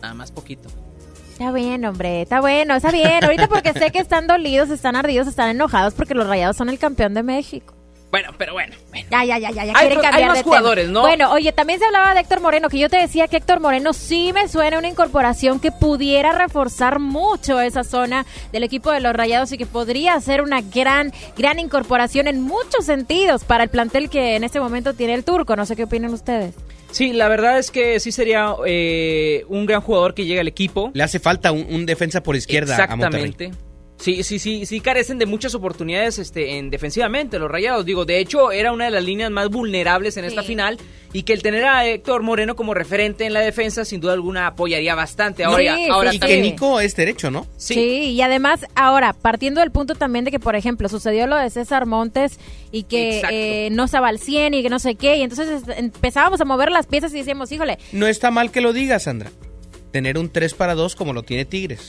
Nada 0.00 0.14
más 0.14 0.30
poquito. 0.30 0.68
Está 1.32 1.50
bien, 1.52 1.84
hombre, 1.84 2.22
está 2.22 2.40
bueno, 2.40 2.74
está 2.76 2.90
bien. 2.90 3.22
Ahorita 3.24 3.48
porque 3.48 3.72
sé 3.72 3.90
que 3.90 3.98
están 4.00 4.26
dolidos, 4.26 4.70
están 4.70 4.96
ardidos, 4.96 5.26
están 5.28 5.50
enojados 5.50 5.94
porque 5.94 6.14
los 6.14 6.26
Rayados 6.26 6.56
son 6.56 6.68
el 6.68 6.78
campeón 6.78 7.14
de 7.14 7.22
México. 7.22 7.74
Bueno, 8.10 8.30
pero 8.38 8.54
bueno. 8.54 8.74
bueno. 8.88 9.06
Ya, 9.10 9.24
ya, 9.24 9.38
ya, 9.38 9.50
ya, 9.50 9.64
ya 9.66 9.72
Hay 9.76 10.24
más 10.24 10.38
de 10.38 10.42
jugadores, 10.42 10.86
tema. 10.86 10.94
¿no? 10.94 11.00
Bueno, 11.02 11.30
oye, 11.32 11.52
también 11.52 11.78
se 11.78 11.84
hablaba 11.84 12.14
de 12.14 12.20
Héctor 12.20 12.40
Moreno, 12.40 12.70
que 12.70 12.78
yo 12.78 12.88
te 12.88 12.96
decía 12.96 13.28
que 13.28 13.36
Héctor 13.36 13.60
Moreno 13.60 13.92
sí 13.92 14.32
me 14.32 14.48
suena 14.48 14.78
una 14.78 14.88
incorporación 14.88 15.60
que 15.60 15.72
pudiera 15.72 16.32
reforzar 16.32 17.00
mucho 17.00 17.60
esa 17.60 17.84
zona 17.84 18.24
del 18.50 18.62
equipo 18.62 18.90
de 18.90 19.00
los 19.00 19.12
Rayados 19.14 19.52
y 19.52 19.58
que 19.58 19.66
podría 19.66 20.18
ser 20.20 20.40
una 20.40 20.62
gran, 20.62 21.12
gran 21.36 21.58
incorporación 21.58 22.28
en 22.28 22.40
muchos 22.40 22.86
sentidos 22.86 23.44
para 23.44 23.64
el 23.64 23.70
plantel 23.70 24.08
que 24.08 24.36
en 24.36 24.44
este 24.44 24.58
momento 24.58 24.94
tiene 24.94 25.12
el 25.12 25.24
turco. 25.24 25.54
No 25.54 25.66
sé 25.66 25.76
qué 25.76 25.84
opinan 25.84 26.12
ustedes. 26.14 26.54
Sí, 26.90 27.12
la 27.12 27.28
verdad 27.28 27.58
es 27.58 27.70
que 27.70 28.00
sí 28.00 28.10
sería 28.12 28.54
eh, 28.66 29.44
un 29.48 29.66
gran 29.66 29.82
jugador 29.82 30.14
que 30.14 30.24
llega 30.24 30.40
al 30.40 30.48
equipo. 30.48 30.90
Le 30.94 31.02
hace 31.02 31.18
falta 31.18 31.52
un, 31.52 31.66
un 31.68 31.84
defensa 31.84 32.22
por 32.22 32.36
izquierda 32.36 32.86
a 32.88 32.96
Monterrey. 32.96 33.34
Sí, 34.00 34.22
sí, 34.22 34.38
sí, 34.38 34.64
sí 34.64 34.80
carecen 34.80 35.18
de 35.18 35.26
muchas 35.26 35.54
oportunidades 35.56 36.18
este, 36.20 36.56
en 36.58 36.70
defensivamente 36.70 37.38
los 37.40 37.50
Rayados. 37.50 37.84
Digo, 37.84 38.04
de 38.04 38.20
hecho, 38.20 38.52
era 38.52 38.72
una 38.72 38.84
de 38.84 38.90
las 38.92 39.02
líneas 39.02 39.28
más 39.30 39.48
vulnerables 39.48 40.16
en 40.16 40.24
esta 40.24 40.42
final 40.44 40.78
y 41.12 41.24
que 41.24 41.32
el 41.32 41.42
tener 41.42 41.64
a 41.64 41.84
Héctor 41.84 42.22
Moreno 42.22 42.54
como 42.54 42.74
referente 42.74 43.24
en 43.26 43.32
la 43.32 43.40
defensa, 43.40 43.84
sin 43.84 44.00
duda 44.00 44.12
alguna, 44.12 44.46
apoyaría 44.46 44.94
bastante. 44.94 45.42
Ahora, 45.42 45.74
Sí, 45.74 45.88
ahora 45.90 46.10
sí, 46.12 46.16
Y 46.16 46.20
también- 46.20 46.42
que 46.42 46.50
Nico 46.52 46.78
es 46.80 46.94
derecho, 46.94 47.30
¿no? 47.32 47.46
Sí. 47.56 47.74
y 48.12 48.20
además, 48.22 48.66
ahora, 48.76 49.14
partiendo 49.14 49.60
del 49.60 49.72
punto 49.72 49.96
también 49.96 50.24
de 50.24 50.30
que, 50.30 50.38
por 50.38 50.54
ejemplo, 50.54 50.88
sucedió 50.88 51.26
lo 51.26 51.36
de 51.36 51.50
César 51.50 51.86
Montes 51.86 52.38
y 52.70 52.84
que 52.84 53.20
eh, 53.32 53.68
no 53.72 53.84
estaba 53.84 54.08
al 54.08 54.20
100 54.20 54.54
y 54.54 54.62
que 54.62 54.70
no 54.70 54.78
sé 54.78 54.94
qué, 54.94 55.16
y 55.16 55.22
entonces 55.22 55.62
es- 55.66 55.76
empezábamos 55.78 56.40
a 56.40 56.44
mover 56.44 56.70
las 56.70 56.86
piezas 56.86 57.12
y 57.14 57.18
decíamos, 57.18 57.50
híjole, 57.50 57.78
No 57.90 58.06
está 58.06 58.30
mal 58.30 58.52
que 58.52 58.60
lo 58.60 58.72
digas, 58.72 59.02
Sandra. 59.02 59.30
Tener 59.90 60.18
un 60.18 60.28
3 60.30 60.54
para 60.54 60.74
2 60.74 60.94
como 60.94 61.14
lo 61.14 61.22
tiene 61.24 61.46
Tigres. 61.46 61.88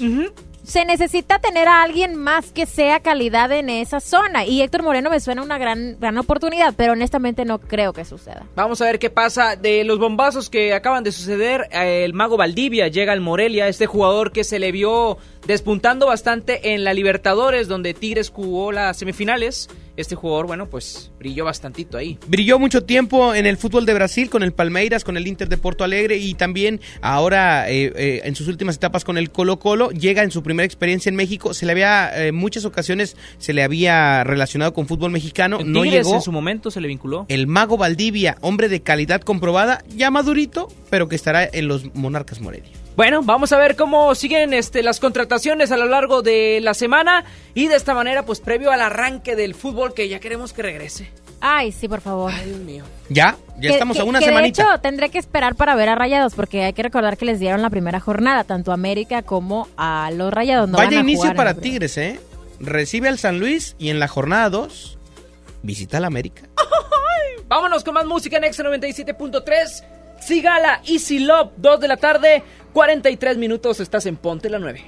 Se 0.69 0.85
necesita 0.85 1.39
tener 1.39 1.67
a 1.67 1.81
alguien 1.83 2.15
más 2.15 2.51
que 2.51 2.65
sea 2.65 2.99
calidad 2.99 3.51
en 3.51 3.69
esa 3.69 3.99
zona. 3.99 4.45
Y 4.45 4.61
Héctor 4.61 4.83
Moreno 4.83 5.09
me 5.09 5.19
suena 5.19 5.41
una 5.41 5.57
gran, 5.57 5.97
gran 5.99 6.17
oportunidad, 6.17 6.73
pero 6.77 6.93
honestamente 6.93 7.43
no 7.45 7.59
creo 7.59 7.91
que 7.93 8.05
suceda. 8.05 8.45
Vamos 8.55 8.81
a 8.81 8.85
ver 8.85 8.99
qué 8.99 9.09
pasa 9.09 9.55
de 9.55 9.83
los 9.83 9.99
bombazos 9.99 10.49
que 10.49 10.73
acaban 10.73 11.03
de 11.03 11.11
suceder. 11.11 11.67
eh, 11.71 12.03
El 12.05 12.13
mago 12.13 12.37
Valdivia 12.37 12.87
llega 12.87 13.13
al 13.13 13.21
Morelia, 13.21 13.67
este 13.67 13.87
jugador 13.87 14.31
que 14.31 14.43
se 14.43 14.59
le 14.59 14.71
vio 14.71 15.17
despuntando 15.47 16.07
bastante 16.07 16.73
en 16.73 16.83
la 16.83 16.93
Libertadores, 16.93 17.67
donde 17.67 17.93
Tigres 17.93 18.29
jugó 18.29 18.71
las 18.71 18.97
semifinales. 18.97 19.69
Este 19.97 20.15
jugador, 20.15 20.47
bueno, 20.47 20.69
pues 20.69 21.11
brilló 21.19 21.43
bastantito 21.43 21.97
ahí. 21.97 22.17
Brilló 22.27 22.57
mucho 22.57 22.85
tiempo 22.85 23.35
en 23.35 23.45
el 23.45 23.57
fútbol 23.57 23.85
de 23.85 23.93
Brasil 23.93 24.29
con 24.29 24.43
el 24.43 24.53
Palmeiras, 24.53 25.03
con 25.03 25.17
el 25.17 25.27
Inter 25.27 25.49
de 25.49 25.57
Porto 25.57 25.83
Alegre 25.83 26.15
y 26.15 26.35
también 26.35 26.79
ahora 27.01 27.69
eh, 27.69 27.91
eh, 27.93 28.21
en 28.23 28.33
sus 28.33 28.47
últimas 28.47 28.77
etapas 28.77 29.03
con 29.03 29.17
el 29.17 29.29
Colo 29.29 29.59
Colo. 29.59 29.89
Llega 29.89 30.23
en 30.23 30.31
su 30.31 30.41
primera 30.41 30.65
experiencia 30.65 31.09
en 31.09 31.17
México. 31.17 31.53
Se 31.53 31.65
le 31.65 31.73
había, 31.73 32.11
eh, 32.15 32.27
en 32.27 32.35
muchas 32.35 32.63
ocasiones 32.63 33.17
se 33.39 33.51
le 33.51 33.61
había 33.61 34.23
relacionado 34.23 34.73
con 34.73 34.87
fútbol 34.87 35.11
mexicano. 35.11 35.59
En 35.59 35.73
no 35.73 35.81
Tigres 35.81 36.05
llegó. 36.05 36.15
en 36.15 36.21
su 36.21 36.31
momento 36.31 36.71
se 36.71 36.79
le 36.79 36.87
vinculó. 36.87 37.25
El 37.27 37.47
mago 37.47 37.75
Valdivia, 37.75 38.37
hombre 38.39 38.69
de 38.69 38.81
calidad 38.81 39.19
comprobada, 39.19 39.83
ya 39.93 40.11
madurito, 40.11 40.69
pero 40.89 41.09
que 41.09 41.17
estará 41.17 41.43
en 41.51 41.67
los 41.67 41.93
Monarcas 41.93 42.39
Morelia. 42.39 42.78
Bueno, 42.99 43.21
vamos 43.23 43.53
a 43.53 43.57
ver 43.57 43.77
cómo 43.77 44.13
siguen 44.13 44.53
este, 44.53 44.83
las 44.83 44.99
contrataciones 44.99 45.71
a 45.71 45.77
lo 45.77 45.85
largo 45.85 46.21
de 46.21 46.59
la 46.61 46.73
semana 46.73 47.23
y 47.53 47.69
de 47.69 47.77
esta 47.77 47.93
manera, 47.93 48.23
pues 48.23 48.41
previo 48.41 48.71
al 48.73 48.81
arranque 48.81 49.37
del 49.37 49.55
fútbol 49.55 49.93
que 49.93 50.09
ya 50.09 50.19
queremos 50.19 50.51
que 50.51 50.63
regrese. 50.63 51.09
Ay, 51.39 51.71
sí, 51.71 51.87
por 51.87 52.01
favor. 52.01 52.33
Dios 52.43 52.59
mío. 52.59 52.83
Ya, 53.07 53.37
ya 53.55 53.69
Que- 53.69 53.73
estamos 53.75 53.95
que- 53.95 54.01
a 54.01 54.03
una 54.03 54.19
que 54.19 54.25
semanita. 54.25 54.63
De 54.63 54.69
hecho, 54.69 54.81
tendré 54.81 55.09
que 55.11 55.17
esperar 55.17 55.55
para 55.55 55.75
ver 55.75 55.87
a 55.87 55.95
Rayados, 55.95 56.35
porque 56.35 56.65
hay 56.65 56.73
que 56.73 56.83
recordar 56.83 57.15
que 57.15 57.23
les 57.23 57.39
dieron 57.39 57.61
la 57.61 57.69
primera 57.69 58.01
jornada, 58.01 58.43
tanto 58.43 58.71
a 58.71 58.73
América 58.73 59.21
como 59.21 59.69
a 59.77 60.11
los 60.13 60.33
Rayados. 60.33 60.67
No 60.67 60.77
van 60.77 60.87
Vaya 60.87 60.97
a 60.97 61.01
inicio 61.01 61.21
jugar 61.21 61.35
para. 61.37 61.53
Tigres, 61.53 61.97
¿eh? 61.97 62.19
Recibe 62.59 63.07
al 63.07 63.17
San 63.17 63.39
Luis 63.39 63.77
y 63.79 63.91
en 63.91 63.99
la 63.99 64.09
jornada 64.09 64.49
2 64.49 64.97
visita 65.63 65.95
al 65.99 66.03
América. 66.03 66.49
Vámonos 67.47 67.85
con 67.85 67.93
más 67.93 68.05
música 68.05 68.35
en 68.35 68.43
Exa 68.43 68.61
97.3. 68.61 69.85
Sigala 70.19 70.81
Easy 70.85 71.19
Love, 71.19 71.51
2 71.57 71.79
de 71.79 71.87
la 71.87 71.97
tarde, 71.97 72.43
43 72.73 73.37
minutos, 73.37 73.79
estás 73.79 74.05
en 74.05 74.17
Ponte 74.17 74.49
la 74.49 74.59
9. 74.59 74.83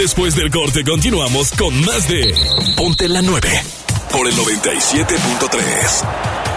Después 0.00 0.34
del 0.34 0.50
corte 0.50 0.82
continuamos 0.82 1.50
con 1.50 1.78
más 1.84 2.08
de 2.08 2.34
Ponte 2.74 3.06
la 3.06 3.20
9 3.20 3.50
por 4.10 4.26
el 4.26 4.34
97.3. 4.34 6.49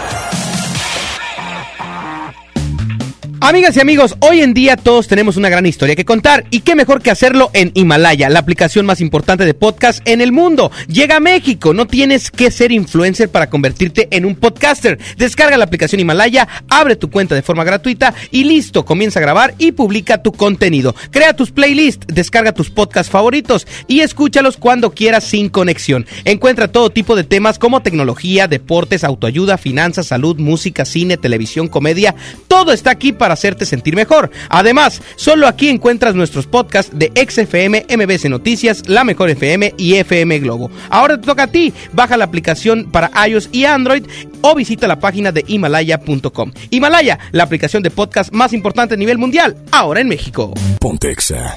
Amigas 3.46 3.76
y 3.76 3.80
amigos, 3.80 4.16
hoy 4.20 4.40
en 4.40 4.54
día 4.54 4.74
todos 4.74 5.06
tenemos 5.06 5.36
una 5.36 5.50
gran 5.50 5.66
historia 5.66 5.94
que 5.94 6.06
contar 6.06 6.46
y 6.50 6.60
qué 6.60 6.74
mejor 6.74 7.02
que 7.02 7.10
hacerlo 7.10 7.50
en 7.52 7.72
Himalaya, 7.74 8.30
la 8.30 8.38
aplicación 8.38 8.86
más 8.86 9.02
importante 9.02 9.44
de 9.44 9.52
podcast 9.52 10.00
en 10.08 10.22
el 10.22 10.32
mundo. 10.32 10.72
Llega 10.88 11.16
a 11.16 11.20
México, 11.20 11.74
no 11.74 11.86
tienes 11.86 12.30
que 12.30 12.50
ser 12.50 12.72
influencer 12.72 13.28
para 13.28 13.50
convertirte 13.50 14.08
en 14.12 14.24
un 14.24 14.34
podcaster. 14.34 14.98
Descarga 15.18 15.58
la 15.58 15.66
aplicación 15.66 16.00
Himalaya, 16.00 16.48
abre 16.70 16.96
tu 16.96 17.10
cuenta 17.10 17.34
de 17.34 17.42
forma 17.42 17.64
gratuita 17.64 18.14
y 18.30 18.44
listo, 18.44 18.86
comienza 18.86 19.18
a 19.18 19.22
grabar 19.22 19.54
y 19.58 19.72
publica 19.72 20.22
tu 20.22 20.32
contenido. 20.32 20.94
Crea 21.10 21.36
tus 21.36 21.50
playlists, 21.50 22.06
descarga 22.06 22.54
tus 22.54 22.70
podcasts 22.70 23.12
favoritos 23.12 23.66
y 23.86 24.00
escúchalos 24.00 24.56
cuando 24.56 24.94
quieras 24.94 25.22
sin 25.22 25.50
conexión. 25.50 26.06
Encuentra 26.24 26.72
todo 26.72 26.88
tipo 26.88 27.14
de 27.14 27.24
temas 27.24 27.58
como 27.58 27.82
tecnología, 27.82 28.48
deportes, 28.48 29.04
autoayuda, 29.04 29.58
finanzas, 29.58 30.06
salud, 30.06 30.38
música, 30.38 30.86
cine, 30.86 31.18
televisión, 31.18 31.68
comedia. 31.68 32.14
Todo 32.48 32.72
está 32.72 32.92
aquí 32.92 33.12
para 33.12 33.33
hacerte 33.34 33.66
sentir 33.66 33.94
mejor. 33.94 34.30
Además, 34.48 35.02
solo 35.16 35.46
aquí 35.46 35.68
encuentras 35.68 36.14
nuestros 36.14 36.46
podcasts 36.46 36.96
de 36.96 37.12
XFM, 37.14 37.86
MBC 37.88 38.30
Noticias, 38.30 38.88
La 38.88 39.04
Mejor 39.04 39.30
FM 39.30 39.74
y 39.76 39.94
FM 39.96 40.38
Globo. 40.40 40.70
Ahora 40.90 41.20
te 41.20 41.26
toca 41.26 41.44
a 41.44 41.46
ti. 41.48 41.72
Baja 41.92 42.16
la 42.16 42.24
aplicación 42.24 42.90
para 42.90 43.10
iOS 43.26 43.50
y 43.52 43.64
Android 43.64 44.04
o 44.40 44.54
visita 44.54 44.86
la 44.86 44.98
página 44.98 45.32
de 45.32 45.44
himalaya.com. 45.46 46.52
Himalaya, 46.70 47.18
la 47.32 47.44
aplicación 47.44 47.82
de 47.82 47.90
podcast 47.90 48.32
más 48.32 48.52
importante 48.52 48.94
a 48.94 48.96
nivel 48.96 49.18
mundial, 49.18 49.56
ahora 49.70 50.00
en 50.00 50.08
México. 50.08 50.52
Pontexa. 50.80 51.56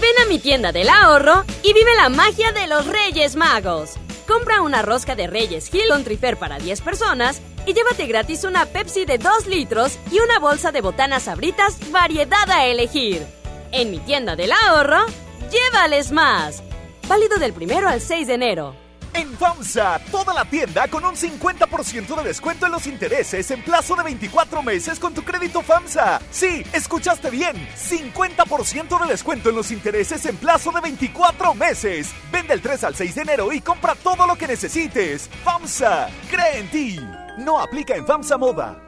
Ven 0.00 0.24
a 0.24 0.28
mi 0.28 0.38
tienda 0.38 0.72
del 0.72 0.88
ahorro 0.88 1.44
y 1.62 1.72
vive 1.72 1.90
la 1.96 2.08
magia 2.08 2.52
de 2.52 2.66
los 2.66 2.86
Reyes 2.86 3.36
Magos. 3.36 3.92
Compra 4.26 4.62
una 4.62 4.82
rosca 4.82 5.14
de 5.14 5.26
Reyes 5.26 5.72
Hill 5.72 5.90
on 5.92 6.02
Trifer 6.02 6.38
para 6.38 6.58
10 6.58 6.80
personas 6.80 7.42
y 7.66 7.74
llévate 7.74 8.06
gratis 8.06 8.44
una 8.44 8.66
Pepsi 8.66 9.04
de 9.04 9.18
2 9.18 9.46
litros 9.46 9.98
y 10.10 10.20
una 10.20 10.38
bolsa 10.38 10.72
de 10.72 10.80
botanas 10.80 11.24
sabritas 11.24 11.78
variedad 11.90 12.50
a 12.50 12.64
elegir. 12.66 13.26
En 13.72 13.90
mi 13.90 13.98
tienda 13.98 14.36
del 14.36 14.52
ahorro, 14.52 15.04
llévales 15.50 16.10
más. 16.10 16.62
Válido 17.06 17.36
del 17.38 17.52
primero 17.52 17.88
al 17.88 18.00
6 18.00 18.26
de 18.28 18.34
enero. 18.34 18.83
En 19.14 19.32
FAMSA, 19.38 20.00
toda 20.10 20.34
la 20.34 20.44
tienda 20.44 20.88
con 20.88 21.04
un 21.04 21.14
50% 21.14 22.16
de 22.16 22.24
descuento 22.24 22.66
en 22.66 22.72
los 22.72 22.88
intereses 22.88 23.48
en 23.52 23.62
plazo 23.62 23.94
de 23.94 24.02
24 24.02 24.60
meses 24.60 24.98
con 24.98 25.14
tu 25.14 25.22
crédito 25.22 25.62
FAMSA. 25.62 26.20
Sí, 26.32 26.64
escuchaste 26.72 27.30
bien, 27.30 27.56
50% 27.76 29.00
de 29.00 29.06
descuento 29.06 29.50
en 29.50 29.56
los 29.56 29.70
intereses 29.70 30.26
en 30.26 30.36
plazo 30.36 30.72
de 30.72 30.80
24 30.80 31.54
meses. 31.54 32.10
Vende 32.32 32.54
el 32.54 32.60
3 32.60 32.84
al 32.84 32.96
6 32.96 33.14
de 33.14 33.22
enero 33.22 33.52
y 33.52 33.60
compra 33.60 33.94
todo 33.94 34.26
lo 34.26 34.34
que 34.34 34.48
necesites. 34.48 35.30
FAMSA, 35.44 36.08
cree 36.28 36.58
en 36.58 36.70
ti. 36.70 37.00
No 37.38 37.60
aplica 37.60 37.94
en 37.94 38.04
FAMSA 38.04 38.36
Moda. 38.36 38.80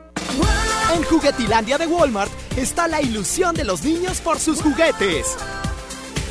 En 0.93 1.05
Juguetilandia 1.05 1.79
de 1.79 1.87
Walmart 1.87 2.33
está 2.57 2.89
la 2.89 3.01
ilusión 3.01 3.55
de 3.55 3.65
los 3.65 3.85
niños 3.85 4.21
por 4.21 4.41
sus 4.41 4.61
juguetes. 4.61 5.37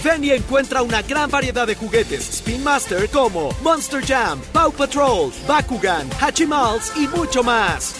Ven 0.05 0.23
encuentra 0.23 0.83
una 0.83 1.01
gran 1.01 1.31
variedad 1.31 1.65
de 1.65 1.73
juguetes 1.73 2.29
Spin 2.29 2.63
Master 2.63 3.09
como 3.09 3.49
Monster 3.63 4.05
Jam, 4.05 4.39
Paw 4.53 4.71
Patrol, 4.71 5.31
Bakugan, 5.47 6.07
Hachimals 6.21 6.95
y 6.95 7.07
mucho 7.07 7.41
más. 7.41 7.95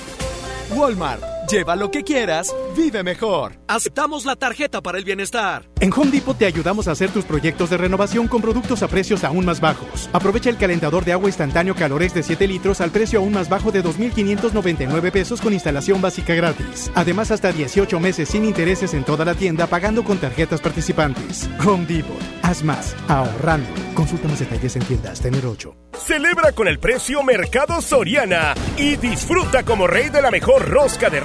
Walmart, 0.70 1.24
lleva 1.50 1.76
lo 1.76 1.92
que 1.92 2.04
quieras, 2.04 2.54
vive 2.76 3.04
mejor. 3.04 3.58
Aceptamos 3.68 4.26
la 4.26 4.36
tarjeta 4.36 4.82
para 4.82 4.98
el 4.98 5.04
bienestar. 5.04 5.70
En 5.80 5.92
Home 5.94 6.12
Depot 6.12 6.38
te 6.38 6.46
ayudamos 6.46 6.88
a 6.88 6.92
hacer 6.92 7.10
tus 7.12 7.26
proyectos 7.26 7.70
de 7.70 7.78
renovación 7.78 8.28
con 8.28 8.42
productos 8.42 8.84
a 8.84 8.88
precios 8.88 9.24
aún 9.24 9.46
más 9.46 9.60
bajos. 9.60 10.10
Aprovecha 10.14 10.50
el 10.50 10.58
calentador 10.58 11.06
de 11.06 11.14
agua 11.14 11.28
instantáneo 11.28 11.76
Calores 11.76 12.14
de 12.14 12.24
7 12.24 12.48
litros 12.48 12.82
al 12.82 12.92
precio 12.92 13.20
aún 13.20 13.34
más 13.34 13.50
bajo 13.50 13.72
de 13.72 13.84
2.599 13.84 15.12
pesos 15.12 15.42
con 15.42 15.54
instalación 15.54 16.02
básica 16.02 16.34
gratis. 16.34 16.92
Además, 16.96 17.32
hasta 17.32 17.52
18 17.52 18.00
meses 18.00 18.30
sin 18.30 18.46
intereses 18.46 18.94
en 18.94 19.04
toda 19.04 19.26
la 19.26 19.36
tienda 19.36 19.68
pagando 19.68 20.04
con 20.04 20.18
tarjetas 20.18 20.62
participantes. 20.62 21.50
Home 21.66 21.86
Depot. 21.86 22.22
Haz 22.42 22.64
más. 22.64 22.96
Ahorrando. 23.08 23.70
Consulta 23.94 24.28
más 24.28 24.40
detalles 24.40 24.76
en 24.76 24.84
tiendas. 24.84 25.22
Tener 25.22 25.46
8. 25.46 25.76
Celebra 25.98 26.52
con 26.52 26.68
el 26.68 26.78
precio 26.78 27.24
Mercado 27.24 27.82
Soriana 27.82 28.54
y 28.78 28.98
disfruta 28.98 29.64
como 29.64 29.88
rey 29.88 30.10
de 30.10 30.22
la 30.22 30.30
mejor 30.30 30.68
rosca 30.70 31.10
de 31.10 31.20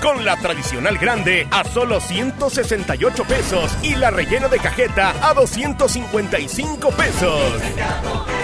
con 0.00 0.24
la 0.24 0.36
tradicional 0.36 0.98
grande 0.98 1.48
a 1.50 1.64
solo 1.64 2.00
168 2.00 3.24
pesos 3.24 3.76
y 3.82 3.96
la 3.96 4.10
rellena 4.10 4.46
de 4.46 4.58
cajeta 4.58 5.12
a 5.20 5.34
255 5.34 6.90
pesos. 6.90 8.37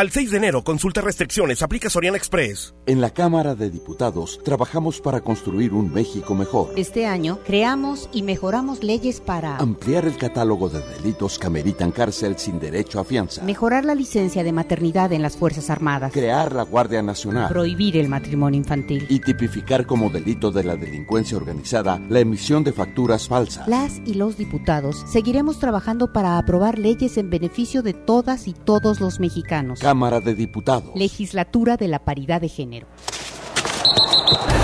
Al 0.00 0.10
6 0.10 0.30
de 0.30 0.38
enero, 0.38 0.64
consulta 0.64 1.02
restricciones, 1.02 1.60
aplica 1.60 1.90
Soriana 1.90 2.16
Express. 2.16 2.74
En 2.86 3.02
la 3.02 3.10
Cámara 3.10 3.54
de 3.54 3.68
Diputados 3.68 4.40
trabajamos 4.42 4.98
para 4.98 5.20
construir 5.20 5.74
un 5.74 5.92
México 5.92 6.34
mejor. 6.34 6.72
Este 6.76 7.04
año 7.04 7.38
creamos 7.44 8.08
y 8.10 8.22
mejoramos 8.22 8.82
leyes 8.82 9.20
para 9.20 9.58
Ampliar 9.58 10.06
el 10.06 10.16
catálogo 10.16 10.70
de 10.70 10.80
delitos 10.80 11.38
que 11.38 11.48
ameritan 11.48 11.92
cárcel 11.92 12.38
sin 12.38 12.58
derecho 12.58 12.98
a 12.98 13.04
fianza. 13.04 13.42
mejorar 13.42 13.84
la 13.84 13.94
licencia 13.94 14.42
de 14.42 14.52
maternidad 14.52 15.12
en 15.12 15.20
las 15.20 15.36
Fuerzas 15.36 15.68
Armadas, 15.68 16.14
Crear 16.14 16.54
la 16.54 16.62
Guardia 16.62 17.02
Nacional. 17.02 17.50
prohibir 17.50 17.98
el 17.98 18.08
matrimonio 18.08 18.56
infantil. 18.56 19.04
Y 19.10 19.20
tipificar 19.20 19.84
como 19.84 20.08
delito 20.08 20.50
de 20.50 20.64
la 20.64 20.76
delincuencia 20.76 21.36
organizada 21.36 22.00
la 22.08 22.20
emisión 22.20 22.64
de 22.64 22.72
facturas 22.72 23.28
falsas. 23.28 23.68
Las 23.68 24.00
y 24.06 24.14
los 24.14 24.38
diputados 24.38 25.04
seguiremos 25.12 25.58
trabajando 25.58 26.10
para 26.10 26.38
aprobar 26.38 26.78
leyes 26.78 27.18
en 27.18 27.28
beneficio 27.28 27.82
de 27.82 27.92
todas 27.92 28.48
y 28.48 28.54
todos 28.54 28.98
los 28.98 29.20
mexicanos. 29.20 29.80
Cámara 29.90 30.20
de 30.20 30.36
Diputados. 30.36 30.92
Legislatura 30.94 31.76
de 31.76 31.88
la 31.88 31.98
Paridad 31.98 32.40
de 32.40 32.48
Género. 32.48 32.86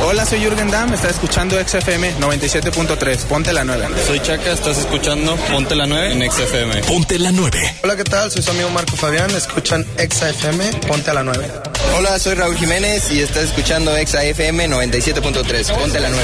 Hola, 0.04 0.24
soy 0.24 0.38
Jürgen 0.38 0.70
Damm, 0.70 0.94
está 0.94 1.10
escuchando 1.10 1.56
XFM 1.58 2.14
97.3, 2.20 3.24
ponte 3.24 3.52
la 3.52 3.64
9. 3.64 3.88
Soy 4.06 4.20
Chaca, 4.20 4.52
estás 4.52 4.78
escuchando 4.78 5.34
Ponte 5.50 5.74
la 5.74 5.88
9 5.88 6.12
en 6.12 6.30
XFM. 6.30 6.82
Ponte 6.82 7.18
la 7.18 7.32
9. 7.32 7.74
Hola, 7.82 7.96
¿qué 7.96 8.04
tal? 8.04 8.30
Soy 8.30 8.40
su 8.40 8.52
amigo 8.52 8.70
Marco 8.70 8.94
Fabián, 8.94 9.28
escuchan 9.32 9.84
XFM, 9.96 10.86
ponte 10.86 11.12
la 11.12 11.24
9. 11.24 11.50
Hola, 11.98 12.20
soy 12.20 12.34
Raúl 12.34 12.54
Jiménez 12.54 13.10
y 13.10 13.18
estás 13.18 13.46
escuchando 13.46 13.96
Exa 13.96 14.22
FM 14.22 14.68
97.3. 14.68 15.76
Ponte 15.76 15.98
la 15.98 16.08
9. 16.08 16.22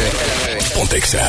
Pontexa. 0.77 1.29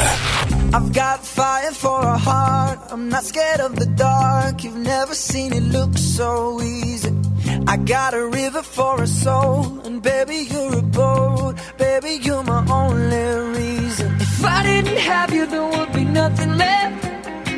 I've 0.75 0.93
got 0.93 1.25
fire 1.25 1.71
for 1.71 2.05
a 2.05 2.19
heart. 2.19 2.91
I'm 2.91 3.09
not 3.09 3.23
scared 3.23 3.61
of 3.61 3.75
the 3.75 3.87
dark. 3.95 4.63
You've 4.63 4.77
never 4.77 5.15
seen 5.15 5.53
it 5.53 5.63
look 5.71 5.97
so 5.97 6.61
easy. 6.61 7.22
I 7.67 7.77
got 7.77 8.13
a 8.13 8.25
river 8.25 8.61
for 8.61 9.01
a 9.01 9.07
soul, 9.07 9.79
and 9.85 10.01
baby, 10.01 10.47
you're 10.51 10.79
a 10.79 10.81
boat. 10.81 11.55
Baby, 11.77 12.19
you're 12.21 12.43
my 12.43 12.65
only 12.69 13.57
reason. 13.57 14.15
If 14.19 14.43
I 14.43 14.63
didn't 14.63 14.97
have 14.97 15.33
you, 15.33 15.45
there 15.45 15.65
would 15.65 15.93
be 15.93 16.03
nothing 16.03 16.57
left. 16.57 17.03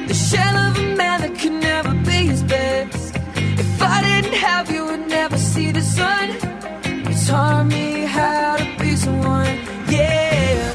The 0.08 0.14
shell 0.14 0.56
of 0.56 0.78
a 0.78 0.96
man 0.96 1.22
that 1.22 1.40
could 1.40 1.54
never 1.54 1.94
be 2.10 2.28
his 2.32 2.44
best. 2.44 3.16
If 3.36 3.82
I 3.82 4.02
didn't 4.02 4.38
have 4.38 4.72
you, 4.72 4.86
would 4.86 5.08
never 5.08 5.38
see 5.38 5.72
the 5.72 5.82
sun. 5.82 6.30
You 7.10 7.16
taught 7.28 7.66
me 7.66 8.06
how 8.06 8.58
to 8.58 8.78
be 8.80 8.96
someone, 8.96 9.58
yeah. 9.90 10.75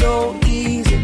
So 0.00 0.34
easy. 0.46 0.98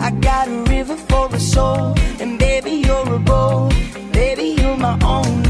I 0.00 0.10
got 0.28 0.48
a 0.48 0.58
river 0.74 0.96
for 1.08 1.26
a 1.32 1.40
soul, 1.40 1.94
and 2.20 2.38
baby 2.38 2.72
you're 2.86 3.14
a 3.14 3.18
boat. 3.18 3.72
Baby 4.12 4.46
you're 4.58 4.76
my 4.76 4.96
only 5.16 5.49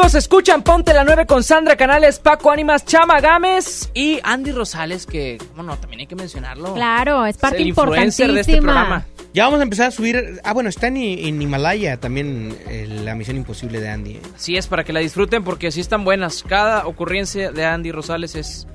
Amigos, 0.00 0.14
escuchan 0.14 0.62
Ponte 0.62 0.94
la 0.94 1.04
9 1.04 1.26
con 1.26 1.42
Sandra 1.42 1.76
Canales, 1.76 2.18
Paco 2.20 2.50
Ánimas, 2.50 2.86
Chama 2.86 3.20
Gámez 3.20 3.90
y 3.92 4.18
Andy 4.22 4.50
Rosales, 4.50 5.04
que, 5.04 5.36
bueno, 5.54 5.76
también 5.76 6.00
hay 6.00 6.06
que 6.06 6.16
mencionarlo. 6.16 6.72
Claro, 6.72 7.26
es 7.26 7.36
parte 7.36 7.58
el 7.58 7.68
influencer 7.68 8.32
de 8.32 8.40
este 8.40 8.52
importantísima. 8.52 8.72
programa. 8.72 9.06
Ya 9.34 9.44
vamos 9.44 9.60
a 9.60 9.62
empezar 9.64 9.88
a 9.88 9.90
subir. 9.90 10.40
Ah, 10.42 10.54
bueno, 10.54 10.70
está 10.70 10.86
en, 10.86 10.96
en 10.96 11.42
Himalaya 11.42 12.00
también 12.00 12.56
eh, 12.66 12.86
la 12.88 13.14
misión 13.14 13.36
imposible 13.36 13.78
de 13.78 13.90
Andy. 13.90 14.12
¿eh? 14.12 14.20
Así 14.34 14.56
es, 14.56 14.68
para 14.68 14.84
que 14.84 14.94
la 14.94 15.00
disfruten 15.00 15.44
porque 15.44 15.70
sí 15.70 15.82
están 15.82 16.02
buenas. 16.02 16.44
Cada 16.48 16.86
ocurrencia 16.86 17.52
de 17.52 17.66
Andy 17.66 17.92
Rosales 17.92 18.36
es, 18.36 18.66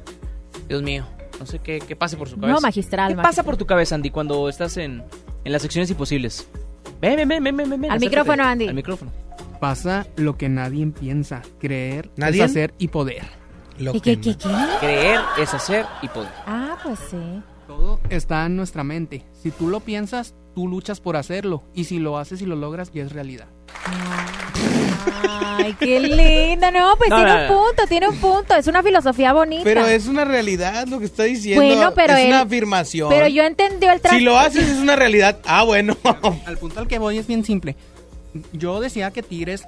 Dios 0.70 0.84
mío, 0.84 1.08
no 1.40 1.48
sé 1.48 1.58
qué, 1.58 1.80
qué 1.80 1.96
pase 1.96 2.18
por 2.18 2.30
su 2.30 2.36
cabeza. 2.36 2.54
No, 2.54 2.62
magistral, 2.62 3.16
¿Qué 3.16 3.22
pasa 3.24 3.42
por 3.42 3.58
tu 3.58 3.66
cabeza, 3.66 3.96
Andy, 3.96 4.12
cuando 4.12 4.48
estás 4.48 4.78
en, 4.78 5.04
en 5.44 5.52
las 5.52 5.64
secciones 5.64 5.90
imposibles? 5.90 6.48
Ven, 7.02 7.16
ven, 7.16 7.28
ven, 7.28 7.44
ven, 7.44 7.58
ven, 7.58 7.68
ven. 7.68 7.86
Al 7.86 7.98
acércate. 7.98 8.06
micrófono, 8.10 8.44
Andy. 8.44 8.68
Al 8.68 8.76
micrófono. 8.76 9.26
Pasa 9.60 10.06
lo 10.18 10.38
que 10.38 10.50
nadie 10.50 10.86
piensa, 10.88 11.42
creer, 11.60 12.10
¿Nadie? 12.18 12.44
es 12.44 12.52
hacer 12.52 12.74
y 12.78 12.90
poder. 12.90 13.24
¿Y 13.78 14.00
qué, 14.02 14.20
qué, 14.20 14.38
qué? 14.38 14.50
Creer 14.80 15.20
es 15.38 15.54
hacer 15.54 15.86
y 16.02 16.08
poder. 16.08 16.32
Ah, 16.46 16.78
pues 16.84 17.00
sí. 17.10 17.42
Todo 17.68 18.00
está 18.10 18.46
en 18.46 18.56
nuestra 18.56 18.84
mente. 18.84 19.26
Si 19.42 19.52
tú 19.52 19.68
lo 19.70 19.80
piensas, 19.80 20.36
tú 20.54 20.68
luchas 20.68 21.00
por 21.02 21.16
hacerlo. 21.18 21.64
Y 21.74 21.86
si 21.86 21.98
lo 22.00 22.18
haces 22.18 22.42
y 22.42 22.46
lo 22.46 22.56
logras, 22.56 22.92
ya 22.94 23.04
es 23.04 23.12
realidad. 23.12 23.48
Ay, 25.58 25.74
qué 25.80 26.00
lindo. 26.00 26.70
No, 26.72 26.96
pues 26.98 27.10
No, 27.10 27.18
tiene 27.18 27.32
no, 27.32 27.38
un 27.42 27.48
no. 27.48 27.54
punto, 27.66 27.88
tiene 27.88 28.08
un 28.10 28.18
punto. 28.18 28.56
Es 28.56 28.68
una 28.68 28.84
filosofía 28.84 29.34
bonita. 29.34 29.64
Pero 29.64 29.86
es 29.86 30.08
una 30.08 30.26
realidad 30.26 30.88
lo 30.88 31.00
que 31.00 31.06
está 31.06 31.24
diciendo. 31.24 31.64
Bueno, 31.64 31.94
pero 31.96 32.14
es 32.14 32.20
él- 32.24 32.28
una 32.30 32.42
afirmación. 32.42 33.10
Pero 33.10 33.28
yo 33.28 33.44
entendí 33.44 33.88
el 33.88 34.00
Si 34.10 34.20
lo 34.22 34.38
haces 34.38 34.68
es 34.70 34.78
una 34.78 34.96
realidad. 34.96 35.40
Ah, 35.46 35.64
bueno. 35.64 35.98
Al 36.46 36.58
punto 36.58 36.80
al 36.80 36.88
que 36.88 37.00
voy 37.00 37.18
es 37.18 37.28
bien 37.28 37.44
simple. 37.44 37.76
Yo 38.54 38.80
decía 38.80 39.12
que 39.12 39.24
Tigres 39.24 39.64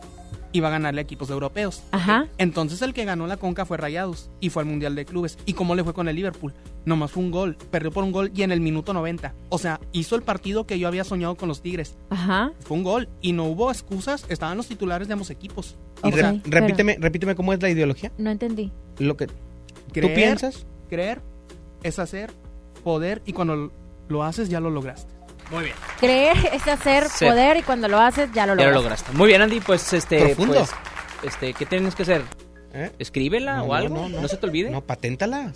iba 0.54 0.70
a 0.70 0.72
ganarle 0.72 1.02
a 1.02 1.04
equipos 1.04 1.30
europeos. 1.30 1.84
Ajá. 1.92 2.28
Entonces 2.38 2.82
el 2.82 2.94
que 2.94 3.06
ganó 3.06 3.28
la 3.28 3.38
Conca 3.38 3.66
fue 3.66 3.78
Rayados 3.78 4.30
y 4.40 4.50
fue 4.50 4.64
al 4.64 4.70
Mundial 4.70 4.96
de 4.96 5.06
Clubes. 5.06 5.38
¿Y 5.46 5.54
cómo 5.54 5.76
le 5.76 5.84
fue 5.84 5.94
con 5.94 6.08
el 6.08 6.16
Liverpool? 6.16 6.54
Nomás 6.86 7.12
fue 7.12 7.22
un 7.24 7.32
gol, 7.32 7.58
perdió 7.70 7.92
por 7.92 8.04
un 8.04 8.12
gol 8.14 8.32
y 8.34 8.44
en 8.44 8.52
el 8.52 8.62
minuto 8.62 8.94
90. 8.94 9.34
O 9.50 9.58
sea, 9.58 9.80
hizo 9.92 10.16
el 10.16 10.22
partido 10.24 10.66
que 10.66 10.80
yo 10.80 10.88
había 10.88 11.04
soñado 11.04 11.36
con 11.36 11.50
los 11.50 11.62
Tigres. 11.62 11.96
Ajá. 12.10 12.52
Fue 12.62 12.78
un 12.78 12.84
gol 12.84 13.10
y 13.22 13.34
no 13.34 13.44
hubo 13.44 13.70
excusas, 13.72 14.26
estaban 14.30 14.58
los 14.58 14.68
titulares 14.68 15.08
de 15.08 15.14
ambos 15.14 15.30
equipos. 15.30 15.76
O 16.02 16.12
sea, 16.12 16.32
re- 16.32 16.42
repíteme, 16.46 16.98
repíteme 17.00 17.36
cómo 17.36 17.52
es 17.54 17.62
la 17.62 17.70
ideología. 17.70 18.12
No 18.18 18.30
entendí. 18.32 18.72
Lo 19.00 19.18
que 19.18 19.28
creer, 19.92 20.08
tú 20.08 20.16
piensas. 20.16 20.66
Creer 20.90 21.22
es 21.84 22.00
hacer, 22.00 22.32
poder 22.84 23.22
y 23.26 23.34
cuando 23.34 23.72
lo 24.08 24.24
haces 24.24 24.48
ya 24.50 24.60
lo 24.62 24.70
lograste. 24.70 25.14
Muy 25.52 25.64
bien. 25.66 25.76
Creer 26.00 26.38
es 26.54 26.68
hacer 26.68 27.08
Sí. 27.10 27.26
poder 27.26 27.58
y 27.58 27.62
cuando 27.64 27.88
lo 27.88 28.00
haces 28.00 28.30
ya 28.34 28.46
lo 28.46 28.54
Ya 28.56 28.66
logras. 28.66 28.74
lo 28.76 28.82
lograste. 28.82 29.12
Muy 29.14 29.28
bien, 29.28 29.42
Andy, 29.42 29.60
pues 29.62 29.94
este. 29.94 30.20
Profundo. 30.36 30.56
pues, 30.56 30.72
este, 31.24 31.54
¿qué 31.54 31.66
tienes 31.66 31.96
que 31.96 32.04
hacer? 32.04 32.22
Escríbela 33.00 33.58
No, 33.58 33.64
o 33.66 33.74
algo. 33.74 33.96
no, 33.96 34.10
No, 34.10 34.22
no. 34.22 34.28
se 34.28 34.38
te 34.38 34.46
olvide. 34.46 34.70
No, 34.70 34.82
paténtala. 34.82 35.52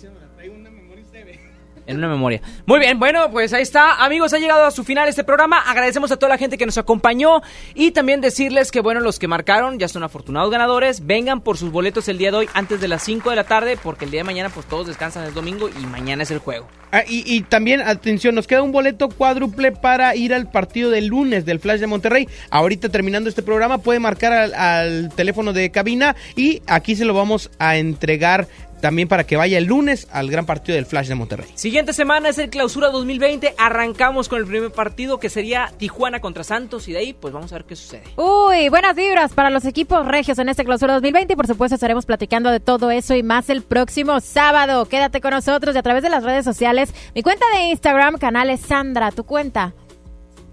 En 1.86 1.98
una 1.98 2.08
memoria. 2.08 2.40
Muy 2.66 2.78
bien, 2.78 2.98
bueno, 2.98 3.30
pues 3.30 3.52
ahí 3.52 3.62
está. 3.62 4.04
Amigos, 4.04 4.32
ha 4.32 4.38
llegado 4.38 4.64
a 4.64 4.70
su 4.70 4.84
final 4.84 5.08
este 5.08 5.24
programa. 5.24 5.58
Agradecemos 5.58 6.12
a 6.12 6.16
toda 6.16 6.30
la 6.30 6.38
gente 6.38 6.56
que 6.58 6.66
nos 6.66 6.78
acompañó. 6.78 7.42
Y 7.74 7.90
también 7.90 8.20
decirles 8.20 8.70
que, 8.70 8.80
bueno, 8.80 9.00
los 9.00 9.18
que 9.18 9.28
marcaron 9.28 9.78
ya 9.78 9.88
son 9.88 10.02
afortunados 10.02 10.50
ganadores. 10.50 11.06
Vengan 11.06 11.40
por 11.40 11.56
sus 11.56 11.72
boletos 11.72 12.08
el 12.08 12.18
día 12.18 12.30
de 12.30 12.36
hoy 12.38 12.48
antes 12.54 12.80
de 12.80 12.88
las 12.88 13.02
5 13.02 13.30
de 13.30 13.36
la 13.36 13.44
tarde. 13.44 13.76
Porque 13.82 14.04
el 14.04 14.10
día 14.10 14.20
de 14.20 14.24
mañana, 14.24 14.48
pues 14.48 14.66
todos 14.66 14.86
descansan 14.86 15.24
el 15.24 15.34
domingo 15.34 15.68
y 15.68 15.86
mañana 15.86 16.22
es 16.22 16.30
el 16.30 16.38
juego. 16.38 16.68
Ah, 16.92 17.04
y, 17.08 17.24
y 17.26 17.40
también, 17.40 17.80
atención, 17.80 18.34
nos 18.34 18.46
queda 18.46 18.62
un 18.62 18.70
boleto 18.70 19.08
cuádruple 19.08 19.72
para 19.72 20.14
ir 20.14 20.34
al 20.34 20.50
partido 20.50 20.90
del 20.90 21.06
lunes 21.06 21.44
del 21.44 21.58
Flash 21.58 21.80
de 21.80 21.86
Monterrey. 21.86 22.28
Ahorita 22.50 22.90
terminando 22.90 23.28
este 23.28 23.42
programa, 23.42 23.78
puede 23.78 23.98
marcar 23.98 24.32
al 24.54 25.10
teléfono 25.14 25.52
de 25.52 25.70
cabina 25.70 26.16
y 26.36 26.62
aquí 26.66 26.94
se 26.94 27.04
lo 27.04 27.14
vamos 27.14 27.50
a 27.58 27.76
entregar 27.76 28.46
también 28.82 29.08
para 29.08 29.24
que 29.24 29.36
vaya 29.36 29.56
el 29.56 29.64
lunes 29.64 30.08
al 30.12 30.28
gran 30.28 30.44
partido 30.44 30.74
del 30.76 30.84
Flash 30.84 31.06
de 31.06 31.14
Monterrey. 31.14 31.48
Siguiente 31.54 31.92
semana 31.92 32.28
es 32.28 32.38
el 32.38 32.50
Clausura 32.50 32.90
2020. 32.90 33.54
Arrancamos 33.56 34.28
con 34.28 34.40
el 34.40 34.46
primer 34.46 34.72
partido 34.72 35.18
que 35.18 35.30
sería 35.30 35.72
Tijuana 35.78 36.20
contra 36.20 36.44
Santos. 36.44 36.88
Y 36.88 36.92
de 36.92 36.98
ahí, 36.98 37.12
pues 37.12 37.32
vamos 37.32 37.52
a 37.52 37.54
ver 37.54 37.64
qué 37.64 37.76
sucede. 37.76 38.02
Uy, 38.16 38.68
buenas 38.68 38.96
vibras 38.96 39.32
para 39.32 39.50
los 39.50 39.64
equipos 39.64 40.06
regios 40.06 40.38
en 40.40 40.48
este 40.48 40.64
clausura 40.64 40.94
2020 40.94 41.32
y 41.32 41.36
por 41.36 41.46
supuesto 41.46 41.76
estaremos 41.76 42.04
platicando 42.04 42.50
de 42.50 42.58
todo 42.58 42.90
eso 42.90 43.14
y 43.14 43.22
más 43.22 43.48
el 43.50 43.62
próximo 43.62 44.20
sábado. 44.20 44.84
Quédate 44.86 45.20
con 45.20 45.30
nosotros 45.30 45.76
y 45.76 45.78
a 45.78 45.82
través 45.82 46.02
de 46.02 46.10
las 46.10 46.24
redes 46.24 46.44
sociales. 46.44 46.92
Mi 47.14 47.22
cuenta 47.22 47.46
de 47.54 47.70
Instagram, 47.70 48.18
canales 48.18 48.60
Sandra, 48.60 49.12
tu 49.12 49.24
cuenta. 49.24 49.74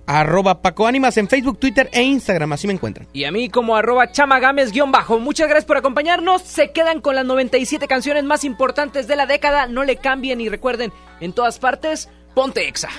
Arroba 0.10 0.64
Paco 0.64 0.88
Ánimas 0.88 1.18
en 1.18 1.28
Facebook, 1.28 1.60
Twitter 1.60 1.88
e 1.94 2.02
Instagram, 2.02 2.52
así 2.54 2.66
me 2.66 2.74
encuentran. 2.74 3.08
Y 3.14 3.26
a 3.26 3.32
mí 3.32 3.48
como 3.48 3.76
arroba 3.76 4.12
chamagames 4.12 4.72
guion 4.72 4.92
bajo. 4.92 5.20
Muchas 5.20 5.48
gracias 5.48 5.66
por 5.66 5.78
acompañarnos. 5.78 6.42
Se 6.42 6.72
quedan 6.72 7.00
con 7.00 7.14
las 7.14 7.26
97 7.26 7.88
canciones 7.88 8.24
más 8.24 8.44
importantes 8.44 9.08
de 9.08 9.16
la 9.16 9.28
década. 9.28 9.68
No 9.68 9.84
le 9.84 9.98
cambien 9.98 10.42
y 10.42 10.50
recuerden, 10.50 10.92
en 11.20 11.32
todas 11.32 11.60
partes, 11.60 12.10
ponte 12.34 12.68
exa. 12.68 12.90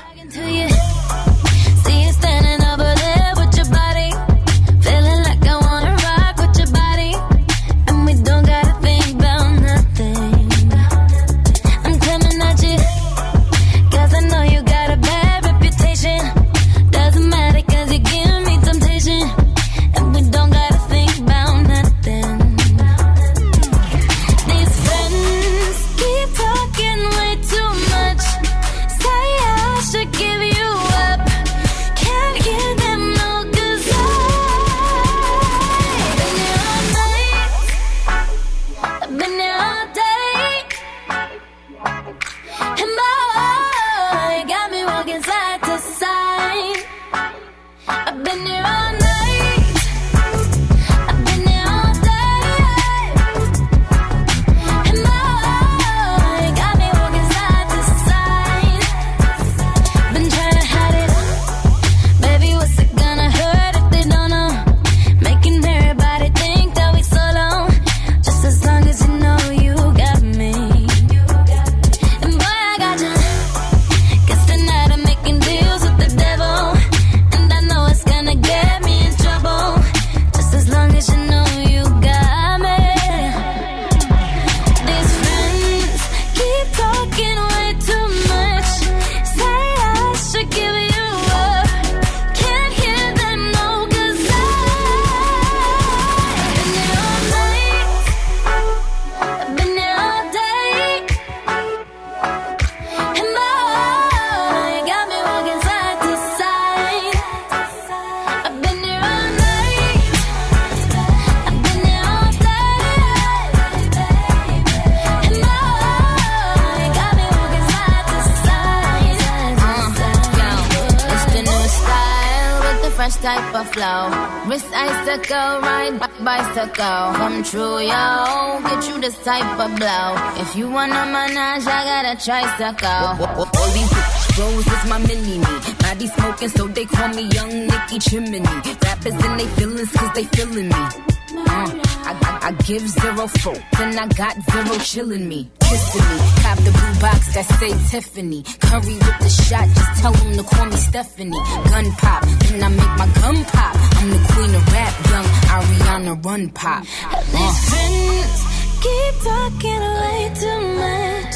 If 130.51 130.57
you 130.57 130.69
wanna 130.69 131.07
manage, 131.07 131.65
I 131.65 131.85
got 131.87 132.05
a 132.11 132.25
tricycle. 132.25 132.89
All 132.91 133.71
these 133.71 133.89
bitch 133.89 134.35
bros 134.35 134.67
is 134.67 134.91
my 134.91 134.99
mini 134.99 135.39
me. 135.39 135.75
Body 135.79 136.07
smoking, 136.09 136.49
so 136.49 136.67
they 136.67 136.87
call 136.87 137.09
me 137.11 137.23
Young 137.29 137.69
Nicky 137.69 138.01
Chimney. 138.01 138.41
Rappers 138.41 139.15
and 139.15 139.39
they 139.39 139.47
feelings, 139.47 139.93
cause 139.93 140.11
they 140.13 140.25
feeling 140.25 140.67
me. 140.67 140.75
Uh, 140.75 141.71
I, 142.03 142.19
I, 142.21 142.49
I 142.49 142.53
give 142.67 142.83
zero 142.83 143.29
full, 143.29 143.59
then 143.79 143.97
I 143.97 144.09
got 144.09 144.35
zero 144.51 144.75
chillin' 144.83 145.29
me. 145.29 145.49
Kissing 145.61 146.03
me, 146.11 146.19
cop 146.43 146.59
the 146.59 146.73
blue 146.73 147.01
box 147.01 147.33
that 147.35 147.47
say 147.61 147.71
Tiffany. 147.89 148.43
Curry 148.43 148.95
with 148.95 149.19
the 149.21 149.29
shot, 149.29 149.69
just 149.69 150.03
tell 150.03 150.13
them 150.13 150.37
to 150.37 150.43
call 150.43 150.67
me 150.67 150.77
Stephanie. 150.77 151.39
Gun 151.71 151.93
pop, 151.93 152.25
then 152.25 152.65
I 152.65 152.69
make 152.71 152.95
my 152.99 153.07
gun 153.23 153.45
pop. 153.45 153.77
I'm 154.03 154.11
the 154.11 154.33
queen 154.33 154.53
of 154.57 154.73
rap, 154.73 155.11
young 155.11 155.27
Ariana 155.55 156.25
Run 156.25 156.49
Pop. 156.51 156.85
Friends 156.85 158.50
keep 158.81 159.15
talking 159.23 159.83
way 160.01 160.33
too 160.43 160.61
much. 160.85 161.35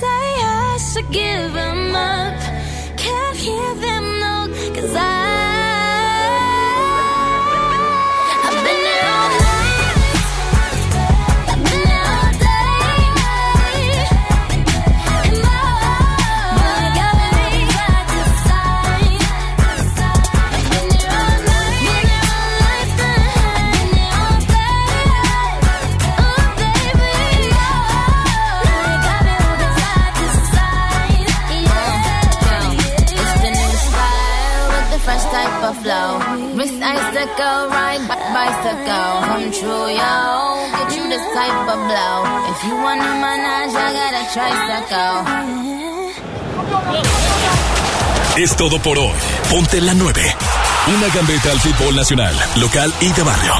Say 0.00 0.24
I 0.44 0.78
should 0.88 1.10
give 1.10 1.52
them 1.52 1.94
up. 1.94 2.40
Can't 2.96 3.36
hear 3.36 3.74
them 3.86 4.04
no, 4.20 4.36
cause 4.74 4.94
I. 4.94 5.21
Icicle, 37.22 37.68
ride 37.70 38.02
bicycle. 38.34 39.22
Come 39.22 39.50
true, 39.52 39.86
yo. 39.94 40.10
Get 40.74 40.90
you 40.96 41.04
type 41.32 41.68
of 41.70 41.78
blow. 41.86 42.18
If 42.50 42.64
you 42.64 42.74
wanna 42.74 43.14
manage, 43.22 43.74
I 43.76 43.92
got 43.94 44.14
tricycle. 44.34 45.22
Es 48.36 48.56
todo 48.56 48.80
por 48.80 48.98
hoy. 48.98 49.12
Ponte 49.48 49.80
la 49.80 49.94
9. 49.94 50.20
Una 50.88 51.14
gambeta 51.14 51.52
al 51.52 51.60
fútbol 51.60 51.94
nacional, 51.94 52.34
local 52.56 52.92
y 53.00 53.12
de 53.12 53.22
barrio. 53.22 53.54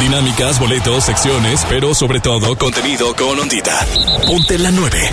Dinámicas, 0.00 0.58
boletos, 0.58 1.04
secciones, 1.04 1.64
pero 1.68 1.94
sobre 1.94 2.18
todo 2.18 2.58
contenido 2.58 3.14
con 3.14 3.38
ondita. 3.38 3.86
Ponte 4.26 4.58
la 4.58 4.72
9. 4.72 5.12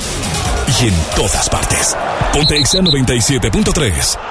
Y 0.81 0.87
en 0.87 0.95
todas 1.15 1.47
partes. 1.47 1.95
Ponte 2.33 2.57
Exa 2.57 2.79
97.3. 2.79 4.30